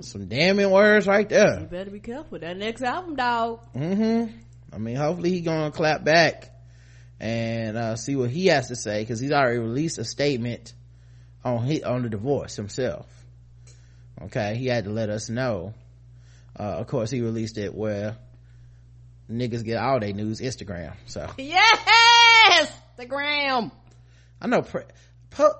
some 0.00 0.26
damning 0.26 0.70
words 0.70 1.06
right 1.06 1.28
there. 1.28 1.60
You 1.60 1.66
better 1.66 1.90
be 1.90 2.00
careful. 2.00 2.26
With 2.32 2.42
that 2.42 2.56
next 2.58 2.82
album, 2.82 3.16
dog. 3.16 3.60
Mm-hmm. 3.74 4.36
I 4.72 4.78
mean, 4.78 4.96
hopefully 4.96 5.30
he 5.30 5.40
gonna 5.40 5.70
clap 5.70 6.04
back 6.04 6.50
and 7.20 7.76
uh, 7.76 7.96
see 7.96 8.16
what 8.16 8.30
he 8.30 8.46
has 8.46 8.68
to 8.68 8.76
say 8.76 9.02
because 9.02 9.20
he's 9.20 9.32
already 9.32 9.58
released 9.58 9.98
a 9.98 10.04
statement 10.04 10.72
on 11.44 11.64
he, 11.64 11.82
on 11.82 12.02
the 12.02 12.08
divorce 12.08 12.56
himself. 12.56 13.06
Okay, 14.22 14.56
he 14.56 14.66
had 14.66 14.84
to 14.84 14.90
let 14.90 15.10
us 15.10 15.28
know. 15.28 15.74
Uh, 16.58 16.62
of 16.62 16.86
course, 16.86 17.10
he 17.10 17.20
released 17.20 17.58
it 17.58 17.74
where 17.74 18.16
niggas 19.30 19.64
get 19.64 19.78
all 19.78 19.98
their 20.00 20.12
news 20.12 20.40
Instagram. 20.40 20.94
So 21.06 21.28
Yes! 21.38 22.72
The 22.96 23.06
gram. 23.06 23.72
I 24.40 24.46
know 24.46 24.62
pre- 24.62 24.84
pu- 25.30 25.52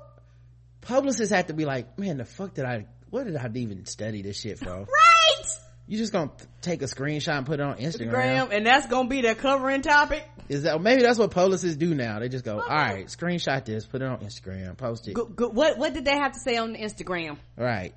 publicists 0.80 1.34
have 1.34 1.46
to 1.48 1.54
be 1.54 1.64
like, 1.64 1.98
man, 1.98 2.18
the 2.18 2.24
fuck 2.24 2.54
did 2.54 2.64
I? 2.64 2.86
What 3.10 3.24
did 3.26 3.36
I 3.36 3.48
even 3.54 3.86
study 3.86 4.22
this 4.22 4.40
shit 4.40 4.58
for? 4.58 4.70
Right! 4.88 5.13
You 5.86 5.98
just 5.98 6.12
gonna 6.12 6.30
take 6.62 6.80
a 6.82 6.86
screenshot 6.86 7.36
and 7.36 7.46
put 7.46 7.60
it 7.60 7.62
on 7.62 7.76
Instagram? 7.76 8.10
Gram, 8.10 8.48
and 8.52 8.66
that's 8.66 8.86
gonna 8.86 9.08
be 9.08 9.20
their 9.20 9.34
covering 9.34 9.82
topic. 9.82 10.24
Is 10.48 10.62
that 10.62 10.80
maybe 10.80 11.02
that's 11.02 11.18
what 11.18 11.30
publicists 11.30 11.76
do 11.76 11.94
now? 11.94 12.18
They 12.18 12.28
just 12.28 12.44
go, 12.44 12.60
all 12.60 12.68
right, 12.68 13.06
screenshot 13.06 13.64
this, 13.64 13.86
put 13.86 14.02
it 14.02 14.06
on 14.06 14.18
Instagram, 14.18 14.76
post 14.76 15.08
it. 15.08 15.14
Go, 15.14 15.26
go, 15.26 15.48
what 15.48 15.78
what 15.78 15.92
did 15.92 16.04
they 16.04 16.16
have 16.16 16.32
to 16.32 16.40
say 16.40 16.56
on 16.56 16.72
the 16.72 16.78
Instagram? 16.78 17.36
Right. 17.56 17.94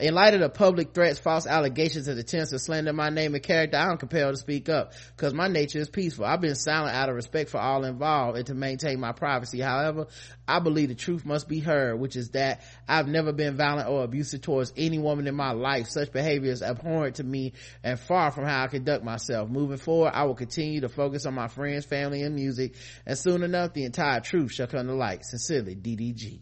In 0.00 0.12
light 0.12 0.34
of 0.34 0.40
the 0.40 0.48
public 0.48 0.92
threats, 0.92 1.20
false 1.20 1.46
allegations, 1.46 2.08
and 2.08 2.18
attempts 2.18 2.50
to 2.50 2.58
slander 2.58 2.92
my 2.92 3.10
name 3.10 3.34
and 3.34 3.42
character, 3.42 3.76
I 3.76 3.92
am 3.92 3.96
compelled 3.96 4.34
to 4.34 4.40
speak 4.40 4.68
up 4.68 4.92
because 5.16 5.32
my 5.32 5.46
nature 5.46 5.78
is 5.78 5.88
peaceful. 5.88 6.24
I've 6.24 6.40
been 6.40 6.56
silent 6.56 6.96
out 6.96 7.08
of 7.08 7.14
respect 7.14 7.50
for 7.50 7.58
all 7.58 7.84
involved 7.84 8.36
and 8.36 8.46
to 8.48 8.54
maintain 8.54 8.98
my 8.98 9.12
privacy. 9.12 9.60
However, 9.60 10.08
I 10.48 10.58
believe 10.58 10.88
the 10.88 10.96
truth 10.96 11.24
must 11.24 11.48
be 11.48 11.60
heard, 11.60 12.00
which 12.00 12.16
is 12.16 12.30
that 12.30 12.62
I've 12.88 13.06
never 13.06 13.32
been 13.32 13.56
violent 13.56 13.88
or 13.88 14.02
abusive 14.02 14.40
towards 14.40 14.72
any 14.76 14.98
woman 14.98 15.28
in 15.28 15.36
my 15.36 15.52
life. 15.52 15.86
Such 15.86 16.10
behavior 16.10 16.50
is 16.50 16.60
abhorrent 16.60 17.16
to 17.16 17.24
me 17.24 17.52
and 17.84 17.98
far 17.98 18.32
from 18.32 18.46
how 18.46 18.64
I 18.64 18.66
conduct 18.66 19.04
myself. 19.04 19.48
Moving 19.48 19.78
forward, 19.78 20.10
I 20.12 20.24
will 20.24 20.34
continue 20.34 20.80
to 20.80 20.88
focus 20.88 21.24
on 21.24 21.34
my 21.34 21.46
friends, 21.46 21.84
family, 21.84 22.22
and 22.22 22.34
music, 22.34 22.74
and 23.06 23.16
soon 23.16 23.44
enough, 23.44 23.74
the 23.74 23.84
entire 23.84 24.18
truth 24.18 24.50
shall 24.50 24.66
come 24.66 24.88
to 24.88 24.94
light. 24.94 25.24
Sincerely, 25.24 25.76
DDG. 25.76 26.40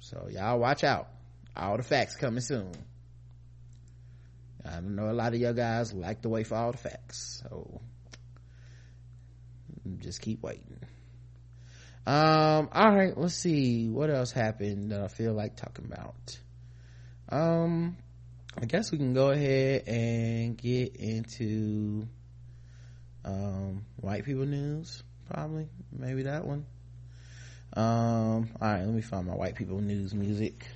So 0.00 0.26
y'all 0.28 0.58
watch 0.58 0.82
out 0.82 1.11
all 1.56 1.76
the 1.76 1.82
facts 1.82 2.16
coming 2.16 2.40
soon. 2.40 2.72
I 4.64 4.74
don't 4.74 4.94
know 4.94 5.10
a 5.10 5.12
lot 5.12 5.34
of 5.34 5.40
you 5.40 5.52
guys 5.52 5.92
like 5.92 6.22
to 6.22 6.28
wait 6.28 6.46
for 6.46 6.54
all 6.54 6.72
the 6.72 6.78
facts 6.78 7.42
so 7.42 7.80
just 9.98 10.20
keep 10.20 10.42
waiting. 10.42 10.78
Um 12.06 12.68
all 12.72 12.94
right 12.94 13.16
let's 13.16 13.34
see. 13.34 13.88
What 13.88 14.10
else 14.10 14.32
happened 14.32 14.92
that 14.92 15.00
i 15.00 15.08
feel 15.08 15.32
like 15.32 15.56
talking 15.56 15.84
about? 15.84 16.38
Um 17.28 17.96
i 18.60 18.66
guess 18.66 18.92
we 18.92 18.98
can 18.98 19.14
go 19.14 19.30
ahead 19.30 19.84
and 19.88 20.56
get 20.56 20.96
into 20.96 22.06
um 23.24 23.84
white 23.96 24.24
people 24.24 24.46
news 24.46 25.02
probably. 25.28 25.68
Maybe 25.92 26.22
that 26.22 26.44
one. 26.44 26.66
Um 27.74 28.50
all 28.60 28.72
right 28.72 28.84
let 28.84 28.94
me 28.94 29.02
find 29.02 29.26
my 29.26 29.34
white 29.34 29.56
people 29.56 29.80
news 29.80 30.14
music 30.14 30.66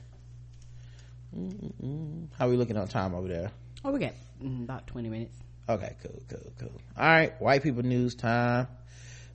How 2.39 2.47
are 2.47 2.51
we 2.51 2.57
looking 2.57 2.77
on 2.77 2.89
time 2.89 3.15
over 3.15 3.29
there? 3.29 3.51
Oh, 3.85 3.93
we 3.93 4.01
got 4.01 4.15
mm, 4.43 4.65
about 4.65 4.87
20 4.87 5.09
minutes. 5.09 5.37
Okay, 5.69 5.97
cool, 6.03 6.23
cool, 6.29 6.53
cool. 6.59 6.81
All 6.97 7.07
right, 7.07 7.41
white 7.41 7.63
people 7.63 7.83
news 7.83 8.15
time. 8.15 8.69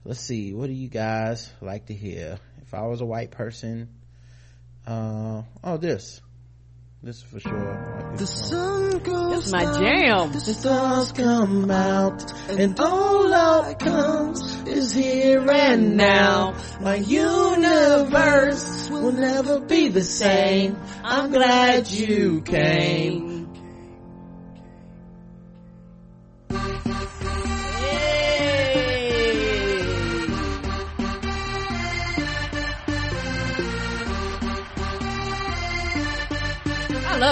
Let's 0.04 0.20
see, 0.20 0.52
what 0.52 0.66
do 0.66 0.72
you 0.72 0.88
guys 0.88 1.50
like 1.60 1.86
to 1.86 1.94
hear? 1.94 2.38
If 2.62 2.74
I 2.74 2.82
was 2.86 3.00
a 3.00 3.04
white 3.04 3.30
person, 3.30 3.88
uh, 4.86 5.42
oh, 5.62 5.76
this. 5.76 6.20
This 7.04 7.16
is 7.16 7.22
for 7.24 7.40
sure. 7.40 8.14
The 8.16 8.26
sun 8.28 8.98
goes 8.98 9.50
This 9.50 9.52
my 9.52 9.64
jam. 9.64 10.30
The 10.30 10.38
stars 10.38 11.10
come 11.10 11.68
out, 11.68 12.32
and 12.48 12.78
all 12.78 13.28
that 13.28 13.80
comes 13.80 14.62
is 14.68 14.94
here 14.94 15.50
and 15.50 15.96
now. 15.96 16.54
My 16.80 16.94
universe 16.94 18.88
will 18.88 19.10
never 19.10 19.58
be 19.58 19.88
the 19.88 20.04
same. 20.04 20.76
I'm 21.02 21.32
glad 21.32 21.90
you 21.90 22.40
came. 22.42 23.31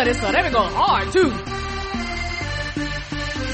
Love 0.01 0.07
this 0.07 0.21
song. 0.21 0.33
They 0.33 0.51
going 0.51 0.73
hard 0.73 1.13
too. 1.13 1.29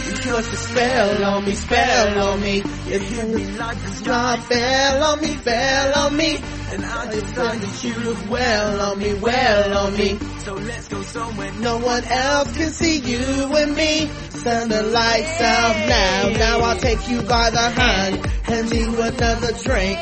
You 0.06 0.12
cast 0.22 0.52
a 0.52 0.56
spell 0.56 1.24
on 1.24 1.44
me, 1.44 1.52
spell 1.54 2.28
on 2.28 2.40
me. 2.40 2.56
You 2.56 2.98
hit 2.98 3.28
me 3.34 3.44
like 3.58 3.76
a 3.76 3.88
star 3.88 4.36
fell 4.36 5.04
on 5.04 5.20
me, 5.20 5.28
fell 5.28 5.98
on 5.98 6.16
me. 6.16 6.36
And 6.70 6.84
I 6.84 7.10
just 7.10 7.26
thought 7.34 7.60
that 7.60 7.84
you 7.84 7.94
look 7.94 8.30
well 8.30 8.80
on 8.92 8.98
me, 8.98 9.14
well 9.14 9.78
on 9.86 9.96
me. 9.96 10.18
So 10.44 10.54
let's 10.54 10.88
go 10.88 11.02
somewhere 11.02 11.52
no 11.60 11.78
one 11.78 12.04
else 12.04 12.56
can 12.56 12.70
see 12.70 12.98
you 12.98 13.56
and 13.56 13.74
me. 13.74 14.08
Turn 14.42 14.68
the 14.68 14.82
lights 14.82 15.40
out 15.40 15.88
now. 15.88 16.28
Now 16.38 16.60
I'll 16.60 16.78
take 16.78 17.08
you 17.08 17.22
by 17.22 17.50
the 17.50 17.70
hand, 17.70 18.26
hand 18.26 18.70
you 18.72 19.02
another 19.02 19.52
drink. 19.64 19.98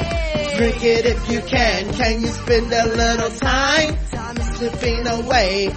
Drink 0.56 0.84
it 0.84 1.06
if 1.06 1.30
you 1.30 1.40
can. 1.40 1.92
Can 1.94 2.20
you 2.20 2.28
spend 2.28 2.72
a 2.72 2.86
little 2.86 3.30
time? 3.30 3.96
Time 4.10 4.36
is 4.36 4.56
slipping 4.56 5.06
away 5.06 5.74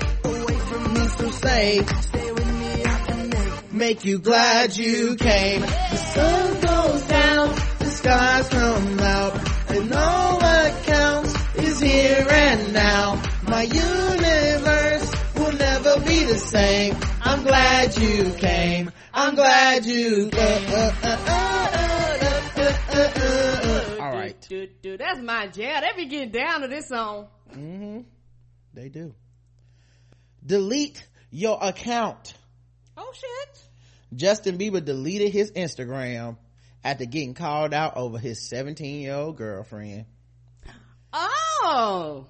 from 0.70 0.93
me. 0.93 1.07
So 1.07 1.32
say, 1.32 1.84
stay 2.01 2.32
with 2.32 2.59
me. 2.59 2.84
I 2.86 2.99
can 3.07 3.30
make 3.30 3.74
make 3.74 4.05
you 4.05 4.20
glad 4.20 4.76
you 4.76 5.15
came. 5.15 5.61
The 5.61 5.97
sun 5.97 6.53
goes 6.61 7.07
down, 7.07 7.55
the 7.80 7.86
skies 7.86 8.49
come 8.49 8.99
out, 8.99 9.34
and 9.70 9.93
all 9.93 10.39
that 10.39 10.84
counts 10.86 11.55
is 11.55 11.80
here 11.80 12.28
and 12.30 12.74
now. 12.74 13.22
My 13.47 13.63
universe 13.63 15.11
will 15.36 15.53
never 15.53 15.99
be 16.01 16.24
the 16.26 16.38
same. 16.38 16.95
I'm 17.22 17.43
glad 17.43 17.97
you 17.97 18.32
came. 18.34 18.91
I'm 19.13 19.36
glad 19.36 19.86
you 19.86 20.30
came. 20.30 20.74
All 23.99 24.11
right. 24.13 24.36
Dude, 24.49 24.82
dude, 24.82 24.99
that's 24.99 25.20
my 25.20 25.47
jam. 25.47 25.82
They 25.82 26.03
be 26.03 26.09
getting 26.09 26.32
down 26.32 26.61
to 26.61 26.68
this 26.68 26.88
song. 26.88 27.28
Mm-hmm. 27.51 28.01
They 28.74 28.89
do. 28.89 29.13
Delete 30.46 31.06
your 31.32 31.58
account. 31.62 32.34
Oh 32.96 33.12
shit. 33.14 33.64
Justin 34.16 34.58
Bieber 34.58 34.84
deleted 34.84 35.32
his 35.34 35.52
Instagram 35.52 36.38
after 36.84 37.06
getting 37.06 37.34
called 37.34 37.74
out 37.74 37.98
over 37.98 38.18
his 38.18 38.48
17 38.50 39.02
year 39.02 39.14
old 39.16 39.38
girlfriend. 39.38 40.06
Oh. 41.14 42.28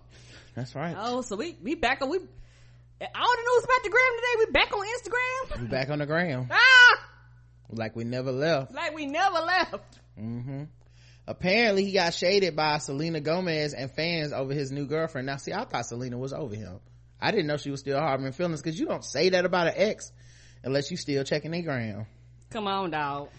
That's 0.56 0.74
right. 0.76 0.96
Oh, 0.98 1.22
so 1.22 1.36
we 1.36 1.56
we 1.62 1.76
back 1.76 2.02
on 2.02 2.10
we. 2.10 2.18
All 2.18 2.26
the 3.36 3.44
news 3.44 3.64
about 3.64 3.84
the 3.84 3.90
gram 3.90 4.12
today. 4.16 4.46
We 4.46 4.52
back 4.52 4.74
on 4.74 4.86
Instagram. 4.88 5.62
We 5.62 5.68
back 5.68 5.90
on 5.90 6.00
the 6.00 6.06
gram. 6.06 6.50
Ah, 6.52 7.08
Like 7.70 7.96
we 7.96 8.04
never 8.06 8.32
left. 8.32 8.74
like 8.74 8.96
we 8.96 9.06
never 9.06 9.36
left. 9.40 10.00
hmm 10.18 10.64
Apparently 11.28 11.84
he 11.86 11.92
got 11.92 12.14
shaded 12.14 12.56
by 12.56 12.78
Selena 12.78 13.20
Gomez 13.20 13.74
and 13.74 13.92
fans 13.92 14.32
over 14.32 14.54
his 14.54 14.72
new 14.72 14.88
girlfriend. 14.88 15.28
Now 15.28 15.36
see, 15.38 15.52
I 15.54 15.66
thought 15.66 15.86
Selena 15.86 16.18
was 16.18 16.32
over 16.34 16.56
him. 16.56 16.80
I 17.22 17.32
didn't 17.32 17.48
know 17.48 17.58
she 17.58 17.72
was 17.72 17.80
still 17.80 18.00
harboring 18.00 18.34
feelings 18.34 18.62
because 18.62 18.80
you 18.80 18.86
don't 18.86 19.04
say 19.04 19.30
that 19.30 19.46
about 19.46 19.68
an 19.68 19.74
ex 19.76 20.12
unless 20.64 20.92
you 20.92 20.98
still 20.98 21.24
checking 21.24 21.52
their 21.52 21.62
gram. 21.62 22.06
Come 22.52 22.68
on, 22.68 22.92
dog. 22.92 23.30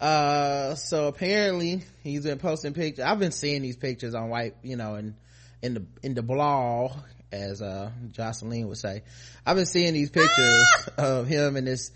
uh 0.00 0.74
so 0.76 1.08
apparently 1.08 1.82
he's 2.04 2.22
been 2.22 2.38
posting 2.38 2.72
pictures 2.72 3.04
i've 3.04 3.18
been 3.18 3.32
seeing 3.32 3.62
these 3.62 3.76
pictures 3.76 4.14
on 4.14 4.28
white 4.28 4.54
you 4.62 4.76
know 4.76 4.94
in 4.94 5.16
in 5.60 5.74
the 5.74 5.84
in 6.04 6.14
the 6.14 6.22
blog 6.22 6.92
as 7.32 7.60
uh 7.60 7.90
jocelyn 8.12 8.68
would 8.68 8.78
say 8.78 9.02
i've 9.44 9.56
been 9.56 9.66
seeing 9.66 9.92
these 9.94 10.08
pictures 10.10 10.66
of 10.96 11.26
him 11.26 11.56
and 11.56 11.66
this 11.66 11.90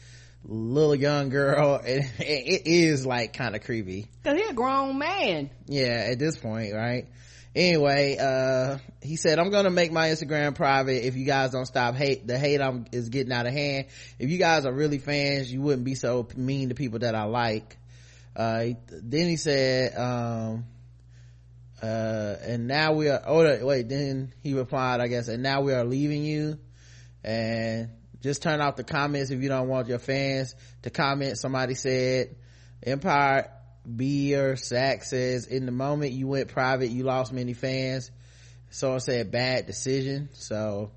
little 0.45 0.97
young 0.97 1.29
girl 1.29 1.77
and 1.77 2.01
it, 2.19 2.19
it 2.19 2.63
is 2.67 3.07
like 3.07 3.33
kind 3.35 3.55
of 3.55 3.63
creepy 3.63 4.09
Cause 4.25 4.37
he's 4.37 4.51
a 4.51 4.55
grown 4.55 4.99
man. 4.99 5.51
yeah 5.69 6.09
at 6.11 6.19
this 6.19 6.37
point 6.37 6.75
right 6.75 7.07
anyway 7.55 8.17
uh 8.19 8.79
he 9.03 9.17
said 9.17 9.39
i'm 9.39 9.51
gonna 9.51 9.71
make 9.71 9.93
my 9.93 10.09
instagram 10.09 10.55
private 10.55 11.07
if 11.07 11.17
you 11.17 11.27
guys 11.27 11.51
don't 11.51 11.67
stop 11.67 11.95
hate 11.95 12.27
the 12.27 12.39
hate 12.39 12.61
i'm 12.61 12.87
is 12.93 13.11
getting 13.11 13.33
out 13.33 13.47
of 13.47 13.53
hand. 13.53 13.87
If 14.19 14.31
you 14.31 14.39
guys 14.39 14.65
are 14.65 14.73
really 14.73 14.99
fans 14.99 15.53
you 15.53 15.61
wouldn't 15.61 15.85
be 15.85 15.95
so 15.95 16.27
mean 16.37 16.71
to 16.71 16.75
people 16.75 17.01
that 17.01 17.15
i 17.15 17.25
like. 17.25 17.77
Uh 18.35 18.69
then 18.89 19.29
he 19.29 19.37
said 19.37 19.95
um 19.97 20.65
uh 21.83 22.37
and 22.43 22.67
now 22.67 22.93
we 22.93 23.09
are 23.09 23.21
oh 23.27 23.67
wait 23.67 23.89
then 23.89 24.33
he 24.43 24.55
replied 24.55 25.01
i 25.01 25.09
guess 25.09 25.29
and 25.29 25.43
now 25.43 25.61
we 25.61 25.75
are 25.75 25.85
leaving 25.85 26.25
you. 26.25 26.59
And 27.25 27.91
just 28.23 28.43
turn 28.43 28.61
off 28.61 28.77
the 28.77 28.85
comments 28.85 29.31
if 29.31 29.43
you 29.43 29.49
don't 29.49 29.69
want 29.69 29.89
your 29.89 29.99
fans 29.99 30.55
to 30.83 30.91
comment. 30.91 31.39
Somebody 31.39 31.75
said 31.75 32.37
empire 32.83 33.51
beer 33.85 34.57
sack 34.57 35.03
says 35.03 35.47
in 35.47 35.67
the 35.67 35.73
moment 35.73 36.13
you 36.13 36.27
went 36.29 36.49
private 36.49 36.89
you 36.91 37.03
lost 37.03 37.33
many 37.33 37.53
fans 37.53 38.11
someone 38.71 39.01
said 39.01 39.31
bad 39.31 39.67
decision 39.67 40.29
so 40.35 40.91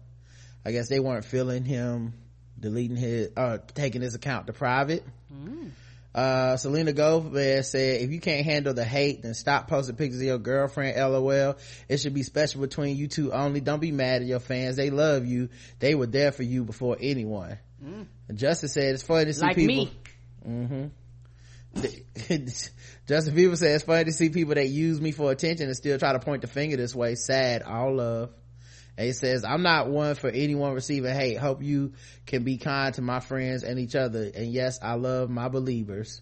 i 0.63 0.71
guess 0.71 0.87
they 0.87 0.99
weren't 0.99 1.25
feeling 1.25 1.65
him 1.65 2.13
deleting 2.59 2.95
his 2.95 3.29
uh 3.35 3.57
taking 3.73 4.01
his 4.01 4.15
account 4.15 4.47
to 4.47 4.53
private 4.53 5.03
Uh, 6.15 6.55
Selena 6.55 6.93
Gomez 6.93 7.69
said, 7.69 8.01
if 8.01 8.09
you 8.09 8.21
can't 8.21 8.45
handle 8.45 8.73
the 8.73 8.85
hate, 8.85 9.21
then 9.21 9.33
stop 9.33 9.67
posting 9.67 9.97
pictures 9.97 10.21
of 10.21 10.25
your 10.25 10.37
girlfriend, 10.37 10.95
lol. 10.97 11.57
It 11.89 11.97
should 11.97 12.13
be 12.13 12.23
special 12.23 12.61
between 12.61 12.95
you 12.95 13.09
two 13.09 13.33
only. 13.33 13.59
Don't 13.59 13.81
be 13.81 13.91
mad 13.91 14.21
at 14.21 14.27
your 14.29 14.39
fans. 14.39 14.77
They 14.77 14.91
love 14.91 15.25
you. 15.25 15.49
They 15.79 15.93
were 15.93 16.05
there 16.05 16.31
for 16.31 16.43
you 16.43 16.63
before 16.63 16.95
anyone. 17.01 17.57
Mm. 17.83 18.05
Justin 18.33 18.69
said, 18.69 18.93
it's 18.93 19.03
funny 19.03 19.25
to 19.25 19.33
see 19.33 19.41
like 19.41 19.57
people. 19.57 19.75
me. 19.75 19.91
Mm-hmm. 20.47 20.85
Justin 23.07 23.35
Bieber 23.35 23.57
said, 23.57 23.75
it's 23.75 23.83
funny 23.83 24.05
to 24.05 24.11
see 24.11 24.29
people 24.29 24.55
that 24.55 24.67
use 24.67 24.99
me 24.99 25.11
for 25.11 25.31
attention 25.31 25.67
and 25.67 25.75
still 25.75 25.99
try 25.99 26.13
to 26.13 26.19
point 26.19 26.41
the 26.41 26.47
finger 26.47 26.75
this 26.75 26.95
way. 26.95 27.15
Sad. 27.15 27.61
All 27.61 27.95
love. 27.95 28.31
And 28.97 29.07
he 29.07 29.13
says, 29.13 29.43
I'm 29.43 29.61
not 29.61 29.89
one 29.89 30.15
for 30.15 30.29
anyone 30.29 30.73
receiving 30.73 31.13
hate. 31.13 31.37
Hope 31.37 31.61
you 31.61 31.93
can 32.25 32.43
be 32.43 32.57
kind 32.57 32.93
to 32.95 33.01
my 33.01 33.19
friends 33.19 33.63
and 33.63 33.77
each 33.77 33.95
other. 33.95 34.31
And 34.33 34.51
yes, 34.51 34.79
I 34.81 34.93
love 34.93 35.29
my 35.29 35.49
believers. 35.49 36.21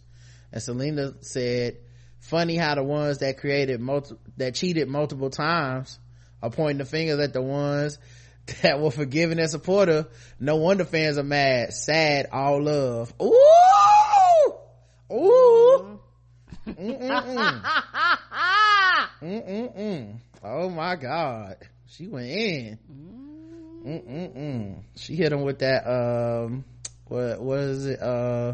And 0.51 0.61
Selena 0.61 1.13
said, 1.21 1.77
funny 2.19 2.55
how 2.57 2.75
the 2.75 2.83
ones 2.83 3.19
that 3.19 3.37
created 3.37 3.79
multi- 3.79 4.15
that 4.37 4.55
cheated 4.55 4.87
multiple 4.87 5.29
times 5.29 5.99
are 6.41 6.49
pointing 6.49 6.79
the 6.79 6.85
fingers 6.85 7.19
at 7.19 7.33
the 7.33 7.41
ones 7.41 7.99
that 8.61 8.81
were 8.81 8.91
forgiving 8.91 9.39
and 9.39 9.49
supportive. 9.49 10.07
No 10.39 10.57
wonder 10.57 10.83
fans 10.83 11.17
are 11.17 11.23
mad. 11.23 11.73
Sad, 11.73 12.27
all 12.31 12.61
love. 12.61 13.13
Ooh! 13.21 14.55
Ooh! 15.11 15.15
Mm-hmm. 15.15 15.95
Mm-mm-mm. 16.67 17.63
Mm-mm-mm. 19.21 20.15
Oh 20.43 20.69
my 20.69 20.95
God 20.95 21.57
she 21.87 22.07
went 22.07 22.27
in 22.29 22.79
Mm-mm-mm. 23.85 24.83
she 24.95 25.15
hit 25.15 25.31
him 25.31 25.41
with 25.41 25.59
that 25.59 25.85
um 25.87 26.63
what 27.07 27.41
what 27.41 27.59
is 27.59 27.85
it 27.85 28.01
uh 28.01 28.53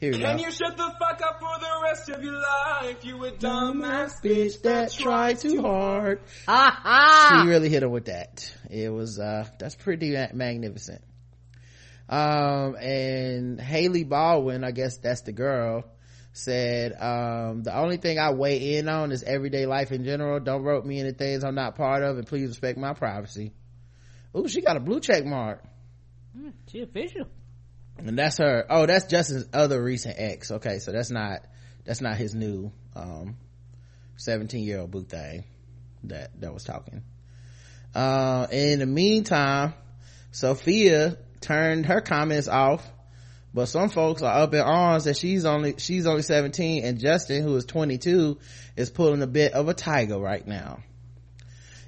here 0.00 0.12
we 0.12 0.18
go. 0.20 0.26
Can 0.26 0.38
you 0.38 0.52
shut 0.52 0.76
the 0.76 0.94
fuck 1.00 1.20
up 1.28 1.40
for 1.40 1.58
the 1.58 1.80
rest 1.82 2.08
of 2.10 2.22
your 2.22 2.34
life? 2.40 3.04
You 3.04 3.24
a 3.24 3.32
dumbass 3.32 4.12
bitch 4.22 4.62
that 4.62 4.92
tried 4.92 5.40
too 5.40 5.60
hard 5.60 6.20
Ah, 6.46 6.80
ah. 6.84 7.40
she 7.42 7.48
really 7.48 7.68
hit 7.68 7.82
him 7.82 7.90
with 7.90 8.04
that 8.04 8.52
it 8.70 8.90
was 8.92 9.18
uh 9.18 9.46
that's 9.58 9.74
pretty 9.74 10.10
magnificent 10.32 11.02
um 12.08 12.76
and 12.76 13.60
hailey 13.60 14.04
baldwin 14.04 14.62
i 14.64 14.70
guess 14.70 14.96
that's 14.98 15.22
the 15.22 15.32
girl 15.32 15.84
said 16.38 16.92
um 17.00 17.62
the 17.64 17.76
only 17.76 17.96
thing 17.96 18.18
i 18.18 18.30
weigh 18.30 18.76
in 18.78 18.88
on 18.88 19.10
is 19.12 19.22
everyday 19.22 19.66
life 19.66 19.90
in 19.92 20.04
general. 20.04 20.38
Don't 20.40 20.62
rope 20.62 20.84
me 20.84 21.00
into 21.00 21.12
things 21.12 21.42
i'm 21.44 21.54
not 21.54 21.74
part 21.76 22.02
of 22.02 22.16
and 22.18 22.26
please 22.26 22.48
respect 22.48 22.78
my 22.78 22.92
privacy. 22.94 23.52
Oh 24.34 24.46
she 24.46 24.60
got 24.62 24.76
a 24.76 24.80
blue 24.80 25.00
check 25.00 25.24
mark. 25.24 25.62
Hmm, 26.36 26.50
She 26.68 26.80
official. 26.80 27.26
and 27.98 28.16
that's 28.18 28.38
her 28.38 28.64
oh 28.70 28.86
that's 28.86 29.06
justin's 29.06 29.46
other 29.52 29.82
recent 29.82 30.14
ex. 30.18 30.50
Okay 30.50 30.78
so 30.78 30.92
that's 30.92 31.10
not 31.10 31.40
that's 31.84 32.00
not 32.00 32.16
his 32.16 32.34
new 32.34 32.70
um 32.94 33.36
17 34.16 34.64
year 34.64 34.80
old 34.80 34.90
boo 34.90 35.04
thing 35.04 35.44
that 36.04 36.40
that 36.40 36.54
was 36.54 36.64
talking. 36.64 37.02
Uh 37.94 38.46
in 38.52 38.78
the 38.78 38.86
meantime 38.86 39.74
sofia 40.30 41.16
turned 41.40 41.86
her 41.86 42.00
comments 42.00 42.48
off 42.48 42.86
but 43.58 43.66
some 43.66 43.88
folks 43.88 44.22
are 44.22 44.38
up 44.42 44.54
in 44.54 44.60
arms 44.60 45.04
that 45.04 45.16
she's 45.16 45.44
only 45.44 45.74
she's 45.78 46.06
only 46.06 46.22
17 46.22 46.84
and 46.84 46.98
justin 47.00 47.42
who 47.42 47.56
is 47.56 47.64
22 47.64 48.38
is 48.76 48.88
pulling 48.90 49.20
a 49.22 49.26
bit 49.26 49.52
of 49.52 49.68
a 49.68 49.74
Tyga 49.74 50.20
right 50.22 50.46
now 50.46 50.78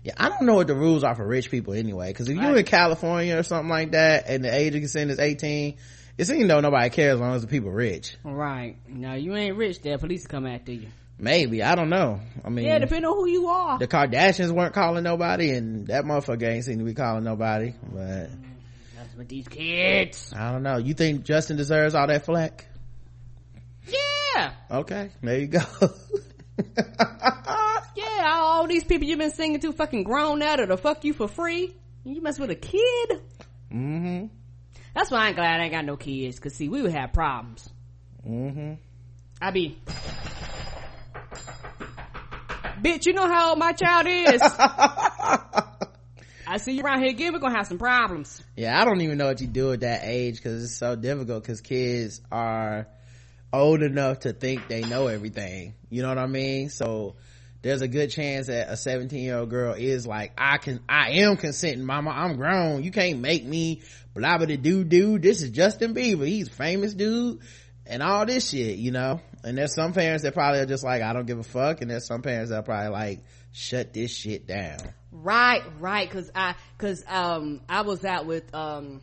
yeah 0.02 0.12
i 0.16 0.28
don't 0.28 0.42
know 0.42 0.54
what 0.54 0.66
the 0.66 0.74
rules 0.74 1.04
are 1.04 1.14
for 1.14 1.26
rich 1.26 1.50
people 1.50 1.74
anyway 1.74 2.08
because 2.08 2.28
if 2.28 2.36
you're 2.36 2.56
in 2.56 2.64
california 2.64 3.36
or 3.38 3.42
something 3.42 3.68
like 3.68 3.92
that 3.92 4.24
and 4.28 4.44
the 4.44 4.52
age 4.54 4.74
of 4.74 4.80
consent 4.80 5.10
is 5.10 5.18
18 5.20 5.76
it 6.18 6.24
seems 6.26 6.48
though 6.48 6.60
nobody 6.60 6.90
cares 6.90 7.14
as 7.14 7.20
long 7.20 7.34
as 7.34 7.42
the 7.42 7.48
people 7.48 7.70
rich 7.70 8.16
Right. 8.24 8.76
Now 8.88 9.14
you 9.14 9.34
ain't 9.36 9.56
rich 9.56 9.80
there, 9.80 9.96
police 9.98 10.26
come 10.26 10.46
after 10.46 10.72
you. 10.72 10.88
maybe 11.18 11.62
i 11.62 11.74
don't 11.74 11.90
know 11.90 12.20
i 12.44 12.48
mean 12.48 12.64
Yeah, 12.64 12.78
depending 12.78 13.06
on 13.10 13.16
who 13.16 13.28
you 13.28 13.46
are. 13.46 13.78
the 13.78 13.86
kardashians 13.86 14.50
weren't 14.50 14.74
calling 14.74 15.04
nobody 15.04 15.50
and 15.50 15.86
that 15.86 16.04
motherfucker 16.04 16.48
ain't 16.50 16.64
seem 16.64 16.78
to 16.78 16.84
be 16.84 16.94
calling 16.94 17.24
nobody 17.24 17.74
but 17.92 18.30
What 19.20 19.28
these 19.28 19.48
kids. 19.48 20.32
i 20.34 20.50
don't 20.50 20.62
know 20.62 20.78
you 20.78 20.94
think 20.94 21.24
justin 21.24 21.58
deserves 21.58 21.94
all 21.94 22.06
that 22.06 22.24
flack 22.24 22.64
Yeah. 23.86 24.52
okay 24.70 25.10
there 25.22 25.38
you 25.40 25.46
go 25.46 25.60
Yeah, 27.94 28.30
all 28.32 28.66
these 28.66 28.82
people 28.84 29.06
you've 29.06 29.18
been 29.18 29.30
singing 29.30 29.60
to 29.60 29.72
fucking 29.72 30.04
grown 30.04 30.40
out 30.42 30.58
or 30.58 30.64
to 30.68 30.78
fuck 30.78 31.04
you 31.04 31.12
for 31.12 31.28
free. 31.28 31.74
You 32.04 32.22
mess 32.22 32.38
with 32.38 32.50
a 32.50 32.54
kid? 32.54 33.20
mm-hmm 33.70 34.26
That's 34.94 35.10
why 35.10 35.26
I'm 35.26 35.34
glad 35.34 35.60
I 35.60 35.64
ain't 35.64 35.72
got 35.72 35.84
no 35.84 35.98
kids. 35.98 36.38
Cause 36.40 36.54
see, 36.54 36.70
we 36.70 36.80
would 36.80 36.92
have 36.92 37.12
problems. 37.12 37.68
mm-hmm 38.26 38.74
I 39.42 39.50
be, 39.50 39.78
bitch, 42.80 43.04
you 43.04 43.12
know 43.12 43.26
how 43.26 43.50
old 43.50 43.58
my 43.58 43.72
child 43.72 44.06
is. 44.06 44.40
I 46.50 46.56
see 46.56 46.72
you 46.72 46.82
around 46.82 46.98
here 47.02 47.10
again, 47.10 47.32
we're 47.32 47.38
gonna 47.38 47.56
have 47.56 47.68
some 47.68 47.78
problems. 47.78 48.42
yeah 48.56 48.80
i 48.80 48.84
don't 48.84 49.00
even 49.02 49.18
know 49.18 49.26
what 49.26 49.40
you 49.40 49.46
do 49.46 49.72
at 49.72 49.80
that 49.80 50.00
age 50.02 50.34
because 50.34 50.64
it's 50.64 50.74
so 50.74 50.96
difficult 50.96 51.44
because 51.44 51.60
kids 51.60 52.20
are 52.32 52.88
old 53.52 53.82
enough 53.82 54.20
to 54.20 54.32
think 54.32 54.66
they 54.66 54.80
know 54.80 55.06
everything. 55.06 55.74
You 55.90 56.02
know 56.02 56.08
what 56.08 56.18
i 56.18 56.26
mean? 56.26 56.68
So 56.68 57.14
there's 57.62 57.82
a 57.82 57.88
good 57.88 58.10
chance 58.10 58.48
that 58.48 58.68
a 58.68 58.76
17 58.76 59.22
year 59.22 59.38
old 59.38 59.48
girl 59.48 59.74
is 59.74 60.08
like 60.08 60.32
i 60.36 60.58
can 60.58 60.80
i 60.88 61.20
am 61.20 61.36
consenting 61.36 61.84
mama 61.84 62.10
i'm 62.10 62.34
grown. 62.36 62.82
You 62.82 62.90
can't 62.90 63.20
make 63.20 63.44
me 63.44 63.82
blah 64.12 64.38
blah 64.38 64.46
do 64.46 64.82
do 64.82 65.20
this 65.20 65.42
is 65.42 65.50
justin 65.50 65.94
bieber. 65.94 66.26
He's 66.26 66.48
famous 66.48 66.94
dude 66.94 67.42
and 67.86 68.02
all 68.02 68.26
this 68.26 68.50
shit 68.50 68.76
you 68.76 68.90
know? 68.90 69.20
And 69.44 69.56
there's 69.56 69.76
some 69.76 69.92
parents 69.92 70.24
that 70.24 70.34
probably 70.34 70.58
are 70.58 70.66
just 70.66 70.82
like 70.82 71.00
i 71.00 71.12
don't 71.12 71.26
give 71.26 71.38
a 71.38 71.44
fuck 71.44 71.80
and 71.80 71.88
there's 71.88 72.06
some 72.06 72.22
parents 72.22 72.50
that 72.50 72.56
are 72.56 72.62
probably 72.64 72.90
like 72.90 73.24
shut 73.52 73.92
this 73.92 74.12
shit 74.12 74.48
down 74.48 74.78
Right, 75.12 75.62
right, 75.80 76.08
cause 76.08 76.30
I, 76.34 76.54
cause, 76.78 77.04
um, 77.08 77.62
I 77.68 77.82
was 77.82 78.04
out 78.04 78.26
with, 78.26 78.54
um, 78.54 79.02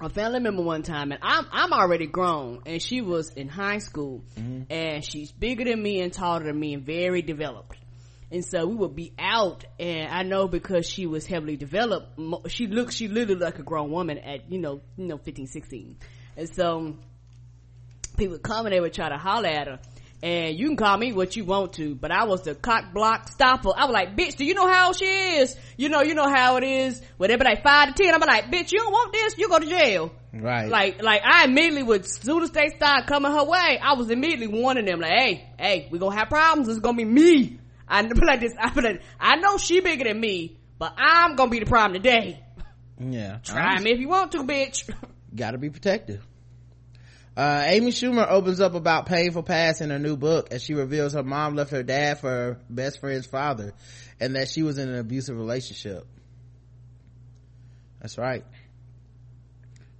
a 0.00 0.08
family 0.08 0.40
member 0.40 0.62
one 0.62 0.82
time 0.82 1.12
and 1.12 1.20
I'm, 1.22 1.46
I'm 1.52 1.72
already 1.72 2.06
grown 2.06 2.62
and 2.66 2.82
she 2.82 3.00
was 3.00 3.30
in 3.30 3.48
high 3.48 3.78
school 3.78 4.24
and 4.68 5.04
she's 5.04 5.30
bigger 5.30 5.64
than 5.64 5.80
me 5.80 6.00
and 6.00 6.12
taller 6.12 6.44
than 6.44 6.58
me 6.58 6.74
and 6.74 6.84
very 6.84 7.22
developed. 7.22 7.76
And 8.32 8.44
so 8.44 8.66
we 8.66 8.74
would 8.74 8.96
be 8.96 9.12
out 9.18 9.64
and 9.78 10.10
I 10.10 10.22
know 10.22 10.48
because 10.48 10.88
she 10.88 11.06
was 11.06 11.26
heavily 11.26 11.56
developed, 11.56 12.18
she 12.48 12.66
looked, 12.66 12.94
she 12.94 13.06
literally 13.08 13.40
like 13.40 13.58
a 13.58 13.62
grown 13.62 13.90
woman 13.90 14.18
at, 14.18 14.50
you 14.50 14.58
know, 14.58 14.80
you 14.96 15.06
know, 15.06 15.18
15, 15.18 15.46
16. 15.46 15.96
And 16.36 16.48
so 16.52 16.96
people 18.16 18.32
would 18.32 18.42
come 18.42 18.66
and 18.66 18.74
they 18.74 18.80
would 18.80 18.94
try 18.94 19.08
to 19.08 19.18
holler 19.18 19.48
at 19.48 19.66
her. 19.68 19.78
And 20.22 20.56
you 20.56 20.68
can 20.68 20.76
call 20.76 20.96
me 20.96 21.12
what 21.12 21.34
you 21.34 21.44
want 21.44 21.72
to, 21.74 21.96
but 21.96 22.12
I 22.12 22.26
was 22.26 22.42
the 22.42 22.54
cock 22.54 22.94
block 22.94 23.28
stopper. 23.28 23.70
I 23.76 23.86
was 23.86 23.92
like, 23.92 24.16
bitch, 24.16 24.36
do 24.36 24.44
you 24.44 24.54
know 24.54 24.68
how 24.68 24.92
she 24.92 25.04
is? 25.04 25.56
You 25.76 25.88
know, 25.88 26.02
you 26.02 26.14
know 26.14 26.28
how 26.28 26.58
it 26.58 26.62
is. 26.64 27.02
Whatever, 27.16 27.42
like 27.42 27.64
five 27.64 27.92
to 27.92 28.00
ten, 28.00 28.14
I'm 28.14 28.20
like, 28.20 28.44
bitch, 28.44 28.70
you 28.70 28.78
don't 28.78 28.92
want 28.92 29.12
this, 29.12 29.36
you 29.36 29.48
go 29.48 29.58
to 29.58 29.66
jail. 29.66 30.12
right 30.32 30.68
Like, 30.68 31.02
like 31.02 31.22
I 31.24 31.44
immediately 31.44 31.82
would, 31.82 32.06
soon 32.06 32.44
as 32.44 32.52
they 32.52 32.68
started 32.68 33.08
coming 33.08 33.32
her 33.32 33.42
way, 33.44 33.80
I 33.82 33.94
was 33.94 34.10
immediately 34.10 34.46
warning 34.46 34.84
them, 34.84 35.00
like, 35.00 35.10
hey, 35.10 35.50
hey, 35.58 35.88
we 35.90 35.98
gonna 35.98 36.14
have 36.14 36.28
problems. 36.28 36.68
It's 36.68 36.78
gonna 36.78 36.96
be 36.96 37.04
me. 37.04 37.58
I 37.88 38.02
be 38.06 38.24
like 38.24 38.38
this. 38.38 38.52
I 38.56 38.70
be 38.72 38.80
like, 38.80 39.02
I 39.18 39.36
know 39.36 39.58
she 39.58 39.80
bigger 39.80 40.04
than 40.04 40.20
me, 40.20 40.56
but 40.78 40.94
I'm 40.98 41.34
gonna 41.34 41.50
be 41.50 41.58
the 41.58 41.66
problem 41.66 42.00
today. 42.00 42.44
yeah 43.00 43.38
Try 43.42 43.80
me 43.80 43.90
if 43.90 43.98
you 43.98 44.08
want 44.08 44.30
to, 44.32 44.44
bitch. 44.44 44.88
gotta 45.34 45.58
be 45.58 45.68
protective 45.68 46.24
uh, 47.36 47.64
amy 47.66 47.90
schumer 47.90 48.26
opens 48.28 48.60
up 48.60 48.74
about 48.74 49.06
painful 49.06 49.42
past 49.42 49.80
in 49.80 49.90
her 49.90 49.98
new 49.98 50.16
book 50.16 50.48
as 50.50 50.62
she 50.62 50.74
reveals 50.74 51.14
her 51.14 51.22
mom 51.22 51.54
left 51.54 51.70
her 51.70 51.82
dad 51.82 52.20
for 52.20 52.28
her 52.28 52.60
best 52.68 53.00
friend's 53.00 53.26
father 53.26 53.72
and 54.20 54.36
that 54.36 54.48
she 54.48 54.62
was 54.62 54.78
in 54.78 54.88
an 54.88 54.98
abusive 54.98 55.36
relationship. 55.36 56.06
That's 58.00 58.18
right. 58.18 58.44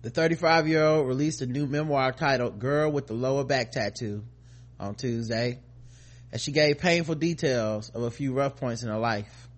The 0.02 0.10
35 0.10 0.68
year 0.68 0.84
old 0.84 1.09
released 1.09 1.42
a 1.42 1.46
new 1.46 1.66
memoir 1.66 2.12
titled 2.12 2.59
girl 2.59 2.90
with 2.90 3.06
the 3.06 3.14
lower 3.14 3.44
back 3.44 3.72
tattoo 3.72 4.24
on 4.78 4.96
tuesday 4.96 5.59
as 6.32 6.40
she 6.40 6.52
gave 6.52 6.78
painful 6.78 7.14
details 7.14 7.90
of 7.90 8.02
a 8.02 8.10
few 8.10 8.32
rough 8.32 8.56
points 8.56 8.82
in 8.82 8.88
her 8.88 8.98
life. 8.98 9.48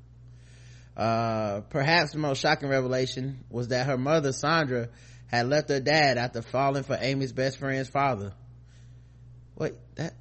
Uh, 0.97 1.61
perhaps 1.71 2.13
the 2.13 2.19
most 2.19 2.41
shocking 2.41 2.69
revelation 2.69 3.45
was 3.51 3.69
that 3.69 3.87
her 3.87 3.99
mother 3.99 4.33
sandra 4.33 4.89
had 5.35 5.49
left 5.49 5.69
her 5.69 5.81
dad 5.81 6.19
after 6.19 6.43
falling 6.43 6.83
for 6.83 6.99
amy's 7.01 7.33
best 7.33 7.59
friend's 7.59 7.89
father. 7.89 8.33
Wait 9.57 9.75
that 9.97 10.15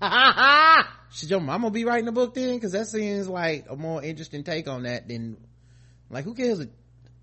should 1.12 1.30
your 1.30 1.40
mama 1.40 1.70
be 1.70 1.84
writing 1.84 2.06
the 2.06 2.12
book 2.12 2.34
then? 2.34 2.54
Because 2.54 2.72
that 2.72 2.86
seems 2.86 3.28
like 3.28 3.66
a 3.70 3.76
more 3.76 4.02
interesting 4.02 4.42
take 4.44 4.68
on 4.68 4.82
that 4.82 5.08
than 5.08 5.36
like 6.10 6.24
who 6.24 6.34
cares? 6.34 6.64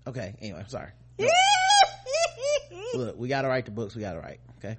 Okay 0.06 0.34
anyway 0.40 0.64
sorry. 0.68 0.90
Look 2.94 3.18
we 3.18 3.28
gotta 3.28 3.48
write 3.48 3.66
the 3.66 3.70
books 3.70 3.94
we 3.94 4.00
gotta 4.02 4.20
write 4.20 4.40
okay? 4.58 4.76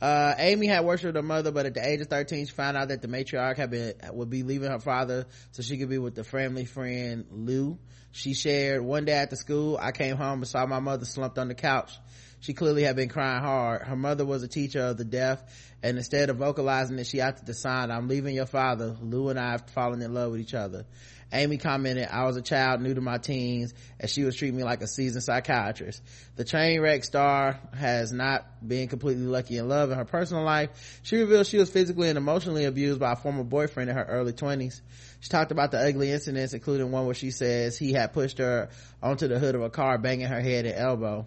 Uh, 0.00 0.34
Amy 0.38 0.66
had 0.66 0.84
worshipped 0.84 1.16
her 1.16 1.22
mother, 1.22 1.50
but 1.50 1.64
at 1.64 1.72
the 1.72 1.88
age 1.88 2.00
of 2.00 2.08
13, 2.08 2.46
she 2.46 2.52
found 2.52 2.76
out 2.76 2.88
that 2.88 3.00
the 3.00 3.08
matriarch 3.08 3.56
had 3.56 3.70
been, 3.70 3.94
would 4.12 4.28
be 4.28 4.42
leaving 4.42 4.70
her 4.70 4.80
father 4.80 5.24
so 5.52 5.62
she 5.62 5.78
could 5.78 5.88
be 5.88 5.96
with 5.96 6.14
the 6.14 6.24
family 6.24 6.66
friend 6.66 7.24
Lou. 7.30 7.78
She 8.14 8.32
shared, 8.32 8.80
one 8.80 9.06
day 9.06 9.12
after 9.12 9.34
school, 9.34 9.76
I 9.76 9.90
came 9.90 10.16
home 10.16 10.38
and 10.38 10.46
saw 10.46 10.64
my 10.66 10.78
mother 10.78 11.04
slumped 11.04 11.36
on 11.36 11.48
the 11.48 11.54
couch. 11.56 11.98
She 12.38 12.54
clearly 12.54 12.84
had 12.84 12.94
been 12.94 13.08
crying 13.08 13.42
hard. 13.42 13.82
Her 13.82 13.96
mother 13.96 14.24
was 14.24 14.44
a 14.44 14.48
teacher 14.48 14.82
of 14.82 14.96
the 14.96 15.04
deaf, 15.04 15.42
and 15.82 15.98
instead 15.98 16.30
of 16.30 16.36
vocalizing 16.36 16.96
it, 17.00 17.08
she 17.08 17.20
opted 17.20 17.46
to 17.46 17.54
sign, 17.54 17.90
I'm 17.90 18.06
leaving 18.06 18.36
your 18.36 18.46
father. 18.46 18.96
Lou 19.02 19.30
and 19.30 19.38
I 19.38 19.50
have 19.50 19.68
fallen 19.70 20.00
in 20.00 20.14
love 20.14 20.30
with 20.30 20.40
each 20.40 20.54
other. 20.54 20.86
Amy 21.32 21.58
commented, 21.58 22.06
I 22.08 22.26
was 22.26 22.36
a 22.36 22.42
child 22.42 22.80
new 22.80 22.94
to 22.94 23.00
my 23.00 23.18
teens 23.18 23.74
and 23.98 24.08
she 24.08 24.22
was 24.22 24.36
treating 24.36 24.56
me 24.56 24.62
like 24.62 24.82
a 24.82 24.86
seasoned 24.86 25.24
psychiatrist. 25.24 26.00
The 26.36 26.44
train 26.44 26.80
wreck 26.80 27.02
star 27.02 27.58
has 27.76 28.12
not 28.12 28.46
been 28.66 28.86
completely 28.86 29.24
lucky 29.24 29.58
in 29.58 29.68
love 29.68 29.90
in 29.90 29.98
her 29.98 30.04
personal 30.04 30.44
life. 30.44 31.00
She 31.02 31.16
revealed 31.16 31.48
she 31.48 31.58
was 31.58 31.70
physically 31.70 32.08
and 32.08 32.18
emotionally 32.18 32.66
abused 32.66 33.00
by 33.00 33.12
a 33.12 33.16
former 33.16 33.42
boyfriend 33.42 33.90
in 33.90 33.96
her 33.96 34.04
early 34.04 34.32
twenties. 34.32 34.80
She 35.24 35.30
talked 35.30 35.52
about 35.52 35.70
the 35.70 35.78
ugly 35.78 36.12
incidents, 36.12 36.52
including 36.52 36.90
one 36.90 37.06
where 37.06 37.14
she 37.14 37.30
says 37.30 37.78
he 37.78 37.94
had 37.94 38.12
pushed 38.12 38.36
her 38.36 38.68
onto 39.02 39.26
the 39.26 39.38
hood 39.38 39.54
of 39.54 39.62
a 39.62 39.70
car, 39.70 39.96
banging 39.96 40.26
her 40.26 40.42
head 40.42 40.66
and 40.66 40.74
elbow. 40.76 41.24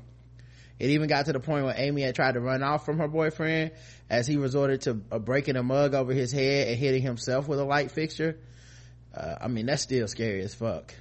It 0.77 0.91
even 0.91 1.09
got 1.09 1.25
to 1.25 1.33
the 1.33 1.39
point 1.39 1.65
where 1.65 1.73
Amy 1.75 2.03
had 2.03 2.13
tried 2.13 2.33
to 2.33 2.39
run 2.39 2.61
off 2.61 2.85
from 2.85 2.99
her 2.99 3.07
boyfriend 3.07 3.71
as 4.07 4.27
he 4.27 4.37
resorted 4.37 4.81
to 4.81 4.93
breaking 4.93 5.55
a 5.55 5.63
mug 5.63 5.95
over 5.95 6.13
his 6.13 6.31
head 6.31 6.67
and 6.67 6.77
hitting 6.77 7.01
himself 7.01 7.47
with 7.47 7.57
a 7.59 7.63
light 7.63 7.89
fixture. 7.89 8.37
Uh, 9.15 9.37
i 9.41 9.47
mean 9.47 9.65
that's 9.65 9.81
still 9.81 10.07
scary 10.07 10.43
as 10.43 10.53
fuck. 10.53 10.93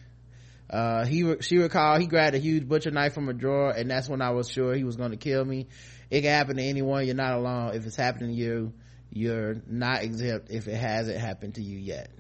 Uh, 0.70 1.05
he 1.05 1.35
she 1.43 1.59
recalled 1.59 2.01
he 2.01 2.06
grabbed 2.06 2.35
a 2.35 2.39
huge 2.39 2.66
butcher 2.66 2.90
knife 2.90 3.12
from 3.12 3.28
a 3.28 3.35
drawer 3.35 3.73
and 3.73 3.90
that's 3.90 4.09
when 4.09 4.23
i 4.23 4.31
was 4.31 4.51
sure 4.51 4.74
he 4.74 4.85
was 4.85 4.97
going 4.97 5.10
to 5.10 5.18
kill 5.18 5.44
me. 5.44 5.66
It 6.09 6.23
can 6.23 6.31
happen 6.31 6.56
to 6.56 6.62
anyone. 6.62 7.05
You're 7.05 7.14
not 7.14 7.35
alone. 7.35 7.74
If 7.74 7.85
it's 7.85 7.94
happening 7.94 8.31
to 8.31 8.35
you 8.35 8.73
you're 9.10 9.56
not 9.66 10.02
exempt 10.02 10.51
if 10.51 10.66
it 10.66 10.77
hasn't 10.77 11.18
happened 11.18 11.56
to 11.56 11.62
you 11.62 11.77
yet 11.77 12.10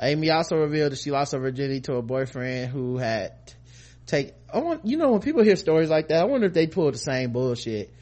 amy 0.00 0.30
also 0.30 0.56
revealed 0.56 0.92
that 0.92 0.98
she 0.98 1.10
lost 1.10 1.32
her 1.32 1.38
virginity 1.38 1.80
to 1.80 1.94
a 1.94 2.02
boyfriend 2.02 2.70
who 2.70 2.98
had 2.98 3.32
take 4.06 4.32
i 4.52 4.58
want 4.58 4.84
you 4.84 4.96
know 4.96 5.12
when 5.12 5.20
people 5.20 5.42
hear 5.42 5.56
stories 5.56 5.90
like 5.90 6.08
that 6.08 6.20
i 6.20 6.24
wonder 6.24 6.46
if 6.46 6.54
they 6.54 6.66
pull 6.66 6.90
the 6.90 6.98
same 6.98 7.32
bullshit 7.32 7.92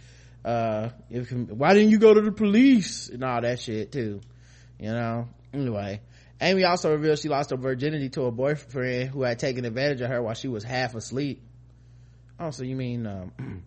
uh 0.44 0.88
if 1.10 1.30
why 1.32 1.74
didn't 1.74 1.90
you 1.90 1.98
go 1.98 2.14
to 2.14 2.20
the 2.20 2.32
police 2.32 3.08
and 3.08 3.22
all 3.22 3.40
that 3.40 3.60
shit 3.60 3.92
too 3.92 4.20
you 4.78 4.88
know 4.88 5.28
anyway 5.52 6.00
Amy 6.40 6.64
also 6.64 6.90
revealed 6.92 7.18
she 7.18 7.28
lost 7.28 7.50
her 7.50 7.56
virginity 7.56 8.08
to 8.10 8.22
a 8.22 8.30
boyfriend 8.30 9.10
who 9.10 9.22
had 9.22 9.38
taken 9.38 9.64
advantage 9.66 10.00
of 10.00 10.08
her 10.08 10.22
while 10.22 10.34
she 10.34 10.48
was 10.48 10.64
half 10.64 10.94
asleep. 10.94 11.42
Oh, 12.38 12.50
so 12.50 12.64
you 12.64 12.74
mean 12.76 13.06
um, 13.06 13.32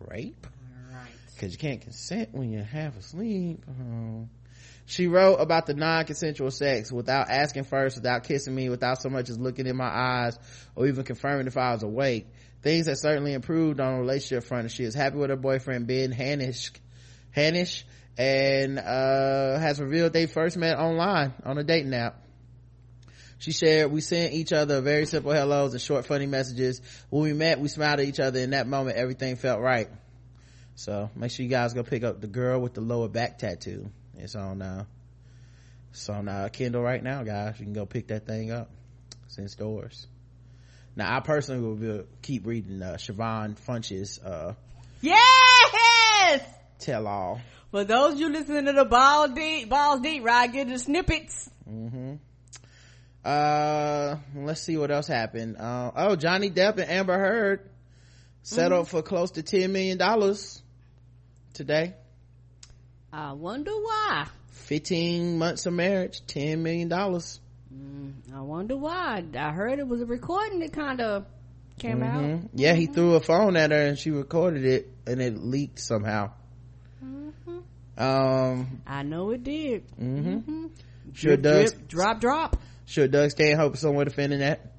rape? 0.00 0.46
Right. 0.92 1.08
Because 1.34 1.52
you 1.52 1.58
can't 1.58 1.80
consent 1.80 2.28
when 2.32 2.50
you're 2.50 2.62
half 2.62 2.98
asleep. 2.98 3.64
Oh. 3.68 4.28
She 4.86 5.06
wrote 5.06 5.36
about 5.36 5.66
the 5.66 5.74
non-consensual 5.74 6.50
sex 6.50 6.92
without 6.92 7.30
asking 7.30 7.64
first, 7.64 7.96
without 7.96 8.24
kissing 8.24 8.54
me, 8.54 8.68
without 8.68 9.00
so 9.00 9.08
much 9.08 9.30
as 9.30 9.38
looking 9.38 9.66
in 9.66 9.76
my 9.76 9.88
eyes 9.88 10.38
or 10.76 10.86
even 10.86 11.04
confirming 11.04 11.46
if 11.46 11.56
I 11.56 11.72
was 11.72 11.82
awake. 11.82 12.26
Things 12.62 12.86
have 12.86 12.98
certainly 12.98 13.32
improved 13.32 13.80
on 13.80 13.94
a 13.94 13.98
relationship 13.98 14.44
front. 14.44 14.70
She 14.70 14.84
is 14.84 14.94
happy 14.94 15.16
with 15.16 15.30
her 15.30 15.36
boyfriend 15.36 15.86
Ben 15.86 16.12
Hanisch, 16.12 16.70
Hanisch 17.34 17.84
and 18.16 18.78
uh, 18.78 19.58
has 19.58 19.80
revealed 19.80 20.12
they 20.12 20.26
first 20.26 20.56
met 20.56 20.78
online 20.78 21.32
on 21.44 21.58
a 21.58 21.64
dating 21.64 21.94
app. 21.94 22.20
She 23.38 23.52
shared 23.52 23.90
we 23.90 24.00
sent 24.00 24.32
each 24.32 24.52
other 24.52 24.80
very 24.80 25.06
simple 25.06 25.32
hellos 25.32 25.72
and 25.72 25.80
short 25.80 26.06
funny 26.06 26.26
messages. 26.26 26.80
When 27.10 27.22
we 27.22 27.32
met 27.32 27.58
we 27.58 27.68
smiled 27.68 28.00
at 28.00 28.06
each 28.06 28.20
other. 28.20 28.38
In 28.38 28.50
that 28.50 28.66
moment 28.66 28.96
everything 28.96 29.36
felt 29.36 29.60
right. 29.60 29.88
So 30.76 31.10
make 31.16 31.30
sure 31.30 31.44
you 31.44 31.50
guys 31.50 31.72
go 31.72 31.82
pick 31.82 32.04
up 32.04 32.20
the 32.20 32.26
girl 32.26 32.60
with 32.60 32.74
the 32.74 32.80
lower 32.80 33.08
back 33.08 33.38
tattoo 33.38 33.90
it's 34.18 34.34
on 34.34 34.62
uh 34.62 34.84
it's 35.90 36.08
on 36.08 36.28
uh 36.28 36.48
kindle 36.52 36.82
right 36.82 37.02
now 37.02 37.22
guys 37.22 37.54
you 37.58 37.64
can 37.64 37.74
go 37.74 37.86
pick 37.86 38.08
that 38.08 38.26
thing 38.26 38.50
up 38.50 38.70
it's 39.26 39.38
in 39.38 39.48
stores 39.48 40.06
now 40.96 41.16
i 41.16 41.20
personally 41.20 41.60
will 41.60 41.74
be, 41.76 42.02
keep 42.22 42.46
reading 42.46 42.82
uh 42.82 42.96
siobhan 42.98 43.56
funch's 43.58 44.18
uh 44.20 44.54
yes 45.00 46.42
tell 46.78 47.06
all 47.06 47.40
for 47.74 47.82
those 47.82 48.20
you 48.20 48.28
listening 48.28 48.66
to 48.66 48.72
the 48.72 48.84
ball 48.84 49.26
deep, 49.26 49.68
balls 49.68 50.00
deep, 50.00 50.22
right? 50.22 50.46
Get 50.46 50.68
the 50.68 50.78
snippets. 50.78 51.50
Mm-hmm. 51.68 52.14
Uh, 53.24 54.16
let's 54.36 54.60
see 54.60 54.76
what 54.76 54.92
else 54.92 55.08
happened. 55.08 55.56
Uh, 55.56 55.90
oh, 55.96 56.14
Johnny 56.14 56.50
Depp 56.50 56.78
and 56.78 56.88
Amber 56.88 57.18
Heard 57.18 57.68
settled 58.44 58.86
mm-hmm. 58.86 58.96
for 58.96 59.02
close 59.02 59.32
to 59.32 59.42
ten 59.42 59.72
million 59.72 59.98
dollars 59.98 60.62
today. 61.54 61.94
I 63.16 63.32
wonder 63.32 63.70
why. 63.70 64.26
Fifteen 64.50 65.38
months 65.38 65.66
of 65.66 65.72
marriage, 65.72 66.20
ten 66.26 66.64
million 66.64 66.88
dollars. 66.88 67.40
Mm, 67.72 68.14
I 68.34 68.40
wonder 68.40 68.76
why. 68.76 69.22
I 69.38 69.52
heard 69.52 69.78
it 69.78 69.86
was 69.86 70.00
a 70.00 70.06
recording 70.06 70.58
that 70.60 70.72
kind 70.72 71.00
of 71.00 71.24
came 71.78 72.00
mm-hmm. 72.00 72.34
out. 72.34 72.40
Yeah, 72.54 72.74
he 72.74 72.86
threw 72.86 73.14
a 73.14 73.20
phone 73.20 73.56
at 73.56 73.70
her 73.70 73.86
and 73.86 73.96
she 73.96 74.10
recorded 74.10 74.64
it, 74.64 74.90
and 75.06 75.22
it 75.22 75.36
leaked 75.36 75.78
somehow. 75.78 76.32
Um, 77.96 78.82
I 78.84 79.04
know 79.04 79.30
it 79.30 79.44
did. 79.44 79.86
Mm-hmm. 79.92 80.28
mm-hmm. 80.28 80.66
Sure 81.12 81.36
does. 81.36 81.72
Drip, 81.72 81.88
drop, 81.88 82.20
drop. 82.20 82.56
Sure 82.86 83.06
Doug 83.06 83.30
Stanhope 83.30 83.76
somewhere 83.76 84.06
defending 84.06 84.40
that. 84.40 84.73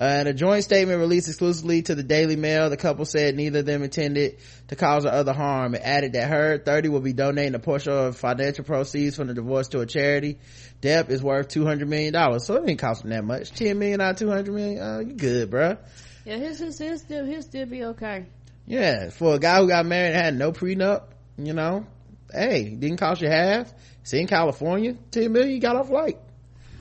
Uh, 0.00 0.18
in 0.22 0.26
a 0.26 0.32
joint 0.32 0.64
statement 0.64 0.98
released 0.98 1.28
exclusively 1.28 1.82
to 1.82 1.94
the 1.94 2.02
Daily 2.02 2.36
Mail, 2.36 2.70
the 2.70 2.76
couple 2.76 3.04
said 3.04 3.36
neither 3.36 3.60
of 3.60 3.66
them 3.66 3.82
intended 3.82 4.38
to 4.68 4.76
cause 4.76 5.04
or 5.04 5.10
other 5.10 5.32
harm. 5.32 5.74
It 5.74 5.82
added 5.84 6.14
that 6.14 6.28
Heard 6.28 6.64
30 6.64 6.88
will 6.88 7.00
be 7.00 7.12
donating 7.12 7.54
a 7.54 7.58
portion 7.58 7.92
of 7.92 8.16
financial 8.16 8.64
proceeds 8.64 9.16
from 9.16 9.28
the 9.28 9.34
divorce 9.34 9.68
to 9.68 9.80
a 9.80 9.86
charity. 9.86 10.38
Depp 10.80 11.10
is 11.10 11.22
worth 11.22 11.48
$200 11.48 11.86
million. 11.86 12.40
So 12.40 12.56
it 12.56 12.68
ain't 12.68 12.80
costing 12.80 13.10
that 13.10 13.24
much. 13.24 13.50
10 13.52 13.78
million 13.78 14.00
out 14.00 14.12
of 14.12 14.16
200 14.18 14.52
million. 14.52 14.78
Oh, 14.82 15.00
you 15.00 15.12
good, 15.12 15.50
bruh. 15.50 15.78
Yeah, 16.24 16.36
his, 16.36 16.58
his, 16.58 16.78
his 16.78 17.00
still, 17.02 17.24
his 17.24 17.44
still 17.44 17.66
be 17.66 17.84
okay. 17.84 18.26
Yeah, 18.66 19.10
for 19.10 19.34
a 19.34 19.38
guy 19.38 19.60
who 19.60 19.68
got 19.68 19.84
married 19.86 20.14
and 20.14 20.16
had 20.16 20.36
no 20.36 20.52
prenup, 20.52 21.04
you 21.36 21.52
know, 21.52 21.86
hey 22.32 22.70
didn't 22.70 22.96
cost 22.96 23.20
you 23.20 23.28
half 23.28 23.72
See 24.02 24.20
in 24.20 24.26
california 24.26 24.96
10 25.10 25.32
million 25.32 25.54
you 25.54 25.60
got 25.60 25.76
off 25.76 25.90
light 25.90 26.18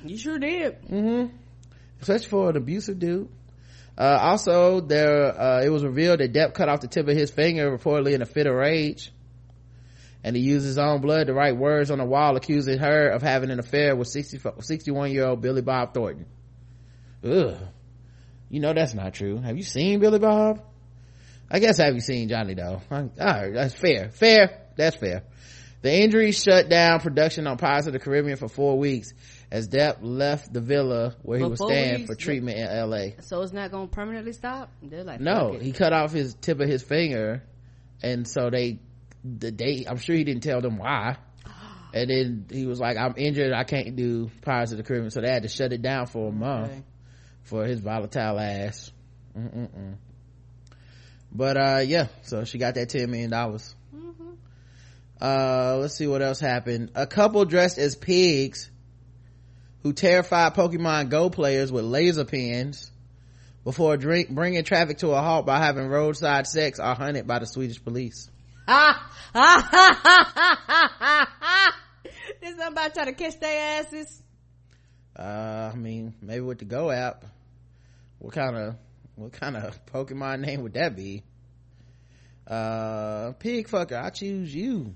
you 0.05 0.17
sure 0.17 0.39
did 0.39 0.81
mm-hmm 0.83 1.35
especially 2.01 2.27
for 2.27 2.49
an 2.49 2.57
abusive 2.57 2.99
dude. 2.99 3.29
Uh, 3.97 4.17
also 4.19 4.79
there 4.79 5.39
uh, 5.39 5.61
it 5.63 5.69
was 5.69 5.83
revealed 5.83 6.19
that 6.19 6.33
depp 6.33 6.53
cut 6.53 6.69
off 6.69 6.81
the 6.81 6.87
tip 6.87 7.07
of 7.07 7.15
his 7.15 7.29
finger 7.29 7.77
reportedly 7.77 8.13
in 8.13 8.21
a 8.21 8.25
fit 8.25 8.47
of 8.47 8.55
rage. 8.55 9.11
And 10.23 10.35
he 10.35 10.41
used 10.41 10.65
his 10.65 10.77
own 10.77 11.01
blood 11.01 11.27
to 11.27 11.33
write 11.33 11.57
words 11.57 11.89
on 11.89 11.97
the 11.97 12.05
wall 12.05 12.35
accusing 12.35 12.77
her 12.79 13.09
of 13.09 13.21
having 13.21 13.49
an 13.49 13.59
affair 13.59 13.95
with 13.95 14.07
61 14.07 15.11
year 15.11 15.25
old 15.25 15.41
billy 15.41 15.61
bob 15.61 15.93
thornton. 15.93 16.25
Ugh. 17.23 17.57
You 18.49 18.59
know 18.59 18.73
that's 18.73 18.93
not 18.93 19.13
true. 19.13 19.37
Have 19.37 19.57
you 19.57 19.63
seen 19.63 19.99
billy 19.99 20.19
bob? 20.19 20.63
I 21.49 21.59
guess 21.59 21.77
have 21.77 21.93
you 21.93 22.01
seen 22.01 22.29
johnny 22.29 22.53
though 22.53 22.81
right 22.89 23.13
that's 23.15 23.73
fair. 23.73 24.09
Fair 24.09 24.61
that's 24.77 24.95
fair. 24.95 25.23
The 25.81 25.91
injury 25.91 26.31
shut 26.31 26.69
down 26.69 26.99
production 26.99 27.47
on 27.47 27.57
Pirates 27.57 27.87
of 27.87 27.93
the 27.93 27.99
Caribbean 27.99 28.37
for 28.37 28.47
four 28.47 28.77
weeks 28.77 29.13
as 29.51 29.67
Depp 29.67 29.97
left 30.01 30.53
the 30.53 30.61
villa 30.61 31.15
where 31.23 31.37
he 31.37 31.43
was 31.43 31.59
staying 31.59 32.07
for 32.07 32.15
treatment 32.15 32.57
in 32.57 32.89
LA. 32.89 33.21
So 33.21 33.41
it's 33.41 33.51
not 33.51 33.69
going 33.69 33.89
to 33.89 33.93
permanently 33.93 34.31
stop? 34.31 34.71
They're 34.81 35.03
like, 35.03 35.19
no, 35.19 35.57
he 35.59 35.73
cut 35.73 35.91
off 35.91 36.13
his 36.13 36.33
tip 36.35 36.61
of 36.61 36.69
his 36.69 36.81
finger 36.81 37.43
and 38.01 38.27
so 38.27 38.49
they, 38.49 38.79
the 39.23 39.51
day, 39.51 39.85
I'm 39.87 39.97
sure 39.97 40.15
he 40.15 40.23
didn't 40.23 40.43
tell 40.43 40.61
them 40.61 40.77
why. 40.77 41.17
And 41.93 42.09
then 42.09 42.45
he 42.49 42.65
was 42.65 42.79
like, 42.79 42.95
I'm 42.95 43.15
injured. 43.17 43.51
I 43.51 43.65
can't 43.65 43.97
do 43.97 44.31
Pirates 44.43 44.71
of 44.71 44.77
the 44.77 44.83
Caribbean. 44.85 45.11
So 45.11 45.19
they 45.19 45.29
had 45.29 45.43
to 45.43 45.49
shut 45.49 45.73
it 45.73 45.81
down 45.81 46.05
for 46.05 46.29
a 46.29 46.31
month 46.31 46.71
okay. 46.71 46.83
for 47.43 47.65
his 47.65 47.81
volatile 47.81 48.39
ass. 48.39 48.93
Mm-mm-mm. 49.37 49.95
But, 51.33 51.57
uh, 51.57 51.81
yeah, 51.85 52.07
so 52.21 52.45
she 52.45 52.59
got 52.59 52.75
that 52.75 52.87
$10 52.87 53.09
million. 53.09 53.33
Uh, 55.21 55.77
let's 55.81 55.97
see 55.97 56.07
what 56.07 56.21
else 56.21 56.39
happened. 56.39 56.91
A 56.95 57.05
couple 57.05 57.43
dressed 57.43 57.77
as 57.77 57.97
pigs 57.97 58.70
who 59.83 59.93
terrified 59.93 60.53
Pokemon 60.53 61.09
Go 61.09 61.29
players 61.29 61.71
with 61.71 61.85
laser 61.85 62.25
pens 62.25 62.91
before 63.63 63.97
drink, 63.97 64.29
bringing 64.29 64.63
traffic 64.63 64.99
to 64.99 65.11
a 65.11 65.21
halt 65.21 65.45
by 65.45 65.59
having 65.59 65.87
roadside 65.87 66.47
sex 66.47 66.79
are 66.79 66.95
hunted 66.95 67.27
by 67.27 67.39
the 67.39 67.45
Swedish 67.45 67.83
police. 67.83 68.29
Ah, 68.67 69.11
ah, 69.35 70.57
Did 72.41 72.57
somebody 72.57 72.93
try 72.93 73.05
to 73.05 73.13
catch 73.13 73.39
their 73.39 73.79
asses? 73.79 74.21
Uh, 75.17 75.71
I 75.73 75.75
mean, 75.75 76.15
maybe 76.21 76.41
with 76.41 76.59
the 76.59 76.65
Go 76.65 76.89
app. 76.89 77.25
What 78.19 78.33
kind 78.33 78.55
of, 78.55 78.75
what 79.15 79.33
kind 79.33 79.57
of 79.57 79.85
Pokemon 79.93 80.41
name 80.41 80.61
would 80.63 80.73
that 80.73 80.95
be? 80.95 81.23
Uh, 82.47 83.33
pig 83.33 83.67
fucker, 83.67 84.01
I 84.01 84.09
choose 84.09 84.53
you. 84.53 84.95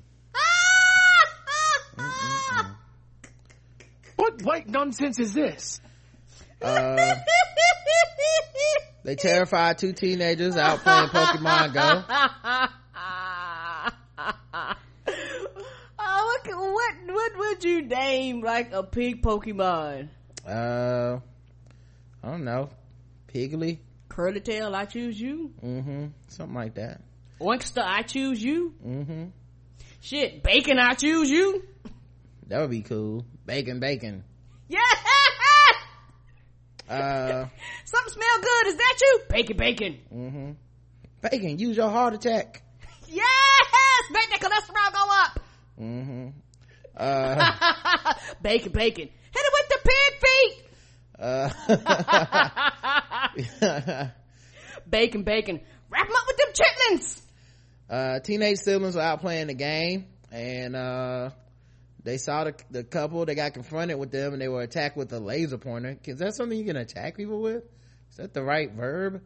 What 4.15 4.41
white 4.43 4.69
nonsense 4.69 5.19
is 5.19 5.33
this? 5.33 5.81
Uh, 6.61 7.15
they 9.03 9.15
terrified 9.15 9.77
two 9.77 9.93
teenagers 9.93 10.57
out 10.57 10.79
playing 10.79 11.09
Pokemon 11.09 11.73
Go. 11.73 12.03
oh, 15.99 16.37
what, 16.45 16.47
what, 16.47 16.93
what 17.05 17.37
would 17.37 17.63
you 17.63 17.83
name 17.83 18.41
like 18.41 18.73
a 18.73 18.81
pig 18.83 19.21
Pokemon? 19.21 20.09
Uh, 20.47 21.19
I 22.23 22.27
don't 22.27 22.43
know. 22.43 22.69
Higgly. 23.31 23.79
Curly 24.09 24.39
tail, 24.39 24.73
I 24.73 24.85
choose 24.85 25.19
you. 25.19 25.51
Mm-hmm. 25.63 26.05
Something 26.29 26.55
like 26.55 26.75
that. 26.75 27.01
Oyster, 27.41 27.83
I 27.85 28.01
choose 28.01 28.41
you. 28.41 28.73
Mm-hmm. 28.85 29.25
Shit, 29.99 30.41
bacon, 30.41 30.79
I 30.79 30.93
choose 30.93 31.29
you. 31.29 31.63
That 32.47 32.61
would 32.61 32.69
be 32.69 32.81
cool. 32.81 33.25
Bacon, 33.45 33.80
bacon. 33.80 34.23
Yeah. 34.67 34.80
Uh, 36.88 37.47
Something 37.85 38.13
smell 38.13 38.41
good. 38.43 38.67
Is 38.67 38.76
that 38.77 38.97
you? 39.01 39.19
Bacon, 39.27 39.57
bacon. 39.57 39.97
mm-hmm. 40.13 40.51
Bacon, 41.19 41.57
use 41.57 41.76
your 41.77 41.89
heart 41.89 42.13
attack. 42.13 42.61
Yes. 43.07 43.26
Make 44.11 44.30
that 44.30 44.39
cholesterol 44.39 44.93
go 44.93 45.05
up. 45.09 45.39
Mm-hmm. 45.81 46.27
Uh, 46.97 48.13
bacon, 48.41 48.72
bacon. 48.72 49.09
Hit 49.09 49.43
it 49.43 49.53
with 49.53 49.67
the 49.69 49.80
pig 49.84 50.13
feet. 50.22 50.63
uh, 53.59 54.07
bacon, 54.89 55.23
bacon. 55.23 55.59
Wrap 55.89 56.07
them 56.07 56.15
up 56.15 56.23
with 56.27 56.38
them 56.38 56.53
chitlins. 56.53 57.22
uh, 57.89 58.19
teenage 58.22 58.57
siblings 58.59 58.95
are 58.95 59.01
out 59.01 59.22
playing 59.22 59.47
the 59.47 59.53
game 59.55 60.05
and, 60.31 60.76
uh, 60.76 61.31
they 62.06 62.18
saw 62.18 62.44
the, 62.44 62.53
the 62.69 62.84
couple, 62.84 63.26
they 63.26 63.34
got 63.34 63.56
confronted 63.56 63.98
with 63.98 64.11
them 64.11 64.34
and 64.34 64.41
they 64.41 64.48
were 64.48 64.61
attacked 64.61 64.95
with 64.95 65.11
a 65.11 65.19
laser 65.19 65.57
pointer. 65.57 65.98
Is 66.06 66.19
that 66.19 66.36
something 66.36 66.56
you 66.57 66.64
can 66.64 66.77
attack 66.77 67.18
people 67.18 67.41
with? 67.41 67.64
Is 68.11 68.18
that 68.18 68.34
the 68.34 68.44
right 68.44 68.72
verb? 68.72 69.22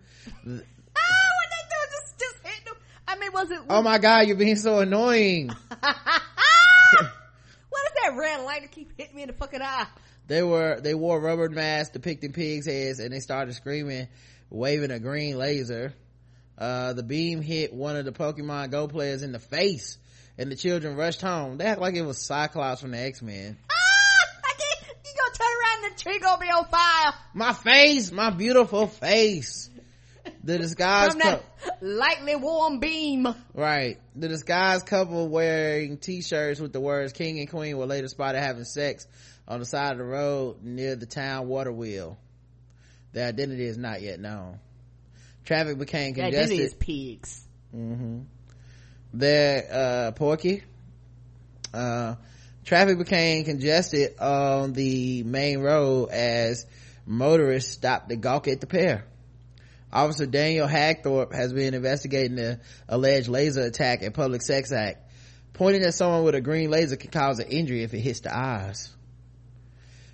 Ah, 1.02 1.30
what 1.36 1.50
they 1.52 1.64
do 1.70 1.76
just 1.92 2.20
just 2.20 2.36
hit 2.44 2.66
them. 2.66 2.76
I 3.08 3.16
mean, 3.18 3.32
was 3.32 3.52
it? 3.52 3.60
Oh 3.70 3.84
my 3.84 4.00
god, 4.00 4.28
you're 4.28 4.36
being 4.36 4.56
so 4.56 4.80
annoying. 4.80 5.48
what 5.70 5.70
is 5.70 5.94
that 8.02 8.16
red 8.18 8.44
light 8.44 8.64
that 8.64 8.72
keep 8.72 8.92
hitting 8.98 9.16
me 9.16 9.22
in 9.22 9.28
the 9.28 9.34
fucking 9.34 9.62
eye? 9.62 9.86
They 10.28 10.42
were, 10.42 10.82
they 10.82 10.96
wore 10.96 11.22
rubber 11.22 11.48
masks 11.48 11.94
depicting 11.94 12.34
pigs' 12.34 12.66
heads 12.66 13.00
and 13.00 13.14
they 13.14 13.20
started 13.20 13.54
screaming, 13.54 14.08
waving 14.50 14.92
a 14.92 15.00
green 15.00 15.38
laser. 15.38 15.94
Uh, 16.58 16.94
the 16.94 17.04
beam 17.04 17.42
hit 17.42 17.72
one 17.72 17.96
of 17.96 18.06
the 18.06 18.12
Pokemon 18.12 18.72
Go 18.72 18.88
players 18.88 19.22
in 19.22 19.32
the 19.32 19.40
face 19.40 19.98
and 20.40 20.50
the 20.50 20.56
children 20.56 20.96
rushed 20.96 21.22
home. 21.22 21.58
They 21.58 21.66
act 21.66 21.82
like 21.82 21.96
it 21.96 22.02
was 22.02 22.18
Cyclops 22.18 22.82
from 22.82 22.92
the 22.92 22.98
X-Men. 22.98 23.58
Ah, 23.70 23.76
I 24.46 24.54
can't. 24.58 24.96
You 25.06 25.12
gonna 25.16 25.36
turn 25.38 25.48
around 25.60 25.86
and 25.86 25.96
the 25.96 26.02
tree 26.02 26.20
gonna 26.20 26.40
be 26.42 26.48
on 26.48 26.66
fire. 26.66 27.14
My 27.34 27.54
face, 27.54 28.12
my 28.12 28.30
beautiful 28.30 28.88
face. 28.88 29.70
The 30.44 30.58
disguised 30.60 31.12
From 31.12 31.20
that 31.20 31.44
lightly 31.82 32.38
warm 32.38 32.80
beam. 32.80 33.28
Right. 33.54 34.00
The 34.16 34.30
disguised 34.30 34.86
couple 34.86 35.28
wearing 35.28 35.98
t-shirts 35.98 36.60
with 36.62 36.72
the 36.72 36.80
words 36.80 37.12
king 37.12 37.40
and 37.40 37.50
queen 37.50 37.78
were 37.78 37.86
later 37.86 38.08
spotted 38.08 38.40
having 38.40 38.64
sex 38.64 39.06
on 39.46 39.60
the 39.60 39.66
side 39.66 39.92
of 39.94 39.98
the 39.98 40.06
road 40.06 40.64
near 40.64 40.96
the 40.96 41.06
town 41.06 41.48
water 41.50 41.72
wheel. 41.72 42.18
Their 43.12 43.28
identity 43.28 43.66
is 43.66 43.78
not 43.78 44.02
yet 44.02 44.20
known. 44.22 44.60
Traffic 45.44 45.78
became 45.78 46.14
That 46.14 46.32
congested. 46.32 46.60
is 46.60 46.74
pigs. 46.76 47.44
Mm-hmm. 47.76 48.20
Their, 49.14 49.68
uh, 49.72 50.12
Porky. 50.12 50.64
Uh, 51.74 52.16
traffic 52.66 52.98
became 52.98 53.46
congested 53.46 54.20
on 54.20 54.74
the 54.74 55.24
main 55.24 55.60
road 55.60 56.10
as 56.10 56.66
motorists 57.06 57.72
stopped 57.72 58.10
to 58.10 58.16
gawk 58.16 58.48
at 58.48 58.62
the 58.62 58.68
pair. 58.68 59.06
Officer 59.92 60.28
Daniel 60.28 60.68
Hagthorpe 60.68 61.34
has 61.34 61.52
been 61.52 61.74
investigating 61.74 62.36
the 62.36 62.60
alleged 62.88 63.28
laser 63.28 63.62
attack 63.62 64.04
at 64.04 64.14
Public 64.14 64.44
Sex 64.44 64.72
Act, 64.72 65.00
pointing 65.54 65.84
at 65.84 65.96
someone 65.96 66.24
with 66.24 66.36
a 66.36 66.42
green 66.42 66.70
laser 66.70 66.96
can 66.96 67.10
cause 67.10 67.40
an 67.40 67.48
injury 67.48 67.82
if 67.82 67.94
it 67.94 68.00
hits 68.00 68.20
the 68.20 68.36
eyes. 68.36 68.90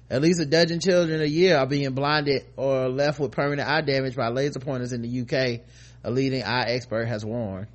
At 0.10 0.22
least 0.22 0.40
a 0.40 0.46
dozen 0.46 0.80
children 0.80 1.22
a 1.22 1.26
year 1.26 1.58
are 1.58 1.66
being 1.66 1.92
blinded 1.94 2.46
or 2.56 2.88
left 2.88 3.20
with 3.20 3.32
permanent 3.32 3.68
eye 3.68 3.82
damage 3.82 4.16
by 4.16 4.30
laser 4.30 4.60
pointers 4.60 4.94
in 4.94 5.02
the 5.02 5.22
UK, 5.22 5.62
a 6.04 6.12
leading 6.12 6.44
eye 6.44 6.68
expert 6.70 7.06
has 7.06 7.26
warned. 7.26 7.68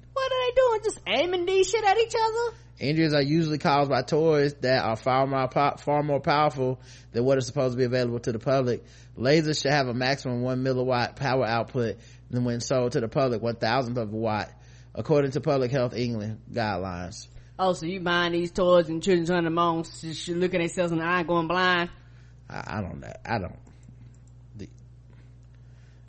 They 0.50 0.60
doing? 0.60 0.80
Just 0.84 1.00
aiming 1.06 1.46
these 1.46 1.68
shit 1.68 1.84
at 1.84 1.98
each 1.98 2.14
other? 2.14 2.56
Injuries 2.78 3.12
are 3.12 3.22
usually 3.22 3.58
caused 3.58 3.90
by 3.90 4.02
toys 4.02 4.54
that 4.60 4.82
are 4.82 4.96
far 4.96 5.26
more, 5.26 5.48
po- 5.48 5.76
far 5.76 6.02
more 6.02 6.20
powerful 6.20 6.80
than 7.12 7.24
what 7.24 7.36
is 7.36 7.46
supposed 7.46 7.74
to 7.74 7.78
be 7.78 7.84
available 7.84 8.20
to 8.20 8.32
the 8.32 8.38
public. 8.38 8.84
Lasers 9.18 9.60
should 9.62 9.70
have 9.70 9.88
a 9.88 9.94
maximum 9.94 10.40
one 10.42 10.64
milliwatt 10.64 11.16
power 11.16 11.44
output 11.44 11.98
than 12.30 12.44
when 12.44 12.60
sold 12.60 12.92
to 12.92 13.00
the 13.00 13.08
public 13.08 13.42
one 13.42 13.56
thousandth 13.56 13.98
of 13.98 14.12
a 14.12 14.16
watt, 14.16 14.50
according 14.94 15.32
to 15.32 15.40
Public 15.40 15.70
Health 15.70 15.94
England 15.94 16.40
guidelines. 16.50 17.28
Oh, 17.58 17.74
so 17.74 17.84
you 17.84 18.00
buying 18.00 18.32
these 18.32 18.50
toys 18.50 18.88
and 18.88 19.02
children 19.02 19.26
turning 19.26 19.44
them 19.44 19.58
on, 19.58 19.84
just 19.84 20.28
looking 20.28 20.62
at 20.62 20.68
themselves 20.68 20.92
in 20.92 20.98
the 20.98 21.04
eye 21.04 21.22
going 21.22 21.48
blind? 21.48 21.90
I, 22.48 22.78
I 22.78 22.80
don't 22.80 23.00
know. 23.00 23.12
I 23.26 23.38
don't. 23.38 23.58
The, 24.56 24.68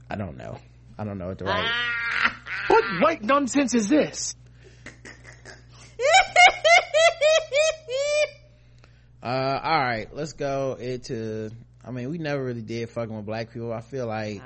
I 0.10 0.16
don't 0.16 0.38
know. 0.38 0.58
I 1.02 1.04
don't 1.04 1.18
know 1.18 1.30
what 1.30 1.40
the 1.40 1.46
right. 1.46 1.72
What 2.68 2.84
white 3.02 3.24
nonsense 3.24 3.74
is 3.74 3.90
this? 3.90 4.36
Uh, 9.24 9.60
all 9.64 9.80
right, 9.80 10.08
let's 10.16 10.34
go 10.34 10.74
into. 10.80 11.52
I 11.86 11.92
mean, 11.92 12.10
we 12.10 12.18
never 12.18 12.44
really 12.44 12.64
did 12.64 12.90
fucking 12.90 13.16
with 13.16 13.26
black 13.28 13.52
people. 13.54 13.72
I 13.72 13.82
feel 13.82 14.08
like. 14.08 14.42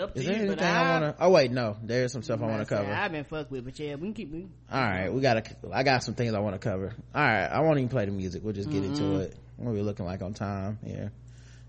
Up 0.00 0.14
to 0.14 0.20
Is 0.20 0.24
there 0.24 0.36
you, 0.36 0.40
anything 0.42 0.56
but 0.56 0.64
I, 0.64 0.70
I- 0.78 1.00
want 1.00 1.16
to? 1.18 1.24
Oh 1.24 1.30
wait, 1.30 1.50
no. 1.50 1.76
There's 1.82 2.10
some 2.10 2.22
stuff 2.22 2.40
I 2.40 2.46
want 2.46 2.66
to 2.66 2.74
cover. 2.74 2.90
I've 2.90 3.12
been 3.12 3.24
fucked 3.24 3.50
with, 3.50 3.66
but 3.66 3.78
yeah, 3.78 3.96
we 3.96 4.02
can 4.02 4.14
keep 4.14 4.30
moving. 4.30 4.52
All 4.72 4.80
right, 4.80 5.12
we 5.12 5.20
got 5.20 5.44
to. 5.44 5.54
I 5.70 5.82
got 5.82 6.02
some 6.02 6.14
things 6.14 6.32
I 6.32 6.38
want 6.40 6.54
to 6.54 6.66
cover. 6.66 6.94
All 7.14 7.22
right, 7.22 7.44
I 7.46 7.60
won't 7.60 7.76
even 7.76 7.90
play 7.90 8.06
the 8.06 8.10
music. 8.12 8.42
We'll 8.42 8.54
just 8.54 8.70
get 8.70 8.84
into 8.84 9.02
Mhm. 9.02 9.20
it. 9.20 9.36
What 9.58 9.70
are 9.72 9.74
we 9.74 9.82
looking 9.82 10.06
like 10.06 10.22
on 10.22 10.32
time 10.32 10.78
here? 10.82 11.12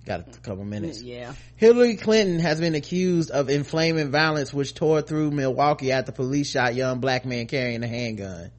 Got 0.05 0.21
a 0.21 0.39
couple 0.39 0.65
minutes. 0.65 1.01
Yeah. 1.01 1.33
Hillary 1.57 1.95
Clinton 1.95 2.39
has 2.39 2.59
been 2.59 2.73
accused 2.73 3.29
of 3.29 3.49
inflaming 3.49 4.11
violence, 4.11 4.53
which 4.53 4.73
tore 4.73 5.01
through 5.01 5.31
Milwaukee 5.31 5.91
after 5.91 6.11
police 6.11 6.49
shot 6.49 6.73
young 6.73 6.99
black 6.99 7.25
man 7.25 7.47
carrying 7.47 7.83
a 7.83 7.87
handgun. 7.87 8.51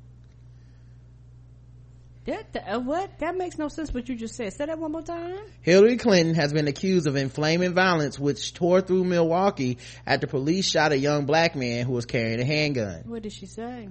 That, 2.24 2.56
uh, 2.69 2.78
what? 2.78 3.19
That 3.19 3.36
makes 3.36 3.59
no 3.59 3.66
sense 3.66 3.93
what 3.93 4.09
you 4.09 4.14
just 4.14 4.36
said. 4.36 4.52
Say 4.52 4.66
that 4.66 4.78
one 4.78 4.93
more 4.93 5.02
time. 5.02 5.40
Hillary 5.62 5.97
Clinton 5.97 6.36
has 6.36 6.52
been 6.52 6.69
accused 6.69 7.09
of 7.09 7.16
inflaming 7.16 7.74
violence, 7.74 8.16
which 8.16 8.55
tore 8.55 8.81
through 8.81 9.02
Milwaukee 9.02 9.78
after 10.06 10.28
police 10.28 10.70
shot 10.70 10.93
a 10.93 10.98
young 10.98 11.27
black 11.27 11.56
man 11.56 11.85
who 11.85 11.93
was 11.93 12.06
carrying 12.06 12.39
a 12.39 12.44
handgun. 12.44 13.02
What 13.06 13.23
did 13.23 13.32
she 13.32 13.47
say? 13.47 13.89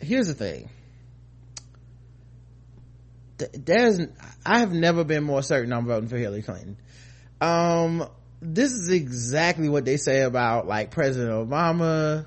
here's 0.00 0.28
the 0.28 0.34
thing 0.34 0.70
Th- 3.40 3.50
there's 3.52 4.00
i 4.46 4.60
have 4.60 4.72
never 4.72 5.02
been 5.02 5.24
more 5.24 5.42
certain 5.42 5.72
i'm 5.72 5.86
voting 5.86 6.08
for 6.08 6.16
hillary 6.16 6.42
clinton 6.42 6.76
um 7.40 8.08
this 8.40 8.72
is 8.72 8.88
exactly 8.90 9.68
what 9.68 9.84
they 9.84 9.96
say 9.96 10.22
about 10.22 10.66
like 10.66 10.90
president 10.90 11.30
obama 11.30 12.26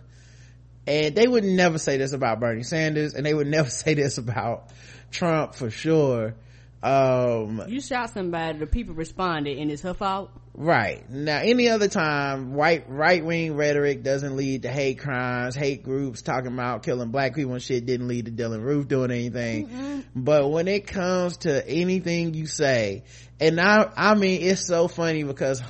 and 0.86 1.16
they 1.16 1.28
would 1.28 1.44
never 1.44 1.78
say 1.78 1.98
this 1.98 2.14
about 2.14 2.40
bernie 2.40 2.64
sanders 2.64 3.14
and 3.14 3.26
they 3.26 3.34
would 3.34 3.48
never 3.58 3.70
say 3.70 3.94
this 3.94 4.18
about 4.18 4.70
trump 5.12 5.56
for 5.56 5.70
sure 5.70 6.36
um 6.84 7.64
You 7.70 7.80
shot 7.80 8.10
somebody, 8.10 8.60
the 8.60 8.68
people 8.68 8.94
responded, 8.94 9.58
and 9.58 9.72
it's 9.72 9.84
her 9.84 9.94
fault. 9.94 10.30
Right. 10.56 11.10
Now, 11.10 11.40
any 11.40 11.70
other 11.70 11.88
time, 11.88 12.54
right, 12.54 12.86
right-wing 12.88 13.56
rhetoric 13.56 14.04
doesn't 14.04 14.36
lead 14.36 14.64
to 14.64 14.70
hate 14.70 15.00
crimes, 15.00 15.56
hate 15.56 15.84
groups 15.84 16.22
talking 16.22 16.54
about 16.54 16.84
killing 16.84 17.10
black 17.10 17.34
people 17.34 17.54
and 17.54 17.62
shit 17.62 17.88
didn't 17.88 18.08
lead 18.08 18.26
to 18.26 18.32
Dylann 18.32 18.62
Roof 18.62 18.88
doing 18.88 19.10
anything. 19.10 20.04
But 20.16 20.52
when 20.52 20.68
it 20.68 20.86
comes 20.86 21.38
to 21.38 21.68
anything 21.68 22.36
you 22.36 22.46
say, 22.46 23.04
and 23.40 23.60
I, 23.60 23.92
I 23.98 24.14
mean, 24.14 24.44
it's 24.44 24.68
so 24.68 24.88
funny 24.88 25.24
because 25.24 25.64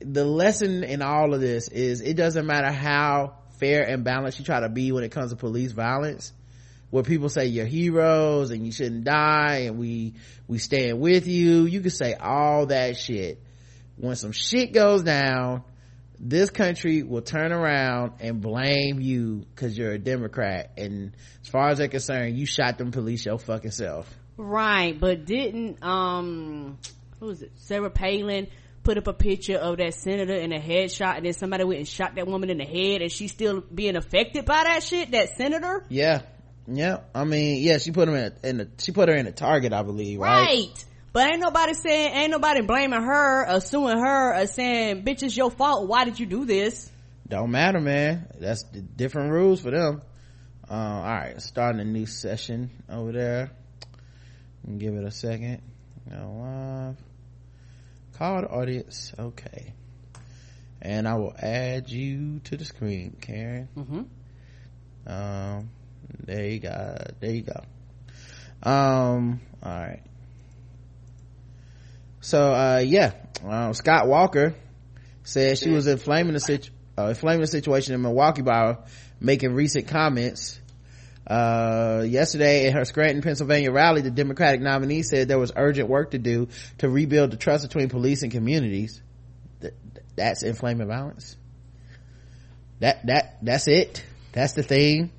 the 0.00 0.24
lesson 0.24 0.82
in 0.82 1.02
all 1.02 1.34
of 1.34 1.42
this 1.42 1.68
is 1.68 2.00
it 2.00 2.14
doesn't 2.14 2.46
matter 2.46 2.72
how 2.72 3.34
fair 3.58 3.82
and 3.86 4.02
balanced 4.02 4.38
you 4.38 4.46
try 4.46 4.60
to 4.60 4.70
be 4.70 4.92
when 4.92 5.04
it 5.04 5.10
comes 5.12 5.30
to 5.30 5.36
police 5.36 5.72
violence 5.72 6.32
where 6.88 7.02
people 7.02 7.28
say 7.28 7.46
you're 7.46 7.66
heroes 7.66 8.50
and 8.50 8.64
you 8.64 8.72
shouldn't 8.72 9.04
die 9.04 9.64
and 9.66 9.78
we 9.78 10.14
we 10.48 10.56
stand 10.56 10.98
with 10.98 11.26
you 11.26 11.66
you 11.66 11.82
can 11.82 11.90
say 11.90 12.14
all 12.14 12.66
that 12.66 12.96
shit 12.96 13.42
when 14.00 14.16
some 14.16 14.32
shit 14.32 14.72
goes 14.72 15.02
down 15.02 15.62
this 16.22 16.50
country 16.50 17.02
will 17.02 17.22
turn 17.22 17.50
around 17.50 18.12
and 18.20 18.42
blame 18.42 19.00
you 19.00 19.46
because 19.54 19.76
you're 19.76 19.92
a 19.92 19.98
democrat 19.98 20.72
and 20.76 21.12
as 21.42 21.48
far 21.48 21.68
as 21.68 21.78
they're 21.78 21.88
concerned 21.88 22.36
you 22.36 22.44
shot 22.46 22.76
them 22.78 22.90
police 22.90 23.24
your 23.24 23.38
fucking 23.38 23.70
self 23.70 24.12
Right, 24.42 24.98
but 24.98 25.26
didn't 25.26 25.82
um 25.82 26.78
who 27.18 27.26
was 27.26 27.42
it? 27.42 27.52
Sarah 27.56 27.90
Palin 27.90 28.46
put 28.82 28.96
up 28.96 29.06
a 29.06 29.12
picture 29.12 29.58
of 29.58 29.76
that 29.76 29.92
senator 29.92 30.34
in 30.34 30.52
a 30.54 30.58
headshot 30.58 31.16
and 31.18 31.26
then 31.26 31.34
somebody 31.34 31.64
went 31.64 31.80
and 31.80 31.86
shot 31.88 32.14
that 32.14 32.26
woman 32.26 32.48
in 32.48 32.56
the 32.56 32.64
head 32.64 33.02
and 33.02 33.12
she's 33.12 33.32
still 33.32 33.60
being 33.60 33.96
affected 33.96 34.46
by 34.46 34.64
that 34.64 34.82
shit, 34.82 35.10
that 35.10 35.36
senator? 35.36 35.84
yeah 35.90 36.22
yeah 36.66 36.98
i 37.14 37.24
mean 37.24 37.62
yeah 37.62 37.76
she 37.78 37.90
put 37.90 38.08
him 38.08 38.14
in, 38.14 38.32
a, 38.42 38.48
in 38.48 38.56
the 38.58 38.68
she 38.78 38.92
put 38.92 39.08
her 39.08 39.14
in 39.14 39.26
a 39.26 39.32
target 39.32 39.72
i 39.72 39.82
believe 39.82 40.20
right, 40.20 40.46
Right. 40.46 40.84
But 41.12 41.28
ain't 41.28 41.40
nobody 41.40 41.74
saying, 41.74 42.14
ain't 42.14 42.30
nobody 42.30 42.62
blaming 42.62 43.02
her 43.02 43.48
or 43.48 43.60
suing 43.60 43.98
her 43.98 44.40
or 44.40 44.46
saying, 44.46 45.04
bitch, 45.04 45.22
it's 45.22 45.36
your 45.36 45.50
fault. 45.50 45.88
Why 45.88 46.04
did 46.04 46.20
you 46.20 46.26
do 46.26 46.44
this? 46.44 46.90
don't 47.28 47.52
matter 47.52 47.78
man 47.78 48.26
that's 48.40 48.64
different 48.64 49.30
rules 49.30 49.60
for 49.60 49.70
them 49.70 50.02
uh, 50.68 50.74
all 50.74 51.02
right 51.02 51.40
starting 51.40 51.80
a 51.80 51.84
new 51.84 52.04
session 52.04 52.68
over 52.88 53.12
there 53.12 53.52
give 54.78 54.94
it 54.94 55.04
a 55.04 55.12
second 55.12 55.62
go 56.10 56.16
live 56.16 56.96
call 58.18 58.40
the 58.40 58.48
audience 58.48 59.12
okay 59.16 59.72
and 60.82 61.06
I 61.06 61.14
will 61.16 61.34
add 61.38 61.90
you 61.90 62.40
to 62.44 62.56
the 62.56 62.64
screen, 62.64 63.16
Karen. 63.20 63.68
Mm-hmm. 63.76 64.02
Um, 65.06 65.70
there 66.24 66.46
you 66.46 66.58
go. 66.58 66.96
There 67.20 67.30
you 67.30 67.42
go. 67.42 67.60
Um, 68.62 69.40
all 69.62 69.72
right. 69.72 70.02
So, 72.20 72.52
uh, 72.52 72.82
yeah, 72.84 73.12
um, 73.44 73.72
Scott 73.74 74.06
Walker 74.06 74.54
said 75.24 75.58
she 75.58 75.70
was 75.70 75.86
inflaming 75.86 76.34
the 76.34 76.40
situ- 76.40 76.72
uh, 76.98 77.08
inflaming 77.08 77.40
the 77.40 77.46
situation 77.46 77.94
in 77.94 78.02
Milwaukee 78.02 78.42
by 78.42 78.76
making 79.20 79.54
recent 79.54 79.88
comments. 79.88 80.58
Uh, 81.26 82.04
yesterday 82.06 82.66
at 82.66 82.72
her 82.74 82.84
Scranton, 82.84 83.22
Pennsylvania 83.22 83.70
rally, 83.70 84.00
the 84.00 84.10
Democratic 84.10 84.60
nominee 84.60 85.02
said 85.02 85.28
there 85.28 85.38
was 85.38 85.52
urgent 85.54 85.88
work 85.88 86.10
to 86.10 86.18
do 86.18 86.48
to 86.78 86.88
rebuild 86.88 87.30
the 87.30 87.36
trust 87.36 87.66
between 87.66 87.88
police 87.88 88.22
and 88.22 88.32
communities. 88.32 89.00
Th- 89.60 89.74
that's 90.16 90.42
inflaming 90.42 90.88
violence. 90.88 91.36
That, 92.80 93.06
that, 93.06 93.38
that's 93.42 93.68
it. 93.68 94.04
That's 94.32 94.54
the 94.54 94.62
thing 94.62 95.12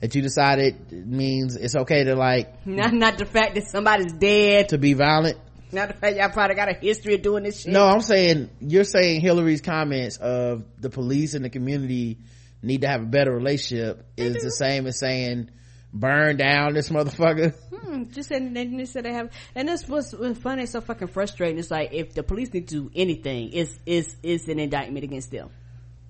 that 0.00 0.14
you 0.14 0.22
decided 0.22 0.92
means 0.92 1.56
it's 1.56 1.74
okay 1.74 2.04
to 2.04 2.14
like, 2.14 2.66
Not 2.66 2.92
not 2.92 3.18
the 3.18 3.24
fact 3.24 3.54
that 3.54 3.68
somebody's 3.70 4.12
dead. 4.12 4.68
to 4.70 4.78
be 4.78 4.92
violent. 4.92 5.38
Not 5.72 5.88
the 5.88 5.94
fact 5.94 6.16
y'all 6.16 6.30
probably 6.30 6.56
got 6.56 6.68
a 6.68 6.74
history 6.74 7.14
of 7.14 7.22
doing 7.22 7.44
this 7.44 7.62
shit. 7.62 7.72
No, 7.72 7.84
I'm 7.84 8.00
saying 8.00 8.50
you're 8.60 8.84
saying 8.84 9.20
Hillary's 9.20 9.60
comments 9.60 10.16
of 10.16 10.64
the 10.78 10.90
police 10.90 11.34
and 11.34 11.44
the 11.44 11.50
community 11.50 12.18
need 12.62 12.82
to 12.82 12.88
have 12.88 13.02
a 13.02 13.06
better 13.06 13.32
relationship 13.32 14.04
is 14.16 14.42
the 14.42 14.50
same 14.50 14.86
as 14.86 14.98
saying 14.98 15.50
burn 15.92 16.36
down 16.36 16.74
this 16.74 16.88
motherfucker. 16.88 17.54
Hmm, 17.74 18.04
just 18.10 18.28
said 18.28 18.54
they, 18.54 18.66
they 18.66 18.84
said 18.84 19.04
they 19.04 19.12
have, 19.12 19.30
and 19.54 19.68
this 19.68 19.86
what's, 19.88 20.12
what's 20.12 20.38
funny. 20.38 20.64
It's 20.64 20.72
so 20.72 20.80
fucking 20.80 21.08
frustrating. 21.08 21.58
It's 21.58 21.70
like 21.70 21.92
if 21.92 22.14
the 22.14 22.22
police 22.22 22.52
need 22.52 22.68
to 22.68 22.82
do 22.82 22.90
anything, 22.94 23.50
it's 23.52 23.78
it's 23.86 24.16
it's 24.22 24.48
an 24.48 24.58
indictment 24.58 25.04
against 25.04 25.30
them. 25.30 25.50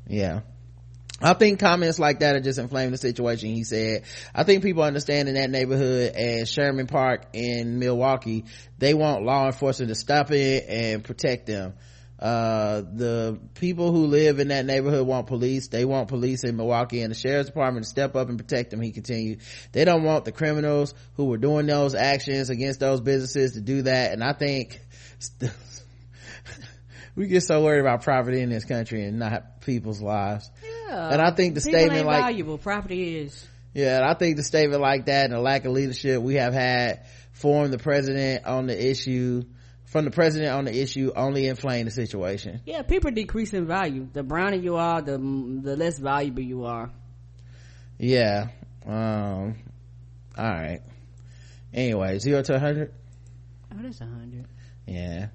Yeah. 0.07 0.41
I 1.21 1.35
think 1.35 1.59
comments 1.59 1.99
like 1.99 2.21
that 2.21 2.37
are 2.37 2.41
just 2.41 2.61
inflaming 2.61 2.93
the 2.93 2.99
situation, 2.99 3.51
he 3.51 3.65
said. 3.65 4.05
I 4.35 4.45
think 4.45 4.63
people 4.63 4.85
understand 4.85 5.29
in 5.29 5.35
that 5.35 5.51
neighborhood 5.51 6.13
and 6.15 6.49
Sherman 6.49 6.87
Park 6.87 7.27
in 7.33 7.81
Milwaukee, 7.81 8.45
they 8.79 8.95
want 8.95 9.25
law 9.25 9.47
enforcement 9.47 9.89
to 9.89 9.97
stop 9.97 10.31
it 10.31 10.67
and 10.69 11.03
protect 11.03 11.47
them. 11.47 11.75
Uh, 12.21 12.81
the 12.81 13.39
people 13.55 13.93
who 13.93 14.07
live 14.07 14.41
in 14.41 14.49
that 14.49 14.65
neighborhood 14.65 15.07
want 15.07 15.29
police. 15.29 15.69
They 15.69 15.85
want 15.85 16.09
police 16.09 16.43
in 16.43 16.57
Milwaukee 16.57 17.03
and 17.03 17.13
the 17.13 17.19
sheriff's 17.19 17.49
department 17.49 17.85
to 17.85 17.91
step 17.91 18.17
up 18.17 18.29
and 18.29 18.39
protect 18.39 18.71
them, 18.71 18.81
he 18.81 18.91
continued. 18.91 19.41
They 19.73 19.85
don't 19.85 20.03
want 20.03 20.25
the 20.25 20.33
criminals 20.33 20.95
who 21.15 21.27
were 21.27 21.37
doing 21.37 21.67
those 21.67 21.95
actions 21.95 22.51
against 22.51 22.81
those 22.81 23.01
businesses 23.01 23.53
to 23.53 23.61
do 23.61 23.83
that. 23.83 24.13
And 24.13 24.25
I 24.25 24.33
think 24.33 24.81
we 27.15 27.29
get 27.29 27.43
so 27.43 27.63
worried 27.63 27.81
about 27.81 28.03
property 28.03 28.41
in 28.41 28.51
this 28.51 28.65
country 28.65 29.05
and 29.05 29.21
not 29.21 29.61
people's 29.61 30.01
lives. 30.01 30.51
Yeah, 30.89 31.13
And 31.13 31.21
I 31.23 31.31
think 31.33 31.55
the 31.55 31.61
People 31.61 31.79
statement 31.81 32.07
like- 32.07 32.23
valuable. 32.23 32.59
Property 32.59 33.19
is. 33.19 33.47
Yeah, 33.75 33.97
and 33.99 34.05
I 34.07 34.15
think 34.15 34.37
the 34.37 34.43
statement 34.43 34.81
like 34.81 35.07
that 35.07 35.27
and 35.27 35.35
the 35.35 35.41
lack 35.41 35.65
of 35.65 35.73
leadership 35.73 36.21
we 36.23 36.35
have 36.37 36.55
had 36.55 37.05
from 37.33 37.71
the 37.71 37.79
president 37.79 38.45
on 38.47 38.67
the 38.67 38.91
issue, 38.91 39.43
from 39.85 40.05
the 40.07 40.11
president 40.11 40.53
on 40.53 40.65
the 40.65 40.81
issue 40.81 41.13
only 41.15 41.47
inflame 41.47 41.85
the 41.85 41.91
situation. 41.91 42.61
Yeah, 42.65 42.83
people 42.83 43.11
decrease 43.11 43.53
in 43.53 43.67
value. 43.67 44.09
The 44.13 44.23
browner 44.23 44.57
you 44.57 44.77
are, 44.77 45.03
the 45.03 45.19
the 45.19 45.77
less 45.77 45.99
valuable 45.99 46.43
you 46.43 46.65
are. 46.65 46.91
Yeah. 47.99 48.49
Um, 48.87 49.57
alright. 50.37 50.81
Anyway, 51.73 52.19
zero 52.19 52.43
to 52.43 52.55
a 52.55 52.59
hundred? 52.59 52.93
Oh, 53.73 53.77
that's 53.83 54.01
a 54.01 54.07
hundred. 54.07 54.47
Yeah. 54.87 55.29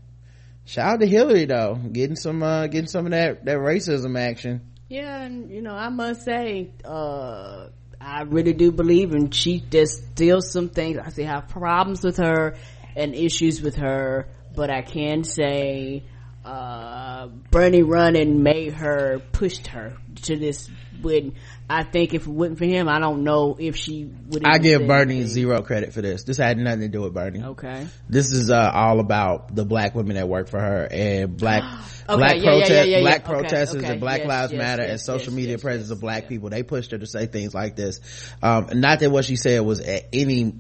Shout 0.66 0.94
out 0.96 1.00
to 1.02 1.08
Hillary 1.08 1.46
though, 1.46 1.76
getting 1.76 2.16
some, 2.16 2.42
uh, 2.42 2.68
getting 2.68 2.88
some 2.88 3.06
of 3.06 3.12
that, 3.12 3.46
that 3.46 3.58
racism 3.58 4.18
action. 4.20 4.62
Yeah, 4.94 5.24
and 5.24 5.50
you 5.50 5.64
know, 5.64 5.74
I 5.74 5.90
must 5.90 6.22
say, 6.22 6.70
uh, 6.86 7.70
I 8.00 8.22
really 8.28 8.54
do 8.54 8.72
believe, 8.72 9.12
and 9.16 9.34
she 9.34 9.64
there's 9.68 9.94
still 10.06 10.40
some 10.40 10.70
things 10.70 11.00
I 11.04 11.10
still 11.10 11.26
have 11.26 11.50
problems 11.50 12.04
with 12.04 12.18
her 12.18 12.58
and 12.96 13.16
issues 13.16 13.60
with 13.60 13.78
her, 13.78 14.28
but 14.56 14.70
I 14.70 14.84
can 14.84 15.24
say, 15.24 16.04
uh, 16.46 17.28
Bernie 17.52 17.84
running 17.84 18.44
made 18.44 18.74
her 18.74 19.20
pushed 19.32 19.68
her 19.68 19.98
to 20.24 20.36
this. 20.36 20.70
When 21.02 21.36
I 21.70 21.84
think 21.84 22.14
if 22.14 22.28
it 22.28 22.30
wasn't 22.30 22.60
for 22.60 22.66
him, 22.66 22.88
I 22.88 23.00
don't 23.00 23.24
know 23.24 23.58
if 23.60 23.76
she 23.76 24.06
would. 24.06 24.46
I 24.46 24.58
give 24.58 24.88
Bernie 24.88 25.16
anything. 25.16 25.28
zero 25.28 25.62
credit 25.62 25.94
for 25.94 26.02
this. 26.02 26.24
This 26.24 26.38
had 26.38 26.58
nothing 26.58 26.82
to 26.82 26.88
do 26.88 27.02
with 27.02 27.14
Bernie. 27.14 27.44
Okay. 27.44 27.88
This 28.08 28.32
is, 28.32 28.50
uh, 28.50 28.72
all 28.74 29.02
about 29.02 29.54
the 29.54 29.66
black 29.66 29.96
women 29.96 30.16
that 30.16 30.30
work 30.30 30.48
for 30.48 30.62
her 30.62 30.88
and 30.90 31.36
black, 31.36 31.64
Okay, 32.10 32.18
black 32.18 32.36
yeah, 32.38 32.44
protest, 32.44 32.70
yeah, 32.72 32.84
yeah, 32.84 33.00
black. 33.02 33.22
Okay, 33.22 33.34
protesters 33.34 33.84
okay. 33.84 33.92
and 33.92 34.00
Black 34.02 34.20
Yes, 34.20 34.28
Lives 34.28 34.52
yes, 34.54 34.60
Matter 34.60 34.84
yes, 34.84 34.92
and 34.92 35.02
social 35.02 35.34
media 35.34 35.58
presence 35.58 35.90
of 35.90 36.02
black 36.02 36.28
people. 36.28 36.50
They 36.50 36.64
pushed 36.64 36.92
her 36.92 36.98
to 36.98 37.08
say 37.08 37.28
things 37.28 37.54
like 37.54 37.76
this. 37.76 38.02
Um, 38.42 38.68
not 38.74 39.00
that 39.00 39.10
what 39.10 39.26
she 39.26 39.38
said 39.38 39.62
was 39.62 39.80
at 39.80 40.10
any, 40.12 40.54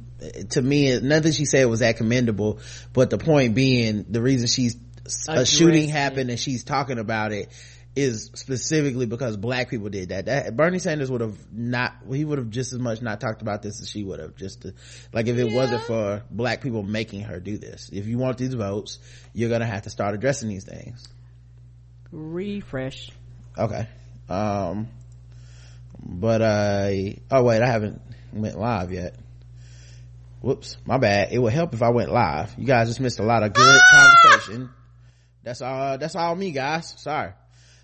to 0.51 0.61
me, 0.61 0.99
nothing 1.01 1.33
she 1.33 1.45
said 1.45 1.65
was 1.65 1.79
that 1.79 1.97
commendable, 1.97 2.59
but 2.93 3.09
the 3.09 3.17
point 3.17 3.55
being, 3.55 4.05
the 4.09 4.21
reason 4.21 4.47
she's, 4.47 4.77
a 5.27 5.45
shooting 5.45 5.89
happened 5.89 6.29
and 6.29 6.39
she's 6.39 6.63
talking 6.63 6.99
about 6.99 7.31
it 7.31 7.49
is 7.95 8.31
specifically 8.33 9.05
because 9.05 9.37
black 9.37 9.69
people 9.69 9.89
did 9.89 10.09
that. 10.09 10.25
That 10.25 10.55
Bernie 10.55 10.79
Sanders 10.79 11.11
would 11.11 11.21
have 11.21 11.37
not, 11.51 11.93
he 12.11 12.25
would 12.25 12.39
have 12.39 12.49
just 12.49 12.73
as 12.73 12.79
much 12.79 13.01
not 13.01 13.21
talked 13.21 13.41
about 13.41 13.61
this 13.61 13.81
as 13.81 13.89
she 13.89 14.03
would 14.03 14.19
have. 14.19 14.35
Just 14.35 14.61
to, 14.61 14.73
like 15.11 15.27
if 15.27 15.37
it 15.37 15.53
wasn't 15.53 15.83
for 15.83 16.23
black 16.31 16.61
people 16.61 16.81
making 16.81 17.21
her 17.21 17.39
do 17.39 17.57
this. 17.57 17.89
If 17.93 18.07
you 18.07 18.17
want 18.17 18.37
these 18.37 18.53
votes, 18.53 18.97
you're 19.33 19.49
gonna 19.49 19.67
have 19.67 19.83
to 19.83 19.89
start 19.89 20.15
addressing 20.15 20.49
these 20.49 20.63
things. 20.63 21.07
Refresh. 22.11 23.11
Okay. 23.57 23.87
Um, 24.27 24.87
but 25.99 26.41
uh, 26.41 26.89
oh 27.29 27.43
wait, 27.43 27.61
I 27.61 27.67
haven't 27.67 28.01
went 28.31 28.57
live 28.57 28.91
yet. 28.91 29.15
Whoops, 30.41 30.77
my 30.85 30.97
bad. 30.97 31.31
It 31.31 31.39
would 31.39 31.53
help 31.53 31.73
if 31.73 31.81
I 31.81 31.89
went 31.89 32.11
live. 32.11 32.55
You 32.57 32.65
guys 32.65 32.87
just 32.87 32.99
missed 32.99 33.19
a 33.19 33.23
lot 33.23 33.43
of 33.43 33.53
good 33.53 33.81
conversation. 33.91 34.69
That's 35.43 35.61
all. 35.61 35.97
That's 35.97 36.15
all 36.15 36.35
me, 36.35 36.51
guys. 36.51 36.93
Sorry. 36.97 37.33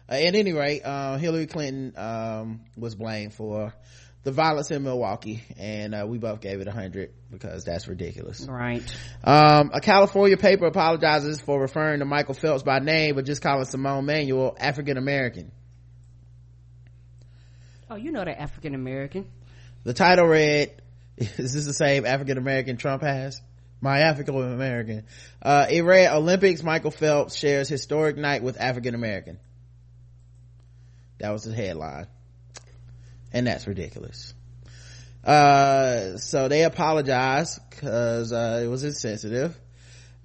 Uh, 0.09 0.15
at 0.15 0.35
any 0.35 0.53
rate, 0.53 0.81
uh, 0.83 1.17
Hillary 1.17 1.45
Clinton 1.45 1.93
um, 1.97 2.61
was 2.75 2.95
blamed 2.95 3.33
for 3.33 3.73
the 4.23 4.31
violence 4.31 4.71
in 4.71 4.83
Milwaukee, 4.83 5.43
and 5.57 5.93
uh, 5.93 6.05
we 6.07 6.17
both 6.17 6.41
gave 6.41 6.59
it 6.61 6.67
a 6.67 6.71
hundred 6.71 7.11
because 7.31 7.63
that's 7.63 7.87
ridiculous. 7.87 8.45
Right. 8.49 8.81
Um, 9.23 9.71
a 9.73 9.81
California 9.81 10.37
paper 10.37 10.65
apologizes 10.65 11.39
for 11.39 11.59
referring 11.61 11.99
to 11.99 12.05
Michael 12.05 12.33
Phelps 12.33 12.63
by 12.63 12.79
name, 12.79 13.15
but 13.15 13.25
just 13.25 13.41
calling 13.41 13.65
Simone 13.65 14.05
Manuel 14.05 14.55
African 14.59 14.97
American. 14.97 15.51
Oh, 17.89 17.95
you 17.95 18.11
know 18.11 18.23
that 18.23 18.39
African 18.41 18.75
American. 18.75 19.27
The 19.83 19.93
title 19.93 20.27
read, 20.27 20.81
is 21.17 21.53
this 21.53 21.65
the 21.65 21.73
same 21.73 22.05
African 22.05 22.37
American 22.37 22.77
Trump 22.77 23.01
has? 23.01 23.41
My 23.81 23.99
African 23.99 24.35
American. 24.35 25.05
Uh, 25.41 25.67
it 25.69 25.81
read, 25.81 26.11
Olympics, 26.11 26.63
Michael 26.63 26.91
Phelps 26.91 27.35
shares 27.35 27.69
historic 27.69 28.17
night 28.17 28.43
with 28.43 28.59
African 28.59 28.93
American. 28.93 29.39
That 31.19 31.31
was 31.31 31.43
the 31.43 31.53
headline. 31.53 32.07
And 33.31 33.47
that's 33.47 33.67
ridiculous. 33.67 34.33
Uh, 35.23 36.17
so 36.17 36.47
they 36.47 36.63
apologized 36.63 37.59
cause, 37.81 38.31
uh, 38.33 38.61
it 38.63 38.67
was 38.67 38.83
insensitive. 38.83 39.57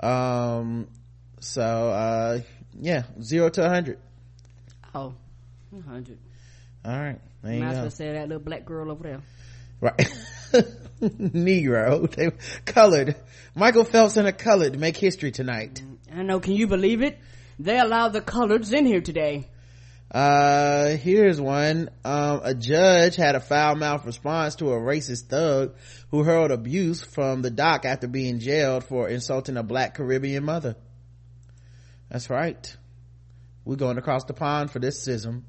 Um, 0.01 0.89
so, 1.41 1.63
uh, 1.63 2.41
yeah, 2.81 3.05
zero 3.21 3.51
to 3.51 3.65
a 3.65 3.69
hundred. 3.69 3.99
Oh, 4.95 5.15
a 5.77 5.89
hundred. 5.89 6.19
All 6.85 6.99
right. 6.99 7.21
There 7.43 7.55
you 7.55 7.61
Might 7.61 7.73
as 7.73 7.79
well 7.79 7.91
say 7.91 8.13
that 8.13 8.29
little 8.29 8.43
black 8.43 8.65
girl 8.65 8.91
over 8.91 9.03
there. 9.03 9.21
Right. 9.81 10.13
Negro. 11.03 12.11
They 12.11 12.31
colored. 12.65 13.17
Michael 13.55 13.85
Phelps 13.85 14.17
and 14.17 14.29
a 14.29 14.33
colored 14.33 14.79
make 14.79 14.97
history 14.97 15.31
tonight. 15.31 15.83
I 16.13 16.23
know. 16.23 16.41
Can 16.41 16.55
you 16.55 16.67
believe 16.67 17.03
it? 17.03 17.19
They 17.59 17.79
allowed 17.79 18.13
the 18.13 18.21
coloreds 18.21 18.73
in 18.73 18.87
here 18.87 19.01
today. 19.01 19.49
Uh, 20.11 20.91
here's 20.97 21.41
one. 21.41 21.91
Um, 22.05 22.41
a 22.45 22.55
judge 22.55 23.17
had 23.17 23.35
a 23.35 23.41
foul 23.41 23.75
mouth 23.75 24.05
response 24.05 24.55
to 24.57 24.71
a 24.73 24.79
racist 24.79 25.29
thug 25.29 25.75
who 26.11 26.23
hurled 26.23 26.53
abuse 26.53 27.03
from 27.03 27.43
the 27.43 27.51
dock 27.51 27.85
after 27.85 28.07
being 28.07 28.39
jailed 28.39 28.85
for 28.85 29.09
insulting 29.09 29.57
a 29.57 29.63
black 29.63 29.95
Caribbean 29.95 30.45
mother. 30.45 30.77
That's 32.11 32.31
right. 32.31 32.77
We're 33.65 33.77
going 33.77 33.99
across 33.99 34.25
the 34.25 34.35
pond 34.35 34.71
for 34.71 34.79
this 34.79 35.03
schism. 35.03 35.47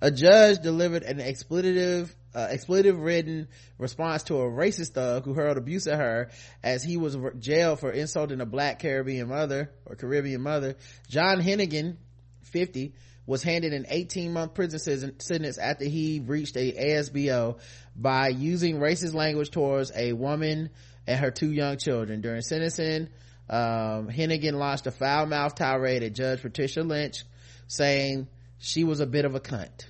A 0.00 0.10
judge 0.10 0.60
delivered 0.62 1.02
an 1.02 1.20
expletive, 1.20 2.14
uh, 2.34 2.46
expletive 2.50 2.98
ridden 2.98 3.48
response 3.78 4.24
to 4.24 4.36
a 4.36 4.44
racist 4.44 4.92
thug 4.92 5.24
who 5.24 5.34
hurled 5.34 5.56
abuse 5.56 5.86
at 5.86 5.98
her 5.98 6.30
as 6.62 6.82
he 6.82 6.96
was 6.96 7.16
r- 7.16 7.32
jailed 7.32 7.80
for 7.80 7.90
insulting 7.90 8.40
a 8.40 8.46
black 8.46 8.78
Caribbean 8.78 9.28
mother 9.28 9.70
or 9.86 9.96
Caribbean 9.96 10.42
mother. 10.42 10.76
John 11.08 11.40
Hennigan, 11.40 11.96
50, 12.44 12.94
was 13.26 13.42
handed 13.42 13.72
an 13.74 13.86
18 13.88 14.32
month 14.32 14.54
prison 14.54 15.18
sentence 15.20 15.58
after 15.58 15.84
he 15.84 16.18
breached 16.18 16.56
a 16.56 16.72
ASBO 16.72 17.58
by 17.94 18.28
using 18.28 18.78
racist 18.78 19.14
language 19.14 19.50
towards 19.50 19.92
a 19.94 20.12
woman 20.14 20.70
and 21.06 21.20
her 21.20 21.30
two 21.30 21.52
young 21.52 21.76
children. 21.76 22.20
During 22.20 22.40
sentencing, 22.40 23.08
um, 23.50 24.08
Hennigan 24.08 24.54
launched 24.54 24.86
a 24.86 24.90
foul 24.90 25.26
mouthed 25.26 25.56
tirade 25.56 26.02
at 26.02 26.14
Judge 26.14 26.42
Patricia 26.42 26.82
Lynch, 26.82 27.24
saying 27.66 28.28
she 28.58 28.84
was 28.84 29.00
a 29.00 29.06
bit 29.06 29.24
of 29.24 29.34
a 29.34 29.40
cunt. 29.40 29.86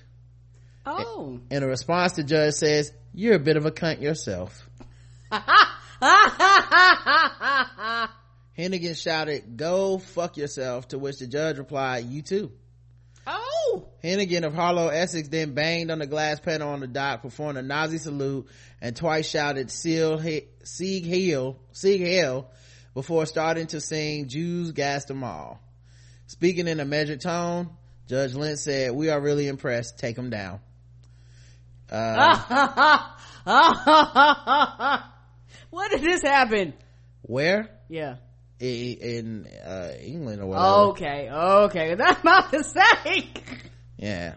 Oh. 0.89 1.39
In 1.51 1.63
a 1.63 1.67
response, 1.67 2.13
the 2.13 2.23
judge 2.23 2.55
says, 2.55 2.91
you're 3.13 3.35
a 3.35 3.39
bit 3.39 3.57
of 3.57 3.65
a 3.65 3.71
cunt 3.71 4.01
yourself. 4.01 4.69
Hennigan 8.57 9.01
shouted, 9.01 9.55
go 9.57 9.99
fuck 9.99 10.37
yourself, 10.37 10.87
to 10.89 10.97
which 10.97 11.19
the 11.19 11.27
judge 11.27 11.57
replied, 11.57 12.05
you 12.05 12.21
too. 12.21 12.51
Oh! 13.27 13.87
Hennigan 14.03 14.43
of 14.43 14.53
Harlow, 14.53 14.87
Essex 14.87 15.27
then 15.27 15.53
banged 15.53 15.91
on 15.91 15.99
the 15.99 16.07
glass 16.07 16.39
panel 16.39 16.69
on 16.69 16.79
the 16.79 16.87
dock, 16.87 17.21
performed 17.21 17.57
a 17.57 17.61
Nazi 17.61 17.99
salute, 17.99 18.47
and 18.81 18.95
twice 18.95 19.29
shouted 19.29 19.69
Sieg 19.69 21.07
Heil, 21.07 21.57
Sieg 21.71 22.01
Heil, 22.01 22.49
before 22.95 23.25
starting 23.27 23.67
to 23.67 23.79
sing 23.79 24.27
Jews 24.27 24.71
gas 24.71 25.05
them 25.05 25.23
all. 25.23 25.59
Speaking 26.27 26.67
in 26.67 26.79
a 26.79 26.85
measured 26.85 27.21
tone, 27.21 27.69
Judge 28.07 28.33
Lynch 28.33 28.59
said, 28.59 28.93
we 28.93 29.09
are 29.09 29.21
really 29.21 29.47
impressed, 29.47 29.99
take 29.99 30.15
them 30.15 30.31
down. 30.31 30.59
Uh, 31.91 33.09
what 35.69 35.91
did 35.91 36.01
this 36.01 36.21
happen? 36.21 36.73
Where? 37.21 37.69
Yeah. 37.87 38.17
In, 38.59 39.47
uh, 39.65 39.91
England 40.01 40.41
or 40.41 40.47
whatever. 40.47 40.67
Okay, 40.91 41.29
okay. 41.31 41.95
That's 41.97 42.23
my 42.23 42.47
mistake. 42.51 43.43
Yeah. 43.97 44.35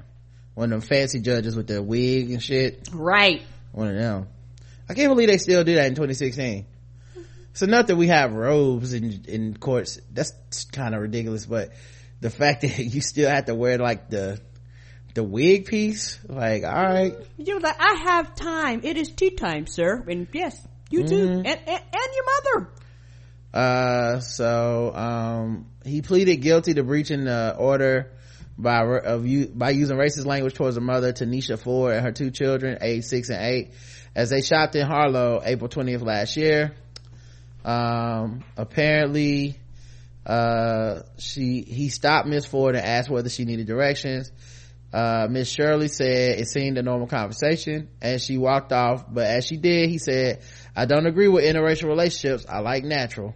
One 0.55 0.73
of 0.73 0.81
them 0.81 0.89
fancy 0.89 1.21
judges 1.21 1.57
with 1.57 1.67
their 1.67 1.83
wig 1.83 2.31
and 2.31 2.43
shit. 2.43 2.89
Right. 2.93 3.43
One 3.73 3.89
of 3.89 3.95
them. 3.95 4.29
I 4.89 4.95
can't 4.95 5.09
believe 5.09 5.29
they 5.29 5.39
still 5.39 5.65
do 5.65 5.75
that 5.77 5.87
in 5.87 5.95
2016. 5.95 6.67
So 7.55 7.67
not 7.67 7.87
that 7.89 7.97
we 7.97 8.09
have 8.09 8.33
robes 8.33 8.93
in, 8.93 9.25
in 9.29 9.57
courts. 9.57 9.99
That's 10.11 10.33
kind 10.73 10.95
of 10.95 11.03
ridiculous, 11.03 11.47
but 11.47 11.71
the 12.21 12.31
fact 12.31 12.61
that 12.63 12.79
you 12.79 13.01
still 13.01 13.29
have 13.29 13.47
to 13.47 13.55
wear 13.55 13.79
like 13.79 14.11
the, 14.11 14.41
the 15.15 15.23
wig 15.23 15.67
piece, 15.67 16.19
like, 16.29 16.65
all 16.65 16.73
right. 16.73 17.15
You're 17.37 17.61
like, 17.61 17.77
I 17.79 17.95
have 18.05 18.35
time. 18.35 18.81
It 18.85 18.97
is 18.97 19.11
tea 19.11 19.31
time, 19.31 19.67
sir. 19.67 20.05
And 20.09 20.27
yes, 20.33 20.67
you 20.91 21.07
too. 21.07 21.29
Mm-hmm. 21.29 21.37
And, 21.37 21.47
and, 21.47 21.69
and 21.69 22.09
your 22.15 22.25
mother. 22.55 22.71
Uh, 23.53 24.21
so, 24.21 24.95
um, 24.95 25.67
he 25.85 26.01
pleaded 26.01 26.37
guilty 26.37 26.75
to 26.75 26.83
breaching 26.83 27.25
the 27.25 27.55
order 27.59 28.11
by, 28.57 28.83
of 28.83 29.27
you, 29.27 29.49
by 29.49 29.71
using 29.71 29.97
racist 29.97 30.25
language 30.25 30.55
towards 30.55 30.77
a 30.77 30.81
mother, 30.81 31.13
Tanisha 31.13 31.59
Ford, 31.59 31.95
and 31.95 32.05
her 32.05 32.13
two 32.13 32.31
children, 32.31 32.79
age 32.81 33.05
six 33.05 33.29
and 33.29 33.43
eight, 33.43 33.73
as 34.15 34.31
they 34.31 34.41
shopped 34.41 34.75
in 34.77 34.87
Harlow 34.87 35.43
April 35.45 35.69
20th 35.69 36.03
last 36.03 36.37
year. 36.37 36.75
Um, 37.65 38.43
apparently, 38.57 39.59
uh, 40.25 41.01
she, 41.19 41.63
he 41.63 41.89
stopped 41.91 42.27
Miss 42.29 42.47
Ford 42.47 42.75
and 42.75 42.85
asked 42.85 43.11
whether 43.11 43.29
she 43.29 43.45
needed 43.45 43.67
directions. 43.67 44.31
Uh, 44.93 45.27
Miss 45.31 45.49
Shirley 45.49 45.89
said 45.89 46.39
it 46.39 46.49
seemed 46.49 46.77
a 46.77 46.83
normal 46.83 47.07
conversation 47.07 47.89
and 48.03 48.21
she 48.21 48.37
walked 48.37 48.73
off, 48.73 49.07
but 49.09 49.27
as 49.27 49.47
she 49.47 49.57
did, 49.57 49.89
he 49.89 49.99
said, 49.99 50.43
I 50.77 50.85
don't 50.85 51.07
agree 51.07 51.29
with 51.29 51.45
interracial 51.45 51.89
relationships. 51.89 52.45
I 52.49 52.61
like 52.61 52.85
natural. 52.85 53.35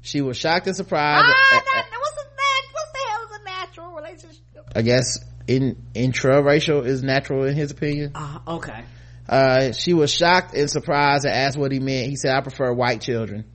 She 0.00 0.22
was 0.22 0.36
shocked 0.36 0.66
and 0.66 0.76
surprised. 0.76 1.26
Ah, 1.26 1.62
that, 1.74 1.86
what's, 1.98 2.16
a 2.16 2.24
nat- 2.24 2.72
what 2.72 2.92
the 2.92 2.98
hell 3.08 3.22
is 3.22 3.40
a 3.40 3.44
natural 3.44 3.92
relationship? 3.94 4.72
I 4.74 4.82
guess 4.82 5.18
in 5.46 5.82
intraracial 5.94 6.86
is 6.86 7.02
natural 7.02 7.44
in 7.44 7.54
his 7.54 7.70
opinion. 7.70 8.12
Ah, 8.14 8.42
uh, 8.46 8.56
okay. 8.56 8.84
Uh, 9.28 9.72
she 9.72 9.94
was 9.94 10.12
shocked 10.12 10.54
and 10.54 10.70
surprised 10.70 11.24
and 11.24 11.34
asked 11.34 11.56
what 11.56 11.72
he 11.72 11.80
meant. 11.80 12.08
He 12.08 12.16
said, 12.16 12.34
I 12.34 12.40
prefer 12.40 12.72
white 12.72 13.00
children. 13.00 13.46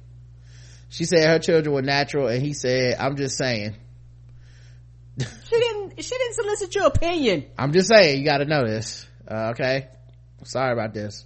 She 0.89 1.05
said 1.05 1.29
her 1.29 1.39
children 1.39 1.73
were 1.73 1.83
natural 1.83 2.27
and 2.27 2.41
he 2.41 2.53
said, 2.53 2.95
I'm 2.99 3.15
just 3.15 3.37
saying. 3.37 3.75
she 5.19 5.25
didn't, 5.51 5.68
she 6.01 6.17
didn't 6.17 6.33
solicit 6.35 6.75
your 6.75 6.87
opinion. 6.87 7.45
I'm 7.57 7.71
just 7.73 7.87
saying, 7.87 8.19
you 8.19 8.25
gotta 8.25 8.45
know 8.45 8.65
this. 8.65 9.07
Uh, 9.29 9.51
okay? 9.51 9.87
Sorry 10.43 10.73
about 10.73 10.93
this. 10.93 11.25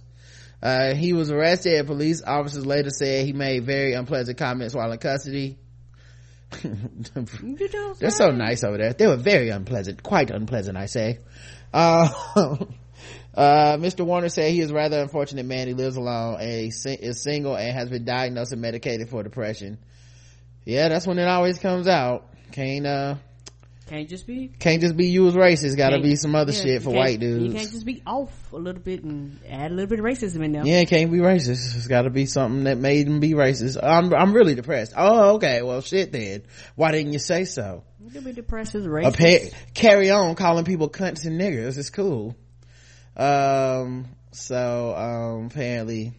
Uh, 0.62 0.94
he 0.94 1.12
was 1.12 1.30
arrested 1.30 1.86
police 1.86 2.22
officers 2.22 2.64
later 2.64 2.88
said 2.88 3.26
he 3.26 3.32
made 3.34 3.64
very 3.64 3.92
unpleasant 3.92 4.38
comments 4.38 4.74
while 4.74 4.90
in 4.90 4.98
custody. 4.98 5.58
They're 6.62 8.10
so 8.10 8.30
nice 8.30 8.64
over 8.64 8.78
there. 8.78 8.92
They 8.92 9.06
were 9.06 9.16
very 9.16 9.50
unpleasant, 9.50 10.02
quite 10.02 10.30
unpleasant, 10.30 10.76
I 10.76 10.86
say. 10.86 11.18
Uh, 11.72 12.08
uh, 13.34 13.76
Mr. 13.76 14.06
Warner 14.06 14.28
said 14.28 14.52
he 14.52 14.60
is 14.60 14.70
a 14.70 14.74
rather 14.74 15.00
unfortunate 15.00 15.44
man. 15.44 15.66
He 15.66 15.74
lives 15.74 15.96
alone 15.96 16.40
and 16.40 16.72
is 17.00 17.22
single 17.22 17.56
and 17.56 17.74
has 17.74 17.90
been 17.90 18.04
diagnosed 18.04 18.52
and 18.52 18.62
medicated 18.62 19.10
for 19.10 19.22
depression. 19.22 19.78
Yeah, 20.64 20.88
that's 20.88 21.06
when 21.06 21.18
it 21.18 21.28
always 21.28 21.58
comes 21.58 21.88
out. 21.88 22.30
Can't, 22.52 22.86
uh, 22.86 23.16
can't 23.86 24.08
just 24.08 24.26
be. 24.26 24.48
Can't 24.48 24.80
just 24.80 24.96
be 24.96 25.08
you 25.08 25.26
as 25.26 25.34
racist. 25.34 25.76
Gotta 25.76 26.00
be 26.00 26.16
some 26.16 26.34
other 26.34 26.52
yeah, 26.52 26.62
shit 26.62 26.82
for 26.82 26.90
white 26.90 27.20
dudes 27.20 27.44
you 27.44 27.52
can't 27.52 27.70
just 27.70 27.84
be 27.84 28.02
off 28.06 28.52
a 28.52 28.56
little 28.56 28.80
bit 28.80 29.04
and 29.04 29.38
add 29.48 29.70
a 29.70 29.74
little 29.74 29.88
bit 29.88 29.98
of 29.98 30.04
racism 30.06 30.42
in 30.42 30.52
there. 30.52 30.64
Yeah 30.64 30.80
it 30.80 30.88
can't 30.88 31.12
be 31.12 31.18
racist. 31.18 31.76
It's 31.76 31.86
gotta 31.86 32.08
be 32.08 32.24
something 32.24 32.64
that 32.64 32.78
made 32.78 33.06
him 33.06 33.20
be 33.20 33.32
racist. 33.32 33.78
I'm 33.82 34.14
i'm 34.14 34.32
really 34.32 34.54
depressed. 34.54 34.94
Oh 34.96 35.34
okay. 35.34 35.60
Well 35.60 35.82
shit 35.82 36.12
then. 36.12 36.44
Why 36.76 36.92
didn't 36.92 37.12
you 37.12 37.18
say 37.18 37.44
so? 37.44 37.84
You 38.00 38.10
can 38.10 38.24
be 38.24 38.32
depressed 38.32 38.74
as 38.74 38.86
racist. 38.86 39.52
Carry 39.74 40.10
on 40.10 40.34
calling 40.34 40.64
people 40.64 40.88
cunts 40.88 41.26
and 41.26 41.38
niggers. 41.38 41.76
It's 41.76 41.90
cool. 41.90 42.34
Um 43.16 44.06
so 44.32 44.94
um 44.96 45.46
apparently 45.46 46.14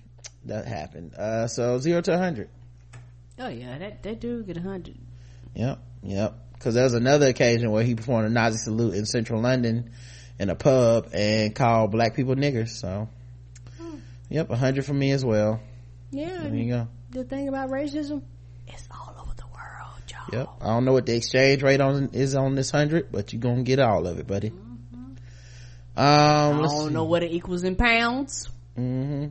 that 0.46 0.68
happened. 0.68 1.16
Uh 1.16 1.48
so 1.48 1.80
zero 1.80 2.02
to 2.02 2.14
a 2.14 2.18
hundred. 2.18 2.50
Oh 3.40 3.50
yeah. 3.50 3.80
That 3.80 4.04
that 4.04 4.20
dude 4.20 4.46
get 4.46 4.58
a 4.58 4.62
hundred. 4.62 5.00
Yep 5.56 5.80
yep 6.04 6.45
because 6.66 6.74
there 6.74 6.84
was 6.84 6.96
another 6.96 7.28
occasion 7.28 7.70
where 7.70 7.84
he 7.84 7.94
performed 7.94 8.26
a 8.26 8.30
Nazi 8.32 8.58
salute 8.58 8.96
in 8.96 9.06
central 9.06 9.40
London 9.40 9.92
in 10.40 10.50
a 10.50 10.56
pub 10.56 11.10
and 11.14 11.54
called 11.54 11.92
black 11.92 12.16
people 12.16 12.34
niggers. 12.34 12.70
So, 12.70 13.08
hmm. 13.80 13.98
yep, 14.30 14.50
a 14.50 14.56
hundred 14.56 14.84
for 14.84 14.96
me 14.96 15.12
as 15.12 15.24
well. 15.24 15.60
Yeah, 16.10 16.40
there 16.42 16.56
you 16.56 16.72
go. 16.72 16.88
The 17.12 17.24
thing 17.24 17.50
about 17.50 17.70
racism, 17.70 18.24
it's 18.66 18.88
all 18.90 19.16
over 19.22 19.36
the 19.36 19.46
world, 19.46 20.02
y'all. 20.10 20.40
Yep, 20.40 20.50
I 20.60 20.66
don't 20.70 20.86
know 20.86 20.94
what 20.94 21.06
the 21.06 21.16
exchange 21.16 21.62
rate 21.62 21.82
on 21.82 22.10
is 22.14 22.34
on 22.34 22.56
this 22.56 22.72
hundred, 22.72 23.12
but 23.12 23.32
you're 23.32 23.42
gonna 23.42 23.62
get 23.62 23.78
all 23.78 24.08
of 24.08 24.18
it, 24.18 24.26
buddy. 24.26 24.50
Mm-hmm. 24.50 25.04
Um, 25.96 26.64
I 26.64 26.68
don't 26.68 26.94
know 26.94 27.04
what 27.04 27.22
it 27.22 27.32
equals 27.32 27.64
in 27.64 27.76
pounds. 27.76 28.50
Mm-hmm. 28.76 29.28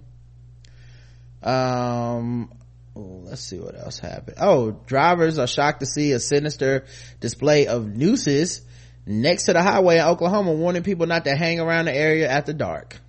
Um, 1.49 2.53
let's 2.95 3.43
see 3.43 3.59
what 3.59 3.77
else 3.77 3.99
happened. 3.99 4.37
Oh, 4.41 4.71
drivers 4.71 5.39
are 5.39 5.47
shocked 5.47 5.81
to 5.81 5.87
see 5.87 6.13
a 6.13 6.21
sinister 6.21 6.85
display 7.21 7.67
of 7.67 7.87
nooses 7.87 8.63
next 9.07 9.45
to 9.45 9.53
the 9.53 9.63
highway 9.63 9.97
in 9.97 10.05
Oklahoma, 10.05 10.53
warning 10.53 10.83
people 10.83 11.07
not 11.07 11.25
to 11.25 11.35
hang 11.35 11.61
around 11.61 11.87
the 11.87 11.95
area 11.95 12.29
after 12.29 12.53
dark. 12.53 13.01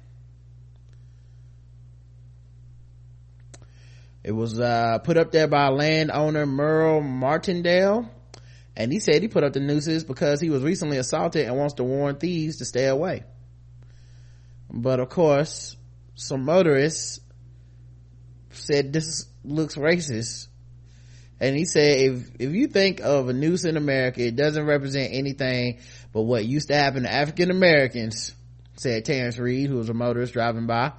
It 4.24 4.32
was 4.32 4.60
uh, 4.60 4.98
put 5.03 5.18
up 5.18 5.32
there 5.32 5.48
by 5.48 5.68
landowner 5.68 6.48
Merle 6.48 7.02
Martindale, 7.02 8.10
and 8.76 8.91
he 8.91 8.99
said 8.99 9.22
he 9.22 9.28
put 9.28 9.44
up 9.44 9.53
the 9.53 9.60
nooses 9.60 10.03
because 10.03 10.41
he 10.41 10.49
was 10.49 10.64
recently 10.64 10.98
assaulted 10.98 11.45
and 11.45 11.56
wants 11.56 11.76
to 11.76 11.84
warn 11.84 12.16
thieves 12.16 12.57
to 12.57 12.66
stay 12.66 12.88
away. 12.88 13.24
But 14.72 14.99
of 14.99 15.10
course, 15.10 15.78
some 16.16 16.44
motorists 16.44 17.20
said 18.49 18.91
this 18.91 19.28
looks 19.47 19.76
racist 19.76 20.47
and 21.39 21.55
he 21.55 21.65
said 21.65 21.97
if 21.99 22.30
if 22.39 22.53
you 22.53 22.67
think 22.67 23.01
of 23.01 23.30
a 23.30 23.34
noose 23.34 23.65
in 23.65 23.77
america 23.77 24.22
it 24.22 24.35
doesn't 24.35 24.65
represent 24.65 25.13
anything 25.13 25.80
but 26.13 26.22
what 26.22 26.45
used 26.45 26.69
to 26.69 26.76
happen 26.76 27.03
to 27.03 27.11
african 27.11 27.51
americans 27.51 28.34
said 28.77 29.05
terrence 29.05 29.38
reed 29.38 29.69
who 29.69 29.77
was 29.77 29.89
a 29.89 29.93
motorist 29.93 30.34
driving 30.34 30.67
by. 30.67 30.93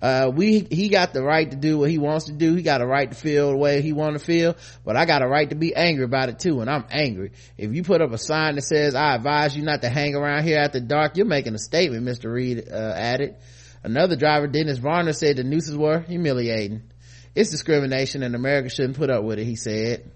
Uh, 0.00 0.30
we 0.32 0.60
he 0.70 0.90
got 0.90 1.14
the 1.14 1.22
right 1.22 1.50
to 1.50 1.56
do 1.56 1.78
what 1.78 1.88
he 1.88 1.96
wants 1.96 2.26
to 2.26 2.32
do. 2.32 2.54
He 2.54 2.62
got 2.62 2.82
a 2.82 2.86
right 2.86 3.10
to 3.10 3.16
feel 3.16 3.50
the 3.50 3.56
way 3.56 3.80
he 3.80 3.94
want 3.94 4.18
to 4.18 4.24
feel 4.24 4.54
but 4.84 4.94
i 4.94 5.06
got 5.06 5.22
a 5.22 5.26
right 5.26 5.48
to 5.48 5.56
be 5.56 5.74
angry 5.74 6.04
about 6.04 6.28
it 6.28 6.38
too 6.38 6.60
and 6.60 6.68
i'm 6.68 6.84
angry. 6.90 7.32
If 7.56 7.72
you 7.72 7.82
put 7.82 8.02
up 8.02 8.12
a 8.12 8.18
sign 8.18 8.56
that 8.56 8.62
says 8.62 8.94
i 8.94 9.14
advise 9.14 9.56
you 9.56 9.62
not 9.62 9.82
to 9.82 9.88
hang 9.88 10.14
around 10.14 10.44
here 10.44 10.58
after 10.58 10.80
dark 10.80 11.16
you're 11.16 11.26
making 11.26 11.54
a 11.54 11.58
statement 11.58 12.04
mr 12.04 12.30
reed 12.30 12.68
uh, 12.70 12.92
added. 12.94 13.36
Another 13.82 14.16
driver 14.16 14.46
dennis 14.46 14.78
varner 14.78 15.14
said 15.14 15.36
the 15.36 15.44
nooses 15.44 15.76
were 15.76 16.00
humiliating 16.00 16.82
it's 17.36 17.50
discrimination 17.50 18.22
and 18.22 18.34
America 18.34 18.70
shouldn't 18.70 18.96
put 18.96 19.10
up 19.10 19.22
with 19.22 19.38
it, 19.38 19.44
he 19.44 19.56
said. 19.56 20.10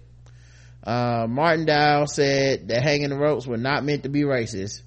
Uh, 0.83 1.27
Martindale 1.29 2.07
said 2.07 2.69
that 2.69 2.81
hanging 2.81 3.09
the 3.09 3.15
ropes 3.15 3.45
were 3.45 3.57
not 3.57 3.85
meant 3.85 4.03
to 4.03 4.09
be 4.09 4.23
racist. 4.23 4.81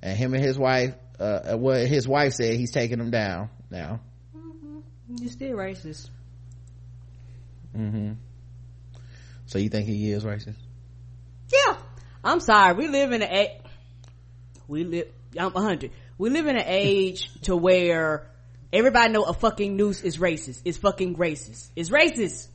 And 0.00 0.16
him 0.16 0.32
and 0.32 0.42
his 0.42 0.56
wife, 0.56 0.94
uh, 1.18 1.56
what 1.56 1.84
his 1.86 2.06
wife 2.06 2.34
said, 2.34 2.56
he's 2.56 2.70
taking 2.70 2.98
them 2.98 3.10
down 3.10 3.50
now. 3.68 3.98
Mm-hmm. 4.36 5.16
You're 5.16 5.30
still 5.30 5.56
racist. 5.56 6.08
Mm-hmm. 7.76 8.12
So 9.46 9.58
you 9.58 9.68
think 9.68 9.88
he 9.88 10.12
is 10.12 10.22
racist? 10.22 10.54
Yeah. 11.52 11.76
I'm 12.22 12.38
sorry. 12.38 12.74
We 12.74 12.86
live 12.86 13.10
in 13.10 13.22
a, 13.22 13.60
we 14.68 14.84
live, 14.84 15.08
I'm 15.36 15.52
100. 15.52 15.90
We 16.16 16.30
live 16.30 16.46
in 16.46 16.56
an 16.56 16.64
age 16.64 17.28
to 17.42 17.56
where 17.56 18.28
Everybody 18.72 19.12
know 19.12 19.24
a 19.24 19.34
fucking 19.34 19.76
noose 19.76 20.02
is 20.02 20.18
racist. 20.18 20.62
It's 20.64 20.78
fucking 20.78 21.16
racist. 21.16 21.68
It's 21.76 21.90
racist. 21.90 22.48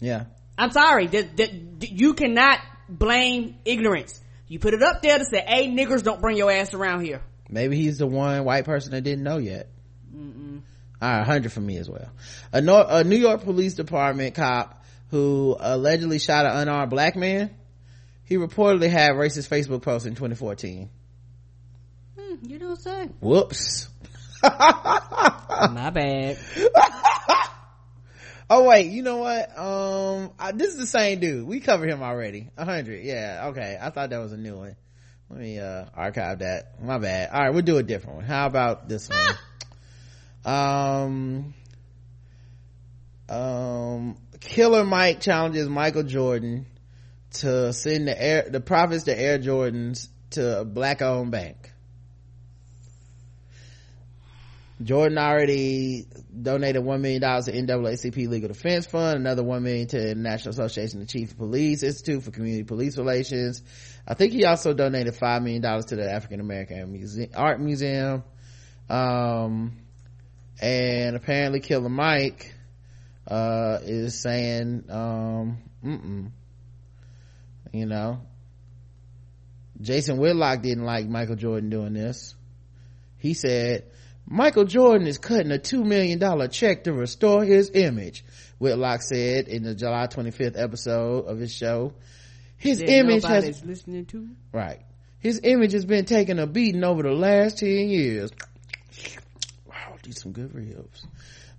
Yeah. 0.00 0.24
I'm 0.56 0.70
sorry. 0.72 1.06
that 1.06 1.90
you 1.92 2.14
cannot 2.14 2.58
blame 2.88 3.56
ignorance. 3.64 4.20
You 4.48 4.58
put 4.58 4.74
it 4.74 4.82
up 4.82 5.02
there 5.02 5.18
to 5.18 5.24
say, 5.24 5.44
hey, 5.46 5.68
niggers, 5.68 6.02
don't 6.02 6.20
bring 6.20 6.36
your 6.36 6.50
ass 6.50 6.74
around 6.74 7.04
here. 7.04 7.20
Maybe 7.48 7.76
he's 7.76 7.98
the 7.98 8.06
one 8.06 8.44
white 8.44 8.64
person 8.64 8.92
that 8.92 9.02
didn't 9.02 9.22
know 9.22 9.38
yet. 9.38 9.68
Mm-mm. 10.14 10.62
All 11.00 11.08
right, 11.08 11.18
100 11.18 11.52
for 11.52 11.60
me 11.60 11.76
as 11.76 11.88
well. 11.88 12.08
A, 12.52 12.60
Nor- 12.60 12.86
a 12.88 13.04
New 13.04 13.16
York 13.16 13.42
Police 13.42 13.74
Department 13.74 14.34
cop 14.34 14.84
who 15.10 15.56
allegedly 15.58 16.18
shot 16.18 16.44
an 16.46 16.52
unarmed 16.52 16.90
black 16.90 17.14
man, 17.16 17.54
he 18.24 18.36
reportedly 18.36 18.90
had 18.90 19.12
racist 19.12 19.48
Facebook 19.48 19.82
posts 19.82 20.06
in 20.06 20.14
2014. 20.14 20.90
Hmm, 22.18 22.34
you 22.42 22.58
don't 22.58 22.76
say. 22.76 23.08
Whoops. 23.20 23.88
My 25.72 25.90
bad. 25.90 26.38
Oh 28.50 28.64
wait, 28.64 28.86
you 28.90 29.02
know 29.02 29.18
what? 29.18 29.58
Um, 29.58 30.30
I, 30.38 30.52
this 30.52 30.68
is 30.72 30.78
the 30.78 30.86
same 30.86 31.20
dude. 31.20 31.46
We 31.46 31.60
covered 31.60 31.90
him 31.90 32.02
already. 32.02 32.48
A 32.56 32.64
hundred. 32.64 33.04
Yeah. 33.04 33.48
Okay. 33.48 33.76
I 33.78 33.90
thought 33.90 34.08
that 34.08 34.18
was 34.20 34.32
a 34.32 34.38
new 34.38 34.56
one. 34.56 34.76
Let 35.28 35.38
me, 35.40 35.58
uh, 35.58 35.84
archive 35.94 36.38
that. 36.38 36.82
My 36.82 36.96
bad. 36.98 37.28
All 37.30 37.40
right. 37.42 37.50
We'll 37.50 37.60
do 37.60 37.76
a 37.76 37.82
different 37.82 38.16
one. 38.16 38.24
How 38.24 38.46
about 38.46 38.88
this 38.88 39.10
one? 39.10 39.36
um, 40.46 41.54
um, 43.28 44.16
Killer 44.40 44.84
Mike 44.84 45.20
challenges 45.20 45.68
Michael 45.68 46.04
Jordan 46.04 46.64
to 47.34 47.74
send 47.74 48.08
the 48.08 48.22
air, 48.22 48.48
the 48.48 48.60
profits 48.60 49.04
to 49.04 49.20
Air 49.20 49.38
Jordans 49.38 50.08
to 50.30 50.60
a 50.60 50.64
black 50.64 51.02
owned 51.02 51.32
bank. 51.32 51.67
Jordan 54.82 55.18
already 55.18 56.06
donated 56.40 56.82
$1 56.82 57.00
million 57.00 57.20
to 57.20 57.52
NAACP 57.52 58.28
Legal 58.28 58.48
Defense 58.48 58.86
Fund, 58.86 59.18
another 59.18 59.42
1 59.42 59.62
million 59.62 59.88
to 59.88 60.00
the 60.00 60.14
National 60.14 60.50
Association 60.50 61.00
of 61.02 61.08
Chief 61.08 61.32
of 61.32 61.36
Police 61.36 61.82
Institute 61.82 62.22
for 62.22 62.30
Community 62.30 62.62
Police 62.62 62.96
Relations. 62.96 63.62
I 64.06 64.14
think 64.14 64.32
he 64.32 64.44
also 64.44 64.74
donated 64.74 65.14
$5 65.14 65.42
million 65.42 65.62
to 65.62 65.96
the 65.96 66.10
African 66.10 66.40
American 66.40 66.92
Muse- 66.92 67.28
Art 67.34 67.60
Museum. 67.60 68.22
Um, 68.88 69.78
and 70.60 71.16
apparently 71.16 71.60
Killer 71.60 71.88
Mike, 71.88 72.54
uh, 73.26 73.78
is 73.82 74.20
saying, 74.20 74.84
um, 74.88 75.58
you 77.72 77.86
know, 77.86 78.20
Jason 79.80 80.18
Whitlock 80.18 80.62
didn't 80.62 80.84
like 80.84 81.06
Michael 81.08 81.36
Jordan 81.36 81.68
doing 81.68 81.92
this. 81.92 82.34
He 83.18 83.34
said, 83.34 83.84
Michael 84.30 84.64
Jordan 84.64 85.06
is 85.06 85.16
cutting 85.16 85.50
a 85.52 85.58
$2 85.58 85.84
million 85.84 86.50
check 86.50 86.84
to 86.84 86.92
restore 86.92 87.44
his 87.44 87.70
image, 87.72 88.24
Whitlock 88.58 89.00
said 89.02 89.48
in 89.48 89.62
the 89.62 89.74
July 89.74 90.06
25th 90.06 90.60
episode 90.60 91.26
of 91.26 91.38
his 91.38 91.52
show. 91.52 91.94
His 92.58 92.80
That 92.80 92.90
image 92.90 93.24
has, 93.24 93.64
listening 93.64 94.04
to. 94.06 94.28
right. 94.52 94.80
His 95.20 95.40
image 95.42 95.72
has 95.72 95.84
been 95.86 96.04
taking 96.04 96.38
a 96.38 96.46
beating 96.46 96.84
over 96.84 97.02
the 97.02 97.12
last 97.12 97.58
10 97.58 97.68
years. 97.88 98.30
Wow, 99.66 99.96
these 100.02 100.20
some 100.20 100.32
good 100.32 100.54
ribs. 100.54 101.06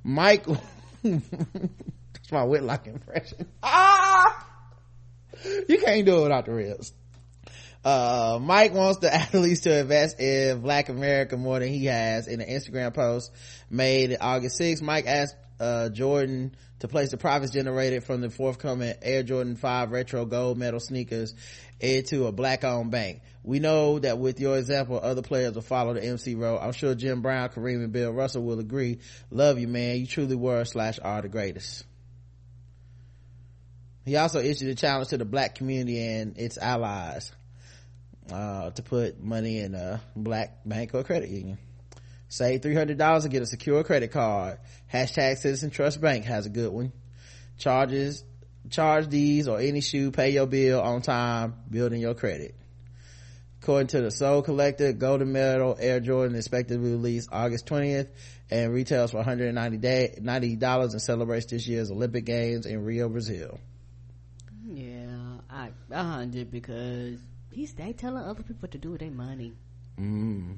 Mike, 0.04 0.46
that's 1.04 2.32
my 2.32 2.44
Whitlock 2.44 2.88
impression. 2.88 3.48
Ah! 3.64 4.48
You 5.68 5.78
can't 5.80 6.06
do 6.06 6.20
it 6.20 6.24
without 6.24 6.46
the 6.46 6.54
ribs 6.54 6.94
uh 7.86 8.40
mike 8.42 8.74
wants 8.74 9.00
the 9.00 9.14
athletes 9.14 9.62
to 9.62 9.80
invest 9.80 10.20
in 10.20 10.62
black 10.62 10.90
america 10.90 11.38
more 11.38 11.60
than 11.60 11.70
he 11.70 11.86
has 11.86 12.28
in 12.28 12.42
an 12.42 12.50
instagram 12.50 12.94
post 12.94 13.32
made 13.70 14.16
august 14.20 14.60
6th 14.60 14.82
mike 14.82 15.06
asked 15.06 15.36
uh 15.60 15.90
jordan 15.90 16.56
to 16.80 16.88
place 16.88 17.12
the 17.12 17.18
profits 17.18 17.52
generated 17.52 18.04
from 18.04 18.22
the 18.22 18.30
forthcoming 18.30 18.94
air 19.02 19.24
jordan 19.24 19.56
5 19.56 19.92
retro 19.92 20.26
gold 20.26 20.58
medal 20.58 20.80
sneakers 20.80 21.34
into 21.80 22.26
a 22.26 22.32
black 22.32 22.64
owned 22.64 22.92
bank. 22.92 23.22
We 23.44 23.60
know 23.60 24.00
that 24.00 24.18
with 24.20 24.40
your 24.40 24.58
example 24.58 25.00
other 25.02 25.22
players 25.22 25.54
will 25.54 25.62
follow 25.62 25.94
the 25.94 26.04
mc 26.04 26.36
road 26.36 26.60
i'm 26.60 26.74
sure 26.74 26.94
jim 26.96 27.22
brown 27.22 27.50
kareem 27.50 27.84
and 27.84 27.92
bill 27.92 28.12
russell 28.12 28.44
will 28.44 28.60
agree. 28.60 29.00
Love 29.32 29.60
you 29.60 29.68
man. 29.68 29.98
You 29.98 30.08
truly 30.08 30.36
were 30.36 30.66
slash 30.66 31.00
are 31.02 31.22
the 31.22 31.30
greatest. 31.30 31.86
He 34.06 34.16
also 34.16 34.40
issued 34.40 34.70
a 34.70 34.76
challenge 34.76 35.10
to 35.10 35.18
the 35.18 35.26
black 35.26 35.56
community 35.56 36.02
and 36.02 36.38
its 36.38 36.58
allies 36.58 37.32
uh, 38.32 38.72
to 38.72 38.82
put 38.84 39.22
money 39.22 39.60
in 39.60 39.76
a 39.76 40.02
black 40.16 40.60
bank 40.66 40.92
or 40.94 41.04
credit 41.04 41.30
union. 41.30 41.58
Save 42.28 42.62
$300 42.62 43.24
and 43.24 43.32
get 43.32 43.42
a 43.42 43.46
secure 43.46 43.84
credit 43.84 44.12
card. 44.12 44.60
Hashtag 44.92 45.38
Citizen 45.38 45.72
Trust 45.72 46.00
Bank 46.00 46.26
has 46.26 46.46
a 46.46 46.50
good 46.50 46.72
one. 46.72 46.92
Charges, 47.58 48.24
charge 48.70 49.10
these 49.10 49.48
or 49.48 49.60
any 49.60 49.82
shoe, 49.82 50.12
pay 50.12 50.30
your 50.30 50.46
bill 50.46 50.82
on 50.82 51.02
time, 51.02 51.56
building 51.70 52.02
your 52.02 52.14
credit. 52.14 52.56
According 53.62 53.88
to 53.88 54.02
the 54.02 54.12
Sole 54.12 54.42
Collector, 54.42 54.94
Golden 54.94 55.34
Medal 55.34 55.76
Air 55.80 56.00
Jordan 56.00 56.36
expected 56.36 56.76
to 56.76 56.80
be 56.80 56.92
released 56.92 57.30
August 57.32 57.66
20th 57.66 58.08
and 58.50 58.74
retails 58.74 59.12
for 59.12 59.24
$190 59.24 60.94
and 60.94 61.02
celebrates 61.02 61.48
this 61.48 61.68
year's 61.68 61.92
Olympic 61.92 62.26
Games 62.26 62.66
in 62.66 62.86
Rio, 62.86 63.10
Brazil. 63.10 63.60
Yeah, 64.66 65.40
I 65.50 65.72
hundred 65.92 66.52
because 66.52 67.20
he's 67.52 67.74
they 67.74 67.94
telling 67.94 68.24
other 68.24 68.44
people 68.44 68.58
what 68.60 68.72
to 68.72 68.78
do 68.78 68.92
with 68.92 69.02
their 69.02 69.12
money. 69.12 69.54
Mm. 70.00 70.58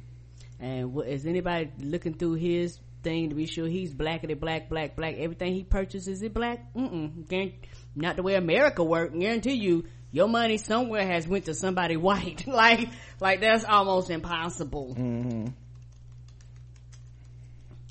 And 0.60 0.94
what, 0.94 1.08
is 1.08 1.26
anybody 1.26 1.72
looking 1.80 2.14
through 2.14 2.36
his 2.36 2.80
thing 3.04 3.30
to 3.30 3.36
be 3.36 3.48
sure 3.48 3.68
he's 3.68 3.94
blackity 3.94 4.40
black, 4.40 4.70
black, 4.70 4.96
black? 4.96 5.16
Everything 5.18 5.54
he 5.54 5.64
purchases 5.64 6.22
is 6.22 6.30
black. 6.30 6.74
Mm 6.76 7.26
mm. 7.28 7.54
Not 7.96 8.16
the 8.16 8.24
way 8.24 8.36
America 8.36 8.84
work. 8.84 9.18
Guarantee 9.18 9.54
you, 9.54 9.86
your 10.12 10.28
money 10.28 10.58
somewhere 10.58 11.06
has 11.06 11.28
went 11.28 11.46
to 11.46 11.54
somebody 11.54 11.98
white. 11.98 12.46
like, 12.48 12.90
like 13.20 13.42
that's 13.42 13.66
almost 13.66 14.10
impossible. 14.10 14.96
Mm-hmm. 14.98 15.48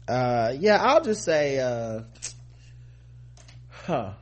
Uh, 0.07 0.53
yeah, 0.59 0.83
I'll 0.83 1.03
just 1.03 1.25
say, 1.25 1.61
uh, 1.61 2.03
huh. 3.71 4.13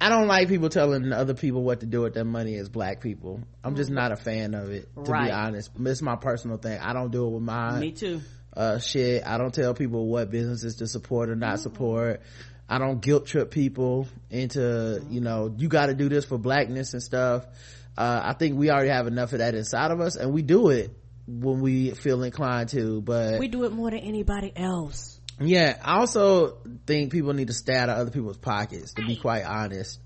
I 0.00 0.08
don't 0.10 0.28
like 0.28 0.48
people 0.48 0.68
telling 0.68 1.12
other 1.12 1.34
people 1.34 1.62
what 1.64 1.80
to 1.80 1.86
do 1.86 2.02
with 2.02 2.14
their 2.14 2.24
money 2.24 2.54
as 2.56 2.68
black 2.68 3.00
people. 3.00 3.40
I'm 3.64 3.74
just 3.74 3.90
not 3.90 4.12
a 4.12 4.16
fan 4.16 4.54
of 4.54 4.70
it, 4.70 4.88
to 4.94 5.00
Right. 5.10 5.26
be 5.26 5.32
honest. 5.32 5.70
It's 5.80 6.02
my 6.02 6.14
personal 6.16 6.56
thing. 6.56 6.78
I 6.80 6.92
don't 6.92 7.10
do 7.10 7.26
it 7.26 7.30
with 7.30 7.42
mine. 7.42 7.80
Me 7.80 7.90
too. 7.92 8.20
Uh, 8.56 8.78
shit. 8.78 9.26
I 9.26 9.38
don't 9.38 9.52
tell 9.52 9.74
people 9.74 10.06
what 10.06 10.30
businesses 10.30 10.76
to 10.76 10.86
support 10.86 11.28
or 11.30 11.36
not 11.36 11.58
support. 11.60 12.20
I 12.68 12.78
don't 12.78 13.00
guilt 13.00 13.26
trip 13.26 13.50
people 13.50 14.06
into, 14.30 15.02
you 15.10 15.20
know, 15.20 15.52
you 15.56 15.68
gotta 15.68 15.94
do 15.94 16.08
this 16.08 16.24
for 16.24 16.38
blackness 16.38 16.92
and 16.92 17.02
stuff. 17.02 17.46
Uh, 17.96 18.20
I 18.24 18.34
think 18.34 18.56
we 18.56 18.70
already 18.70 18.90
have 18.90 19.06
enough 19.08 19.32
of 19.32 19.38
that 19.40 19.54
inside 19.54 19.90
of 19.90 20.00
us 20.00 20.14
and 20.16 20.32
we 20.32 20.42
do 20.42 20.68
it 20.68 20.90
when 21.26 21.60
we 21.60 21.90
feel 21.90 22.22
inclined 22.22 22.68
to, 22.70 23.00
but 23.00 23.38
We 23.40 23.48
do 23.48 23.64
it 23.64 23.72
more 23.72 23.90
than 23.90 24.00
anybody 24.00 24.52
else. 24.54 25.17
Yeah 25.40 25.76
i 25.84 25.98
also 25.98 26.58
think 26.86 27.12
people 27.12 27.32
need 27.32 27.48
to 27.48 27.52
stay 27.52 27.74
out 27.76 27.88
of 27.88 27.98
other 27.98 28.10
people's 28.10 28.38
pockets 28.38 28.94
to 28.94 29.06
be 29.06 29.16
quite 29.16 29.44
honest. 29.44 30.00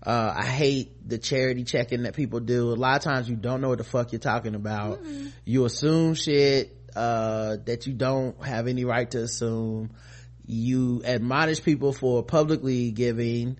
Uh, 0.00 0.32
i 0.36 0.44
hate 0.44 1.08
the 1.08 1.18
charity 1.18 1.64
checking 1.64 2.04
that 2.04 2.14
people 2.14 2.38
do. 2.38 2.72
A 2.72 2.74
lot 2.74 2.96
of 2.96 3.02
times 3.02 3.28
you 3.28 3.34
don't 3.34 3.60
know 3.60 3.70
what 3.70 3.78
the 3.78 3.84
fuck 3.84 4.12
you're 4.12 4.20
talking 4.20 4.54
about. 4.54 5.00
You 5.44 5.64
assume 5.64 6.14
shit 6.14 6.76
uh, 6.94 7.56
that 7.64 7.86
you 7.86 7.94
don't 7.94 8.42
have 8.44 8.68
any 8.68 8.84
right 8.84 9.10
to 9.10 9.22
assume. 9.22 9.90
You 10.46 11.02
admonish 11.04 11.62
people 11.62 11.92
for 11.92 12.22
publicly 12.22 12.92
giving 12.92 13.58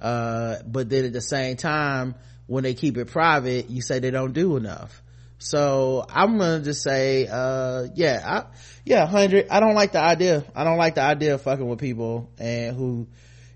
uh, 0.00 0.56
but 0.66 0.88
then 0.88 1.04
at 1.04 1.12
the 1.12 1.20
same 1.20 1.56
time 1.56 2.14
when 2.46 2.64
they 2.64 2.74
keep 2.74 2.96
it 2.96 3.08
private 3.08 3.68
you 3.68 3.82
say 3.82 3.98
they 3.98 4.10
don't 4.10 4.32
do 4.32 4.56
enough 4.56 5.02
so 5.42 6.04
i'm 6.10 6.36
gonna 6.36 6.60
just 6.60 6.82
say 6.82 7.26
uh, 7.26 7.86
yeah 7.94 8.22
I, 8.24 8.54
yeah 8.84 9.04
100 9.04 9.48
i 9.50 9.58
don't 9.58 9.74
like 9.74 9.92
the 9.92 10.00
idea. 10.00 10.44
I 10.54 10.64
don't 10.64 10.76
like 10.76 10.94
the 10.96 11.02
idea 11.02 11.34
of 11.34 11.40
fucking 11.42 11.66
with 11.66 11.78
people 11.78 12.30
and 12.38 12.76
who 12.76 13.08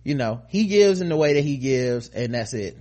you 0.02 0.14
know 0.14 0.40
he 0.48 0.64
gives 0.66 1.00
in 1.02 1.10
the 1.10 1.16
way 1.16 1.34
that 1.34 1.42
he 1.44 1.58
gives 1.58 2.08
and 2.08 2.34
that's 2.34 2.54
it. 2.54 2.78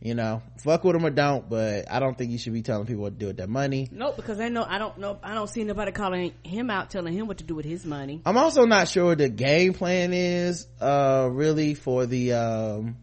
You 0.00 0.14
know 0.14 0.42
fuck 0.58 0.84
with 0.84 0.94
him 0.94 1.04
or 1.04 1.10
don't 1.10 1.50
but 1.50 1.90
i 1.90 1.98
don't 1.98 2.16
think 2.16 2.30
you 2.30 2.38
should 2.38 2.52
be 2.52 2.62
telling 2.62 2.86
people 2.86 3.02
what 3.02 3.14
to 3.14 3.18
do 3.18 3.26
with 3.26 3.36
their 3.36 3.48
money. 3.48 3.88
Nope, 3.90 4.14
because 4.14 4.38
I 4.38 4.48
know 4.48 4.64
I 4.64 4.78
don't 4.78 4.96
know 4.98 5.18
I 5.24 5.34
don't 5.34 5.48
see 5.48 5.64
nobody 5.64 5.90
calling 5.90 6.34
him 6.44 6.70
out 6.70 6.90
telling 6.90 7.12
him 7.12 7.26
what 7.26 7.38
to 7.38 7.44
do 7.44 7.56
with 7.56 7.64
his 7.66 7.84
money. 7.84 8.22
i'm 8.24 8.38
also 8.38 8.64
not 8.64 8.86
sure 8.86 9.06
what 9.06 9.18
the 9.18 9.28
game 9.28 9.74
plan 9.74 10.12
is 10.12 10.68
uh 10.80 11.28
really 11.30 11.74
for 11.74 12.06
the 12.06 12.34
um 12.34 12.96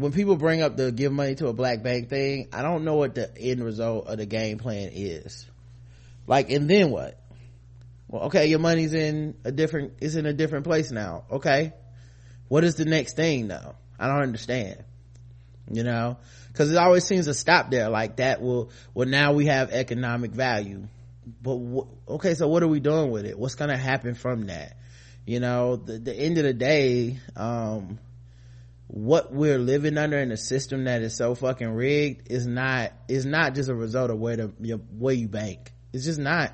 when 0.00 0.12
people 0.12 0.36
bring 0.36 0.62
up 0.62 0.78
the 0.78 0.90
give 0.90 1.12
money 1.12 1.34
to 1.34 1.48
a 1.48 1.52
black 1.52 1.82
bank 1.82 2.08
thing 2.08 2.48
i 2.54 2.62
don't 2.62 2.84
know 2.84 2.94
what 2.94 3.14
the 3.14 3.30
end 3.38 3.62
result 3.62 4.06
of 4.06 4.16
the 4.16 4.24
game 4.24 4.58
plan 4.58 4.90
is. 4.92 5.46
Like 6.26 6.50
and 6.50 6.70
then 6.70 6.90
what? 6.90 7.18
Well 8.08 8.22
okay 8.24 8.46
your 8.46 8.60
money's 8.60 8.94
in 8.94 9.34
a 9.44 9.52
different 9.52 9.94
is 10.00 10.16
in 10.16 10.24
a 10.24 10.32
different 10.32 10.64
place 10.64 10.90
now 10.90 11.24
okay? 11.30 11.74
What 12.48 12.64
is 12.64 12.76
the 12.76 12.86
next 12.86 13.14
thing 13.14 13.48
though? 13.48 13.74
I 13.98 14.06
don't 14.06 14.22
understand 14.22 14.84
you 15.70 15.84
know? 15.84 16.16
Because 16.48 16.72
it 16.72 16.78
always 16.78 17.04
seems 17.04 17.26
to 17.26 17.34
stop 17.34 17.70
there 17.70 17.90
like 17.90 18.16
that 18.16 18.40
will 18.40 18.70
well 18.94 19.06
now 19.06 19.32
we 19.34 19.46
have 19.46 19.70
economic 19.70 20.30
value. 20.30 20.88
But 21.42 21.58
wh- 21.58 22.12
okay 22.12 22.34
so 22.34 22.48
what 22.48 22.62
are 22.62 22.68
we 22.68 22.80
doing 22.80 23.10
with 23.10 23.26
it? 23.26 23.38
What's 23.38 23.54
gonna 23.54 23.76
happen 23.76 24.14
from 24.14 24.46
that? 24.46 24.76
You 25.26 25.40
know 25.40 25.76
the, 25.76 25.98
the 25.98 26.14
end 26.14 26.38
of 26.38 26.44
the 26.44 26.54
day 26.54 27.18
um 27.36 27.98
what 28.92 29.32
we're 29.32 29.58
living 29.58 29.96
under 29.96 30.18
in 30.18 30.32
a 30.32 30.36
system 30.36 30.84
that 30.84 31.00
is 31.00 31.16
so 31.16 31.36
fucking 31.36 31.68
rigged 31.70 32.28
is 32.30 32.44
not 32.44 32.92
is 33.06 33.24
not 33.24 33.54
just 33.54 33.68
a 33.68 33.74
result 33.74 34.10
of 34.10 34.18
where 34.18 34.36
the 34.36 34.52
your, 34.60 34.78
where 34.78 35.14
you 35.14 35.28
bank. 35.28 35.72
It's 35.92 36.04
just 36.04 36.18
not 36.18 36.52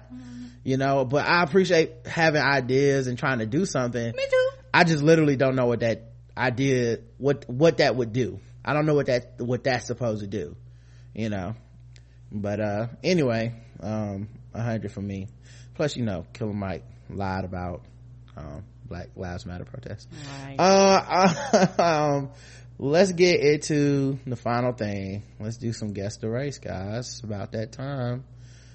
you 0.63 0.77
know 0.77 1.05
but 1.05 1.25
i 1.25 1.45
appreciate 1.45 2.07
having 2.07 2.43
ideas 2.43 3.07
and 3.07 3.19
trying 3.19 3.39
to 3.39 3.47
do 3.47 3.65
something. 3.65 4.05
Me 4.15 4.27
too. 4.29 4.49
i 4.75 4.85
just 4.85 5.03
literally 5.03 5.37
don't 5.37 5.57
know 5.57 5.67
what 5.67 5.81
that 5.81 6.11
idea 6.37 6.99
what 7.17 7.49
what 7.49 7.79
that 7.79 7.97
would 7.97 8.13
do. 8.13 8.39
I 8.63 8.75
don't 8.75 8.85
know 8.85 8.95
what 8.95 9.07
that 9.07 9.41
what 9.41 9.65
that's 9.65 9.87
supposed 9.87 10.21
to 10.21 10.27
do 10.27 10.57
you 11.15 11.31
know. 11.31 11.55
But 12.31 12.61
uh 12.61 12.87
anyway 13.03 13.55
um 13.81 14.29
a 14.53 14.63
hundred 14.63 14.93
for 14.93 15.01
me. 15.01 15.29
Plus 15.75 15.97
you 15.97 16.05
know 16.05 16.27
killer 16.35 16.53
mike 16.53 16.85
lied 17.09 17.47
about 17.47 17.83
um 18.37 18.63
black 18.87 19.09
lives 19.17 19.45
matter 19.47 19.65
protests 19.65 20.07
Right. 20.47 20.57
uh, 20.59 21.67
um, 21.83 22.31
let's 22.79 23.13
get 23.13 23.41
into 23.41 24.19
the 24.27 24.37
final 24.37 24.73
thing. 24.73 25.23
Let's 25.41 25.57
do 25.59 25.73
some 25.73 25.93
guess 25.93 26.17
the 26.19 26.29
race, 26.31 26.59
guys. 26.59 27.09
It's 27.09 27.21
about 27.21 27.53
that 27.53 27.73
time 27.73 28.25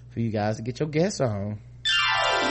for 0.10 0.20
you 0.20 0.30
guys 0.32 0.58
to 0.58 0.62
get 0.64 0.80
your 0.80 0.90
guess 0.90 1.20
on. 1.22 1.60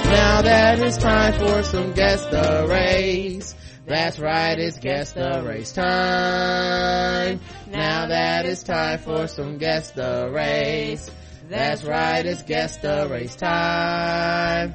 Now 0.04 0.42
that 0.42 0.78
it's 0.80 0.96
time 0.98 1.34
for 1.38 1.62
some 1.62 1.92
guess 1.92 2.24
the 2.26 2.66
race. 2.68 3.54
That's 3.86 4.18
right, 4.20 4.58
it's 4.58 4.78
guess 4.78 5.12
the 5.12 5.42
race 5.44 5.72
time. 5.72 7.40
Now 7.70 8.06
that 8.08 8.46
it's 8.46 8.62
time 8.62 8.98
for 8.98 9.26
some 9.26 9.58
guess 9.58 9.90
the 9.92 10.30
race. 10.32 11.10
That's 11.48 11.82
right, 11.84 12.24
it's 12.24 12.42
guess 12.42 12.76
the 12.78 13.08
race 13.10 13.34
time. 13.36 14.74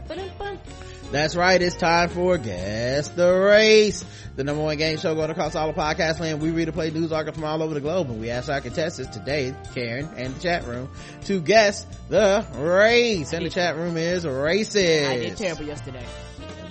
That's 1.12 1.36
right, 1.36 1.62
it's 1.62 1.76
time 1.76 2.10
for 2.10 2.38
Guess 2.38 3.10
the 3.10 3.32
Race, 3.32 4.04
the 4.36 4.44
number 4.44 4.62
one 4.62 4.76
game 4.78 4.98
show 4.98 5.16
going 5.16 5.30
across 5.30 5.56
all 5.56 5.70
of 5.70 5.76
podcast 5.76 6.20
land. 6.20 6.42
We 6.42 6.50
read 6.52 6.68
and 6.68 6.74
play 6.76 6.90
news 6.90 7.12
articles 7.12 7.38
from 7.38 7.46
all 7.46 7.64
over 7.64 7.74
the 7.74 7.80
globe, 7.80 8.10
and 8.10 8.20
we 8.20 8.32
ask 8.32 8.50
our 8.50 8.60
contestants 8.60 9.16
today, 9.16 9.56
Karen 9.74 10.10
and 10.18 10.36
the 10.36 10.40
chat 10.42 10.66
room, 10.66 10.90
to 11.26 11.40
guess 11.40 11.86
the 12.10 12.46
race. 12.58 13.32
And 13.34 13.46
the 13.46 13.50
chat 13.50 13.78
room 13.78 13.96
is 13.96 14.26
racist. 14.26 15.08
I 15.10 15.18
did 15.20 15.38
terrible 15.38 15.64
yesterday. 15.64 16.06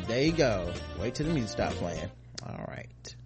There 0.08 0.22
you 0.22 0.32
go. 0.32 0.72
Wait 1.00 1.14
till 1.14 1.26
the 1.26 1.32
music 1.32 1.50
stop 1.50 1.72
playing. 1.74 2.10
All 2.46 2.66
right. 2.68 3.16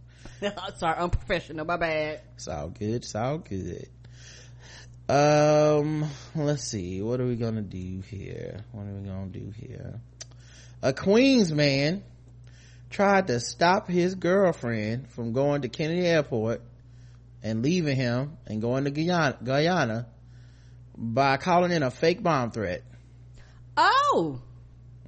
Sorry, 0.76 0.98
unprofessional. 0.98 1.64
My 1.64 1.78
bad. 1.78 2.20
It's 2.36 2.46
all 2.46 2.68
good. 2.68 2.90
It's 2.90 3.14
all 3.14 3.38
good. 3.38 3.88
Um, 5.08 6.04
let's 6.36 6.64
see. 6.64 7.02
What 7.02 7.20
are 7.20 7.26
we 7.26 7.34
gonna 7.34 7.62
do 7.62 8.02
here? 8.08 8.60
What 8.72 8.82
are 8.82 8.92
we 8.92 9.08
gonna 9.08 9.26
do 9.26 9.52
here? 9.56 10.00
A 10.82 10.92
Queens 10.92 11.52
man 11.52 12.04
tried 12.90 13.26
to 13.28 13.40
stop 13.40 13.88
his 13.88 14.14
girlfriend 14.14 15.10
from 15.10 15.32
going 15.32 15.62
to 15.62 15.68
Kennedy 15.68 16.06
Airport 16.06 16.62
and 17.42 17.62
leaving 17.62 17.96
him 17.96 18.36
and 18.46 18.60
going 18.60 18.84
to 18.84 18.90
Guyana, 18.90 19.36
Guyana 19.42 20.06
by 20.96 21.36
calling 21.36 21.72
in 21.72 21.82
a 21.82 21.90
fake 21.90 22.22
bomb 22.22 22.50
threat. 22.50 22.82
Oh, 23.76 24.40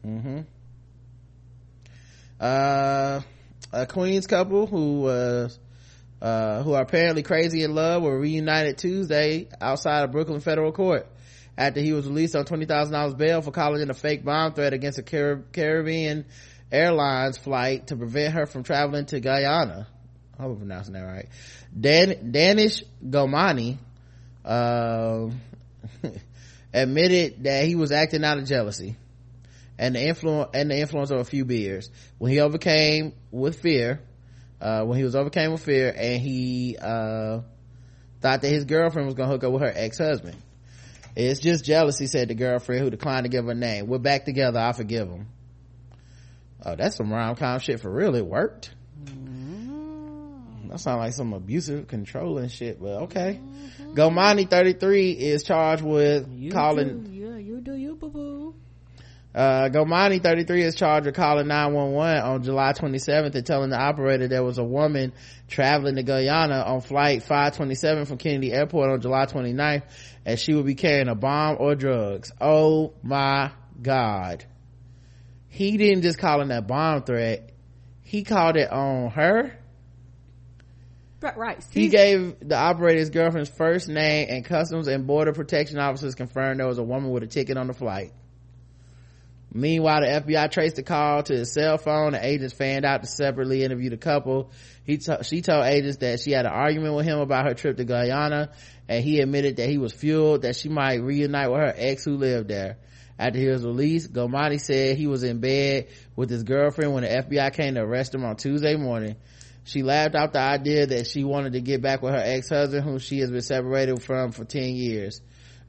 Mm-hmm. 0.06 0.40
Uh, 2.40 3.20
a 3.72 3.86
Queens 3.86 4.26
couple 4.26 4.66
who 4.66 5.02
was, 5.02 5.58
uh, 6.22 6.62
who 6.62 6.72
are 6.72 6.82
apparently 6.82 7.22
crazy 7.22 7.62
in 7.62 7.74
love 7.74 8.02
were 8.02 8.18
reunited 8.18 8.78
Tuesday 8.78 9.48
outside 9.60 10.04
of 10.04 10.12
Brooklyn 10.12 10.40
federal 10.40 10.72
court 10.72 11.06
after 11.60 11.80
he 11.80 11.92
was 11.92 12.06
released 12.06 12.34
on 12.34 12.46
$20,000 12.46 13.18
bail 13.18 13.42
for 13.42 13.50
calling 13.50 13.82
in 13.82 13.90
a 13.90 13.94
fake 13.94 14.24
bomb 14.24 14.54
threat 14.54 14.72
against 14.72 14.98
a 14.98 15.02
Car- 15.02 15.42
Caribbean 15.52 16.24
Airlines 16.72 17.36
flight 17.36 17.88
to 17.88 17.96
prevent 17.96 18.32
her 18.32 18.46
from 18.46 18.62
traveling 18.62 19.04
to 19.06 19.20
Guyana. 19.20 19.86
I 20.38 20.42
hope 20.42 20.52
I'm 20.52 20.56
pronouncing 20.56 20.94
that 20.94 21.02
right. 21.02 21.28
Dan- 21.78 22.32
Danish 22.32 22.82
Gomani, 23.06 23.76
um, 24.42 25.38
admitted 26.72 27.44
that 27.44 27.66
he 27.66 27.74
was 27.74 27.92
acting 27.92 28.24
out 28.24 28.38
of 28.38 28.46
jealousy 28.46 28.96
and 29.78 29.94
the 29.94 30.02
influence 30.02 30.50
and 30.54 30.70
the 30.70 30.78
influence 30.78 31.10
of 31.10 31.18
a 31.18 31.24
few 31.24 31.44
beers 31.44 31.90
when 32.16 32.32
he 32.32 32.40
overcame 32.40 33.12
with 33.30 33.60
fear 33.60 34.00
uh, 34.62 34.82
when 34.84 34.96
he 34.96 35.04
was 35.04 35.14
overcame 35.14 35.52
with 35.52 35.62
fear 35.62 35.92
and 35.94 36.22
he 36.22 36.78
uh, 36.80 37.40
thought 38.22 38.40
that 38.40 38.48
his 38.48 38.64
girlfriend 38.64 39.04
was 39.04 39.14
gonna 39.14 39.30
hook 39.30 39.44
up 39.44 39.52
with 39.52 39.60
her 39.60 39.72
ex-husband 39.74 40.36
it's 41.16 41.40
just 41.40 41.64
jealousy 41.64 42.06
said 42.06 42.28
the 42.28 42.34
girlfriend 42.34 42.82
who 42.82 42.90
declined 42.90 43.24
to 43.24 43.28
give 43.28 43.46
her 43.46 43.54
name. 43.54 43.86
We're 43.86 43.98
back 43.98 44.24
together 44.24 44.58
i 44.58 44.72
forgive 44.72 45.08
him. 45.08 45.28
Oh 46.64 46.76
that's 46.76 46.96
some 46.96 47.12
rom-com 47.12 47.60
shit 47.60 47.80
for 47.80 47.90
real. 47.90 48.14
It 48.14 48.26
worked. 48.26 48.74
That 50.68 50.78
sounds 50.78 50.98
like 50.98 51.12
some 51.14 51.32
abusive 51.32 51.88
controlling 51.88 52.48
shit 52.48 52.80
but 52.80 53.02
okay. 53.02 53.40
Mm-hmm. 53.42 53.94
Gomani 53.94 54.48
33 54.48 55.10
is 55.10 55.42
charged 55.42 55.82
with 55.82 56.28
you 56.30 56.52
calling 56.52 57.02
do, 57.04 57.10
yeah, 57.10 57.36
you 57.36 57.60
do 57.60 57.74
you, 57.74 57.96
boo 57.96 58.08
boo. 58.08 58.29
Uh, 59.34 59.68
Gomani, 59.68 60.20
33, 60.20 60.62
is 60.62 60.74
charged 60.74 61.06
with 61.06 61.14
calling 61.14 61.46
911 61.46 62.22
on 62.22 62.42
July 62.42 62.72
27th 62.72 63.34
and 63.34 63.46
telling 63.46 63.70
the 63.70 63.78
operator 63.78 64.26
there 64.26 64.42
was 64.42 64.58
a 64.58 64.64
woman 64.64 65.12
traveling 65.46 65.94
to 65.94 66.02
Guyana 66.02 66.62
on 66.66 66.80
flight 66.80 67.22
527 67.22 68.06
from 68.06 68.18
Kennedy 68.18 68.52
Airport 68.52 68.90
on 68.90 69.00
July 69.00 69.26
29th 69.26 69.82
and 70.26 70.38
she 70.38 70.54
would 70.54 70.66
be 70.66 70.74
carrying 70.74 71.08
a 71.08 71.14
bomb 71.14 71.58
or 71.60 71.76
drugs. 71.76 72.32
Oh 72.40 72.92
my 73.02 73.52
God. 73.80 74.44
He 75.48 75.76
didn't 75.76 76.02
just 76.02 76.18
call 76.18 76.40
in 76.40 76.48
that 76.48 76.66
bomb 76.66 77.04
threat. 77.04 77.52
He 78.02 78.24
called 78.24 78.56
it 78.56 78.70
on 78.70 79.10
her. 79.10 79.56
Right, 81.20 81.36
right. 81.36 81.64
He 81.70 81.88
gave 81.88 82.36
the 82.40 82.56
operator's 82.56 83.10
girlfriend's 83.10 83.50
first 83.50 83.88
name 83.88 84.28
and 84.30 84.44
customs 84.44 84.88
and 84.88 85.06
border 85.06 85.32
protection 85.32 85.78
officers 85.78 86.14
confirmed 86.14 86.58
there 86.58 86.66
was 86.66 86.78
a 86.78 86.82
woman 86.82 87.10
with 87.10 87.22
a 87.22 87.26
ticket 87.26 87.56
on 87.56 87.68
the 87.68 87.74
flight. 87.74 88.12
Meanwhile, 89.52 90.02
the 90.02 90.06
FBI 90.06 90.50
traced 90.50 90.76
the 90.76 90.84
call 90.84 91.24
to 91.24 91.34
his 91.34 91.52
cell 91.52 91.76
phone. 91.76 92.12
The 92.12 92.24
agents 92.24 92.54
fanned 92.54 92.84
out 92.84 93.02
to 93.02 93.08
separately 93.08 93.64
interview 93.64 93.90
the 93.90 93.96
couple. 93.96 94.52
He 94.84 95.00
she 95.22 95.42
told 95.42 95.64
agents 95.64 95.98
that 95.98 96.20
she 96.20 96.30
had 96.30 96.46
an 96.46 96.52
argument 96.52 96.94
with 96.94 97.06
him 97.06 97.18
about 97.18 97.46
her 97.46 97.54
trip 97.54 97.76
to 97.78 97.84
Guyana, 97.84 98.50
and 98.88 99.02
he 99.02 99.20
admitted 99.20 99.56
that 99.56 99.68
he 99.68 99.78
was 99.78 99.92
fueled 99.92 100.42
that 100.42 100.54
she 100.54 100.68
might 100.68 101.02
reunite 101.02 101.50
with 101.50 101.60
her 101.60 101.74
ex 101.76 102.04
who 102.04 102.16
lived 102.16 102.48
there. 102.48 102.78
After 103.18 103.38
he 103.38 103.48
was 103.48 103.64
released, 103.64 104.12
Gomani 104.12 104.60
said 104.60 104.96
he 104.96 105.06
was 105.06 105.24
in 105.24 105.40
bed 105.40 105.88
with 106.16 106.30
his 106.30 106.44
girlfriend 106.44 106.94
when 106.94 107.02
the 107.02 107.08
FBI 107.10 107.52
came 107.52 107.74
to 107.74 107.80
arrest 107.80 108.14
him 108.14 108.24
on 108.24 108.36
Tuesday 108.36 108.76
morning. 108.76 109.16
She 109.64 109.82
laughed 109.82 110.14
out 110.14 110.32
the 110.32 110.40
idea 110.40 110.86
that 110.86 111.06
she 111.06 111.24
wanted 111.24 111.52
to 111.52 111.60
get 111.60 111.82
back 111.82 112.02
with 112.02 112.14
her 112.14 112.22
ex-husband 112.24 112.82
whom 112.82 112.98
she 112.98 113.18
has 113.18 113.30
been 113.30 113.42
separated 113.42 114.02
from 114.02 114.32
for 114.32 114.44
10 114.44 114.74
years. 114.74 115.20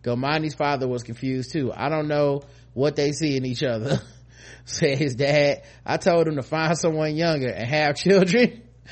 Gomani's 0.01 0.55
father 0.55 0.87
was 0.87 1.03
confused 1.03 1.51
too. 1.51 1.71
I 1.75 1.89
don't 1.89 2.07
know 2.07 2.43
what 2.73 2.95
they 2.95 3.11
see 3.11 3.37
in 3.37 3.45
each 3.45 3.63
other, 3.63 4.01
said 4.65 4.97
his 4.97 5.15
dad. 5.15 5.63
I 5.85 5.97
told 5.97 6.27
him 6.27 6.35
to 6.35 6.43
find 6.43 6.77
someone 6.77 7.15
younger 7.15 7.49
and 7.49 7.67
have 7.67 7.95
children. 7.95 8.63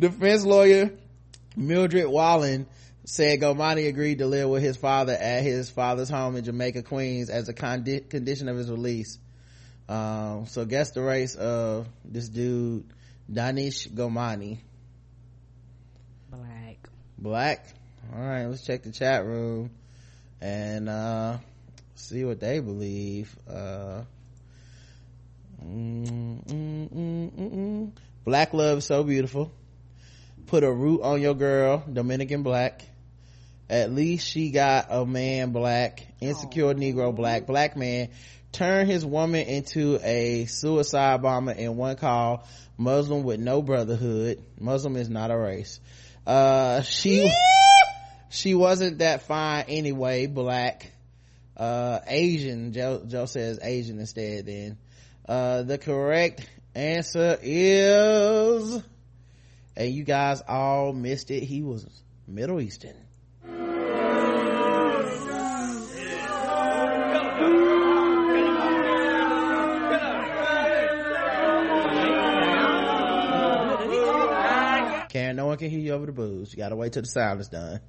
Defense 0.00 0.44
lawyer 0.44 0.90
Mildred 1.56 2.06
Wallen 2.06 2.66
said 3.04 3.40
Gomani 3.40 3.88
agreed 3.88 4.18
to 4.18 4.26
live 4.26 4.48
with 4.48 4.62
his 4.62 4.76
father 4.76 5.12
at 5.12 5.42
his 5.42 5.68
father's 5.70 6.08
home 6.08 6.36
in 6.36 6.44
Jamaica, 6.44 6.82
Queens 6.84 7.28
as 7.30 7.48
a 7.48 7.54
condi- 7.54 8.08
condition 8.08 8.48
of 8.48 8.56
his 8.56 8.70
release. 8.70 9.18
Um, 9.88 10.46
so 10.46 10.64
guess 10.64 10.92
the 10.92 11.02
race 11.02 11.34
of 11.34 11.88
this 12.04 12.28
dude, 12.28 12.84
Danish 13.30 13.88
Gomani. 13.88 14.58
Black. 16.30 16.88
Black. 17.18 17.66
All 18.14 18.20
right, 18.20 18.46
let's 18.46 18.64
check 18.64 18.82
the 18.82 18.92
chat 18.92 19.24
room 19.26 19.70
and 20.42 20.88
uh 20.88 21.38
see 21.94 22.24
what 22.24 22.40
they 22.40 22.58
believe. 22.58 23.34
Uh 23.48 24.02
mm, 25.64 26.44
mm, 26.44 26.88
mm, 26.92 27.30
mm, 27.30 27.54
mm. 27.54 27.90
Black 28.24 28.52
love 28.52 28.78
is 28.78 28.84
so 28.84 29.04
beautiful. 29.04 29.52
Put 30.48 30.64
a 30.64 30.72
root 30.72 31.02
on 31.02 31.20
your 31.22 31.34
girl, 31.34 31.84
Dominican 31.90 32.42
black. 32.42 32.84
At 33.70 33.92
least 33.92 34.28
she 34.28 34.50
got 34.50 34.88
a 34.90 35.06
man 35.06 35.52
black, 35.52 36.06
insecure 36.20 36.74
Negro 36.74 37.14
black, 37.14 37.46
black 37.46 37.76
man. 37.76 38.10
Turn 38.50 38.86
his 38.86 39.06
woman 39.06 39.46
into 39.46 39.98
a 40.02 40.44
suicide 40.44 41.22
bomber 41.22 41.52
in 41.52 41.76
one 41.76 41.96
call. 41.96 42.46
Muslim 42.76 43.22
with 43.22 43.40
no 43.40 43.62
brotherhood. 43.62 44.42
Muslim 44.60 44.96
is 44.96 45.08
not 45.08 45.30
a 45.30 45.38
race. 45.38 45.80
Uh, 46.26 46.82
she, 46.82 47.30
she 48.32 48.54
wasn't 48.54 48.98
that 48.98 49.22
fine 49.22 49.66
anyway, 49.68 50.26
black. 50.26 50.90
Uh, 51.54 52.00
Asian, 52.06 52.72
Joe, 52.72 53.02
Joe 53.06 53.26
says 53.26 53.60
Asian 53.62 53.98
instead 54.00 54.46
then. 54.46 54.78
Uh, 55.28 55.62
the 55.62 55.76
correct 55.76 56.48
answer 56.74 57.38
is, 57.42 58.82
and 59.76 59.92
you 59.92 60.04
guys 60.04 60.42
all 60.48 60.94
missed 60.94 61.30
it, 61.30 61.42
he 61.42 61.62
was 61.62 61.86
Middle 62.26 62.60
Eastern. 62.60 62.96
Karen, 75.10 75.36
no 75.36 75.44
one 75.44 75.58
can 75.58 75.68
hear 75.68 75.78
you 75.78 75.92
over 75.92 76.06
the 76.06 76.12
booze. 76.12 76.50
You 76.52 76.56
gotta 76.56 76.74
wait 76.74 76.94
till 76.94 77.02
the 77.02 77.08
sound 77.08 77.42
is 77.42 77.48
done. 77.48 77.80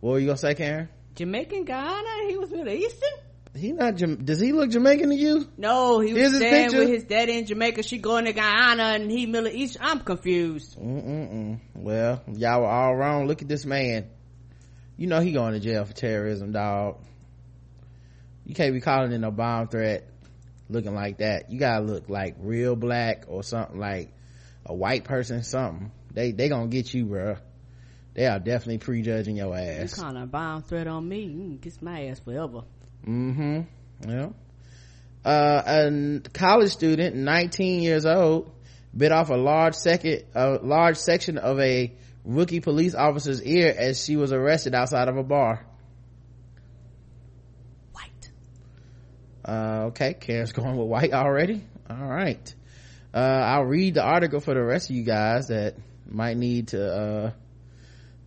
What 0.00 0.12
were 0.12 0.18
you 0.18 0.26
gonna 0.26 0.38
say, 0.38 0.54
Karen? 0.54 0.88
Jamaican 1.14 1.64
Guyana. 1.64 2.28
He 2.28 2.36
was 2.36 2.50
Middle 2.50 2.68
Eastern. 2.68 3.10
He 3.54 3.72
not, 3.72 3.96
does 3.96 4.38
he 4.38 4.52
look 4.52 4.70
Jamaican 4.70 5.08
to 5.08 5.14
you? 5.14 5.48
No, 5.56 6.00
he 6.00 6.10
Here's 6.10 6.32
was 6.32 6.40
staying 6.40 6.76
with 6.76 6.88
his 6.88 7.04
daddy 7.04 7.38
in 7.38 7.46
Jamaica. 7.46 7.82
She 7.82 7.96
going 7.96 8.26
to 8.26 8.34
Guyana 8.34 8.82
and 8.82 9.10
he 9.10 9.24
Middle 9.24 9.48
East. 9.48 9.78
I'm 9.80 10.00
confused. 10.00 10.78
Mm-mm-mm. 10.78 11.60
Well, 11.74 12.22
y'all 12.34 12.60
were 12.60 12.66
all 12.68 12.94
wrong. 12.94 13.26
Look 13.26 13.40
at 13.40 13.48
this 13.48 13.64
man. 13.64 14.10
You 14.98 15.06
know 15.06 15.20
he 15.20 15.32
going 15.32 15.54
to 15.54 15.60
jail 15.60 15.84
for 15.86 15.94
terrorism, 15.94 16.52
dog. 16.52 16.98
You 18.44 18.54
can't 18.54 18.74
be 18.74 18.80
calling 18.80 19.12
in 19.12 19.24
a 19.24 19.30
bomb 19.30 19.68
threat 19.68 20.06
looking 20.68 20.94
like 20.94 21.18
that. 21.18 21.50
You 21.50 21.58
gotta 21.58 21.84
look 21.84 22.08
like 22.08 22.36
real 22.38 22.76
black 22.76 23.24
or 23.28 23.42
something 23.42 23.78
like 23.78 24.12
a 24.64 24.74
white 24.74 25.04
person, 25.04 25.42
something. 25.42 25.92
They, 26.12 26.32
they 26.32 26.48
gonna 26.48 26.68
get 26.68 26.92
you, 26.92 27.06
bruh. 27.06 27.38
They 28.16 28.24
are 28.24 28.38
definitely 28.38 28.78
prejudging 28.78 29.36
your 29.36 29.54
ass. 29.54 29.98
You 29.98 30.02
kind 30.02 30.16
of 30.16 30.30
bomb 30.30 30.62
threat 30.62 30.86
on 30.86 31.06
me. 31.06 31.24
You 31.24 31.58
kiss 31.58 31.82
my 31.82 32.06
ass 32.06 32.18
forever. 32.18 32.62
Mm-hmm. 33.06 33.60
Yeah. 34.08 34.28
Uh, 35.22 35.62
a 35.66 36.20
college 36.30 36.72
student, 36.72 37.14
19 37.14 37.82
years 37.82 38.06
old, 38.06 38.50
bit 38.96 39.12
off 39.12 39.28
a 39.28 39.34
large 39.34 39.74
second, 39.74 40.22
a 40.34 40.52
large 40.62 40.96
section 40.96 41.36
of 41.36 41.60
a 41.60 41.92
rookie 42.24 42.60
police 42.60 42.94
officer's 42.94 43.42
ear 43.42 43.74
as 43.76 44.02
she 44.02 44.16
was 44.16 44.32
arrested 44.32 44.74
outside 44.74 45.08
of 45.08 45.18
a 45.18 45.22
bar. 45.22 45.66
White. 47.92 48.30
Uh, 49.44 49.88
okay, 49.88 50.14
Karen's 50.14 50.52
going 50.54 50.78
with 50.78 50.88
white 50.88 51.12
already. 51.12 51.62
All 51.90 52.08
right. 52.08 52.54
Uh, 53.12 53.18
I'll 53.18 53.66
read 53.66 53.92
the 53.92 54.02
article 54.02 54.40
for 54.40 54.54
the 54.54 54.64
rest 54.64 54.88
of 54.88 54.96
you 54.96 55.02
guys 55.02 55.48
that 55.48 55.74
might 56.08 56.38
need 56.38 56.68
to, 56.68 56.82
uh, 56.82 57.30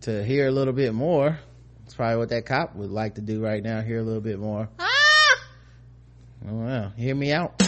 to 0.02 0.24
hear 0.24 0.46
a 0.46 0.50
little 0.50 0.72
bit 0.72 0.94
more. 0.94 1.38
It's 1.84 1.94
probably 1.94 2.18
what 2.18 2.28
that 2.30 2.46
cop 2.46 2.74
would 2.76 2.90
like 2.90 3.16
to 3.16 3.20
do 3.20 3.42
right 3.42 3.62
now, 3.62 3.80
hear 3.80 3.98
a 3.98 4.02
little 4.02 4.20
bit 4.20 4.38
more. 4.38 4.68
Oh 6.48 6.54
well, 6.54 6.92
hear 6.96 7.14
me 7.14 7.32
out. 7.32 7.60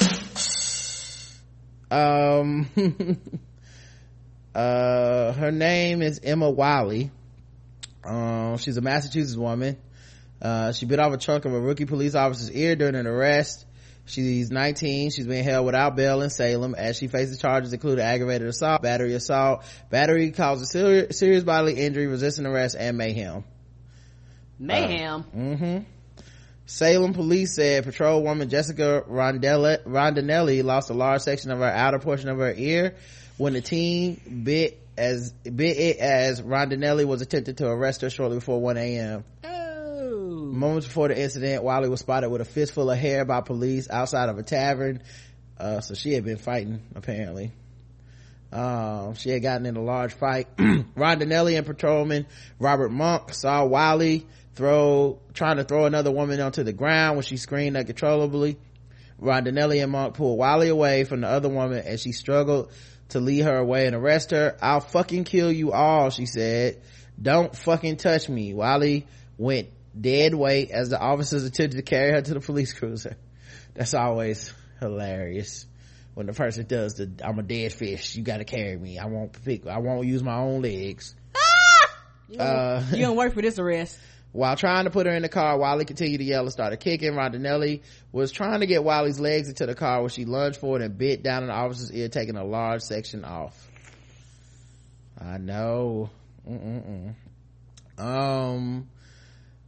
Um, 1.91 2.69
uh, 4.55 5.33
her 5.33 5.51
name 5.53 6.01
is 6.01 6.21
Emma 6.23 6.51
Wiley. 6.51 7.11
Um, 8.03 8.57
she's 8.57 8.79
a 8.79 8.81
Massachusetts 8.81 9.37
woman. 9.37 9.77
Uh, 10.41 10.73
she 10.73 10.87
bit 10.87 10.99
off 10.99 11.13
a 11.13 11.19
chunk 11.19 11.45
of 11.45 11.53
a 11.53 11.61
rookie 11.61 11.85
police 11.85 12.15
officer's 12.15 12.51
ear 12.51 12.77
during 12.77 12.95
an 12.95 13.07
arrest. 13.07 13.67
She's 14.05 14.51
19. 14.51 15.11
She's 15.11 15.27
being 15.27 15.45
held 15.45 15.65
without 15.67 15.97
bail 15.97 16.23
in 16.23 16.31
Salem 16.31 16.75
as 16.75 16.97
she 16.97 17.07
faces 17.09 17.39
charges 17.39 17.73
including 17.73 18.05
aggravated 18.05 18.49
assault, 18.49 18.83
battery 18.83 19.15
assault, 19.15 19.63
battery 19.91 20.33
causing 20.33 20.67
serious, 20.67 21.19
serious 21.19 21.45
bodily 21.45 21.75
injury, 21.75 22.07
resisting 22.07 22.47
arrest, 22.47 22.77
and 22.79 22.99
mayhem. 22.99 23.45
Mayhem. 24.59 25.25
Mm-hmm. 25.37 25.79
Salem 26.67 27.13
police 27.13 27.55
said 27.55 27.85
patrol 27.85 28.23
woman 28.23 28.49
Jessica 28.49 29.05
Rondelle- 29.09 29.85
Rondinelli 29.85 30.63
lost 30.65 30.91
a 30.91 30.95
large 30.95 31.23
section 31.23 31.51
of 31.51 31.59
her 31.59 31.65
outer 31.65 31.99
portion 31.99 32.29
of 32.29 32.39
her 32.39 32.55
ear 32.57 32.97
when 33.37 33.53
the 33.53 33.61
teen 33.61 34.43
bit 34.45 34.79
as 34.97 35.33
bit 35.33 35.77
it 35.77 35.99
as 35.99 36.41
Rondinelli 36.41 37.05
was 37.05 37.23
attempting 37.23 37.57
to 37.57 37.67
arrest 37.67 38.03
her 38.03 38.11
shortly 38.11 38.39
before 38.39 38.61
1 38.61 38.77
a.m. 38.77 39.25
Oh. 39.45 39.52
Moments 40.53 40.87
before 40.87 41.09
the 41.09 41.19
incident, 41.19 41.65
Wiley 41.65 41.89
was 41.89 42.01
spotted 42.01 42.29
with 42.29 42.43
a 42.43 42.45
fistful 42.45 42.91
of 42.91 42.99
hair 42.99 43.25
by 43.25 43.41
police 43.41 43.89
outside 43.89 44.29
of 44.29 44.37
a 44.37 44.43
tavern. 44.43 45.03
Uh, 45.59 45.81
so 45.81 45.95
she 45.95 46.13
had 46.13 46.25
been 46.25 46.37
fighting, 46.37 46.83
apparently. 46.95 47.53
Um, 48.53 49.15
she 49.15 49.31
had 49.31 49.41
gotten 49.41 49.65
in 49.65 49.77
a 49.77 49.83
large 49.83 50.13
fight. 50.13 50.55
Rondinelli 50.59 51.57
and 51.57 51.67
patrolman 51.67 52.27
Robert 52.59 52.91
Monk 52.91 53.33
saw 53.33 53.65
Wiley 53.65 54.27
throw, 54.55 55.21
trying 55.33 55.57
to 55.57 55.65
throw 55.65 55.87
another 55.87 56.11
woman 56.11 56.39
onto 56.39 56.63
the 56.65 56.75
ground 56.75 57.17
when 57.17 57.25
she 57.25 57.39
screamed 57.39 57.77
uncontrollably. 57.77 58.59
Rondinelli 59.19 59.83
and 59.83 59.91
Monk 59.91 60.17
pulled 60.17 60.39
Wiley 60.39 60.69
away 60.69 61.05
from 61.05 61.23
the 61.23 61.29
other 61.29 61.49
woman 61.49 61.79
as 61.79 62.03
she 62.03 62.13
struggled 62.13 62.71
to 63.09 63.21
lead 63.21 63.41
her 63.45 63.57
away 63.57 63.87
and 63.87 63.97
arrest 63.97 64.33
her. 64.33 64.59
I'll 64.61 64.81
fucking 64.81 65.25
kill 65.25 65.51
you 65.51 65.73
all, 65.73 66.11
she 66.11 66.27
said. 66.27 66.83
Don't 67.21 67.57
fucking 67.57 67.97
touch 67.97 68.29
me. 68.29 68.53
Wiley 68.53 69.07
went 69.39 69.69
dead 69.99 70.35
weight 70.35 70.71
as 70.71 70.91
the 70.91 70.99
officers 70.99 71.45
attempted 71.45 71.77
to 71.77 71.83
carry 71.83 72.13
her 72.13 72.23
to 72.23 72.35
the 72.35 72.41
police 72.41 72.73
cruiser. 72.73 73.17
That's 73.75 73.95
always 73.95 74.53
hilarious. 74.81 75.67
When 76.15 76.27
the 76.27 76.33
person 76.33 76.67
does 76.67 76.95
the, 76.95 77.11
I'm 77.25 77.39
a 77.39 77.43
dead 77.43 77.73
fish, 77.73 78.17
you 78.17 78.23
gotta 78.23 78.45
carry 78.45 78.77
me. 78.77 78.99
I 78.99 79.07
won't 79.07 79.33
pick, 79.45 79.67
I 79.67 79.79
won't 79.79 80.07
use 80.07 80.23
my 80.23 80.37
own 80.37 80.63
legs. 80.63 81.15
Uh, 82.39 82.83
You 82.93 83.03
don't 83.03 83.17
work 83.17 83.35
for 83.35 83.43
this 83.43 83.59
arrest. 83.59 83.99
while 84.33 84.57
trying 84.57 84.85
to 84.85 84.91
put 84.91 85.07
her 85.07 85.13
in 85.13 85.23
the 85.23 85.29
car, 85.29 85.59
Wiley 85.59 85.85
continued 85.85 86.19
to 86.19 86.25
yell 86.25 86.43
and 86.43 86.53
started 86.53 86.79
kicking. 86.81 87.13
Rondinelli 87.13 87.83
was 88.11 88.33
trying 88.33 88.61
to 88.61 88.67
get 88.67 88.83
Wiley's 88.83 89.21
legs 89.21 89.49
into 89.49 89.67
the 89.67 89.75
car 89.75 90.01
when 90.01 90.09
she 90.09 90.25
lunged 90.25 90.59
forward 90.59 90.81
and 90.81 90.97
bit 90.97 91.23
down 91.23 91.45
an 91.45 91.51
officer's 91.51 91.93
ear, 91.93 92.09
taking 92.09 92.37
a 92.37 92.45
large 92.45 92.81
section 92.81 93.25
off. 93.25 93.69
I 95.21 95.37
know. 95.37 96.11
Mm-mm-mm. 96.49 97.15
Um, 97.99 98.89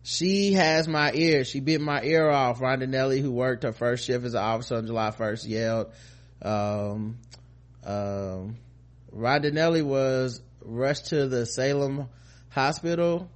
she 0.05 0.53
has 0.53 0.87
my 0.87 1.13
ear. 1.15 1.45
She 1.45 1.61
bit 1.61 1.81
my 1.81 2.03
ear 2.03 2.29
off. 2.29 2.61
Rondinelli, 2.61 3.23
who 3.23 3.33
worked 3.33 3.63
her 3.63 3.73
first 3.73 4.07
shift 4.07 4.27
as 4.27 4.35
an 4.35 4.43
officer 4.43 4.77
on 4.77 4.87
July 4.87 5.11
1st, 5.11 5.49
yelled. 5.49 5.93
Um, 6.43 7.19
um, 7.83 8.57
Rondinelli 9.17 9.83
was 9.83 10.43
rushed 10.61 11.07
to 11.07 11.27
the 11.27 11.47
Salem 11.47 12.11
hospital 12.51 13.31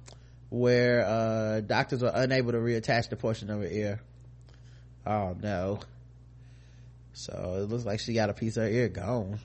where 0.49 1.05
uh, 1.05 1.61
doctors 1.61 2.03
were 2.03 2.11
unable 2.13 2.51
to 2.51 2.59
reattach 2.59 3.09
the 3.09 3.15
portion 3.15 3.49
of 3.49 3.61
her 3.61 3.67
ear. 3.67 3.99
Oh 5.07 5.35
no. 5.41 5.79
So 7.13 7.55
it 7.63 7.69
looks 7.69 7.85
like 7.85 7.99
she 7.99 8.13
got 8.13 8.29
a 8.29 8.33
piece 8.33 8.57
of 8.57 8.63
her 8.63 8.69
ear 8.69 8.89
gone. 8.89 9.39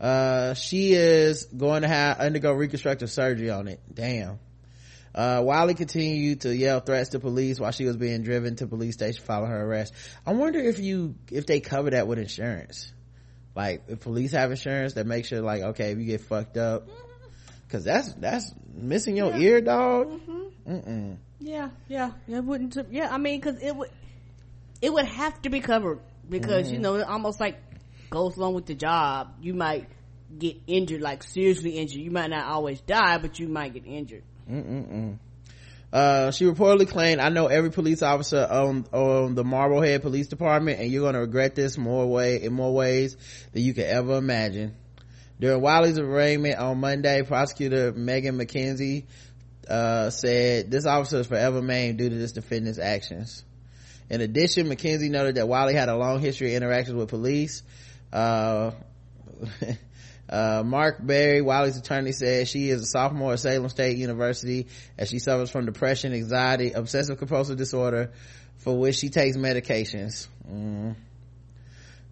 Uh, 0.00 0.54
she 0.54 0.92
is 0.92 1.46
going 1.46 1.82
to 1.82 1.88
have 1.88 2.18
undergo 2.18 2.52
reconstructive 2.52 3.10
surgery 3.10 3.50
on 3.50 3.66
it. 3.66 3.80
Damn. 3.92 4.38
Uh, 5.16 5.40
Wiley 5.42 5.72
continued 5.72 6.42
to 6.42 6.54
yell 6.54 6.80
threats 6.80 7.10
to 7.10 7.18
police 7.18 7.58
while 7.58 7.72
she 7.72 7.86
was 7.86 7.96
being 7.96 8.22
driven 8.22 8.54
to 8.56 8.66
police 8.66 8.94
station 8.94 9.24
following 9.24 9.50
her 9.50 9.64
arrest. 9.64 9.94
I 10.26 10.34
wonder 10.34 10.58
if 10.58 10.78
you, 10.78 11.14
if 11.32 11.46
they 11.46 11.60
cover 11.60 11.90
that 11.90 12.06
with 12.06 12.18
insurance. 12.18 12.92
Like, 13.54 13.84
if 13.88 14.00
police 14.00 14.32
have 14.32 14.50
insurance 14.50 14.92
that 14.94 15.06
makes 15.06 15.28
sure 15.28 15.40
like, 15.40 15.62
okay, 15.62 15.92
if 15.92 15.98
you 15.98 16.04
get 16.04 16.20
fucked 16.20 16.58
up, 16.58 16.86
mm-hmm. 16.86 17.70
cause 17.70 17.84
that's, 17.84 18.12
that's 18.14 18.52
missing 18.74 19.16
your 19.16 19.34
ear, 19.34 19.62
dog. 19.62 20.08
Mm-hmm. 20.08 20.72
Mm-mm. 20.72 21.16
Yeah, 21.40 21.70
yeah, 21.88 22.10
it 22.28 22.44
wouldn't. 22.44 22.76
Yeah, 22.90 23.08
I 23.10 23.16
mean, 23.16 23.40
because 23.40 23.62
it 23.62 23.74
would, 23.74 23.90
it 24.82 24.92
would 24.92 25.06
have 25.06 25.40
to 25.42 25.48
be 25.48 25.60
covered 25.60 26.00
because 26.28 26.70
you 26.70 26.74
mm-hmm. 26.74 26.82
know, 26.82 26.94
it 26.96 27.08
almost 27.08 27.40
like 27.40 27.56
goes 28.10 28.36
along 28.36 28.54
with 28.54 28.66
the 28.66 28.74
job. 28.74 29.34
You 29.40 29.54
might 29.54 29.88
get 30.36 30.56
injured, 30.66 31.00
like 31.00 31.22
seriously 31.22 31.78
injured. 31.78 32.02
You 32.02 32.10
might 32.10 32.28
not 32.28 32.46
always 32.46 32.80
die, 32.82 33.16
but 33.18 33.38
you 33.38 33.48
might 33.48 33.72
get 33.72 33.86
injured. 33.86 34.24
Mm-mm-mm. 34.50 35.18
Uh, 35.92 36.30
she 36.30 36.44
reportedly 36.44 36.88
claimed, 36.88 37.20
I 37.20 37.28
know 37.28 37.46
every 37.46 37.70
police 37.70 38.02
officer 38.02 38.46
on, 38.50 38.86
on 38.92 39.34
the 39.34 39.44
Marblehead 39.44 40.02
Police 40.02 40.26
Department 40.26 40.80
and 40.80 40.90
you're 40.90 41.04
gonna 41.04 41.20
regret 41.20 41.54
this 41.54 41.78
more 41.78 42.06
way, 42.06 42.42
in 42.42 42.52
more 42.52 42.74
ways 42.74 43.16
than 43.52 43.62
you 43.62 43.72
could 43.72 43.84
ever 43.84 44.16
imagine. 44.16 44.74
During 45.38 45.60
Wiley's 45.60 45.98
arraignment 45.98 46.58
on 46.58 46.80
Monday, 46.80 47.22
prosecutor 47.22 47.92
Megan 47.92 48.36
McKenzie, 48.36 49.04
uh, 49.68 50.10
said 50.10 50.70
this 50.70 50.86
officer 50.86 51.18
is 51.18 51.26
forever 51.26 51.60
maimed 51.60 51.98
due 51.98 52.08
to 52.08 52.14
this 52.14 52.32
defendant's 52.32 52.78
actions. 52.78 53.44
In 54.08 54.20
addition, 54.20 54.68
McKenzie 54.68 55.10
noted 55.10 55.34
that 55.36 55.48
Wiley 55.48 55.74
had 55.74 55.88
a 55.88 55.96
long 55.96 56.20
history 56.20 56.50
of 56.50 56.56
interactions 56.56 56.96
with 56.96 57.08
police. 57.08 57.62
Uh, 58.12 58.70
uh, 60.28 60.62
Mark 60.64 61.04
Berry, 61.04 61.40
Wiley's 61.40 61.76
attorney, 61.76 62.12
says 62.12 62.48
she 62.48 62.70
is 62.70 62.82
a 62.82 62.86
sophomore 62.86 63.34
at 63.34 63.40
Salem 63.40 63.68
State 63.68 63.96
University 63.96 64.66
as 64.98 65.08
she 65.08 65.18
suffers 65.18 65.50
from 65.50 65.66
depression, 65.66 66.12
anxiety, 66.12 66.72
obsessive 66.72 67.18
compulsive 67.18 67.56
disorder, 67.56 68.10
for 68.58 68.76
which 68.76 68.96
she 68.96 69.08
takes 69.08 69.36
medications. 69.36 70.26
Mm. 70.50 70.96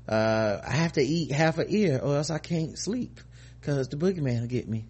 Uh, 0.09 0.59
I 0.65 0.71
have 0.71 0.93
to 0.93 1.03
eat 1.03 1.33
half 1.33 1.59
an 1.59 1.67
ear 1.71 1.99
or 2.03 2.17
else 2.17 2.31
I 2.31 2.39
can't 2.39 2.79
sleep 2.79 3.21
because 3.61 3.89
the 3.89 3.97
boogeyman 3.97 4.43
will 4.43 4.49
get 4.49 4.69
me. 4.69 4.85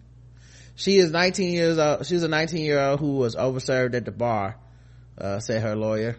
She 0.75 0.97
is 0.97 1.09
19 1.11 1.51
years 1.51 1.77
old. 1.77 2.05
She's 2.05 2.23
a 2.23 2.27
19 2.27 2.63
year 2.63 2.79
old 2.79 2.99
who 2.99 3.15
was 3.15 3.35
overserved 3.35 3.95
at 3.95 4.05
the 4.05 4.11
bar, 4.11 4.57
uh, 5.17 5.39
said 5.39 5.61
her 5.61 5.75
lawyer. 5.75 6.17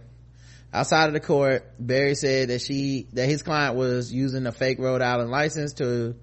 Outside 0.72 1.08
of 1.08 1.12
the 1.12 1.20
court, 1.20 1.64
Barry 1.78 2.14
said 2.14 2.48
that 2.48 2.60
she, 2.60 3.06
that 3.12 3.26
his 3.26 3.42
client 3.42 3.76
was 3.76 4.12
using 4.12 4.46
a 4.46 4.52
fake 4.52 4.78
Rhode 4.78 5.02
Island 5.02 5.30
license 5.30 5.74
to 5.74 6.16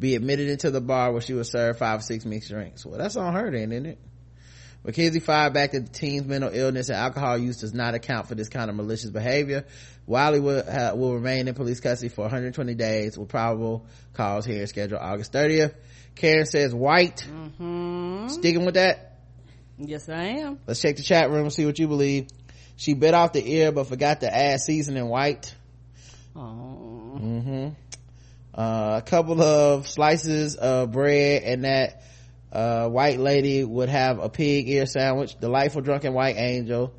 be 0.00 0.14
admitted 0.16 0.48
into 0.48 0.70
the 0.72 0.80
bar 0.80 1.12
where 1.12 1.20
she 1.20 1.34
was 1.34 1.50
served 1.50 1.78
five 1.78 2.00
or 2.00 2.02
six 2.02 2.24
mixed 2.24 2.48
drinks. 2.50 2.84
Well, 2.84 2.98
that's 2.98 3.14
on 3.16 3.34
her 3.34 3.50
then, 3.50 3.70
isn't 3.70 3.86
it? 3.86 3.98
McKenzie 4.84 5.22
fired 5.22 5.52
back 5.52 5.72
that 5.72 5.84
the 5.84 5.92
teen's 5.92 6.24
mental 6.26 6.48
illness 6.50 6.88
and 6.88 6.96
alcohol 6.96 7.36
use 7.36 7.58
does 7.58 7.74
not 7.74 7.94
account 7.94 8.28
for 8.28 8.34
this 8.34 8.48
kind 8.48 8.70
of 8.70 8.76
malicious 8.76 9.10
behavior. 9.10 9.66
Wiley 10.06 10.40
will, 10.40 10.64
ha, 10.64 10.94
will 10.94 11.12
remain 11.14 11.48
in 11.48 11.54
police 11.54 11.80
custody 11.80 12.08
for 12.08 12.22
120 12.22 12.74
days 12.74 13.18
with 13.18 13.28
probable 13.28 13.84
cause 14.14 14.46
hearing 14.46 14.66
scheduled 14.66 15.00
August 15.02 15.32
30th. 15.34 15.74
karen 16.14 16.46
says 16.46 16.74
white 16.74 17.26
Mm-hmm. 17.30 18.28
sticking 18.28 18.64
with 18.64 18.74
that 18.74 19.18
Yes, 19.78 20.08
I 20.08 20.24
am. 20.24 20.58
let's 20.66 20.80
check 20.80 20.96
the 20.96 21.02
chat 21.02 21.28
room 21.30 21.42
and 21.42 21.52
see 21.52 21.66
what 21.66 21.78
you 21.78 21.86
believe 21.86 22.28
she 22.76 22.94
bit 22.94 23.12
off 23.12 23.34
the 23.34 23.46
ear 23.46 23.72
but 23.72 23.86
forgot 23.86 24.20
to 24.22 24.34
add 24.34 24.60
seasoning 24.60 25.08
white 25.08 25.54
Oh. 26.34 26.40
hmm 27.18 27.68
uh, 28.54 29.00
a 29.00 29.02
couple 29.02 29.40
of 29.40 29.88
slices 29.88 30.56
of 30.56 30.92
bread 30.92 31.42
and 31.44 31.64
that 31.64 32.02
uh, 32.52 32.88
white 32.88 33.18
lady 33.20 33.62
would 33.64 33.88
have 33.88 34.18
a 34.18 34.28
pig 34.28 34.68
ear 34.68 34.86
sandwich. 34.86 35.38
Delightful 35.38 35.82
drunken 35.82 36.12
white 36.12 36.36
angel. 36.36 36.92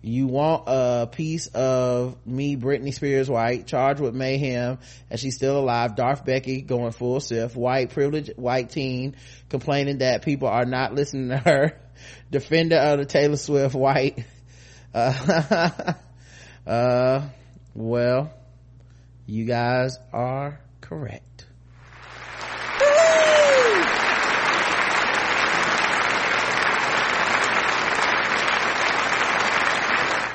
You 0.00 0.28
want 0.28 0.64
a 0.66 1.08
piece 1.10 1.48
of 1.48 2.16
me 2.24 2.56
britney 2.56 2.94
spears 2.94 3.28
white 3.28 3.66
charged 3.66 4.00
with 4.00 4.14
mayhem 4.14 4.78
and 5.10 5.20
she's 5.20 5.34
still 5.34 5.58
alive. 5.58 5.96
Darth 5.96 6.24
becky 6.24 6.62
going 6.62 6.92
full 6.92 7.20
Sith 7.20 7.56
white 7.56 7.90
privileged 7.90 8.36
white 8.36 8.70
teen 8.70 9.16
complaining 9.48 9.98
that 9.98 10.22
people 10.22 10.48
are 10.48 10.64
not 10.64 10.94
listening 10.94 11.30
to 11.30 11.38
her. 11.38 11.80
Defender 12.30 12.76
of 12.76 12.98
the 12.98 13.06
taylor 13.06 13.36
swift 13.36 13.74
white. 13.74 14.24
Uh, 14.94 15.92
uh 16.66 17.28
well 17.74 18.32
you 19.26 19.44
guys 19.44 19.98
are 20.14 20.58
correct. 20.88 21.46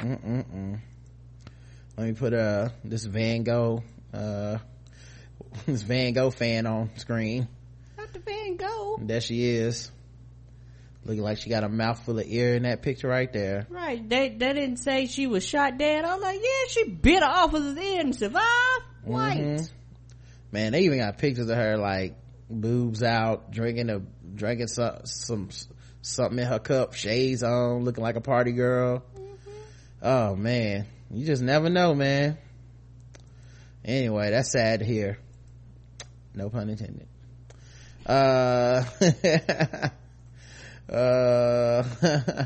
Mm-mm-mm. 0.01 0.79
Let 1.97 2.07
me 2.07 2.13
put 2.13 2.33
uh 2.33 2.69
this 2.83 3.05
Van 3.05 3.43
Gogh 3.43 3.83
uh 4.13 4.57
this 5.65 5.81
Van 5.83 6.13
Gogh 6.13 6.31
fan 6.31 6.65
on 6.65 6.89
screen. 6.97 7.47
Dr. 7.97 8.19
Van 8.19 8.57
Gogh. 8.57 8.97
There 9.01 9.21
she 9.21 9.45
is. 9.45 9.91
Looking 11.05 11.21
like 11.23 11.37
she 11.39 11.49
got 11.49 11.63
a 11.63 11.69
mouthful 11.69 12.17
of 12.19 12.25
ear 12.27 12.55
in 12.55 12.63
that 12.63 12.81
picture 12.81 13.07
right 13.07 13.31
there. 13.31 13.67
Right. 13.69 14.07
They 14.07 14.29
they 14.29 14.53
didn't 14.53 14.77
say 14.77 15.05
she 15.07 15.27
was 15.27 15.45
shot 15.45 15.77
dead. 15.77 16.03
I'm 16.05 16.19
like, 16.21 16.39
yeah, 16.41 16.67
she 16.69 16.89
bit 16.89 17.23
off 17.23 17.53
of 17.53 17.75
the 17.75 17.81
ear 17.81 18.01
and 18.01 18.15
survived. 18.15 18.45
White. 19.03 19.37
Mhm. 19.39 19.71
Man, 20.53 20.71
they 20.71 20.81
even 20.81 20.99
got 20.99 21.17
pictures 21.17 21.49
of 21.49 21.57
her 21.57 21.77
like 21.77 22.15
boobs 22.47 23.01
out, 23.01 23.49
drinking 23.49 23.89
a 23.89 24.01
drinking 24.35 24.67
some 24.67 24.99
some 25.03 25.49
something 26.03 26.37
in 26.37 26.45
her 26.45 26.59
cup, 26.59 26.93
shades 26.93 27.41
on, 27.41 27.83
looking 27.83 28.03
like 28.03 28.17
a 28.17 28.21
party 28.21 28.51
girl. 28.51 29.03
Oh 29.99 30.35
man, 30.35 30.85
you 31.09 31.25
just 31.25 31.41
never 31.41 31.71
know, 31.71 31.95
man. 31.95 32.37
Anyway, 33.83 34.29
that's 34.29 34.51
sad 34.51 34.81
to 34.81 34.85
hear. 34.85 35.17
No 36.35 36.51
pun 36.51 36.69
intended. 36.69 37.07
Uh, 38.05 38.83
uh, 40.93 41.83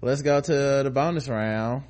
let's 0.00 0.22
go 0.22 0.40
to 0.40 0.52
the 0.84 0.90
bonus 0.94 1.28
round. 1.28 1.82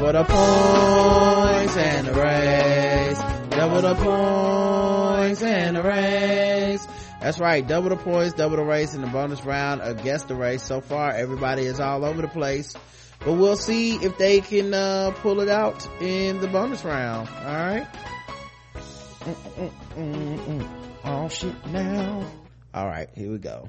Double 0.00 0.12
the 0.14 0.24
points 0.24 1.76
and 1.76 2.06
the 2.06 2.14
race. 2.14 3.18
Double 3.50 3.82
the 3.82 3.94
points 3.96 5.42
and 5.42 5.76
the 5.76 5.82
race. 5.82 6.88
That's 7.20 7.38
right. 7.38 7.68
Double 7.68 7.90
the 7.90 7.96
points, 7.96 8.32
double 8.32 8.56
the 8.56 8.64
race 8.64 8.94
in 8.94 9.02
the 9.02 9.08
bonus 9.08 9.44
round 9.44 9.82
Guess 10.02 10.24
the 10.24 10.34
Race. 10.34 10.62
So 10.62 10.80
far, 10.80 11.10
everybody 11.10 11.64
is 11.64 11.80
all 11.80 12.06
over 12.06 12.22
the 12.22 12.28
place. 12.28 12.74
But 13.18 13.34
we'll 13.34 13.56
see 13.56 13.96
if 13.96 14.16
they 14.16 14.40
can, 14.40 14.72
uh, 14.72 15.10
pull 15.16 15.40
it 15.40 15.50
out 15.50 15.86
in 16.00 16.40
the 16.40 16.48
bonus 16.48 16.82
round. 16.82 17.28
Alright? 17.28 17.86
Oh 21.04 21.28
shit 21.28 21.66
now. 21.66 22.24
Alright, 22.74 23.10
here 23.14 23.30
we 23.30 23.36
go. 23.36 23.68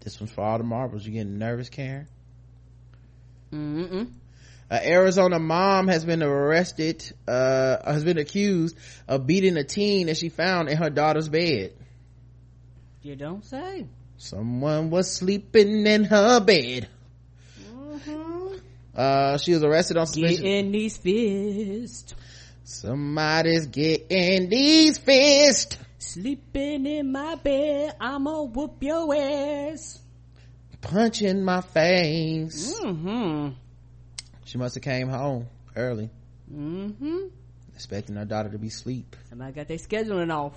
This 0.00 0.18
one's 0.18 0.32
for 0.32 0.40
all 0.40 0.56
the 0.56 0.64
marbles. 0.64 1.04
You 1.04 1.12
getting 1.12 1.36
nervous, 1.36 1.68
Karen? 1.68 2.08
Mm-mm. 3.52 4.10
An 4.70 4.80
Arizona 4.82 5.38
mom 5.38 5.88
has 5.88 6.04
been 6.04 6.22
arrested, 6.22 7.04
uh, 7.28 7.92
has 7.92 8.04
been 8.04 8.18
accused 8.18 8.76
of 9.06 9.26
beating 9.26 9.56
a 9.56 9.64
teen 9.64 10.06
that 10.06 10.16
she 10.16 10.28
found 10.28 10.68
in 10.68 10.76
her 10.76 10.90
daughter's 10.90 11.28
bed. 11.28 11.72
You 13.02 13.16
don't 13.16 13.44
say. 13.44 13.86
Someone 14.16 14.90
was 14.90 15.10
sleeping 15.10 15.86
in 15.86 16.04
her 16.04 16.40
bed. 16.40 16.88
Uh, 18.94 19.36
she 19.38 19.52
was 19.52 19.64
arrested 19.64 19.96
on 19.96 20.06
suspicion. 20.06 20.44
Getting 20.44 20.72
these 20.72 20.96
fists. 20.96 22.14
Somebody's 22.62 23.66
getting 23.66 24.48
these 24.48 24.98
fists. 24.98 25.76
Sleeping 25.98 26.86
in 26.86 27.12
my 27.12 27.34
bed. 27.34 27.96
I'ma 28.00 28.42
whoop 28.42 28.76
your 28.80 29.14
ass. 29.14 30.00
Punching 30.80 31.44
my 31.44 31.60
face. 31.60 32.80
Mm-hmm. 32.80 33.48
She 34.54 34.58
must 34.58 34.76
have 34.76 34.84
came 34.84 35.08
home 35.08 35.48
early, 35.74 36.10
Mm-hmm. 36.48 37.26
expecting 37.74 38.14
her 38.14 38.24
daughter 38.24 38.50
to 38.50 38.56
be 38.58 38.68
asleep. 38.68 39.16
Somebody 39.28 39.52
got 39.52 39.66
their 39.66 39.78
scheduling 39.78 40.32
off. 40.32 40.52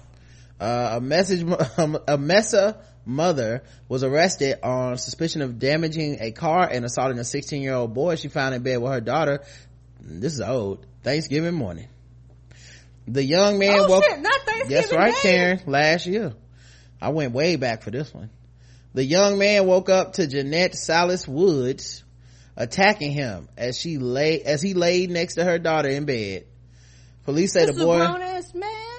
uh, 0.59 0.97
a 0.97 1.01
message 1.01 1.43
a 2.07 2.15
mesa 2.15 2.77
mother 3.07 3.63
was 3.89 4.03
arrested 4.03 4.59
on 4.61 4.99
suspicion 4.99 5.41
of 5.41 5.57
damaging 5.57 6.17
a 6.21 6.31
car 6.31 6.69
and 6.71 6.85
assaulting 6.85 7.17
a 7.17 7.23
16 7.23 7.59
year 7.59 7.73
old 7.73 7.95
boy 7.95 8.15
she 8.17 8.27
found 8.27 8.53
in 8.53 8.61
bed 8.61 8.77
with 8.77 8.91
her 8.91 9.01
daughter 9.01 9.41
this 9.99 10.33
is 10.33 10.41
old 10.41 10.85
thanksgiving 11.01 11.55
morning 11.55 11.87
the 13.07 13.23
young 13.23 13.57
man 13.57 13.79
oh 13.79 13.87
woke 13.89 14.03
shit, 14.03 14.19
not 14.19 14.41
Thanksgiving 14.41 14.75
that's 14.75 14.93
right 14.93 15.15
Day. 15.15 15.21
karen 15.23 15.61
last 15.65 16.05
year 16.05 16.33
i 17.01 17.09
went 17.09 17.33
way 17.33 17.55
back 17.55 17.81
for 17.81 17.89
this 17.89 18.13
one 18.13 18.29
the 18.93 19.03
young 19.03 19.39
man 19.39 19.65
woke 19.65 19.89
up 19.89 20.13
to 20.13 20.27
jeanette 20.27 20.75
salis 20.75 21.27
woods 21.27 22.03
attacking 22.57 23.11
him 23.13 23.47
as 23.55 23.79
she 23.79 23.97
lay 23.97 24.41
as 24.41 24.61
he 24.61 24.73
laid 24.73 25.09
next 25.09 25.35
to 25.35 25.45
her 25.45 25.57
daughter 25.59 25.89
in 25.89 26.05
bed 26.05 26.45
police 27.23 27.53
say 27.53 27.65
This 27.65 27.75
the 27.75 27.85
boy 27.85 27.99
man? 27.99 28.41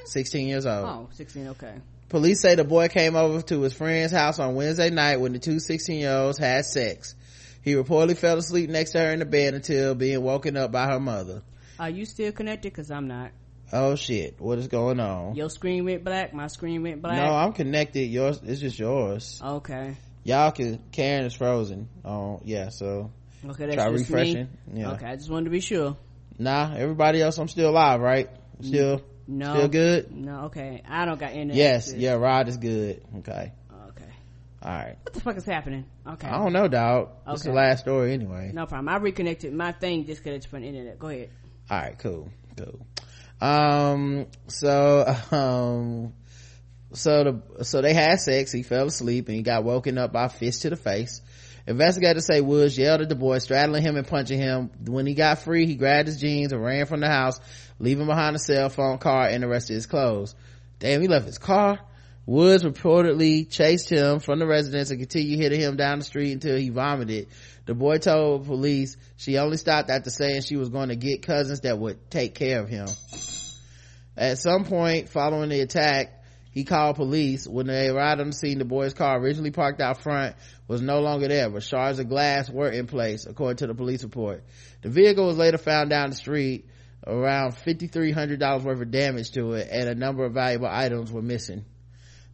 16 0.06 0.48
years 0.48 0.64
old 0.64 0.86
Oh, 0.86 1.08
16, 1.12 1.48
okay. 1.48 1.74
Police 2.08 2.40
say 2.40 2.54
the 2.54 2.64
boy 2.64 2.88
came 2.88 3.16
over 3.16 3.42
to 3.42 3.60
his 3.60 3.74
friend's 3.74 4.12
house 4.12 4.38
on 4.38 4.54
Wednesday 4.54 4.88
night 4.88 5.20
when 5.20 5.34
the 5.34 5.38
two 5.38 5.60
16 5.60 6.00
year 6.00 6.16
olds 6.16 6.38
had 6.38 6.64
sex. 6.64 7.14
He 7.62 7.74
reportedly 7.74 8.16
fell 8.16 8.38
asleep 8.38 8.70
next 8.70 8.92
to 8.92 9.00
her 9.00 9.12
in 9.12 9.18
the 9.18 9.26
bed 9.26 9.52
until 9.52 9.94
being 9.94 10.22
woken 10.22 10.56
up 10.56 10.72
by 10.72 10.86
her 10.86 11.00
mother. 11.00 11.42
Are 11.78 11.90
you 11.90 12.06
still 12.06 12.32
connected? 12.32 12.72
Cause 12.72 12.90
I'm 12.90 13.08
not. 13.08 13.32
Oh 13.70 13.94
shit, 13.94 14.40
what 14.40 14.58
is 14.58 14.68
going 14.68 14.98
on? 15.00 15.34
Your 15.34 15.50
screen 15.50 15.84
went 15.84 16.02
black, 16.02 16.32
my 16.32 16.46
screen 16.46 16.82
went 16.82 17.02
black. 17.02 17.16
No, 17.16 17.34
I'm 17.34 17.52
connected. 17.52 18.06
Yours, 18.06 18.40
it's 18.42 18.60
just 18.60 18.78
yours. 18.78 19.40
Okay. 19.44 19.96
Y'all 20.24 20.50
can, 20.52 20.82
Karen 20.92 21.26
is 21.26 21.34
frozen. 21.34 21.88
Oh, 22.04 22.40
yeah, 22.44 22.70
so 22.70 23.10
Okay, 23.44 23.66
that's 23.66 23.74
try 23.76 23.90
just 23.92 24.08
refreshing. 24.10 24.48
me. 24.72 24.80
Yeah. 24.80 24.92
Okay, 24.92 25.06
I 25.06 25.16
just 25.16 25.30
wanted 25.30 25.44
to 25.44 25.50
be 25.50 25.60
sure. 25.60 25.96
Nah, 26.38 26.74
everybody 26.74 27.20
else, 27.22 27.38
I'm 27.38 27.48
still 27.48 27.70
alive, 27.70 28.00
right? 28.00 28.28
Still, 28.62 29.02
No. 29.26 29.54
still 29.54 29.68
good? 29.68 30.12
No, 30.14 30.40
okay. 30.46 30.82
I 30.88 31.04
don't 31.04 31.18
got 31.18 31.32
internet. 31.32 31.56
Yes, 31.56 31.92
yeah, 31.94 32.12
Rod 32.14 32.48
is 32.48 32.56
good. 32.56 33.02
Okay. 33.18 33.52
Okay. 33.90 34.04
Alright. 34.64 34.98
What 35.02 35.12
the 35.14 35.20
fuck 35.20 35.36
is 35.36 35.44
happening? 35.44 35.84
Okay. 36.06 36.28
I 36.28 36.38
don't 36.38 36.52
know, 36.52 36.66
dog. 36.68 37.10
Okay. 37.26 37.34
It's 37.34 37.42
the 37.44 37.52
last 37.52 37.80
story 37.80 38.12
anyway. 38.12 38.50
No 38.52 38.66
problem. 38.66 38.88
I 38.88 38.96
reconnected 38.98 39.52
my 39.52 39.72
thing 39.72 40.04
disconnected 40.04 40.50
from 40.50 40.62
the 40.62 40.68
internet. 40.68 40.98
Go 40.98 41.08
ahead. 41.08 41.30
all 41.70 41.78
right 41.78 41.98
cool 41.98 42.30
cool 42.56 42.80
um 43.46 44.26
so 44.48 45.04
um 45.30 46.12
so 46.92 47.24
the 47.58 47.64
so 47.64 47.82
they 47.82 47.92
had 47.94 48.18
sex 48.20 48.50
he 48.50 48.62
fell 48.62 48.86
asleep 48.86 49.28
and 49.28 49.36
he 49.36 49.42
got 49.42 49.62
woken 49.62 49.98
up 49.98 50.12
by 50.12 50.24
a 50.24 50.28
fist 50.28 50.62
to 50.62 50.70
the 50.70 50.76
face 50.76 51.20
investigators 51.68 52.26
say 52.26 52.40
woods 52.40 52.78
yelled 52.78 53.02
at 53.02 53.08
the 53.08 53.14
boy 53.14 53.38
straddling 53.38 53.82
him 53.82 53.96
and 53.96 54.06
punching 54.06 54.38
him. 54.38 54.70
When 54.86 55.06
he 55.06 55.14
got 55.14 55.40
free 55.40 55.66
he 55.66 55.76
grabbed 55.76 56.08
his 56.08 56.20
jeans 56.20 56.52
and 56.52 56.62
ran 56.62 56.86
from 56.86 57.00
the 57.00 57.08
house 57.08 57.38
leaving 57.78 58.06
behind 58.06 58.34
a 58.34 58.38
cell 58.38 58.68
phone 58.70 58.98
car 58.98 59.28
and 59.28 59.42
the 59.42 59.48
rest 59.48 59.70
of 59.70 59.74
his 59.74 59.86
clothes. 59.86 60.34
Damn 60.78 61.02
he 61.02 61.08
left 61.08 61.26
his 61.26 61.38
car. 61.38 61.78
Woods 62.26 62.62
reportedly 62.62 63.48
chased 63.48 63.88
him 63.88 64.20
from 64.20 64.38
the 64.38 64.46
residence 64.46 64.90
and 64.90 65.00
continued 65.00 65.38
hitting 65.38 65.60
him 65.60 65.76
down 65.76 65.98
the 65.98 66.04
street 66.04 66.32
until 66.32 66.58
he 66.58 66.68
vomited. 66.68 67.28
The 67.64 67.74
boy 67.74 67.98
told 67.98 68.46
police 68.46 68.96
she 69.16 69.38
only 69.38 69.56
stopped 69.56 69.88
after 69.88 70.10
saying 70.10 70.42
she 70.42 70.56
was 70.56 70.68
going 70.68 70.90
to 70.90 70.96
get 70.96 71.22
cousins 71.22 71.60
that 71.60 71.78
would 71.78 72.10
take 72.10 72.34
care 72.34 72.60
of 72.60 72.68
him. 72.68 72.86
At 74.16 74.38
some 74.38 74.64
point 74.64 75.08
following 75.08 75.48
the 75.48 75.60
attack, 75.60 76.17
he 76.50 76.64
called 76.64 76.96
police. 76.96 77.46
When 77.46 77.66
they 77.66 77.88
arrived 77.88 78.20
on 78.20 78.28
the 78.28 78.32
scene, 78.32 78.58
the 78.58 78.64
boy's 78.64 78.94
car 78.94 79.18
originally 79.18 79.50
parked 79.50 79.80
out 79.80 80.02
front 80.02 80.36
was 80.66 80.80
no 80.80 81.00
longer 81.00 81.28
there, 81.28 81.50
but 81.50 81.62
shards 81.62 81.98
of 81.98 82.08
glass 82.08 82.50
were 82.50 82.70
in 82.70 82.86
place, 82.86 83.26
according 83.26 83.58
to 83.58 83.66
the 83.66 83.74
police 83.74 84.02
report. 84.02 84.44
The 84.82 84.88
vehicle 84.88 85.26
was 85.26 85.36
later 85.36 85.58
found 85.58 85.90
down 85.90 86.10
the 86.10 86.16
street. 86.16 86.66
Around 87.06 87.52
$5,300 87.52 88.62
worth 88.64 88.80
of 88.80 88.90
damage 88.90 89.30
to 89.30 89.52
it 89.52 89.68
and 89.70 89.88
a 89.88 89.94
number 89.94 90.24
of 90.24 90.34
valuable 90.34 90.66
items 90.68 91.12
were 91.12 91.22
missing. 91.22 91.64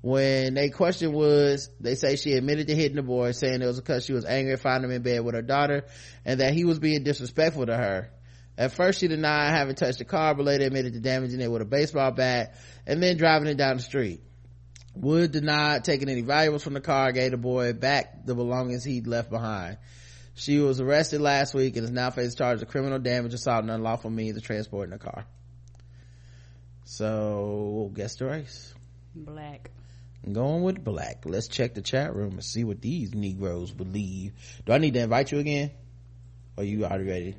When 0.01 0.55
they 0.55 0.69
questioned 0.69 1.15
Woods, 1.15 1.71
they 1.81 1.95
say 1.95 2.17
she 2.17 2.33
admitted 2.33 2.67
to 2.69 2.75
hitting 2.75 2.97
the 2.97 3.03
boy, 3.03 3.33
saying 3.33 3.63
it 3.63 3.67
was 3.67 3.81
because 3.81 4.05
she 4.05 4.13
was 4.13 4.25
angry 4.25 4.53
at 4.53 4.61
finding 4.61 4.91
him 4.91 4.97
in 4.97 5.03
bed 5.03 5.25
with 5.25 5.35
her 5.35 5.43
daughter 5.43 5.85
and 6.25 6.41
that 6.41 6.55
he 6.55 6.65
was 6.65 6.79
being 6.79 7.05
disrespectful 7.05 7.67
to 7.67 7.77
her. 7.77 8.11
At 8.57 8.73
first 8.73 9.01
she 9.01 9.09
denied 9.09 9.51
having 9.51 9.75
touched 9.75 9.99
the 9.99 10.05
car, 10.05 10.35
but 10.35 10.47
later 10.47 10.65
admitted 10.65 10.93
to 10.93 11.01
damaging 11.01 11.41
it 11.41 11.51
with 11.51 11.63
a 11.63 11.67
baseball 11.67 12.13
bat 12.13 12.55
and 12.87 13.03
then 13.03 13.17
driving 13.17 13.49
it 13.49 13.57
down 13.57 13.77
the 13.77 13.83
street. 13.83 14.21
Wood 14.95 15.33
denied 15.33 15.83
taking 15.83 16.09
any 16.09 16.21
valuables 16.21 16.63
from 16.63 16.75
the 16.75 16.81
car, 16.81 17.11
gave 17.11 17.33
the 17.33 17.37
boy 17.37 17.73
back 17.73 18.25
the 18.27 18.35
belongings 18.35 18.85
he'd 18.85 19.09
left 19.09 19.29
behind. 19.29 19.79
She 20.35 20.59
was 20.59 20.81
arrested 20.81 21.21
last 21.21 21.55
week 21.55 21.77
and 21.77 21.85
is 21.85 21.91
now 21.91 22.11
facing 22.11 22.37
charges 22.37 22.63
of 22.63 22.69
criminal 22.69 22.99
damage, 22.99 23.35
assault, 23.35 23.63
and 23.63 23.71
unlawful 23.71 24.11
means 24.11 24.37
of 24.37 24.45
transporting 24.45 24.91
the 24.91 24.99
car. 24.99 25.25
So, 26.85 27.91
guess 27.95 28.17
the 28.17 28.27
race. 28.27 28.75
Black. 29.15 29.71
Going 30.31 30.63
with 30.63 30.83
black. 30.83 31.25
Let's 31.25 31.49
check 31.49 31.75
the 31.75 31.83
chat 31.83 32.15
room 32.15 32.33
and 32.33 32.45
see 32.45 32.65
what 32.65 32.81
these 32.81 33.15
Negroes 33.15 33.73
believe. 33.73 34.33
Do 34.65 34.73
I 34.73 34.79
need 34.79 34.95
to 34.95 35.01
invite 35.01 35.33
you 35.33 35.39
again? 35.39 35.71
Or 36.57 36.65
you 36.65 36.85
already 36.85 37.05
ready? 37.05 37.37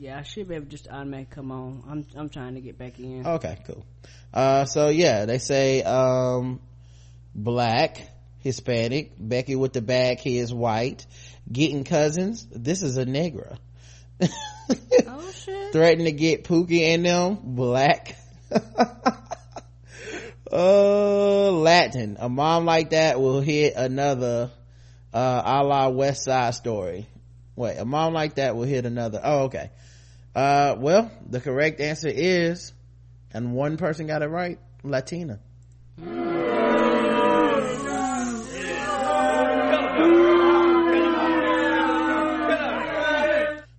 Yeah, 0.00 0.18
I 0.18 0.22
should 0.22 0.48
be 0.48 0.54
able 0.54 0.64
to 0.64 0.70
just 0.70 0.88
automatic 0.88 1.28
come 1.28 1.52
on. 1.52 1.82
I'm 1.86 2.06
I'm 2.16 2.30
trying 2.30 2.54
to 2.54 2.62
get 2.62 2.78
back 2.78 2.98
in. 2.98 3.26
Okay, 3.26 3.58
cool. 3.66 3.84
Uh, 4.32 4.64
so 4.64 4.88
yeah, 4.88 5.26
they 5.26 5.36
say, 5.36 5.82
um, 5.82 6.58
black, 7.34 8.00
Hispanic, 8.38 9.12
Becky 9.18 9.56
with 9.56 9.74
the 9.74 9.82
bag, 9.82 10.20
he 10.20 10.38
is 10.38 10.54
white, 10.54 11.06
getting 11.52 11.84
cousins, 11.84 12.46
this 12.50 12.82
is 12.82 12.96
a 12.96 13.04
negra. 13.04 13.58
oh 14.22 15.30
shit. 15.34 15.74
Threaten 15.74 16.06
to 16.06 16.12
get 16.12 16.44
Pookie 16.44 16.80
and 16.80 17.04
them, 17.04 17.38
black. 17.42 18.16
uh, 20.50 21.52
Latin. 21.52 22.16
A 22.18 22.30
mom 22.30 22.64
like 22.64 22.90
that 22.90 23.20
will 23.20 23.42
hit 23.42 23.74
another, 23.76 24.50
uh, 25.12 25.42
a 25.44 25.62
la 25.62 25.90
West 25.90 26.24
Side 26.24 26.54
Story. 26.54 27.06
Wait, 27.54 27.76
a 27.76 27.84
mom 27.84 28.14
like 28.14 28.36
that 28.36 28.56
will 28.56 28.64
hit 28.64 28.86
another. 28.86 29.20
Oh, 29.22 29.44
okay. 29.44 29.70
Uh, 30.34 30.76
well, 30.78 31.10
the 31.28 31.40
correct 31.40 31.80
answer 31.80 32.08
is, 32.08 32.72
and 33.32 33.52
one 33.52 33.76
person 33.76 34.06
got 34.06 34.22
it 34.22 34.28
right, 34.28 34.58
Latina. 34.84 35.40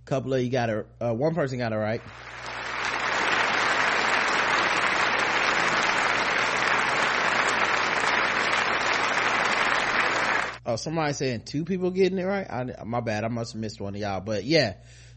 Couple 0.05 0.33
of 0.33 0.41
you 0.41 0.49
got 0.49 0.69
it, 0.69 0.85
uh, 0.99 1.13
one 1.13 1.33
person 1.33 1.57
got 1.57 1.71
it 1.71 1.77
right. 1.77 2.01
Oh, 10.65 10.75
somebody 10.75 11.13
saying 11.13 11.41
two 11.45 11.65
people 11.65 11.91
getting 11.91 12.17
it 12.17 12.23
right. 12.23 12.49
I, 12.49 12.83
my 12.85 12.99
bad. 12.99 13.23
I 13.23 13.29
must 13.29 13.53
have 13.53 13.61
missed 13.61 13.81
one 13.81 13.95
of 13.95 14.01
y'all. 14.01 14.21
But 14.21 14.43
yeah, 14.45 14.75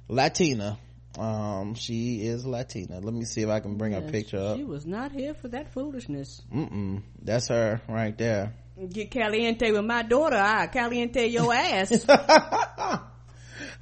Latina. 0.08 0.78
Um, 1.18 1.74
she 1.74 2.26
is 2.26 2.44
Latina. 2.44 3.00
Let 3.00 3.14
me 3.14 3.24
see 3.24 3.42
if 3.42 3.48
I 3.48 3.60
can 3.60 3.76
bring 3.76 3.94
a 3.94 4.00
picture 4.00 4.38
up. 4.38 4.56
She 4.56 4.64
was 4.64 4.84
not 4.84 5.12
here 5.12 5.34
for 5.34 5.48
that 5.48 5.72
foolishness. 5.72 6.42
Mm-mm. 6.52 7.02
That's 7.22 7.48
her 7.48 7.80
right 7.88 8.16
there. 8.16 8.54
Get 8.90 9.12
caliente 9.12 9.70
with 9.70 9.84
my 9.84 10.02
daughter. 10.02 10.36
I 10.36 10.66
caliente 10.66 11.26
your 11.28 11.54
ass. 11.54 12.04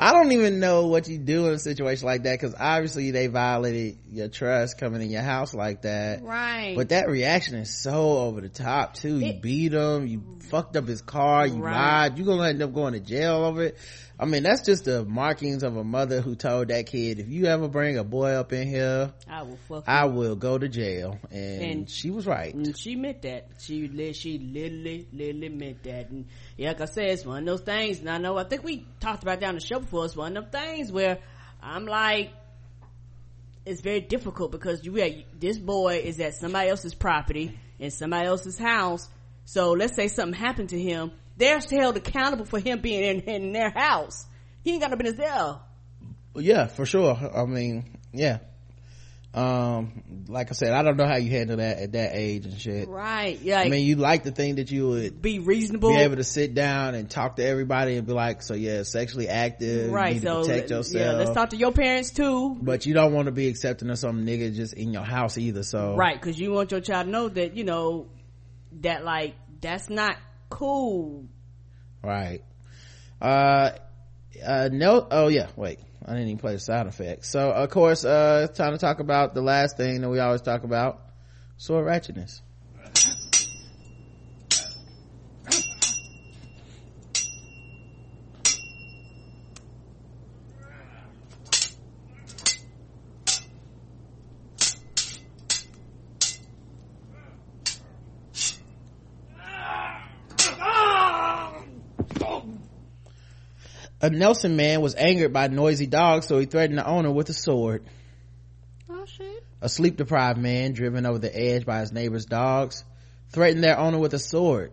I 0.02 0.12
don't 0.12 0.32
even 0.32 0.58
know 0.60 0.86
what 0.88 1.06
you 1.08 1.18
do 1.18 1.46
in 1.48 1.54
a 1.54 1.58
situation 1.58 2.06
like 2.06 2.24
that 2.24 2.38
because 2.40 2.54
obviously 2.58 3.10
they 3.12 3.28
violated 3.28 3.98
your 4.10 4.28
trust 4.28 4.78
coming 4.78 5.00
in 5.02 5.10
your 5.10 5.22
house 5.22 5.54
like 5.54 5.82
that. 5.82 6.22
right. 6.22 6.74
But 6.76 6.88
that 6.90 7.08
reaction 7.08 7.54
is 7.56 7.72
so 7.82 8.18
over 8.18 8.40
the 8.40 8.48
top 8.48 8.94
too. 8.94 9.18
You 9.18 9.34
beat 9.34 9.72
him, 9.72 10.06
you 10.06 10.22
fucked 10.50 10.76
up 10.76 10.86
his 10.88 11.02
car, 11.02 11.46
you 11.46 11.62
Right. 11.62 11.72
lied, 12.08 12.18
you're 12.18 12.26
gonna 12.26 12.48
end 12.48 12.62
up 12.62 12.74
going 12.74 12.94
to 12.94 13.00
jail 13.00 13.44
over 13.44 13.62
it. 13.64 13.78
I 14.18 14.24
mean, 14.24 14.44
that's 14.44 14.62
just 14.62 14.84
the 14.84 15.04
markings 15.04 15.64
of 15.64 15.76
a 15.76 15.82
mother 15.82 16.20
who 16.20 16.36
told 16.36 16.68
that 16.68 16.86
kid, 16.86 17.18
if 17.18 17.28
you 17.28 17.46
ever 17.46 17.66
bring 17.66 17.98
a 17.98 18.04
boy 18.04 18.32
up 18.32 18.52
in 18.52 18.68
here, 18.68 19.12
I 19.28 19.42
will 19.42 19.56
fuck 19.68 19.84
I 19.88 20.04
you. 20.04 20.12
will 20.12 20.36
go 20.36 20.58
to 20.58 20.68
jail. 20.68 21.18
And, 21.32 21.62
And- 21.62 21.90
she 21.90 22.10
was 22.10 22.24
right. 22.26 22.54
And 22.54 22.76
she 22.78 22.94
meant 22.94 23.22
that. 23.22 23.48
She 23.58 23.88
she 24.12 24.38
literally, 24.38 25.06
literally 25.12 25.48
meant 25.48 25.82
that. 25.84 26.10
And 26.10 26.26
yeah, 26.62 26.68
like 26.68 26.80
I 26.82 26.84
said, 26.84 27.06
it's 27.06 27.26
one 27.26 27.40
of 27.40 27.44
those 27.44 27.60
things. 27.62 27.98
And 27.98 28.08
I 28.08 28.18
know, 28.18 28.38
I 28.38 28.44
think 28.44 28.62
we 28.62 28.86
talked 29.00 29.24
about 29.24 29.40
that 29.40 29.48
on 29.48 29.56
the 29.56 29.60
show 29.60 29.80
before. 29.80 30.04
It's 30.04 30.14
one 30.14 30.36
of 30.36 30.52
them 30.52 30.62
things 30.62 30.92
where 30.92 31.18
I'm 31.60 31.86
like, 31.86 32.30
it's 33.66 33.80
very 33.80 34.00
difficult 34.00 34.52
because 34.52 34.84
you 34.84 35.24
this 35.40 35.58
boy 35.58 36.02
is 36.04 36.20
at 36.20 36.34
somebody 36.34 36.70
else's 36.70 36.94
property 36.94 37.58
in 37.80 37.90
somebody 37.90 38.28
else's 38.28 38.58
house. 38.58 39.08
So 39.44 39.72
let's 39.72 39.96
say 39.96 40.06
something 40.06 40.38
happened 40.38 40.68
to 40.68 40.80
him, 40.80 41.10
they're 41.36 41.58
held 41.58 41.96
accountable 41.96 42.44
for 42.44 42.60
him 42.60 42.80
being 42.80 43.02
in, 43.02 43.20
in 43.22 43.52
their 43.52 43.70
house. 43.70 44.24
He 44.62 44.74
ain't 44.74 44.82
got 44.82 44.92
no 44.92 44.96
business 44.96 45.18
there. 45.18 45.56
Yeah, 46.36 46.66
for 46.68 46.86
sure. 46.86 47.12
I 47.34 47.44
mean, 47.44 47.98
yeah. 48.12 48.38
Um, 49.34 50.26
like 50.28 50.50
I 50.50 50.52
said, 50.52 50.72
I 50.72 50.82
don't 50.82 50.98
know 50.98 51.06
how 51.06 51.16
you 51.16 51.30
handle 51.30 51.56
that 51.56 51.78
at 51.78 51.92
that 51.92 52.10
age 52.12 52.44
and 52.44 52.60
shit. 52.60 52.86
Right? 52.88 53.40
Yeah. 53.40 53.60
I 53.60 53.68
mean, 53.70 53.86
you 53.86 53.96
like 53.96 54.24
the 54.24 54.30
thing 54.30 54.56
that 54.56 54.70
you 54.70 54.88
would 54.88 55.22
be 55.22 55.38
reasonable. 55.38 55.88
be 55.94 56.00
able 56.00 56.16
to 56.16 56.24
sit 56.24 56.54
down 56.54 56.94
and 56.94 57.08
talk 57.08 57.36
to 57.36 57.44
everybody 57.44 57.96
and 57.96 58.06
be 58.06 58.12
like, 58.12 58.42
so 58.42 58.52
yeah, 58.54 58.82
sexually 58.82 59.28
active, 59.28 59.86
you 59.86 59.94
right. 59.94 60.20
So 60.20 60.42
protect 60.42 60.70
yourself. 60.70 60.94
yeah, 60.94 61.12
let's 61.12 61.30
talk 61.30 61.50
to 61.50 61.56
your 61.56 61.72
parents 61.72 62.10
too. 62.10 62.58
but 62.60 62.84
you 62.84 62.92
don't 62.92 63.14
want 63.14 63.26
to 63.26 63.32
be 63.32 63.48
accepting 63.48 63.88
of 63.88 63.98
some 63.98 64.26
nigga 64.26 64.54
just 64.54 64.74
in 64.74 64.92
your 64.92 65.04
house 65.04 65.38
either, 65.38 65.62
so. 65.62 65.96
Right, 65.96 66.20
because 66.20 66.38
you 66.38 66.52
want 66.52 66.70
your 66.70 66.80
child 66.80 67.06
to 67.06 67.12
know 67.12 67.28
that, 67.30 67.56
you 67.56 67.64
know, 67.64 68.08
that 68.82 69.02
like, 69.02 69.34
that's 69.62 69.88
not 69.88 70.18
cool. 70.50 71.24
Right. 72.04 72.42
Uh, 73.20 73.70
uh, 74.44 74.68
no, 74.70 75.06
oh 75.10 75.28
yeah, 75.28 75.46
wait. 75.56 75.78
I 76.06 76.12
didn't 76.12 76.28
even 76.28 76.38
play 76.38 76.54
the 76.54 76.60
sound 76.60 76.88
effects. 76.88 77.30
So, 77.30 77.50
of 77.50 77.70
course, 77.70 78.04
uh, 78.04 78.46
it's 78.48 78.58
time 78.58 78.72
to 78.72 78.78
talk 78.78 79.00
about 79.00 79.34
the 79.34 79.42
last 79.42 79.76
thing 79.76 80.00
that 80.00 80.08
we 80.08 80.18
always 80.18 80.42
talk 80.42 80.64
about. 80.64 81.00
Sword 81.56 81.86
ratchetness. 81.86 82.40
A 104.02 104.10
Nelson 104.10 104.56
man 104.56 104.80
was 104.80 104.96
angered 104.96 105.32
by 105.32 105.46
noisy 105.46 105.86
dogs, 105.86 106.26
so 106.26 106.40
he 106.40 106.46
threatened 106.46 106.78
the 106.78 106.86
owner 106.86 107.12
with 107.12 107.28
a 107.28 107.32
sword. 107.32 107.84
Oh 108.90 109.06
shit. 109.06 109.44
A 109.60 109.68
sleep 109.68 109.96
deprived 109.96 110.40
man, 110.40 110.72
driven 110.72 111.06
over 111.06 111.20
the 111.20 111.34
edge 111.34 111.64
by 111.64 111.78
his 111.78 111.92
neighbor's 111.92 112.26
dogs, 112.26 112.82
threatened 113.30 113.62
their 113.62 113.78
owner 113.78 113.98
with 113.98 114.12
a 114.12 114.18
sword. 114.18 114.72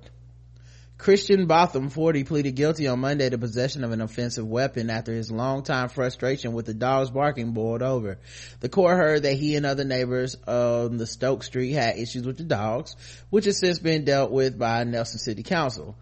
Christian 0.97 1.45
Botham, 1.45 1.89
40, 1.89 2.23
pleaded 2.23 2.55
guilty 2.55 2.87
on 2.87 2.99
Monday 2.99 3.29
to 3.29 3.37
possession 3.37 3.83
of 3.83 3.91
an 3.91 4.01
offensive 4.01 4.47
weapon 4.47 4.89
after 4.89 5.13
his 5.13 5.31
longtime 5.31 5.89
frustration 5.89 6.51
with 6.51 6.65
the 6.65 6.73
dog's 6.73 7.11
barking 7.11 7.51
boiled 7.51 7.83
over. 7.83 8.17
The 8.61 8.67
court 8.67 8.97
heard 8.97 9.23
that 9.23 9.35
he 9.35 9.55
and 9.55 9.65
other 9.65 9.85
neighbors 9.85 10.35
on 10.47 10.97
the 10.97 11.05
Stoke 11.07 11.43
Street 11.43 11.71
had 11.71 11.99
issues 11.99 12.25
with 12.25 12.37
the 12.37 12.43
dogs, 12.43 12.95
which 13.29 13.45
has 13.45 13.59
since 13.59 13.77
been 13.77 14.05
dealt 14.05 14.31
with 14.31 14.57
by 14.57 14.83
Nelson 14.83 15.19
City 15.19 15.43
Council. 15.43 15.95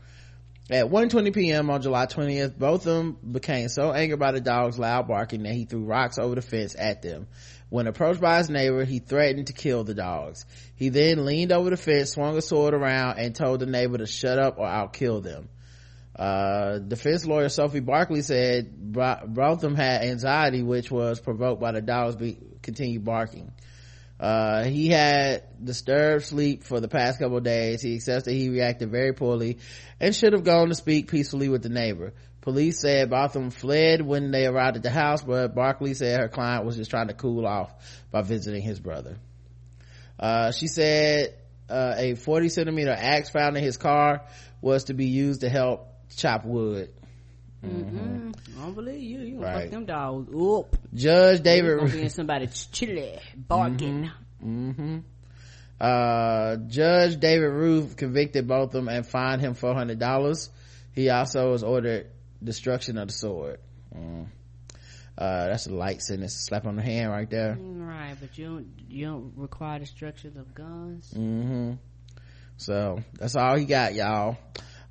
At 0.69 0.87
1.20 0.87 1.33
p.m. 1.33 1.69
on 1.69 1.81
July 1.81 2.07
20th, 2.07 2.57
Botham 2.57 3.13
became 3.31 3.69
so 3.69 3.93
angered 3.93 4.19
by 4.19 4.33
the 4.33 4.41
dog's 4.41 4.77
loud 4.77 5.07
barking 5.07 5.43
that 5.43 5.53
he 5.53 5.63
threw 5.63 5.85
rocks 5.85 6.19
over 6.19 6.35
the 6.35 6.41
fence 6.41 6.75
at 6.77 7.01
them. 7.01 7.27
When 7.69 7.87
approached 7.87 8.19
by 8.19 8.39
his 8.39 8.49
neighbor, 8.49 8.83
he 8.83 8.99
threatened 8.99 9.47
to 9.47 9.53
kill 9.53 9.85
the 9.85 9.93
dogs. 9.93 10.45
He 10.75 10.89
then 10.89 11.25
leaned 11.25 11.53
over 11.53 11.69
the 11.69 11.77
fence, 11.77 12.11
swung 12.11 12.35
a 12.37 12.41
sword 12.41 12.73
around, 12.73 13.17
and 13.17 13.33
told 13.33 13.61
the 13.61 13.65
neighbor 13.65 13.97
to 13.97 14.05
shut 14.07 14.39
up 14.39 14.57
or 14.57 14.65
I'll 14.65 14.89
kill 14.89 15.21
them. 15.21 15.47
Uh, 16.13 16.79
defense 16.79 17.25
lawyer 17.25 17.47
Sophie 17.47 17.79
Barkley 17.79 18.21
said 18.21 18.75
Bro- 18.75 19.27
Botham 19.27 19.75
had 19.75 20.01
anxiety, 20.01 20.63
which 20.63 20.91
was 20.91 21.21
provoked 21.21 21.61
by 21.61 21.71
the 21.71 21.81
dogs 21.81 22.15
be- 22.17 22.39
continue 22.61 22.99
barking. 22.99 23.53
Uh, 24.19 24.63
he 24.63 24.87
had 24.87 25.43
disturbed 25.63 26.25
sleep 26.25 26.63
for 26.63 26.79
the 26.79 26.87
past 26.87 27.19
couple 27.19 27.39
days. 27.39 27.81
He 27.81 27.95
accepts 27.95 28.25
that 28.25 28.33
he 28.33 28.49
reacted 28.49 28.89
very 28.89 29.13
poorly 29.13 29.59
and 29.99 30.15
should 30.15 30.33
have 30.33 30.43
gone 30.43 30.69
to 30.69 30.75
speak 30.75 31.09
peacefully 31.09 31.49
with 31.49 31.61
the 31.61 31.69
neighbor. 31.69 32.13
Police 32.41 32.79
said 32.79 33.09
Botham 33.09 33.51
fled 33.51 34.01
when 34.01 34.31
they 34.31 34.45
arrived 34.45 34.77
at 34.77 34.83
the 34.83 34.89
house, 34.89 35.21
but 35.21 35.53
Barkley 35.53 35.93
said 35.93 36.19
her 36.19 36.29
client 36.29 36.65
was 36.65 36.77
just 36.77 36.89
trying 36.89 37.09
to 37.09 37.13
cool 37.13 37.45
off 37.45 37.73
by 38.09 38.21
visiting 38.21 38.61
his 38.61 38.79
brother. 38.79 39.17
Uh, 40.19 40.51
she 40.51 40.67
said, 40.67 41.35
uh, 41.69 41.95
a 41.97 42.15
40 42.15 42.49
centimeter 42.49 42.95
axe 42.97 43.29
found 43.29 43.57
in 43.57 43.63
his 43.63 43.77
car 43.77 44.25
was 44.61 44.85
to 44.85 44.93
be 44.93 45.07
used 45.07 45.41
to 45.41 45.49
help 45.49 45.93
chop 46.15 46.45
wood. 46.45 46.89
Mm-hmm. 47.65 48.31
I 48.57 48.61
don't 48.65 48.73
believe 48.75 49.01
you. 49.01 49.19
You 49.19 49.35
gonna 49.35 49.45
Right. 49.47 49.61
fuck 49.63 49.71
them 49.71 49.85
dogs 49.85 50.29
up. 50.33 50.75
Judge 50.93 51.41
David 51.41 51.79
gonna 51.79 51.91
be 51.91 52.01
in 52.03 52.09
somebody's 52.09 52.65
chili 52.67 53.19
barking. 53.35 54.09
hmm 54.41 54.97
uh 55.79 56.55
judge 56.67 57.19
david 57.19 57.49
Ruth 57.51 57.97
convicted 57.97 58.47
both 58.47 58.69
of 58.69 58.71
them 58.71 58.87
and 58.89 59.05
fined 59.05 59.41
him 59.41 59.53
$400 59.53 60.49
he 60.93 61.09
also 61.11 61.51
was 61.51 61.61
ordered 61.63 62.07
destruction 62.43 62.97
of 62.97 63.09
the 63.09 63.13
sword 63.13 63.59
mm. 63.95 64.25
uh 65.17 65.45
that's 65.47 65.67
a 65.67 65.73
light 65.73 66.01
sentence 66.01 66.33
slap 66.47 66.65
on 66.65 66.77
the 66.77 66.81
hand 66.81 67.11
right 67.11 67.29
there 67.29 67.55
right 67.59 68.15
but 68.19 68.35
you 68.39 68.45
don't 68.47 68.67
you 68.89 69.05
don't 69.05 69.33
require 69.35 69.77
destruction 69.77 70.33
of 70.39 70.55
guns 70.55 71.13
mm-hmm 71.15 71.73
so 72.57 72.99
that's 73.19 73.35
all 73.35 73.55
he 73.55 73.65
got 73.65 73.93
y'all 73.93 74.35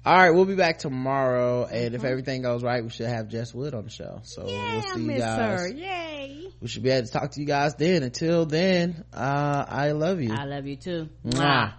all 0.07 0.17
right 0.17 0.31
we'll 0.31 0.45
be 0.45 0.55
back 0.55 0.79
tomorrow 0.79 1.65
and 1.67 1.95
if 1.95 2.01
Mm-hmm. 2.01 2.07
everything 2.07 2.43
goes 2.43 2.63
right 2.63 2.83
we 2.83 2.91
should 2.91 3.09
have 3.09 3.29
jess 3.29 3.53
wood 3.53 3.75
on 3.75 3.85
the 3.85 3.91
show. 3.91 4.21
So 4.23 4.45
we'll 4.45 4.83
see 4.83 5.01
you 5.01 5.07
miss 5.07 5.21
guys. 5.21 5.61
Her 5.61 5.69
yay. 5.69 6.47
We 6.61 6.69
should 6.69 6.83
be 6.85 6.91
able 6.91 7.07
to 7.07 7.13
talk 7.13 7.33
to 7.33 7.41
you 7.41 7.47
guys 7.47 7.75
then. 7.75 8.03
Until 8.05 8.47
then 8.47 9.05
uh 9.13 9.65
i 9.69 9.91
love 9.93 10.21
you. 10.23 10.33
I 10.33 10.45
love 10.45 10.65
you 10.67 10.77
too. 10.77 11.09
Mwah. 11.27 11.75